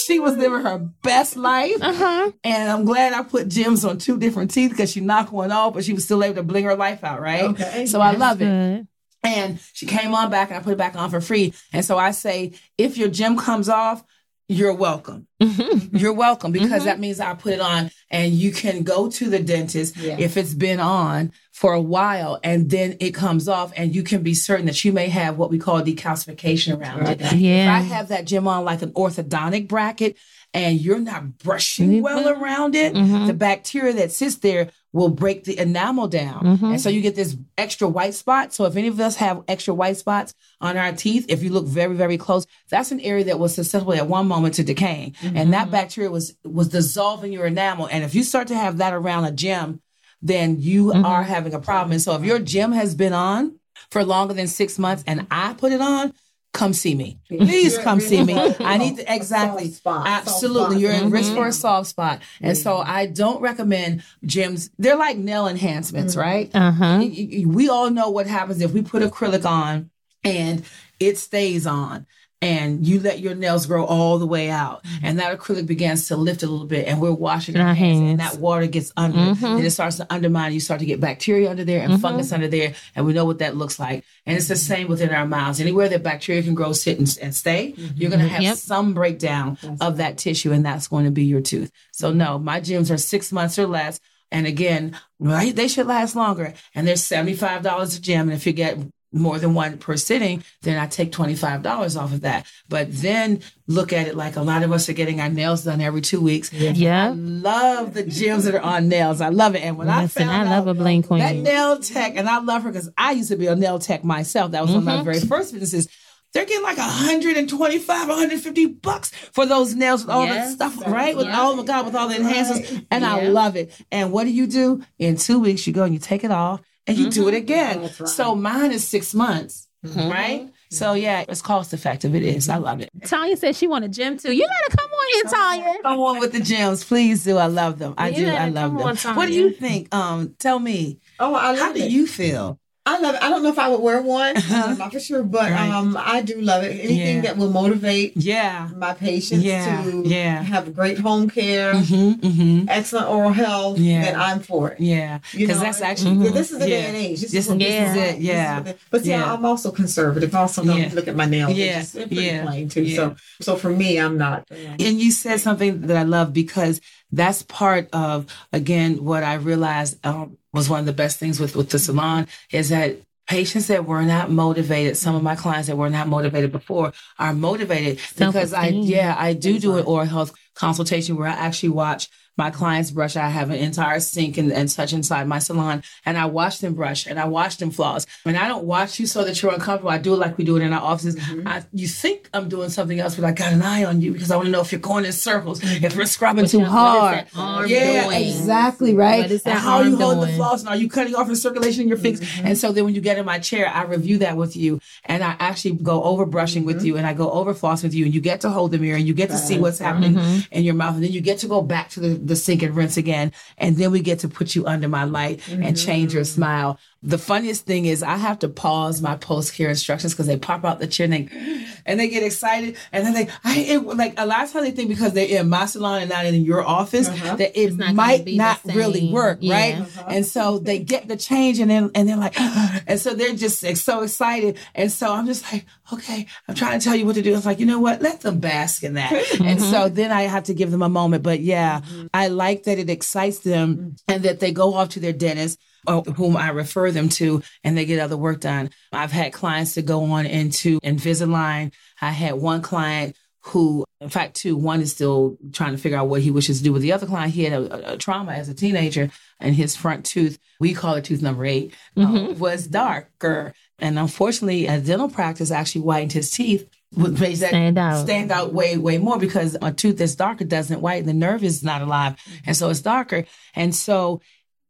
She 0.06 0.18
was 0.18 0.36
living 0.36 0.60
her 0.62 0.78
best 1.02 1.36
life. 1.36 1.76
Uh 1.80 1.92
huh. 1.94 2.32
And 2.44 2.70
I'm 2.70 2.84
glad 2.84 3.12
I 3.12 3.22
put 3.22 3.48
gems 3.48 3.84
on 3.84 3.98
two 3.98 4.18
different 4.18 4.50
teeth 4.50 4.70
because 4.70 4.90
she 4.92 5.00
knocked 5.00 5.32
one 5.32 5.50
off, 5.52 5.74
but 5.74 5.84
she 5.84 5.92
was 5.92 6.04
still 6.04 6.22
able 6.22 6.36
to 6.36 6.42
bling 6.42 6.64
her 6.64 6.76
life 6.76 7.02
out, 7.04 7.20
right? 7.20 7.44
Okay. 7.44 7.86
So 7.86 8.00
I 8.00 8.12
love 8.12 8.40
it. 8.42 8.86
And 9.24 9.60
she 9.72 9.86
came 9.86 10.14
on 10.14 10.30
back 10.30 10.50
and 10.50 10.58
I 10.58 10.62
put 10.62 10.72
it 10.72 10.78
back 10.78 10.96
on 10.96 11.08
for 11.10 11.20
free. 11.20 11.54
And 11.72 11.84
so 11.84 11.96
I 11.96 12.10
say, 12.10 12.52
if 12.76 12.98
your 12.98 13.08
gem 13.08 13.36
comes 13.36 13.68
off, 13.68 14.02
you're 14.48 14.74
welcome. 14.74 15.28
Mhm. 15.40 15.98
You're 15.98 16.12
welcome 16.12 16.50
because 16.52 16.82
Mhm. 16.82 16.86
that 16.86 17.00
means 17.00 17.20
I 17.20 17.32
put 17.34 17.52
it 17.54 17.60
on 17.60 17.90
and 18.10 18.32
you 18.32 18.50
can 18.52 18.82
go 18.82 19.08
to 19.10 19.30
the 19.30 19.38
dentist 19.38 19.96
Yeah. 19.96 20.16
if 20.18 20.36
it's 20.36 20.52
been 20.54 20.80
on 20.80 21.32
for 21.52 21.74
a 21.74 21.80
while 21.80 22.40
and 22.42 22.70
then 22.70 22.96
it 22.98 23.10
comes 23.14 23.46
off 23.46 23.72
and 23.76 23.94
you 23.94 24.02
can 24.02 24.22
be 24.22 24.32
certain 24.34 24.66
that 24.66 24.84
you 24.84 24.92
may 24.92 25.08
have 25.08 25.36
what 25.36 25.50
we 25.50 25.58
call 25.58 25.82
decalcification 25.82 26.78
around 26.80 27.06
it. 27.08 27.20
Yeah. 27.34 27.76
If 27.78 27.82
I 27.82 27.94
have 27.94 28.08
that 28.08 28.24
gem 28.24 28.48
on 28.48 28.64
like 28.64 28.80
an 28.82 28.90
orthodontic 28.92 29.68
bracket 29.68 30.16
and 30.54 30.80
you're 30.80 30.98
not 30.98 31.38
brushing 31.38 32.02
well 32.02 32.24
Mhm. 32.24 32.40
around 32.40 32.74
it, 32.74 32.94
Mhm. 32.94 33.26
the 33.26 33.34
bacteria 33.34 33.92
that 33.94 34.12
sits 34.12 34.36
there 34.36 34.70
will 34.94 35.10
break 35.10 35.44
the 35.44 35.58
enamel 35.58 36.08
down. 36.08 36.58
Mhm. 36.58 36.70
And 36.72 36.80
so 36.80 36.88
you 36.88 37.00
get 37.02 37.14
this 37.16 37.36
extra 37.58 37.86
white 37.88 38.14
spot. 38.14 38.52
So 38.54 38.64
if 38.64 38.76
any 38.76 38.88
of 38.88 38.98
us 39.00 39.16
have 39.16 39.42
extra 39.48 39.72
white 39.74 39.96
spots 39.98 40.34
on 40.60 40.76
our 40.78 40.92
teeth, 40.92 41.26
if 41.28 41.42
you 41.42 41.50
look 41.50 41.66
very, 41.66 41.94
very 41.94 42.18
close, 42.18 42.46
that's 42.70 42.92
an 42.92 43.00
area 43.00 43.24
that 43.24 43.38
was 43.38 43.54
susceptible 43.54 43.94
at 43.94 44.08
one 44.08 44.26
moment 44.28 44.54
to 44.54 44.64
decaying. 44.64 45.14
And 45.22 45.52
that 45.52 45.70
bacteria 45.70 46.10
was 46.10 46.34
was 46.44 46.68
dissolving 46.68 47.32
your 47.32 47.46
enamel. 47.46 47.88
And 47.90 48.04
if 48.04 48.14
you 48.14 48.22
start 48.22 48.48
to 48.48 48.54
have 48.56 48.78
that 48.78 48.92
around 48.94 49.24
a 49.26 49.32
gem, 49.32 49.80
then 50.22 50.60
you 50.60 50.86
Mhm. 50.86 51.04
are 51.04 51.22
having 51.24 51.52
a 51.54 51.58
problem. 51.60 51.92
And 51.92 52.00
so 52.02 52.14
if 52.14 52.24
your 52.24 52.38
gem 52.38 52.72
has 52.72 52.94
been 52.94 53.12
on 53.12 53.56
for 53.90 54.04
longer 54.04 54.34
than 54.34 54.46
six 54.46 54.78
months 54.78 55.02
and 55.06 55.26
I 55.30 55.54
put 55.54 55.72
it 55.72 55.80
on, 55.80 56.12
come 56.54 56.72
see 56.74 56.94
me. 56.94 57.18
Please 57.28 57.78
come 57.78 57.98
see 57.98 58.22
me. 58.22 58.34
I 58.60 58.76
need 58.76 58.96
to 58.98 59.12
exactly. 59.14 59.70
Spot. 59.70 60.06
Absolutely. 60.06 60.62
Soft 60.76 60.80
You're 60.80 60.92
spot. 60.92 61.06
at 61.06 61.10
risk 61.12 61.32
Mhm. 61.32 61.34
for 61.34 61.46
a 61.46 61.52
soft 61.52 61.88
spot. 61.88 62.20
And 62.42 62.56
so 62.58 62.76
I 62.76 63.06
don't 63.06 63.40
recommend 63.40 64.02
gems. 64.24 64.70
They're 64.78 64.96
like 64.96 65.16
nail 65.16 65.48
enhancements, 65.48 66.14
right? 66.14 66.50
Uh 66.54 66.70
huh. 66.70 66.98
Y- 67.00 67.28
y- 67.38 67.44
We 67.46 67.68
all 67.70 67.90
know 67.90 68.10
what 68.10 68.26
happens 68.26 68.60
if 68.60 68.72
we 68.72 68.82
put 68.82 69.02
acrylic 69.02 69.44
on 69.46 69.90
and 70.24 70.62
it 71.00 71.18
stays 71.18 71.66
on 71.66 72.06
and 72.42 72.84
you 72.86 72.98
let 73.00 73.20
your 73.20 73.34
nails 73.34 73.66
grow 73.66 73.84
all 73.86 74.18
the 74.18 74.26
way 74.26 74.50
out. 74.50 74.84
And 75.02 75.18
that 75.20 75.38
acrylic 75.38 75.66
begins 75.66 76.08
to 76.08 76.16
lift 76.16 76.42
a 76.42 76.46
little 76.48 76.66
bit 76.66 76.88
and 76.88 77.00
we're 77.00 77.12
washing 77.12 77.56
our 77.56 77.68
Our 77.68 77.74
hands, 77.74 78.00
and 78.00 78.20
that 78.20 78.38
water 78.38 78.66
gets 78.66 78.92
under. 78.96 79.16
Mhm. 79.18 79.56
and 79.58 79.64
it 79.64 79.70
starts 79.70 79.96
to 79.98 80.06
undermine. 80.10 80.52
You 80.52 80.60
start 80.60 80.80
to 80.80 80.86
get 80.86 81.00
bacteria 81.00 81.48
under 81.48 81.64
there 81.64 81.80
and 81.82 81.94
Mhm. 81.94 82.00
fungus 82.00 82.32
under 82.32 82.48
there 82.48 82.74
and 82.96 83.06
we 83.06 83.12
know 83.12 83.24
what 83.24 83.38
that 83.38 83.56
looks 83.56 83.78
like. 83.78 84.04
And 84.26 84.36
it's 84.36 84.48
the 84.48 84.56
same 84.56 84.88
within 84.88 85.10
our 85.10 85.26
mouths. 85.26 85.60
Anywhere 85.60 85.88
that 85.88 86.02
bacteria 86.02 86.42
can 86.42 86.54
grow 86.54 86.72
sit 86.72 86.98
and, 86.98 87.18
and 87.22 87.34
stay 87.34 87.74
you're 87.96 88.10
going 88.10 88.20
to 88.20 88.28
have 88.28 88.42
Yep. 88.42 88.56
some 88.56 88.92
breakdown 88.94 89.56
of 89.80 89.98
that 89.98 90.18
tissue 90.18 90.52
and 90.52 90.66
that's 90.66 90.88
going 90.88 91.04
to 91.04 91.10
be 91.12 91.24
your 91.24 91.40
tooth. 91.40 91.70
So 91.92 92.12
no 92.12 92.38
my 92.38 92.58
gems 92.60 92.90
are 92.90 92.98
six 92.98 93.30
months 93.30 93.58
or 93.58 93.66
less. 93.68 94.00
And 94.32 94.46
again 94.46 94.96
right 95.20 95.54
they 95.54 95.68
should 95.68 95.86
last 95.86 96.16
longer. 96.16 96.54
And 96.74 96.86
they're 96.88 96.96
$75 96.96 97.96
a 97.96 98.00
gem. 98.00 98.28
And 98.28 98.36
if 98.36 98.46
you 98.46 98.52
get 98.52 98.78
more 99.12 99.38
than 99.38 99.54
one 99.54 99.78
per 99.78 99.96
sitting, 99.96 100.42
then 100.62 100.78
I 100.78 100.86
take 100.86 101.12
$25 101.12 101.96
off 102.00 102.12
of 102.12 102.22
that. 102.22 102.46
But 102.68 102.88
then 102.90 103.40
look 103.66 103.92
at 103.92 104.06
it 104.06 104.16
like 104.16 104.36
a 104.36 104.42
lot 104.42 104.62
of 104.62 104.72
us 104.72 104.88
are 104.88 104.92
getting 104.94 105.20
our 105.20 105.28
nails 105.28 105.64
done 105.64 105.80
every 105.80 106.00
two 106.00 106.20
weeks. 106.20 106.50
I 106.52 106.56
Yeah. 106.68 107.12
love 107.14 107.94
the 107.94 108.02
gems 108.04 108.44
that 108.44 108.54
are 108.54 108.60
on 108.62 108.88
nails. 108.88 109.20
I 109.20 109.28
love 109.28 109.54
it. 109.54 109.60
And 109.62 109.76
when 109.76 109.88
I 109.90 110.02
Listen, 110.02 110.26
found 110.28 110.48
I 110.48 110.50
love 110.58 110.66
out 110.68 110.70
a 110.70 110.74
bling 110.74 111.02
queen. 111.02 111.20
that 111.20 111.36
nail 111.36 111.78
tech, 111.78 112.14
and 112.16 112.28
I 112.28 112.38
love 112.40 112.62
her 112.62 112.70
because 112.72 112.88
I 112.96 113.12
used 113.12 113.30
to 113.30 113.36
be 113.36 113.46
a 113.46 113.54
nail 113.56 113.78
tech 113.78 114.02
myself. 114.04 114.52
That 114.52 114.62
was 114.62 114.70
one 114.70 114.78
of 114.78 114.84
my 114.84 114.96
Mhm. 114.98 115.04
very 115.04 115.20
first 115.20 115.52
businesses. 115.52 115.88
They're 116.32 116.46
getting 116.46 116.62
like 116.64 116.78
125, 116.78 118.08
150 118.08 118.64
bucks 118.66 119.10
for 119.32 119.44
those 119.44 119.74
nails 119.74 120.02
with 120.02 120.10
all 120.10 120.24
Yes. 120.24 120.56
that 120.56 120.72
stuff, 120.72 120.86
right? 120.90 121.14
With 121.14 121.26
Yeah. 121.26 121.36
oh 121.40 121.56
my 121.56 121.62
God, 121.62 121.84
with 121.84 121.94
all 121.94 122.08
the 122.08 122.16
enhancements. 122.16 122.72
And 122.90 123.04
I 123.04 123.28
love 123.28 123.54
it. 123.56 123.70
And 123.90 124.12
what 124.12 124.24
do 124.24 124.30
you 124.30 124.46
do? 124.46 124.82
In 124.98 125.16
two 125.16 125.38
weeks, 125.38 125.66
you 125.66 125.74
go 125.74 125.82
and 125.84 125.92
you 125.92 126.00
take 126.00 126.24
it 126.24 126.30
off 126.30 126.60
and 126.86 126.96
you 126.98 127.10
do 127.10 127.28
it 127.28 127.34
again. 127.34 127.82
That's 127.82 128.00
right. 128.00 128.08
So 128.08 128.34
mine 128.34 128.72
is 128.72 128.86
six 128.86 129.14
months, 129.14 129.68
right? 129.84 130.48
So 130.70 130.94
yeah, 130.94 131.24
it's 131.28 131.42
cost 131.42 131.74
effective. 131.74 132.14
It 132.14 132.22
is. 132.22 132.48
I 132.48 132.56
love 132.56 132.80
it. 132.80 132.88
Tanya 133.04 133.36
said 133.36 133.54
she 133.56 133.66
want 133.66 133.84
a 133.84 133.88
gem 133.88 134.16
too. 134.16 134.32
You 134.32 134.46
gotta 134.46 134.76
come 134.76 134.90
on 134.90 135.06
here, 135.14 135.22
Tanya. 135.64 135.82
Come 135.82 136.00
on 136.00 136.18
with 136.18 136.32
the 136.32 136.40
gems, 136.40 136.82
please 136.84 137.24
do. 137.24 137.36
I 137.36 137.46
love 137.46 137.78
them. 137.78 137.94
I 137.98 138.08
You 138.08 138.16
do. 138.24 138.28
I 138.30 138.48
love 138.48 138.70
come 138.70 138.78
them. 138.78 138.86
on, 138.88 138.96
Tanya. 138.96 139.16
what 139.16 139.26
do 139.26 139.32
you 139.34 139.50
think? 139.50 139.94
Um, 139.94 140.34
tell 140.38 140.58
me. 140.58 140.98
Oh, 141.20 141.34
I 141.34 141.50
love 141.50 141.58
How 141.58 141.72
do 141.74 141.86
you 141.86 142.06
feel? 142.06 142.58
I 142.84 142.98
love 142.98 143.14
it. 143.14 143.22
I 143.22 143.28
don't 143.28 143.44
know 143.44 143.48
if 143.50 143.60
I 143.60 143.68
would 143.68 143.80
wear 143.80 144.02
one, 144.02 144.36
Uh-huh. 144.36 144.74
not 144.74 144.92
for 144.92 144.98
sure, 144.98 145.22
but 145.22 145.52
Right. 145.52 145.70
um, 145.70 145.96
I 145.96 146.20
do 146.20 146.40
love 146.40 146.64
it. 146.64 146.72
Anything 146.80 147.16
Yeah. 147.16 147.20
that 147.22 147.36
will 147.36 147.50
motivate 147.52 148.14
Yeah. 148.16 148.70
my 148.76 148.92
patients 148.92 149.44
Yeah, 149.44 149.84
to 149.84 150.02
yeah. 150.04 150.42
have 150.42 150.74
great 150.74 150.98
home 150.98 151.30
care, 151.30 151.74
Mm-hmm. 151.74 152.26
Mm-hmm. 152.26 152.68
excellent 152.68 153.06
oral 153.08 153.30
health, 153.32 153.78
Yeah. 153.78 154.02
then 154.06 154.16
I'm 154.20 154.40
for 154.40 154.70
it. 154.72 154.80
Yeah. 154.80 155.20
Because 155.32 155.60
that's 155.60 155.80
actually 155.80 156.24
yeah, 156.24 156.32
this 156.32 156.50
is 156.50 156.58
the 156.58 156.66
day 156.66 156.86
and 156.86 156.96
age. 156.96 157.20
This, 157.20 157.30
This- 157.30 157.48
is, 157.48 157.56
this 157.56 157.90
is 157.90 157.96
it, 157.96 158.20
yeah. 158.20 158.60
the- 158.60 158.74
but 158.90 159.04
see, 159.04 159.10
Yeah. 159.10 159.32
I'm 159.32 159.44
also 159.44 159.70
conservative. 159.70 160.34
Also 160.34 160.64
don't 160.64 160.92
look 160.92 161.06
at 161.06 161.14
my 161.14 161.26
nails. 161.26 161.52
Yeah, 161.52 161.66
They're 161.74 161.80
just 161.82 161.94
pretty 161.94 162.16
yeah, 162.16 162.42
plain 162.42 162.68
too. 162.68 162.88
So, 162.96 163.14
so 163.40 163.54
for 163.54 163.70
me, 163.70 163.98
I'm 163.98 164.18
not. 164.18 164.48
And 164.50 165.00
you 165.00 165.12
said 165.12 165.38
something 165.40 165.82
that 165.82 165.96
I 165.96 166.02
love 166.02 166.32
because 166.32 166.80
that's 167.12 167.42
part 167.42 167.88
of 167.92 168.26
again 168.52 169.04
what 169.04 169.22
I 169.22 169.34
realized 169.34 170.04
um, 170.04 170.38
was 170.52 170.68
one 170.68 170.80
of 170.80 170.86
the 170.86 170.92
best 170.92 171.18
things 171.18 171.38
with 171.38 171.54
with 171.54 171.70
the 171.70 171.78
salon 171.78 172.26
is 172.50 172.70
that 172.70 172.96
patients 173.28 173.68
that 173.68 173.86
were 173.86 174.02
not 174.02 174.30
motivated 174.30 174.96
some 174.96 175.14
of 175.14 175.22
my 175.22 175.36
clients 175.36 175.68
that 175.68 175.76
were 175.76 175.90
not 175.90 176.08
motivated 176.08 176.50
before 176.50 176.92
are 177.18 177.32
motivated 177.32 178.00
because 178.18 178.52
i 178.52 178.66
yeah 178.66 179.14
i 179.16 179.32
do 179.32 179.58
do 179.60 179.76
an 179.76 179.84
oral 179.84 180.06
health 180.06 180.34
consultation 180.54 181.16
where 181.16 181.28
i 181.28 181.32
actually 181.32 181.68
watch 181.68 182.08
my 182.36 182.50
clients 182.50 182.90
brush. 182.90 183.16
I 183.16 183.28
have 183.28 183.50
an 183.50 183.56
entire 183.56 184.00
sink 184.00 184.38
and, 184.38 184.52
and 184.52 184.70
such 184.70 184.92
inside 184.92 185.26
my 185.28 185.38
salon, 185.38 185.82
and 186.04 186.16
I 186.16 186.26
watch 186.26 186.60
them 186.60 186.74
brush 186.74 187.06
and 187.06 187.18
I 187.18 187.26
watch 187.26 187.58
them 187.58 187.70
floss. 187.70 188.06
And 188.24 188.36
I 188.36 188.48
don't 188.48 188.64
watch 188.64 188.98
you 188.98 189.06
so 189.06 189.24
that 189.24 189.40
you're 189.42 189.52
uncomfortable. 189.52 189.90
I 189.90 189.98
do 189.98 190.14
it 190.14 190.18
like 190.18 190.38
we 190.38 190.44
do 190.44 190.56
it 190.56 190.62
in 190.62 190.72
our 190.72 190.80
offices. 190.80 191.16
I, 191.46 191.64
you 191.72 191.88
think 191.88 192.30
I'm 192.32 192.48
doing 192.48 192.70
something 192.70 192.98
else, 192.98 193.16
but 193.16 193.24
I 193.24 193.32
got 193.32 193.52
an 193.52 193.62
eye 193.62 193.84
on 193.84 194.00
you 194.00 194.12
because 194.12 194.30
I 194.30 194.36
want 194.36 194.46
to 194.46 194.52
know 194.52 194.60
if 194.60 194.72
you're 194.72 194.80
going 194.80 195.04
in 195.04 195.12
circles, 195.12 195.60
if 195.62 195.96
we're 195.96 196.06
scrubbing 196.06 196.46
too 196.46 196.64
hard. 196.64 197.26
yeah, 197.68 198.04
doing? 198.04 198.22
exactly 198.28 198.94
right. 198.94 199.30
And 199.30 199.58
how 199.58 199.78
are 199.78 199.84
you 199.84 199.96
holding 199.96 200.20
the 200.20 200.36
floss? 200.36 200.60
And 200.60 200.68
are 200.68 200.76
you 200.76 200.88
cutting 200.88 201.14
off 201.14 201.28
the 201.28 201.36
circulation 201.36 201.82
in 201.82 201.88
your 201.88 201.98
fingers? 201.98 202.26
And 202.42 202.56
so 202.56 202.72
then 202.72 202.84
when 202.84 202.94
you 202.94 203.00
get 203.00 203.18
in 203.18 203.24
my 203.26 203.38
chair, 203.38 203.68
I 203.68 203.84
review 203.84 204.18
that 204.18 204.36
with 204.36 204.56
you, 204.56 204.80
and 205.04 205.22
I 205.22 205.36
actually 205.38 205.74
go 205.74 206.02
over 206.02 206.26
brushing 206.26 206.64
with 206.64 206.84
you, 206.84 206.96
and 206.96 207.06
I 207.06 207.12
go 207.14 207.30
over 207.30 207.54
floss 207.54 207.82
with 207.82 207.94
you, 207.94 208.04
and 208.04 208.14
you 208.14 208.20
get 208.20 208.40
to 208.42 208.50
hold 208.50 208.72
the 208.72 208.78
mirror, 208.78 208.96
and 208.96 209.06
you 209.06 209.14
get 209.14 209.30
to 209.30 209.38
see 209.38 209.58
what's 209.58 209.78
happening 209.78 210.18
in 210.50 210.64
your 210.64 210.74
mouth, 210.74 210.94
and 210.94 211.04
then 211.04 211.12
you 211.12 211.20
get 211.20 211.38
to 211.38 211.46
go 211.48 211.62
back 211.62 211.90
to 211.90 212.00
the, 212.00 212.08
the 212.24 212.36
sink 212.36 212.62
and 212.62 212.76
rinse 212.76 212.96
again, 212.96 213.32
and 213.58 213.76
then 213.76 213.90
we 213.90 214.00
get 214.00 214.20
to 214.20 214.28
put 214.28 214.54
you 214.54 214.66
under 214.66 214.88
my 214.88 215.04
light 215.04 215.46
and 215.48 215.76
change 215.76 216.14
your 216.14 216.22
mm-hmm. 216.22 216.34
smile. 216.34 216.78
The 217.04 217.18
funniest 217.18 217.66
thing 217.66 217.86
is 217.86 218.02
I 218.02 218.16
have 218.16 218.38
to 218.40 218.48
pause 218.48 219.02
my 219.02 219.16
post 219.16 219.54
care 219.54 219.68
instructions 219.68 220.12
because 220.12 220.28
they 220.28 220.36
pop 220.36 220.64
out 220.64 220.78
the 220.78 220.86
chair 220.86 221.04
and 221.06 221.12
they, 221.12 221.66
and 221.86 221.98
they 221.98 222.08
get 222.08 222.22
excited 222.22 222.76
and 222.92 223.04
then 223.04 223.12
they 223.14 223.28
I 223.42 223.58
it, 223.58 223.78
like 223.84 224.14
a 224.18 224.24
lot 224.24 224.44
of 224.44 224.52
times 224.52 224.66
they 224.66 224.70
think 224.70 224.88
because 224.88 225.12
they're 225.12 225.40
in 225.40 225.48
my 225.48 225.66
salon 225.66 226.00
and 226.02 226.10
not 226.10 226.24
in 226.26 226.44
your 226.44 226.64
office 226.64 227.08
that 227.08 227.58
it 227.58 227.76
not 227.76 227.94
might 227.94 228.26
not 228.26 228.60
really 228.64 229.10
work, 229.12 229.38
Yeah. 229.40 229.54
right? 229.80 229.88
And 230.08 230.24
so 230.24 230.58
they 230.60 230.78
get 230.78 231.08
the 231.08 231.16
change 231.16 231.58
and 231.58 231.70
then 231.70 231.90
and 231.94 232.08
they're 232.08 232.16
like, 232.16 232.38
and 232.86 233.00
so 233.00 233.14
they're 233.14 233.34
just 233.34 233.62
like, 233.64 233.76
so 233.76 234.02
excited. 234.02 234.58
And 234.74 234.90
so 234.92 235.12
I'm 235.12 235.26
just 235.26 235.50
like, 235.52 235.66
okay, 235.92 236.26
I'm 236.46 236.54
trying 236.54 236.78
to 236.78 236.84
tell 236.84 236.94
you 236.94 237.04
what 237.04 237.16
to 237.16 237.22
do. 237.22 237.34
It's 237.34 237.44
like, 237.46 237.58
you 237.58 237.66
know 237.66 237.80
what? 237.80 238.00
Let 238.00 238.20
them 238.20 238.38
bask 238.38 238.84
in 238.84 238.94
that. 238.94 239.12
And 239.40 239.60
so 239.60 239.88
then 239.88 240.12
I 240.12 240.22
have 240.22 240.44
to 240.44 240.54
give 240.54 240.70
them 240.70 240.82
a 240.82 240.88
moment. 240.88 241.24
But 241.24 241.40
yeah, 241.40 241.80
I 242.14 242.28
like 242.28 242.62
that 242.64 242.78
it 242.78 242.88
excites 242.88 243.40
them 243.40 243.96
and 244.06 244.22
that 244.22 244.38
they 244.38 244.52
go 244.52 244.74
off 244.74 244.90
to 244.90 245.00
their 245.00 245.12
dentist 245.12 245.58
Uh, 245.86 246.02
whom 246.02 246.36
I 246.36 246.50
refer 246.50 246.92
them 246.92 247.08
to 247.08 247.42
and 247.64 247.76
they 247.76 247.84
get 247.84 247.98
other 247.98 248.16
work 248.16 248.40
done. 248.40 248.70
I've 248.92 249.10
had 249.10 249.32
clients 249.32 249.74
to 249.74 249.82
go 249.82 250.04
on 250.04 250.26
into 250.26 250.78
Invisalign. 250.80 251.72
I 252.00 252.10
had 252.10 252.34
one 252.34 252.62
client 252.62 253.16
who, 253.46 253.84
in 254.00 254.08
fact, 254.08 254.36
two, 254.36 254.56
one 254.56 254.80
is 254.80 254.92
still 254.92 255.36
trying 255.52 255.72
to 255.72 255.78
figure 255.78 255.98
out 255.98 256.08
what 256.08 256.22
he 256.22 256.30
wishes 256.30 256.58
to 256.58 256.64
do 256.64 256.72
with 256.72 256.82
the 256.82 256.92
other 256.92 257.06
client. 257.06 257.34
He 257.34 257.44
had 257.44 257.52
a, 257.52 257.94
a 257.94 257.96
trauma 257.96 258.32
as 258.32 258.48
a 258.48 258.54
teenager 258.54 259.10
and 259.40 259.54
his 259.54 259.74
front 259.74 260.06
tooth, 260.06 260.38
we 260.60 260.74
call 260.74 260.94
it 260.94 261.04
tooth 261.04 261.22
number 261.22 261.44
8 261.44 261.74
uh, 261.96 262.34
was 262.38 262.68
darker. 262.68 263.52
And 263.80 263.98
unfortunately, 263.98 264.68
a 264.68 264.80
dental 264.80 265.08
practice 265.08 265.50
actually 265.50 265.82
whitened 265.82 266.12
his 266.12 266.30
teeth. 266.30 266.68
Would 266.94 267.18
make 267.18 267.38
that 267.38 267.48
Stand 267.48 267.78
out. 267.78 268.04
stand 268.04 268.30
out 268.30 268.52
way, 268.52 268.76
way 268.76 268.98
more 268.98 269.18
because 269.18 269.56
a 269.62 269.72
tooth 269.72 269.96
that's 269.96 270.14
darker 270.14 270.44
doesn't 270.44 270.82
whiten. 270.82 271.06
The 271.06 271.14
nerve 271.14 271.42
is 271.42 271.64
not 271.64 271.80
alive. 271.80 272.16
Mm-hmm. 272.16 272.36
And 272.48 272.56
so 272.56 272.68
it's 272.68 272.82
darker. 272.82 273.24
And 273.54 273.74
so 273.74 274.20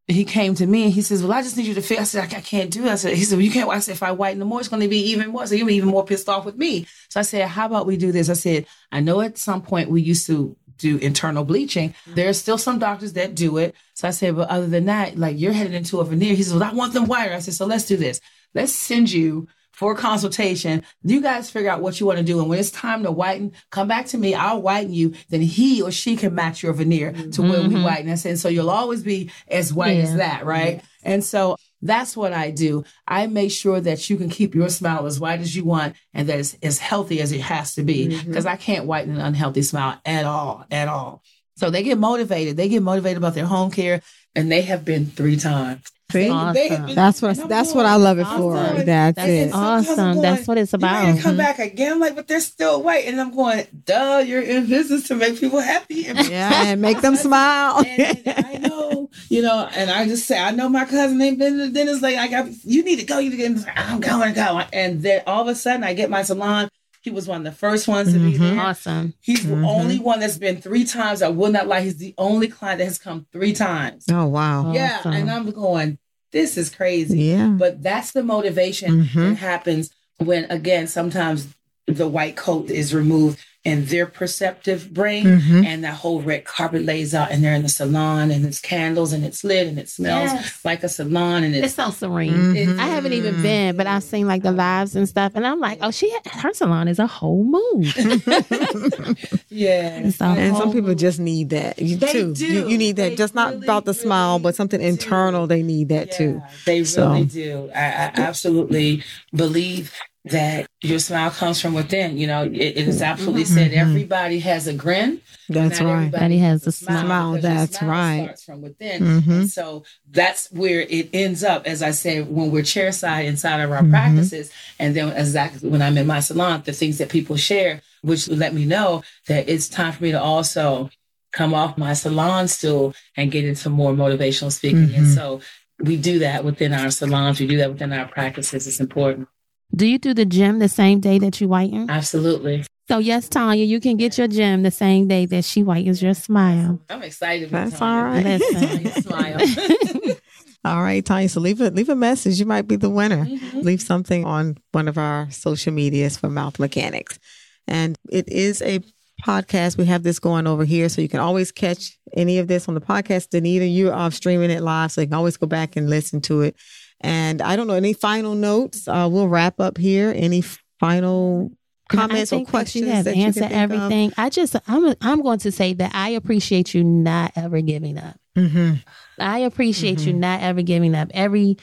he 0.08 0.24
came 0.24 0.54
to 0.56 0.66
me 0.66 0.84
and 0.84 0.92
he 0.92 1.00
says, 1.00 1.22
Well, 1.22 1.32
I 1.32 1.42
just 1.42 1.56
need 1.56 1.66
you 1.66 1.74
to 1.74 1.82
fix. 1.82 2.00
I 2.00 2.04
said, 2.04 2.34
I, 2.34 2.40
can't 2.40 2.70
do 2.70 2.82
that. 2.82 2.92
I 2.92 2.94
said, 2.96 3.14
He 3.14 3.24
said, 3.24 3.36
Well, 3.36 3.44
you 3.44 3.52
can't. 3.52 3.68
I 3.70 3.78
said, 3.78 3.92
If 3.92 4.02
I 4.02 4.12
whiten 4.12 4.38
the 4.38 4.44
more, 4.44 4.58
it's 4.58 4.68
going 4.68 4.82
to 4.82 4.88
be 4.88 5.10
even 5.10 5.30
more. 5.30 5.46
So 5.46 5.54
you'll 5.54 5.68
be 5.68 5.76
even 5.76 5.90
more 5.90 6.04
pissed 6.04 6.28
off 6.28 6.44
with 6.44 6.56
me. 6.56 6.86
So 7.08 7.20
I 7.20 7.22
said, 7.22 7.48
How 7.48 7.66
about 7.66 7.86
we 7.86 7.96
do 7.96 8.10
this? 8.10 8.28
I 8.28 8.34
said, 8.34 8.66
I 8.90 9.00
know 9.00 9.20
at 9.20 9.38
some 9.38 9.62
point 9.62 9.90
we 9.90 10.02
used 10.02 10.26
to 10.26 10.56
do 10.78 10.96
internal 10.98 11.44
bleaching. 11.44 11.94
There's 12.06 12.38
still 12.38 12.58
some 12.58 12.80
doctors 12.80 13.12
that 13.12 13.36
do 13.36 13.58
it. 13.58 13.76
So 13.94 14.08
I 14.08 14.10
said, 14.10 14.34
But 14.34 14.48
other 14.48 14.66
than 14.66 14.86
that, 14.86 15.16
like 15.16 15.38
you're 15.38 15.52
headed 15.52 15.74
into 15.74 16.00
a 16.00 16.04
veneer. 16.04 16.34
He 16.34 16.42
says, 16.42 16.54
Well, 16.54 16.64
I 16.64 16.72
want 16.72 16.94
them 16.94 17.06
whiter. 17.06 17.32
I 17.32 17.38
said, 17.38 17.54
So 17.54 17.66
let's 17.66 17.86
do 17.86 17.96
this. 17.96 18.20
Let's 18.54 18.72
send 18.72 19.12
you 19.12 19.46
for 19.72 19.94
consultation. 19.94 20.82
You 21.02 21.20
guys 21.20 21.50
figure 21.50 21.70
out 21.70 21.80
what 21.80 21.98
you 21.98 22.06
want 22.06 22.18
to 22.18 22.24
do. 22.24 22.40
And 22.40 22.48
when 22.48 22.58
it's 22.58 22.70
time 22.70 23.02
to 23.02 23.10
whiten, 23.10 23.52
come 23.70 23.88
back 23.88 24.06
to 24.06 24.18
me. 24.18 24.34
I'll 24.34 24.62
whiten 24.62 24.92
you. 24.92 25.14
Then 25.30 25.40
he 25.40 25.82
or 25.82 25.90
she 25.90 26.16
can 26.16 26.34
match 26.34 26.62
your 26.62 26.72
veneer 26.72 27.12
to 27.12 27.42
where 27.42 27.62
we 27.62 27.68
mm-hmm. 27.68 27.82
whiten. 27.82 28.10
I 28.10 28.16
said, 28.16 28.38
so 28.38 28.48
you'll 28.48 28.70
always 28.70 29.02
be 29.02 29.30
as 29.48 29.72
white 29.72 29.98
as 29.98 30.16
that, 30.16 30.44
right? 30.44 30.82
And 31.02 31.24
so 31.24 31.56
that's 31.80 32.16
what 32.16 32.32
I 32.32 32.50
do. 32.50 32.84
I 33.08 33.26
make 33.26 33.50
sure 33.50 33.80
that 33.80 34.08
you 34.08 34.16
can 34.16 34.30
keep 34.30 34.54
your 34.54 34.68
smile 34.68 35.06
as 35.06 35.18
white 35.18 35.40
as 35.40 35.56
you 35.56 35.64
want 35.64 35.96
and 36.14 36.28
that 36.28 36.38
it's 36.38 36.56
as 36.62 36.78
healthy 36.78 37.20
as 37.20 37.32
it 37.32 37.40
has 37.40 37.74
to 37.74 37.82
be 37.82 38.08
mm-hmm. 38.08 38.28
because 38.28 38.46
I 38.46 38.56
can't 38.56 38.86
whiten 38.86 39.14
an 39.14 39.20
unhealthy 39.20 39.62
smile 39.62 40.00
at 40.04 40.24
all, 40.24 40.64
at 40.70 40.86
all. 40.86 41.22
So 41.56 41.70
they 41.70 41.82
get 41.82 41.98
motivated. 41.98 42.56
They 42.56 42.68
get 42.68 42.82
motivated 42.82 43.18
about 43.18 43.34
their 43.34 43.46
home 43.46 43.70
care 43.70 44.00
and 44.34 44.50
they 44.50 44.62
have 44.62 44.84
been 44.84 45.06
three 45.06 45.36
times. 45.36 45.82
See? 46.12 46.28
Awesome. 46.28 46.86
Been- 46.86 46.94
That's 46.94 47.22
what 47.22 47.38
I'm 47.38 47.48
that's 47.48 47.74
what 47.74 47.86
I 47.86 47.96
love 47.96 48.18
it 48.18 48.26
Awesome. 48.26 48.38
for. 48.38 48.54
That's 48.54 48.84
That's, 48.84 49.16
That's 49.16 49.28
it. 49.28 49.50
Sometimes 49.50 49.88
I'm 49.88 49.98
awesome. 50.10 50.22
That's 50.22 50.48
what 50.48 50.58
it's 50.58 50.72
You 50.72 50.76
about. 50.76 51.04
ready 51.04 51.16
to 51.16 51.22
come 51.22 51.36
back 51.36 51.58
again? 51.58 51.98
Like, 52.00 52.14
but 52.14 52.28
they're 52.28 52.40
still 52.40 52.82
white. 52.82 53.06
And 53.06 53.20
I'm 53.20 53.34
going, 53.34 53.66
duh, 53.84 54.22
you're 54.24 54.42
in 54.42 54.68
business 54.68 55.08
to 55.08 55.14
make 55.14 55.38
people 55.40 55.60
happy. 55.60 56.06
And 56.06 56.18
Yeah, 56.28 56.64
and 56.66 56.80
make 56.80 57.00
them 57.00 57.16
smile. 57.26 57.84
and, 57.84 58.22
and 58.26 58.46
I 58.46 58.56
know, 58.58 59.10
you 59.28 59.42
know, 59.42 59.68
and 59.74 59.90
I 59.90 60.06
just 60.06 60.26
say, 60.26 60.38
I 60.38 60.50
know 60.50 60.68
my 60.68 60.84
cousin 60.84 61.20
ain't 61.20 61.38
been 61.38 61.58
to 61.58 61.66
the 61.66 61.72
dentist. 61.72 62.02
Like, 62.02 62.16
I 62.16 62.28
got, 62.28 62.48
you 62.64 62.84
need 62.84 63.00
to 63.00 63.04
go, 63.04 63.18
you 63.18 63.30
need 63.30 63.36
to 63.36 63.42
get, 63.42 63.50
in." 63.50 63.64
I'm 63.74 64.00
going 64.00 64.34
to 64.34 64.34
go. 64.34 64.62
And 64.72 65.02
then 65.02 65.22
all 65.26 65.42
of 65.42 65.48
a 65.48 65.54
sudden, 65.54 65.84
I 65.84 65.94
get 65.94 66.10
my 66.10 66.22
salon. 66.22 66.68
He 67.02 67.10
was 67.10 67.26
one 67.26 67.38
of 67.38 67.44
the 67.44 67.58
first 67.58 67.88
ones 67.88 68.12
to 68.12 68.18
be 68.20 68.34
mm-hmm. 68.34 68.56
there. 68.56 68.60
Awesome. 68.60 69.14
He's 69.20 69.44
the 69.44 69.54
mm-hmm. 69.54 69.64
only 69.64 69.98
one 69.98 70.20
that's 70.20 70.38
been 70.38 70.62
three 70.62 70.84
times. 70.84 71.20
I 71.20 71.28
will 71.30 71.50
not 71.50 71.66
lie. 71.66 71.80
He's 71.80 71.96
the 71.96 72.14
only 72.16 72.46
client 72.46 72.78
that 72.78 72.84
has 72.84 72.98
come 72.98 73.26
three 73.32 73.52
times. 73.52 74.06
Oh 74.08 74.26
wow. 74.26 74.72
Yeah. 74.72 74.98
Awesome. 75.00 75.12
And 75.12 75.28
I'm 75.28 75.50
going, 75.50 75.98
this 76.32 76.56
is 76.56 76.70
crazy. 76.70 77.18
Yeah. 77.18 77.48
But 77.48 77.82
that's 77.82 78.12
the 78.12 78.22
motivation 78.22 79.04
Mhm. 79.04 79.30
that 79.30 79.34
happens 79.36 79.90
when, 80.18 80.44
again, 80.50 80.86
sometimes 80.86 81.48
the 81.86 82.08
white 82.08 82.36
coat 82.36 82.70
is 82.70 82.94
removed 82.94 83.38
in 83.64 83.84
their 83.86 84.06
perceptive 84.06 84.92
brain 84.92 85.24
Mhm. 85.24 85.64
and 85.64 85.84
that 85.84 85.94
whole 85.94 86.20
red 86.20 86.44
carpet 86.44 86.82
lays 86.84 87.14
out 87.14 87.30
and 87.30 87.44
they're 87.44 87.54
in 87.54 87.62
the 87.62 87.68
salon 87.68 88.32
and 88.32 88.44
it's 88.44 88.60
candles 88.60 89.12
and 89.12 89.24
it's 89.24 89.44
lit 89.44 89.68
and 89.68 89.78
it 89.78 89.88
smells 89.88 90.32
Yes. 90.32 90.58
like 90.64 90.82
a 90.82 90.88
salon 90.88 91.44
and 91.44 91.54
It's 91.54 91.66
it's, 91.66 91.74
so 91.76 91.90
serene. 91.90 92.32
Mhm. 92.54 92.78
I 92.80 92.86
haven't 92.88 93.12
even 93.12 93.40
been, 93.40 93.76
but 93.76 93.86
I've 93.86 94.02
seen 94.02 94.26
like 94.26 94.42
the 94.42 94.50
lives 94.50 94.96
and 94.96 95.08
stuff, 95.08 95.32
and 95.36 95.46
I'm 95.46 95.60
like, 95.60 95.78
oh, 95.80 95.92
she 95.92 96.12
her 96.32 96.52
salon 96.52 96.88
is 96.88 96.98
a 96.98 97.06
whole 97.06 97.44
mood. 97.44 97.86
yeah. 99.48 99.96
And 99.96 100.12
some 100.14 100.36
whole 100.50 100.72
people 100.72 100.94
just 100.94 101.20
need 101.20 101.50
that 101.50 101.78
you, 101.80 101.96
They 101.96 102.12
too. 102.12 102.34
do. 102.34 102.46
You, 102.46 102.68
you 102.68 102.78
need 102.78 102.96
that, 102.96 103.10
They 103.10 103.14
just 103.16 103.34
not 103.34 103.52
really, 103.54 103.66
about 103.66 103.84
the 103.84 103.94
smile, 103.94 104.38
but 104.38 104.54
something 104.56 104.80
do. 104.80 104.86
internal. 104.86 105.46
They 105.46 105.62
need 105.62 105.88
that 105.90 106.10
too. 106.10 106.40
Yeah, 106.42 106.50
They 106.66 106.84
So- 106.84 107.12
really 107.12 107.24
do. 107.26 107.70
I, 107.74 107.80
I 107.80 108.12
absolutely 108.16 109.04
believe 109.34 109.92
that 110.26 110.68
your 110.82 110.98
smile 111.00 111.30
comes 111.30 111.60
from 111.60 111.74
within. 111.74 112.16
You 112.16 112.28
know, 112.28 112.44
it, 112.44 112.52
it 112.52 112.88
is 112.88 113.02
absolutely 113.02 113.44
said 113.44 113.72
everybody 113.72 114.38
has 114.40 114.66
a 114.66 114.72
grin. 114.74 115.20
but 115.48 115.54
Mm-hmm. 115.56 115.68
That's 115.68 115.80
not 115.80 115.86
right. 115.86 115.92
Everybody 115.94 116.16
everybody 116.24 116.38
has 116.38 116.66
a 116.66 116.68
a 116.68 116.72
smile. 116.72 117.04
Smile, 117.04 117.40
that's 117.42 117.78
smile 117.78 117.90
right. 117.90 118.22
Starts 118.24 118.44
from 118.44 118.62
within, 118.62 119.02
Mhm. 119.02 119.26
and 119.40 119.50
so 119.50 119.84
that's 120.10 120.50
where 120.52 120.80
it 120.82 121.10
ends 121.12 121.42
up. 121.42 121.66
As 121.66 121.82
I 121.82 121.90
said, 121.90 122.30
when 122.30 122.50
we're 122.52 122.62
chairside 122.62 123.24
inside 123.26 123.60
of 123.60 123.72
our 123.72 123.82
Mhm. 123.82 123.90
practices, 123.90 124.50
and 124.78 124.94
then 124.94 125.08
exactly 125.08 125.68
when 125.68 125.82
I'm 125.82 125.98
in 125.98 126.06
my 126.06 126.20
salon, 126.20 126.62
the 126.64 126.72
things 126.72 126.98
that 126.98 127.08
people 127.08 127.36
share, 127.36 127.82
which 128.02 128.28
let 128.28 128.54
me 128.54 128.64
know 128.64 129.02
that 129.26 129.48
it's 129.48 129.68
time 129.68 129.92
for 129.92 130.02
me 130.04 130.12
to 130.12 130.20
also 130.22 130.90
come 131.32 131.52
off 131.54 131.76
my 131.76 131.94
salon 131.94 132.46
stool 132.46 132.94
and 133.16 133.30
get 133.32 133.44
into 133.44 133.68
more 133.70 133.92
motivational 133.92 134.52
speaking. 134.52 134.94
And 134.94 135.06
Mhm. 135.06 135.14
so 135.14 135.40
we 135.80 135.96
do 135.96 136.20
that 136.20 136.44
within 136.44 136.72
our 136.72 136.90
salons. 136.90 137.40
We 137.40 137.46
do 137.48 137.56
that 137.58 137.72
within 137.72 137.92
our 137.92 138.06
practices. 138.06 138.66
It's 138.66 138.80
important. 138.80 139.28
Do 139.74 139.86
you 139.86 139.98
do 139.98 140.12
the 140.14 140.24
gem 140.24 140.58
the 140.58 140.68
same 140.68 141.00
day 141.00 141.18
that 141.18 141.40
you 141.40 141.48
whiten? 141.48 141.88
Absolutely. 141.90 142.64
So 142.88 142.98
yes, 142.98 143.28
Tanya, 143.28 143.64
you 143.64 143.80
can 143.80 143.96
get 143.96 144.18
your 144.18 144.28
gem 144.28 144.62
the 144.64 144.70
same 144.70 145.08
day 145.08 145.24
that 145.26 145.44
she 145.44 145.62
whitens 145.62 146.02
your 146.02 146.14
smile. 146.14 146.80
I'm 146.90 147.02
excited. 147.02 147.48
That's 147.50 147.78
Tanya. 147.78 147.96
all 147.96 148.04
right. 148.12 148.24
Listen. 148.40 149.02
Smile. 149.02 149.38
All 150.64 150.80
right, 150.80 151.04
Tanya. 151.04 151.28
So 151.28 151.40
leave 151.40 151.60
a 151.60 151.70
leave 151.70 151.88
a 151.88 151.96
message. 151.96 152.38
You 152.38 152.46
might 152.46 152.68
be 152.68 152.76
the 152.76 152.88
winner. 152.88 153.24
Mhm. 153.24 153.64
Leave 153.64 153.82
something 153.82 154.24
on 154.24 154.56
one 154.70 154.86
of 154.86 154.96
our 154.96 155.28
social 155.32 155.72
medias 155.72 156.16
for 156.16 156.28
Mouth 156.30 156.60
Mechanics. 156.60 157.18
And 157.66 157.98
it 158.08 158.28
is 158.28 158.62
a 158.62 158.78
podcast. 159.26 159.76
We 159.76 159.86
have 159.86 160.04
this 160.04 160.20
going 160.20 160.46
over 160.46 160.64
here. 160.64 160.88
So 160.88 161.02
you 161.02 161.08
can 161.08 161.18
always 161.18 161.50
catch 161.50 161.98
any 162.16 162.38
of 162.38 162.46
this 162.46 162.68
on 162.68 162.74
the 162.74 162.80
podcast. 162.80 163.30
Danita, 163.30 163.68
you 163.72 163.90
are 163.90 164.12
streaming 164.12 164.52
it 164.52 164.62
live. 164.62 164.92
So 164.92 165.00
you 165.00 165.08
can 165.08 165.14
always 165.14 165.36
go 165.36 165.48
back 165.48 165.74
and 165.74 165.90
listen 165.90 166.20
to 166.22 166.42
it. 166.42 166.54
And 167.02 167.42
I 167.42 167.56
don't 167.56 167.66
know, 167.66 167.74
any 167.74 167.92
final 167.92 168.34
notes? 168.34 168.86
Uh, 168.86 169.08
we'll 169.10 169.28
wrap 169.28 169.60
up 169.60 169.78
here. 169.78 170.12
Any 170.14 170.42
final 170.80 171.52
comments 171.88 172.32
or 172.32 172.36
think 172.36 172.48
that 172.48 172.50
questions 172.50 172.86
you 172.86 172.92
have 172.92 173.04
that 173.04 173.16
you 173.16 173.24
answered 173.24 173.40
can 173.40 173.50
think 173.50 173.64
of? 173.64 173.72
everything. 173.72 174.12
I 174.16 174.30
just 174.30 174.56
I'm 174.66 174.94
I'm 175.00 175.22
going 175.22 175.38
to 175.40 175.52
say 175.52 175.74
that 175.74 175.94
I 175.94 176.10
appreciate 176.10 176.74
you 176.74 176.84
not 176.84 177.32
ever 177.36 177.60
giving 177.60 177.98
up. 177.98 178.16
Mm-hmm. 178.36 178.74
I 179.18 179.38
appreciate 179.40 180.00
you 180.00 180.12
not 180.12 180.40
ever 180.40 180.62
giving 180.62 180.94
up. 180.94 181.10
Every 181.12 181.58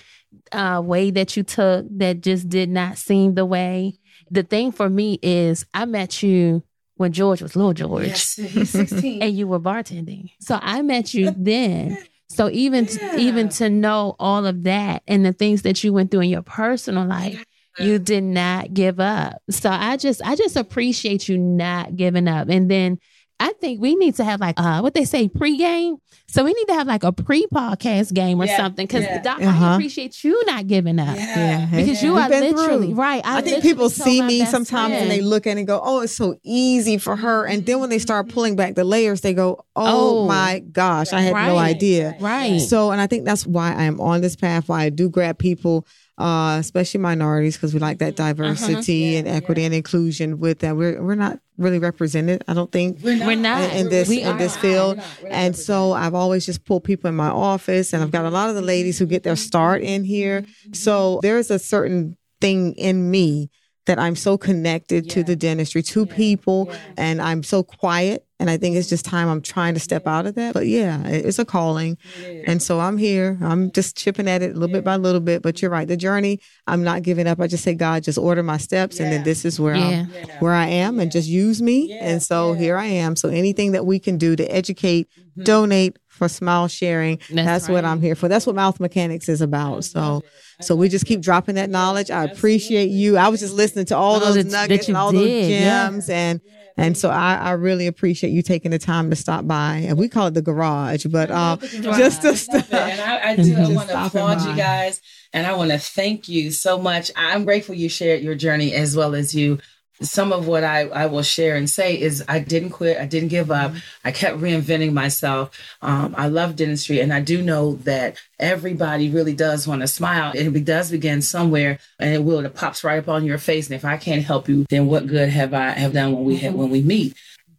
uh, 0.52 0.82
way 0.84 1.12
that 1.12 1.36
you 1.36 1.44
took 1.44 1.86
that 1.98 2.22
just 2.22 2.50
did 2.50 2.70
not 2.70 2.98
seem 2.98 3.36
the 3.36 3.46
way. 3.46 3.96
The 4.32 4.44
thing 4.44 4.72
for 4.72 4.90
me 4.90 5.20
is 5.22 5.66
I 5.74 5.86
met 5.86 6.22
you 6.22 6.64
when 6.96 7.12
George 7.12 7.42
was 7.42 7.56
little 7.56 7.74
George. 7.74 8.08
Yes, 8.08 8.36
he's 8.36 8.70
16. 8.70 9.22
and 9.22 9.36
you 9.36 9.48
were 9.48 9.60
bartending. 9.60 10.32
So 10.40 10.60
I 10.62 10.82
met 10.82 11.14
you 11.14 11.32
then. 11.36 11.98
So 12.30 12.50
even 12.52 12.88
Yeah. 12.90 13.18
even 13.18 13.50
to 13.50 13.70
know 13.70 14.16
all 14.20 14.46
of 14.46 14.64
that 14.64 15.04
and 15.08 15.26
the 15.26 15.34
things 15.34 15.64
that 15.64 15.84
you 15.84 15.92
went 15.94 16.12
through 16.12 16.22
in 16.22 16.30
your 16.30 16.42
personal 16.44 17.06
life, 17.06 17.44
you 17.80 17.98
did 18.00 18.24
not 18.24 18.74
give 18.74 19.00
up. 19.00 19.42
So 19.50 19.70
I 19.70 19.98
just 19.98 20.22
I 20.24 20.36
just 20.36 20.56
appreciate 20.56 21.28
you 21.28 21.38
not 21.38 21.96
giving 21.96 22.28
up. 22.28 22.50
And 22.50 22.70
then 22.70 23.00
I 23.42 23.54
think 23.54 23.80
we 23.82 23.96
need 23.96 24.16
to 24.16 24.24
have 24.26 24.40
like 24.42 24.60
uh 24.60 24.80
what 24.82 24.94
they 24.94 25.06
say 25.06 25.30
pregame. 25.30 25.98
So 26.28 26.44
we 26.44 26.54
need 26.54 26.66
to 26.68 26.74
have 26.76 26.86
like 26.86 27.04
a 27.04 27.12
pre-podcast 27.12 28.14
game 28.14 28.40
or 28.40 28.46
Yeah, 28.46 28.58
something 28.58 28.86
because 28.86 29.04
yeah. 29.04 29.22
Doc, 29.22 29.42
Uh-huh. 29.42 29.66
I 29.66 29.74
appreciate 29.76 30.24
you 30.24 30.44
not 30.46 30.68
giving 30.68 31.00
up. 31.00 31.16
Yeah. 31.18 31.66
Because 31.72 32.04
you 32.04 32.14
We've 32.14 32.24
are 32.24 32.30
been 32.30 32.56
literally 32.56 32.88
through. 32.88 32.96
right. 32.96 33.22
I, 33.26 33.42
think 33.42 33.64
people 33.64 33.90
see 33.90 34.22
me 34.22 34.40
best 34.42 34.52
sometimes 34.52 34.94
and 34.94 35.10
they 35.10 35.22
look 35.22 35.48
at 35.48 35.52
it 35.56 35.60
and 35.60 35.68
go, 35.68 35.80
"Oh, 35.84 36.02
it's 36.02 36.16
so 36.16 36.36
easy 36.44 36.98
for 36.98 37.16
her," 37.16 37.46
and 37.48 37.66
then 37.66 37.80
when 37.80 37.90
they 37.90 37.98
start 38.00 38.30
pulling 38.30 38.56
back 38.56 38.76
the 38.76 38.84
layers, 38.84 39.22
they 39.22 39.34
go, 39.34 39.66
"Oh, 39.76 40.24
Oh. 40.24 40.28
my 40.28 40.60
gosh, 40.72 41.14
I 41.14 41.22
had 41.22 41.34
no 41.34 41.58
idea." 41.58 42.16
right. 42.20 42.60
So, 42.62 42.92
and 42.92 43.02
I 43.02 43.08
think 43.08 43.26
that's 43.26 43.48
why 43.48 43.74
I 43.74 43.84
am 43.84 44.00
on 44.02 44.22
this 44.22 44.36
path. 44.36 44.68
Why 44.70 44.84
I 44.84 44.90
do 44.90 45.10
grab 45.10 45.40
people, 45.40 45.88
uh, 46.20 46.58
especially 46.60 47.00
minorities, 47.00 47.56
because 47.56 47.74
we 47.74 47.80
like 47.80 48.00
that 48.00 48.16
mm-hmm. 48.16 48.42
uh-huh. 48.42 48.54
diversity 48.54 49.16
and 49.16 49.28
equity 49.28 49.64
and 49.64 49.74
inclusion 49.74 50.38
with 50.40 50.60
that. 50.60 50.76
We're 50.76 51.02
we're 51.02 51.16
not 51.16 51.40
really 51.58 51.80
represented. 51.80 52.44
I 52.48 52.54
don't 52.54 52.72
think 52.72 53.00
We're 53.02 53.16
not. 53.16 53.28
We're 53.28 53.36
not. 53.36 53.64
in, 53.72 53.78
in 53.78 53.90
this 53.90 54.10
We 54.10 54.22
in 54.22 54.38
this 54.38 54.58
field. 54.58 54.98
We're 54.98 55.04
not. 55.04 55.18
We're 55.24 55.30
not 55.30 55.36
And 55.36 55.56
so 55.56 55.94
I've 55.94 56.14
always 56.14 56.46
just 56.46 56.66
pulled 56.66 56.84
people 56.84 57.08
in 57.08 57.16
my 57.16 57.30
office, 57.30 57.94
and 57.94 58.04
I've 58.04 58.12
got 58.12 58.26
a 58.26 58.30
lot 58.30 58.50
of 58.50 58.56
the 58.56 58.62
ladies 58.62 59.00
who 59.00 59.06
get 59.06 59.24
their 59.24 59.38
start 59.38 59.82
in 59.82 60.04
here. 60.04 60.42
Mm-hmm. 60.42 60.74
So 60.74 61.20
there's 61.22 61.50
a 61.50 61.60
certain 61.60 62.18
thing 62.42 62.74
in 62.74 63.10
me 63.10 63.50
that 63.90 63.98
I'm 63.98 64.16
so 64.16 64.38
connected 64.38 65.10
to 65.10 65.24
the 65.24 65.36
dentistry, 65.36 65.82
to 65.82 66.06
people, 66.06 66.72
and 66.96 67.20
I'm 67.20 67.42
so 67.42 67.64
quiet. 67.64 68.24
And 68.40 68.48
I 68.48 68.56
think 68.56 68.76
it's 68.76 68.88
just 68.88 69.04
time 69.04 69.28
I'm 69.28 69.42
trying 69.42 69.74
to 69.74 69.80
step 69.80 70.06
out 70.06 70.28
of 70.28 70.36
that. 70.36 70.54
But 70.54 70.68
yeah, 70.68 71.06
it's 71.08 71.40
a 71.40 71.44
calling. 71.44 71.98
And 72.46 72.62
so 72.62 72.80
I'm 72.80 73.00
here. 73.00 73.40
I'm 73.42 73.72
just 73.72 73.98
chipping 73.98 74.30
at 74.30 74.44
it 74.44 74.52
a 74.52 74.54
little 74.54 74.72
bit 74.72 74.84
by 74.84 74.96
little 74.96 75.22
bit. 75.22 75.42
But 75.42 75.60
you're 75.60 75.72
right. 75.72 75.88
The 75.88 75.98
journey, 75.98 76.40
I'm 76.68 76.84
not 76.84 77.02
giving 77.02 77.26
up. 77.26 77.42
I 77.42 77.48
just 77.48 77.64
say, 77.64 77.74
God, 77.74 78.04
just 78.04 78.20
order 78.20 78.44
my 78.44 78.58
steps. 78.58 79.00
And 79.00 79.12
then 79.12 79.24
this 79.24 79.44
is 79.44 79.60
where 79.60 79.76
Yeah. 79.76 80.06
I'm 80.06 80.30
where 80.40 80.54
I 80.54 80.68
am 80.68 81.00
and 81.00 81.12
just 81.12 81.28
use 81.28 81.60
me. 81.60 81.98
and 82.00 82.22
so 82.22 82.54
here 82.54 82.78
I 82.78 82.86
am. 82.86 83.16
So 83.16 83.30
anything 83.30 83.72
that 83.72 83.88
we 83.88 83.98
can 83.98 84.20
do 84.20 84.36
to 84.36 84.46
educate, 84.46 85.10
mm-hmm. 85.20 85.44
donate 85.44 85.98
for 86.20 86.28
smile 86.30 86.68
sharing, 86.68 87.18
that's, 87.18 87.34
That's 87.34 87.70
what. 87.70 87.86
I'm 87.86 88.02
here 88.02 88.14
for. 88.14 88.28
That's 88.28 88.46
what 88.46 88.56
mouth 88.56 88.80
mechanics 88.80 89.30
is 89.30 89.42
about. 89.42 89.86
So 89.86 90.22
so 90.62 90.76
we 90.76 90.90
just 90.90 91.06
keep 91.06 91.22
dropping 91.22 91.56
that 91.56 91.70
knowledge. 91.70 92.12
I 92.12 92.26
appreciate 92.26 92.90
you. 92.90 93.18
I 93.18 93.30
was 93.30 93.40
just 93.40 93.54
listening 93.54 93.86
to 93.86 93.98
all 93.98 94.20
those 94.20 94.46
nuggets 94.46 94.88
and 94.90 94.98
all 94.98 95.12
those 95.12 95.28
yeah. 95.28 95.88
gems 95.88 96.10
and 96.10 96.42
and 96.78 96.98
so 96.98 97.10
I, 97.10 97.36
I 97.36 97.52
really 97.52 97.88
appreciate 97.88 98.30
you 98.30 98.42
taking 98.42 98.72
the 98.72 98.80
time 98.80 99.10
to 99.10 99.16
stop 99.16 99.46
by. 99.46 99.84
And 99.86 99.98
we 99.98 100.08
call 100.08 100.28
it 100.28 100.34
the 100.34 100.42
garage, 100.42 101.06
but 101.06 101.30
uh, 101.30 101.58
just 101.58 102.22
to 102.22 102.30
it. 102.30 102.72
And 102.72 103.02
I, 103.02 103.32
I 103.32 103.36
do 103.42 103.56
I 103.56 103.70
want 103.70 103.90
to 103.90 104.06
applaud 104.06 104.42
you 104.46 104.56
guys 104.56 105.02
and 105.34 105.46
I 105.46 105.56
want 105.56 105.72
to 105.72 105.80
thank 105.80 106.30
you 106.30 106.52
so 106.52 106.78
much. 106.78 107.12
I'm 107.16 107.44
grateful 107.44 107.76
you 107.76 107.90
shared 107.90 108.22
your 108.22 108.36
journey 108.36 108.74
as 108.74 108.96
well 108.96 109.16
as 109.16 109.34
you. 109.34 109.60
Some 110.02 110.32
of 110.32 110.48
what 110.48 110.64
I, 110.64 110.82
I 110.88 111.06
will 111.08 111.24
share 111.24 111.56
and 111.56 111.70
say 111.70 112.00
is 112.00 112.24
I 112.28 112.40
didn't 112.40 112.70
quit. 112.70 112.98
I 112.98 113.06
didn't 113.06 113.30
give 113.30 113.52
up. 113.52 113.74
I 114.04 114.12
kept 114.12 114.38
reinventing 114.38 114.94
myself. 114.94 115.52
Um, 115.82 116.16
I 116.18 116.28
love 116.28 116.56
dentistry 116.56 117.02
and 117.02 117.14
I 117.14 117.20
do 117.22 117.42
know 117.42 117.76
that 117.84 118.18
everybody 118.40 119.10
really 119.10 119.34
does 119.34 119.68
want 119.68 119.82
to 119.82 119.88
smile. 119.88 120.32
It 120.34 120.66
does 120.66 120.92
begin 120.92 121.22
somewhere 121.22 121.80
and 122.00 122.14
it 122.14 122.24
will. 122.24 122.46
It 122.46 122.56
pops 122.56 122.84
right 122.84 123.00
up 123.00 123.10
on 123.10 123.26
your 123.26 123.38
face. 123.38 123.68
And 123.68 123.76
if 123.76 123.84
I 123.84 123.98
can't 123.98 124.24
help 124.24 124.48
you, 124.48 124.66
then 124.70 124.88
what 124.88 125.08
good 125.08 125.30
have 125.30 125.54
I 125.54 125.72
have 125.72 125.94
done 125.94 126.14
when 126.14 126.24
we 126.24 126.38
have, 126.38 126.54
when 126.54 126.70
we 126.70 126.82
meet? 126.82 127.16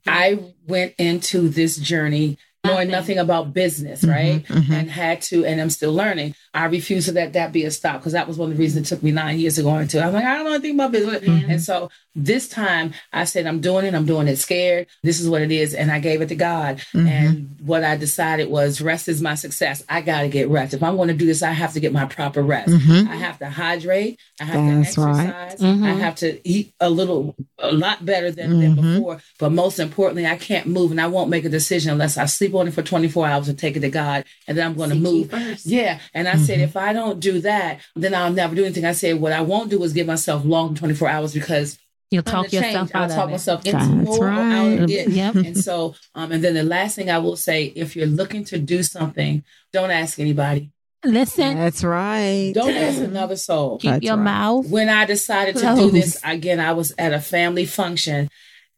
I 0.07 0.53
went 0.67 0.95
into 0.99 1.49
this 1.49 1.77
journey 1.77 2.39
knowing 2.65 2.91
nothing 2.91 3.19
about 3.19 3.55
business, 3.55 4.03
mm-hmm, 4.03 4.11
right? 4.11 4.45
Mm-hmm. 4.45 4.73
And 4.73 4.91
had 4.91 5.23
to, 5.23 5.45
and 5.45 5.61
I'm 5.61 5.71
still 5.71 5.93
learning. 5.93 6.35
I 6.53 6.67
refuse 6.67 7.07
to 7.07 7.13
let 7.13 7.33
that 7.33 7.53
be 7.53 7.65
a 7.65 7.71
stop 7.71 8.01
because 8.01 8.13
that 8.13 8.29
was 8.29 8.37
one 8.37 8.51
of 8.51 8.57
the 8.57 8.61
reasons 8.61 8.87
it 8.87 8.95
took 8.95 9.03
me 9.03 9.13
nine 9.13 9.39
years 9.39 9.57
to 9.57 9.63
go 9.63 9.79
into. 9.79 10.03
I'm 10.03 10.13
like, 10.13 10.25
I 10.25 10.35
don't 10.35 10.45
know 10.45 10.55
anything 10.55 10.75
about 10.75 10.93
business. 10.93 11.23
Mm-hmm. 11.23 11.51
And 11.51 11.63
so 11.63 11.91
this 12.15 12.49
time 12.49 12.93
I 13.13 13.25
said, 13.25 13.47
I'm 13.47 13.61
doing 13.61 13.87
it. 13.87 13.95
I'm 13.95 14.05
doing 14.05 14.29
it 14.29 14.37
scared. 14.37 14.89
This 15.03 15.21
is 15.21 15.29
what 15.29 15.43
it 15.43 15.53
is. 15.53 15.75
And 15.75 15.91
I 15.91 16.01
gave 16.01 16.21
it 16.21 16.29
to 16.29 16.35
God. 16.35 16.83
And 16.93 17.57
what 17.61 17.85
I 17.85 17.97
decided 17.97 18.51
was 18.51 18.81
rest 18.81 19.09
is 19.09 19.23
my 19.23 19.37
success. 19.37 19.85
I 19.89 20.01
got 20.01 20.23
to 20.23 20.29
get 20.29 20.49
rest. 20.49 20.75
If 20.75 20.83
I'm 20.83 20.97
going 20.97 21.09
to 21.09 21.15
do 21.15 21.27
this, 21.27 21.43
I 21.43 21.53
have 21.53 21.73
to 21.75 21.81
get 21.81 21.93
my 21.93 22.07
proper 22.07 22.43
rest. 22.43 22.71
I 22.71 23.15
have 23.15 23.39
to 23.39 23.49
hydrate. 23.49 24.19
I 24.41 24.45
have 24.45 24.85
That's 24.85 24.95
to 24.97 25.01
right. 25.03 25.29
exercise. 25.29 25.63
I 25.63 25.93
have 25.93 26.17
to 26.17 26.49
eat 26.49 26.75
a 26.81 26.91
little, 26.91 27.37
a 27.59 27.73
lot 27.73 28.05
better 28.05 28.31
than, 28.31 28.61
than 28.61 28.75
before. 28.75 29.21
But 29.39 29.53
most 29.53 29.79
importantly, 29.79 30.27
I 30.27 30.37
can't 30.37 30.67
move 30.67 30.91
and 30.91 31.01
I 31.01 31.07
won't 31.07 31.31
make 31.31 31.45
a 31.45 31.49
decision 31.49 31.93
unless 31.93 32.19
I 32.19 32.27
sleep 32.27 32.50
on 32.55 32.69
it 32.69 32.75
for 32.75 32.83
24 32.83 33.27
hours 33.27 33.49
and 33.49 33.59
take 33.59 33.77
it 33.77 33.81
to 33.81 33.91
God. 33.91 34.25
And 34.47 34.57
then 34.57 34.67
I'm 34.67 34.75
going 34.75 34.91
to 34.91 34.97
move. 34.97 35.33
Yeah. 35.65 36.01
And 36.15 36.29
I 36.29 36.37
said, 36.37 36.61
if 36.61 36.77
I 36.77 36.93
don't 36.93 37.21
do 37.21 37.41
that, 37.41 37.81
then 37.97 38.15
I'll 38.15 38.33
never 38.33 38.55
do 38.55 38.65
anything. 38.65 38.85
I 38.85 38.93
said, 38.93 39.21
what 39.21 39.33
I 39.33 39.41
won't 39.41 39.71
do 39.71 39.83
is 39.83 39.93
give 39.93 40.07
myself 40.07 40.45
long 40.45 40.75
24 40.75 41.09
hours 41.09 41.35
because 41.35 41.79
You'll 42.11 42.25
talk 42.25 42.53
yourself 42.53 42.63
change. 42.63 42.91
I'll 42.95 43.05
out 43.05 43.11
talk 43.11 43.25
of 43.25 43.29
it. 43.29 43.33
myself 43.33 43.65
into 43.65 43.79
That's 43.79 43.89
more 43.89 44.27
or 44.27 44.31
out 44.31 44.73
of 44.73 44.81
right. 44.81 44.91
it. 44.91 45.11
Yep. 45.11 45.35
And 45.37 45.57
so, 45.57 45.95
um, 46.17 46.33
and 46.33 46.43
then 46.43 46.55
the 46.55 46.65
last 46.65 46.97
thing 46.97 47.09
I 47.09 47.19
will 47.19 47.37
say, 47.37 47.67
if 47.77 47.95
you're 47.95 48.09
looking 48.09 48.45
to 48.47 48.59
do 48.59 48.83
something, 48.83 49.45
don't 49.73 49.93
ask 49.93 50.19
anybody. 50.19 50.73
Listen, 51.05 51.57
That's 51.57 51.83
right. 51.83 52.53
Don't 52.55 52.75
ask 52.75 53.01
another 53.01 53.37
soul. 53.37 53.79
keep 53.79 53.91
That's 53.93 54.05
your 54.05 54.17
right. 54.17 54.25
mouth. 54.25 54.67
When 54.67 54.89
I 54.89 55.07
decided 55.07 55.57
to 55.57 55.75
do 55.77 55.91
this, 55.91 56.21
again, 56.25 56.61
I 56.61 56.73
was 56.73 56.93
at 56.99 57.15
a 57.15 57.21
family 57.21 57.65
function. 57.65 58.29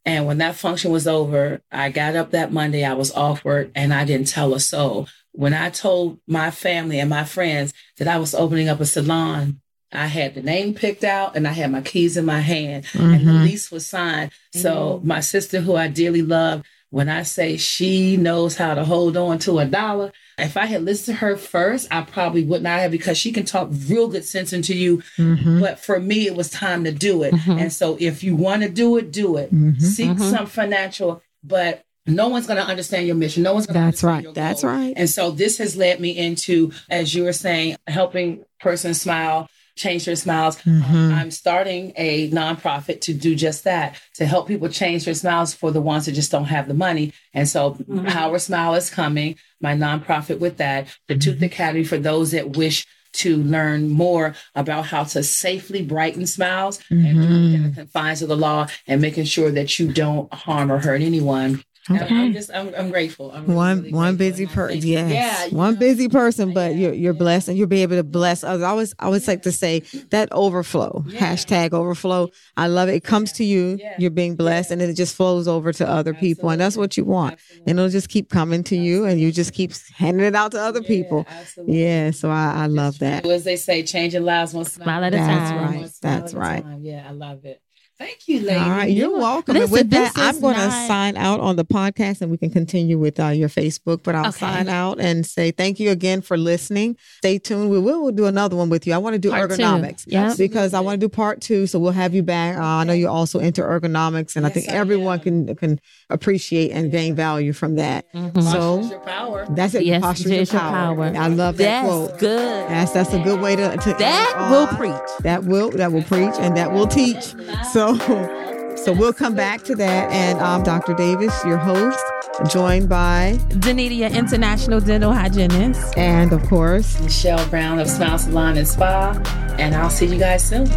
And 0.05 0.25
when 0.25 0.39
that 0.39 0.55
function 0.55 0.91
was 0.91 1.07
over, 1.07 1.61
I 1.71 1.89
got 1.89 2.15
up 2.15 2.31
that 2.31 2.51
Monday, 2.51 2.83
I 2.83 2.93
was 2.93 3.11
off 3.13 3.45
work 3.45 3.69
and 3.73 3.93
I 3.93 4.05
didn't 4.05 4.27
tell 4.27 4.53
a 4.53 4.59
soul. 4.59 5.07
When 5.31 5.53
I 5.53 5.69
told 5.69 6.19
my 6.27 6.51
family 6.51 6.99
and 6.99 7.09
my 7.09 7.23
friends 7.23 7.73
that 7.97 8.07
I 8.07 8.17
was 8.17 8.35
opening 8.35 8.69
up 8.69 8.79
a 8.79 8.85
salon, 8.85 9.61
I 9.91 10.07
had 10.07 10.33
the 10.35 10.41
name 10.41 10.73
picked 10.73 11.03
out 11.03 11.35
and 11.35 11.47
I 11.47 11.51
had 11.51 11.71
my 11.71 11.81
keys 11.81 12.17
in 12.17 12.25
my 12.25 12.39
hand 12.39 12.85
and 12.93 13.13
the 13.13 13.17
mm-hmm. 13.17 13.43
lease 13.43 13.71
was 13.71 13.85
signed. 13.85 14.31
So 14.51 14.97
mm-hmm. 14.97 15.07
my 15.07 15.19
sister, 15.19 15.61
who 15.61 15.75
I 15.75 15.87
dearly 15.87 16.21
love, 16.21 16.63
when 16.93 17.09
I 17.09 17.23
say 17.23 17.57
she 17.57 18.17
knows 18.17 18.55
how 18.55 18.75
to 18.75 18.85
hold 18.85 19.17
on 19.17 19.39
to 19.39 19.57
a 19.57 19.65
dollar, 19.65 20.11
if 20.37 20.55
I 20.55 20.67
had 20.67 20.83
listened 20.83 21.17
to 21.17 21.21
her 21.25 21.35
first, 21.35 21.87
I 21.89 22.03
probably 22.03 22.43
would 22.43 22.61
not 22.61 22.81
have 22.81 22.91
because 22.91 23.17
she 23.17 23.31
can 23.31 23.45
talk 23.45 23.69
real 23.87 24.09
good 24.09 24.23
sense 24.23 24.53
into 24.53 24.75
you. 24.75 25.01
Mm-hmm. 25.17 25.59
But 25.59 25.79
for 25.79 25.99
me, 25.99 26.27
it 26.27 26.35
was 26.35 26.51
time 26.51 26.83
to 26.83 26.91
do 26.91 27.23
it. 27.23 27.33
Mm-hmm. 27.33 27.51
And 27.57 27.73
so 27.73 27.97
if 27.99 28.23
you 28.23 28.35
want 28.35 28.61
to 28.61 28.69
do 28.69 28.95
it, 28.97 29.11
do 29.11 29.37
it. 29.37 29.51
Mm-hmm. 29.51 29.79
Seek 29.79 30.19
some 30.19 30.45
financial, 30.45 31.23
but 31.43 31.83
no 32.05 32.27
one's 32.27 32.45
going 32.45 32.63
to 32.63 32.69
understand 32.69 33.07
your 33.07 33.15
mission. 33.15 33.41
No 33.41 33.55
one's 33.55 33.65
going 33.65 33.73
to 33.73 33.85
That's 33.87 34.03
right. 34.03 34.23
your 34.23 34.33
That's 34.33 34.61
goal. 34.61 34.69
right. 34.69 34.93
And 34.95 35.09
so 35.09 35.31
this 35.31 35.57
has 35.57 35.75
led 35.75 35.99
me 35.99 36.15
into, 36.15 36.73
as 36.91 37.15
you 37.15 37.23
were 37.23 37.33
saying, 37.33 37.77
helping 37.87 38.45
person 38.59 38.93
smile, 38.93 39.49
change 39.75 40.05
their 40.05 40.15
smiles. 40.15 40.57
Um, 40.67 40.81
mm-hmm. 40.81 41.13
I'm 41.13 41.31
starting 41.31 41.93
a 41.95 42.29
nonprofit 42.29 43.01
to 43.01 43.13
do 43.13 43.35
just 43.35 43.63
that, 43.63 43.99
to 44.15 44.25
help 44.25 44.47
people 44.47 44.69
change 44.69 45.05
their 45.05 45.13
smiles 45.13 45.53
for 45.53 45.71
the 45.71 45.81
ones 45.81 46.05
that 46.05 46.13
just 46.13 46.31
don't 46.31 46.45
have 46.45 46.67
the 46.67 46.73
money. 46.73 47.13
And 47.33 47.47
so 47.47 47.71
mm-hmm. 47.71 48.05
Power 48.05 48.39
Smile 48.39 48.75
is 48.75 48.89
coming, 48.89 49.37
my 49.61 49.73
nonprofit 49.73 50.39
with 50.39 50.57
that, 50.57 50.87
the 51.07 51.17
Tooth 51.17 51.35
mm-hmm. 51.35 51.45
Academy 51.45 51.83
for 51.83 51.97
those 51.97 52.31
that 52.31 52.55
wish 52.57 52.85
to 53.13 53.37
learn 53.37 53.89
more 53.89 54.35
about 54.55 54.87
how 54.87 55.03
to 55.03 55.23
safely 55.23 55.83
brighten 55.83 56.25
smiles 56.25 56.79
and 56.89 57.15
do 57.15 57.21
it 57.21 57.43
within 57.43 57.63
the 57.63 57.75
confines 57.75 58.23
of 58.23 58.27
the 58.27 58.35
law 58.35 58.67
and 58.87 59.01
making 59.01 59.25
sure 59.25 59.51
that 59.51 59.77
you 59.77 59.91
don't 59.93 60.33
harm 60.33 60.71
or 60.71 60.79
hurt 60.79 61.01
anyone. 61.01 61.63
And 61.89 62.01
I'm 62.01 62.33
just, 62.33 62.49
I'm, 62.53 62.73
I'm 62.75 62.89
grateful. 62.91 63.31
I'm 63.31 63.43
really, 63.45 63.55
one 63.55 63.77
really 63.79 63.91
one 63.91 64.15
grateful. 64.15 64.17
busy 64.17 64.47
person 64.47 64.81
yes 64.87 65.51
Yeah. 65.51 65.57
one 65.57 65.73
know, 65.73 65.77
busy 65.79 66.07
person 66.07 66.51
but 66.53 66.75
you're 66.75 66.93
you're 66.93 67.13
blessed 67.13 67.49
and 67.49 67.57
you'll 67.57 67.67
be 67.67 67.81
able 67.81 67.95
to 67.97 68.03
bless 68.03 68.43
others 68.43 68.63
i 68.63 68.69
always 68.69 68.93
i 68.99 69.05
always 69.05 69.27
like 69.27 69.41
to 69.43 69.51
say 69.51 69.81
that 70.11 70.31
overflow 70.31 71.03
hashtag 71.17 71.73
overflow 71.73 72.29
i 72.57 72.67
love 72.67 72.89
it 72.89 72.95
it 72.95 73.03
comes 73.03 73.31
to 73.33 73.43
you 73.43 73.77
Yeah. 73.81 73.95
you're 73.97 74.11
being 74.11 74.35
blessed 74.35 74.71
and 74.71 74.79
then 74.79 74.89
it 74.89 74.95
just 74.95 75.15
flows 75.15 75.47
over 75.47 75.73
to 75.73 75.87
other 75.87 76.13
people 76.13 76.49
and 76.49 76.61
that's 76.61 76.77
what 76.77 76.95
you 76.97 77.03
want 77.05 77.35
and 77.65 77.77
it'll 77.79 77.89
just 77.89 78.09
keep 78.09 78.29
coming 78.29 78.63
to 78.65 78.75
you 78.77 79.05
and 79.05 79.19
you 79.19 79.31
just 79.31 79.53
keep 79.53 79.73
handing 79.95 80.25
it 80.25 80.35
out 80.35 80.51
to 80.51 80.59
other 80.61 80.83
people 80.83 81.25
absolutely. 81.27 81.81
yeah 81.83 82.11
so 82.11 82.29
i, 82.29 82.63
I 82.63 82.65
love 82.67 82.99
that 82.99 83.25
As 83.25 83.43
they 83.43 83.55
say, 83.57 83.83
changing 83.83 84.23
lives 84.23 84.53
one 84.53 84.65
smile, 84.65 84.83
Smile 84.83 85.03
at 85.05 85.13
a 85.13 85.17
time. 85.17 85.27
That's 85.27 85.51
right. 85.53 85.91
That's 86.01 86.33
right. 86.33 86.63
time. 86.63 86.83
Yeah, 86.83 87.05
I 87.07 87.11
love 87.11 87.45
it. 87.45 87.61
Thank 88.03 88.27
you, 88.27 88.39
lady. 88.41 88.59
all 88.59 88.69
right, 88.69 88.91
you're 88.91 89.09
You- 89.11 89.17
welcome. 89.17 89.55
and 89.55 89.61
Listen, 89.63 89.73
with 89.77 89.89
that, 89.91 90.13
this 90.15 90.23
I'm 90.23 90.35
is 90.35 90.41
going 90.41 90.55
to 90.55 90.67
not- 90.67 90.87
sign 90.87 91.15
out 91.17 91.39
on 91.39 91.55
the 91.55 91.63
podcast, 91.65 92.21
and 92.21 92.29
we 92.29 92.37
can 92.37 92.49
continue 92.49 92.97
with 92.99 93.19
uh, 93.19 93.27
your 93.29 93.49
Facebook. 93.49 94.01
But 94.03 94.15
I'll 94.15 94.27
Okay. 94.27 94.39
sign 94.39 94.67
out 94.67 94.99
and 94.99 95.25
say 95.25 95.51
thank 95.51 95.79
you 95.79 95.89
again 95.89 96.21
for 96.21 96.37
listening. 96.37 96.97
Stay 97.19 97.39
tuned. 97.39 97.69
We 97.69 97.79
will 97.79 98.01
we'll 98.03 98.11
do 98.11 98.25
another 98.25 98.55
one 98.55 98.69
with 98.69 98.85
you. 98.85 98.93
I 98.93 98.97
want 98.97 99.13
to 99.13 99.19
do 99.19 99.29
Part 99.31 99.51
ergonomics 99.51 100.03
Yep. 100.07 100.37
because 100.37 100.73
I 100.73 100.79
want 100.81 100.99
to 100.99 101.05
do 101.05 101.09
part 101.09 101.39
two. 101.41 101.65
So 101.67 101.79
we'll 101.79 101.91
have 101.93 102.13
you 102.13 102.23
back. 102.23 102.57
Uh, 102.57 102.61
I 102.63 102.83
know 102.83 102.93
you're 102.93 103.09
also 103.09 103.39
into 103.39 103.61
ergonomics, 103.61 104.35
and 104.35 104.45
I 104.45 104.49
think 104.49 104.69
I 104.69 104.73
everyone 104.73 105.19
am. 105.19 105.23
can 105.47 105.55
can 105.55 105.79
appreciate 106.09 106.71
and 106.71 106.91
gain 106.91 107.15
value 107.15 107.53
from 107.53 107.75
that. 107.75 108.05
Posture's 108.13 108.51
So 108.51 109.45
that's 109.51 109.73
it. 109.75 109.85
Yes, 109.85 110.01
Posture 110.01 110.29
is 110.29 110.51
your 110.51 110.61
your 110.61 110.71
power. 110.71 110.95
power. 110.95 111.13
I 111.17 111.27
love 111.27 111.57
that 111.57 111.63
That's 111.83 111.87
quote. 111.87 112.19
good. 112.19 112.69
Yes, 112.69 112.91
that's 112.91 113.13
a 113.13 113.19
good 113.19 113.39
way 113.41 113.55
to, 113.55 113.77
to 113.77 113.89
That 113.99 114.33
end 114.37 114.51
will 114.51 114.67
on. 114.67 114.75
preach. 114.75 115.09
That 115.23 115.43
will 115.45 115.69
that 115.71 115.91
will 115.91 116.03
preach 116.03 116.33
and 116.39 116.55
that 116.57 116.71
will 116.73 116.87
teach. 116.87 117.33
So 117.71 117.92
So 118.83 118.91
we'll 118.91 119.13
come 119.13 119.33
back 119.33 119.63
to 119.63 119.75
that. 119.75 120.11
And 120.11 120.39
um, 120.39 120.63
Dr. 120.63 120.93
Davis, 120.93 121.33
your 121.45 121.57
host, 121.57 122.03
joined 122.49 122.89
by 122.89 123.37
Danita, 123.49 124.11
International 124.11 124.81
Dental 124.81 125.13
Hygienist. 125.13 125.97
And 125.97 126.33
of 126.33 126.43
course, 126.49 126.99
Michelle 126.99 127.47
Brown 127.49 127.79
of 127.79 127.87
Smile 127.87 128.17
Salon 128.17 128.57
and 128.57 128.67
Spa. 128.67 129.55
And 129.57 129.73
I'll 129.73 129.89
see 129.89 130.07
you 130.07 130.19
guys 130.19 130.43
soon. 130.43 130.67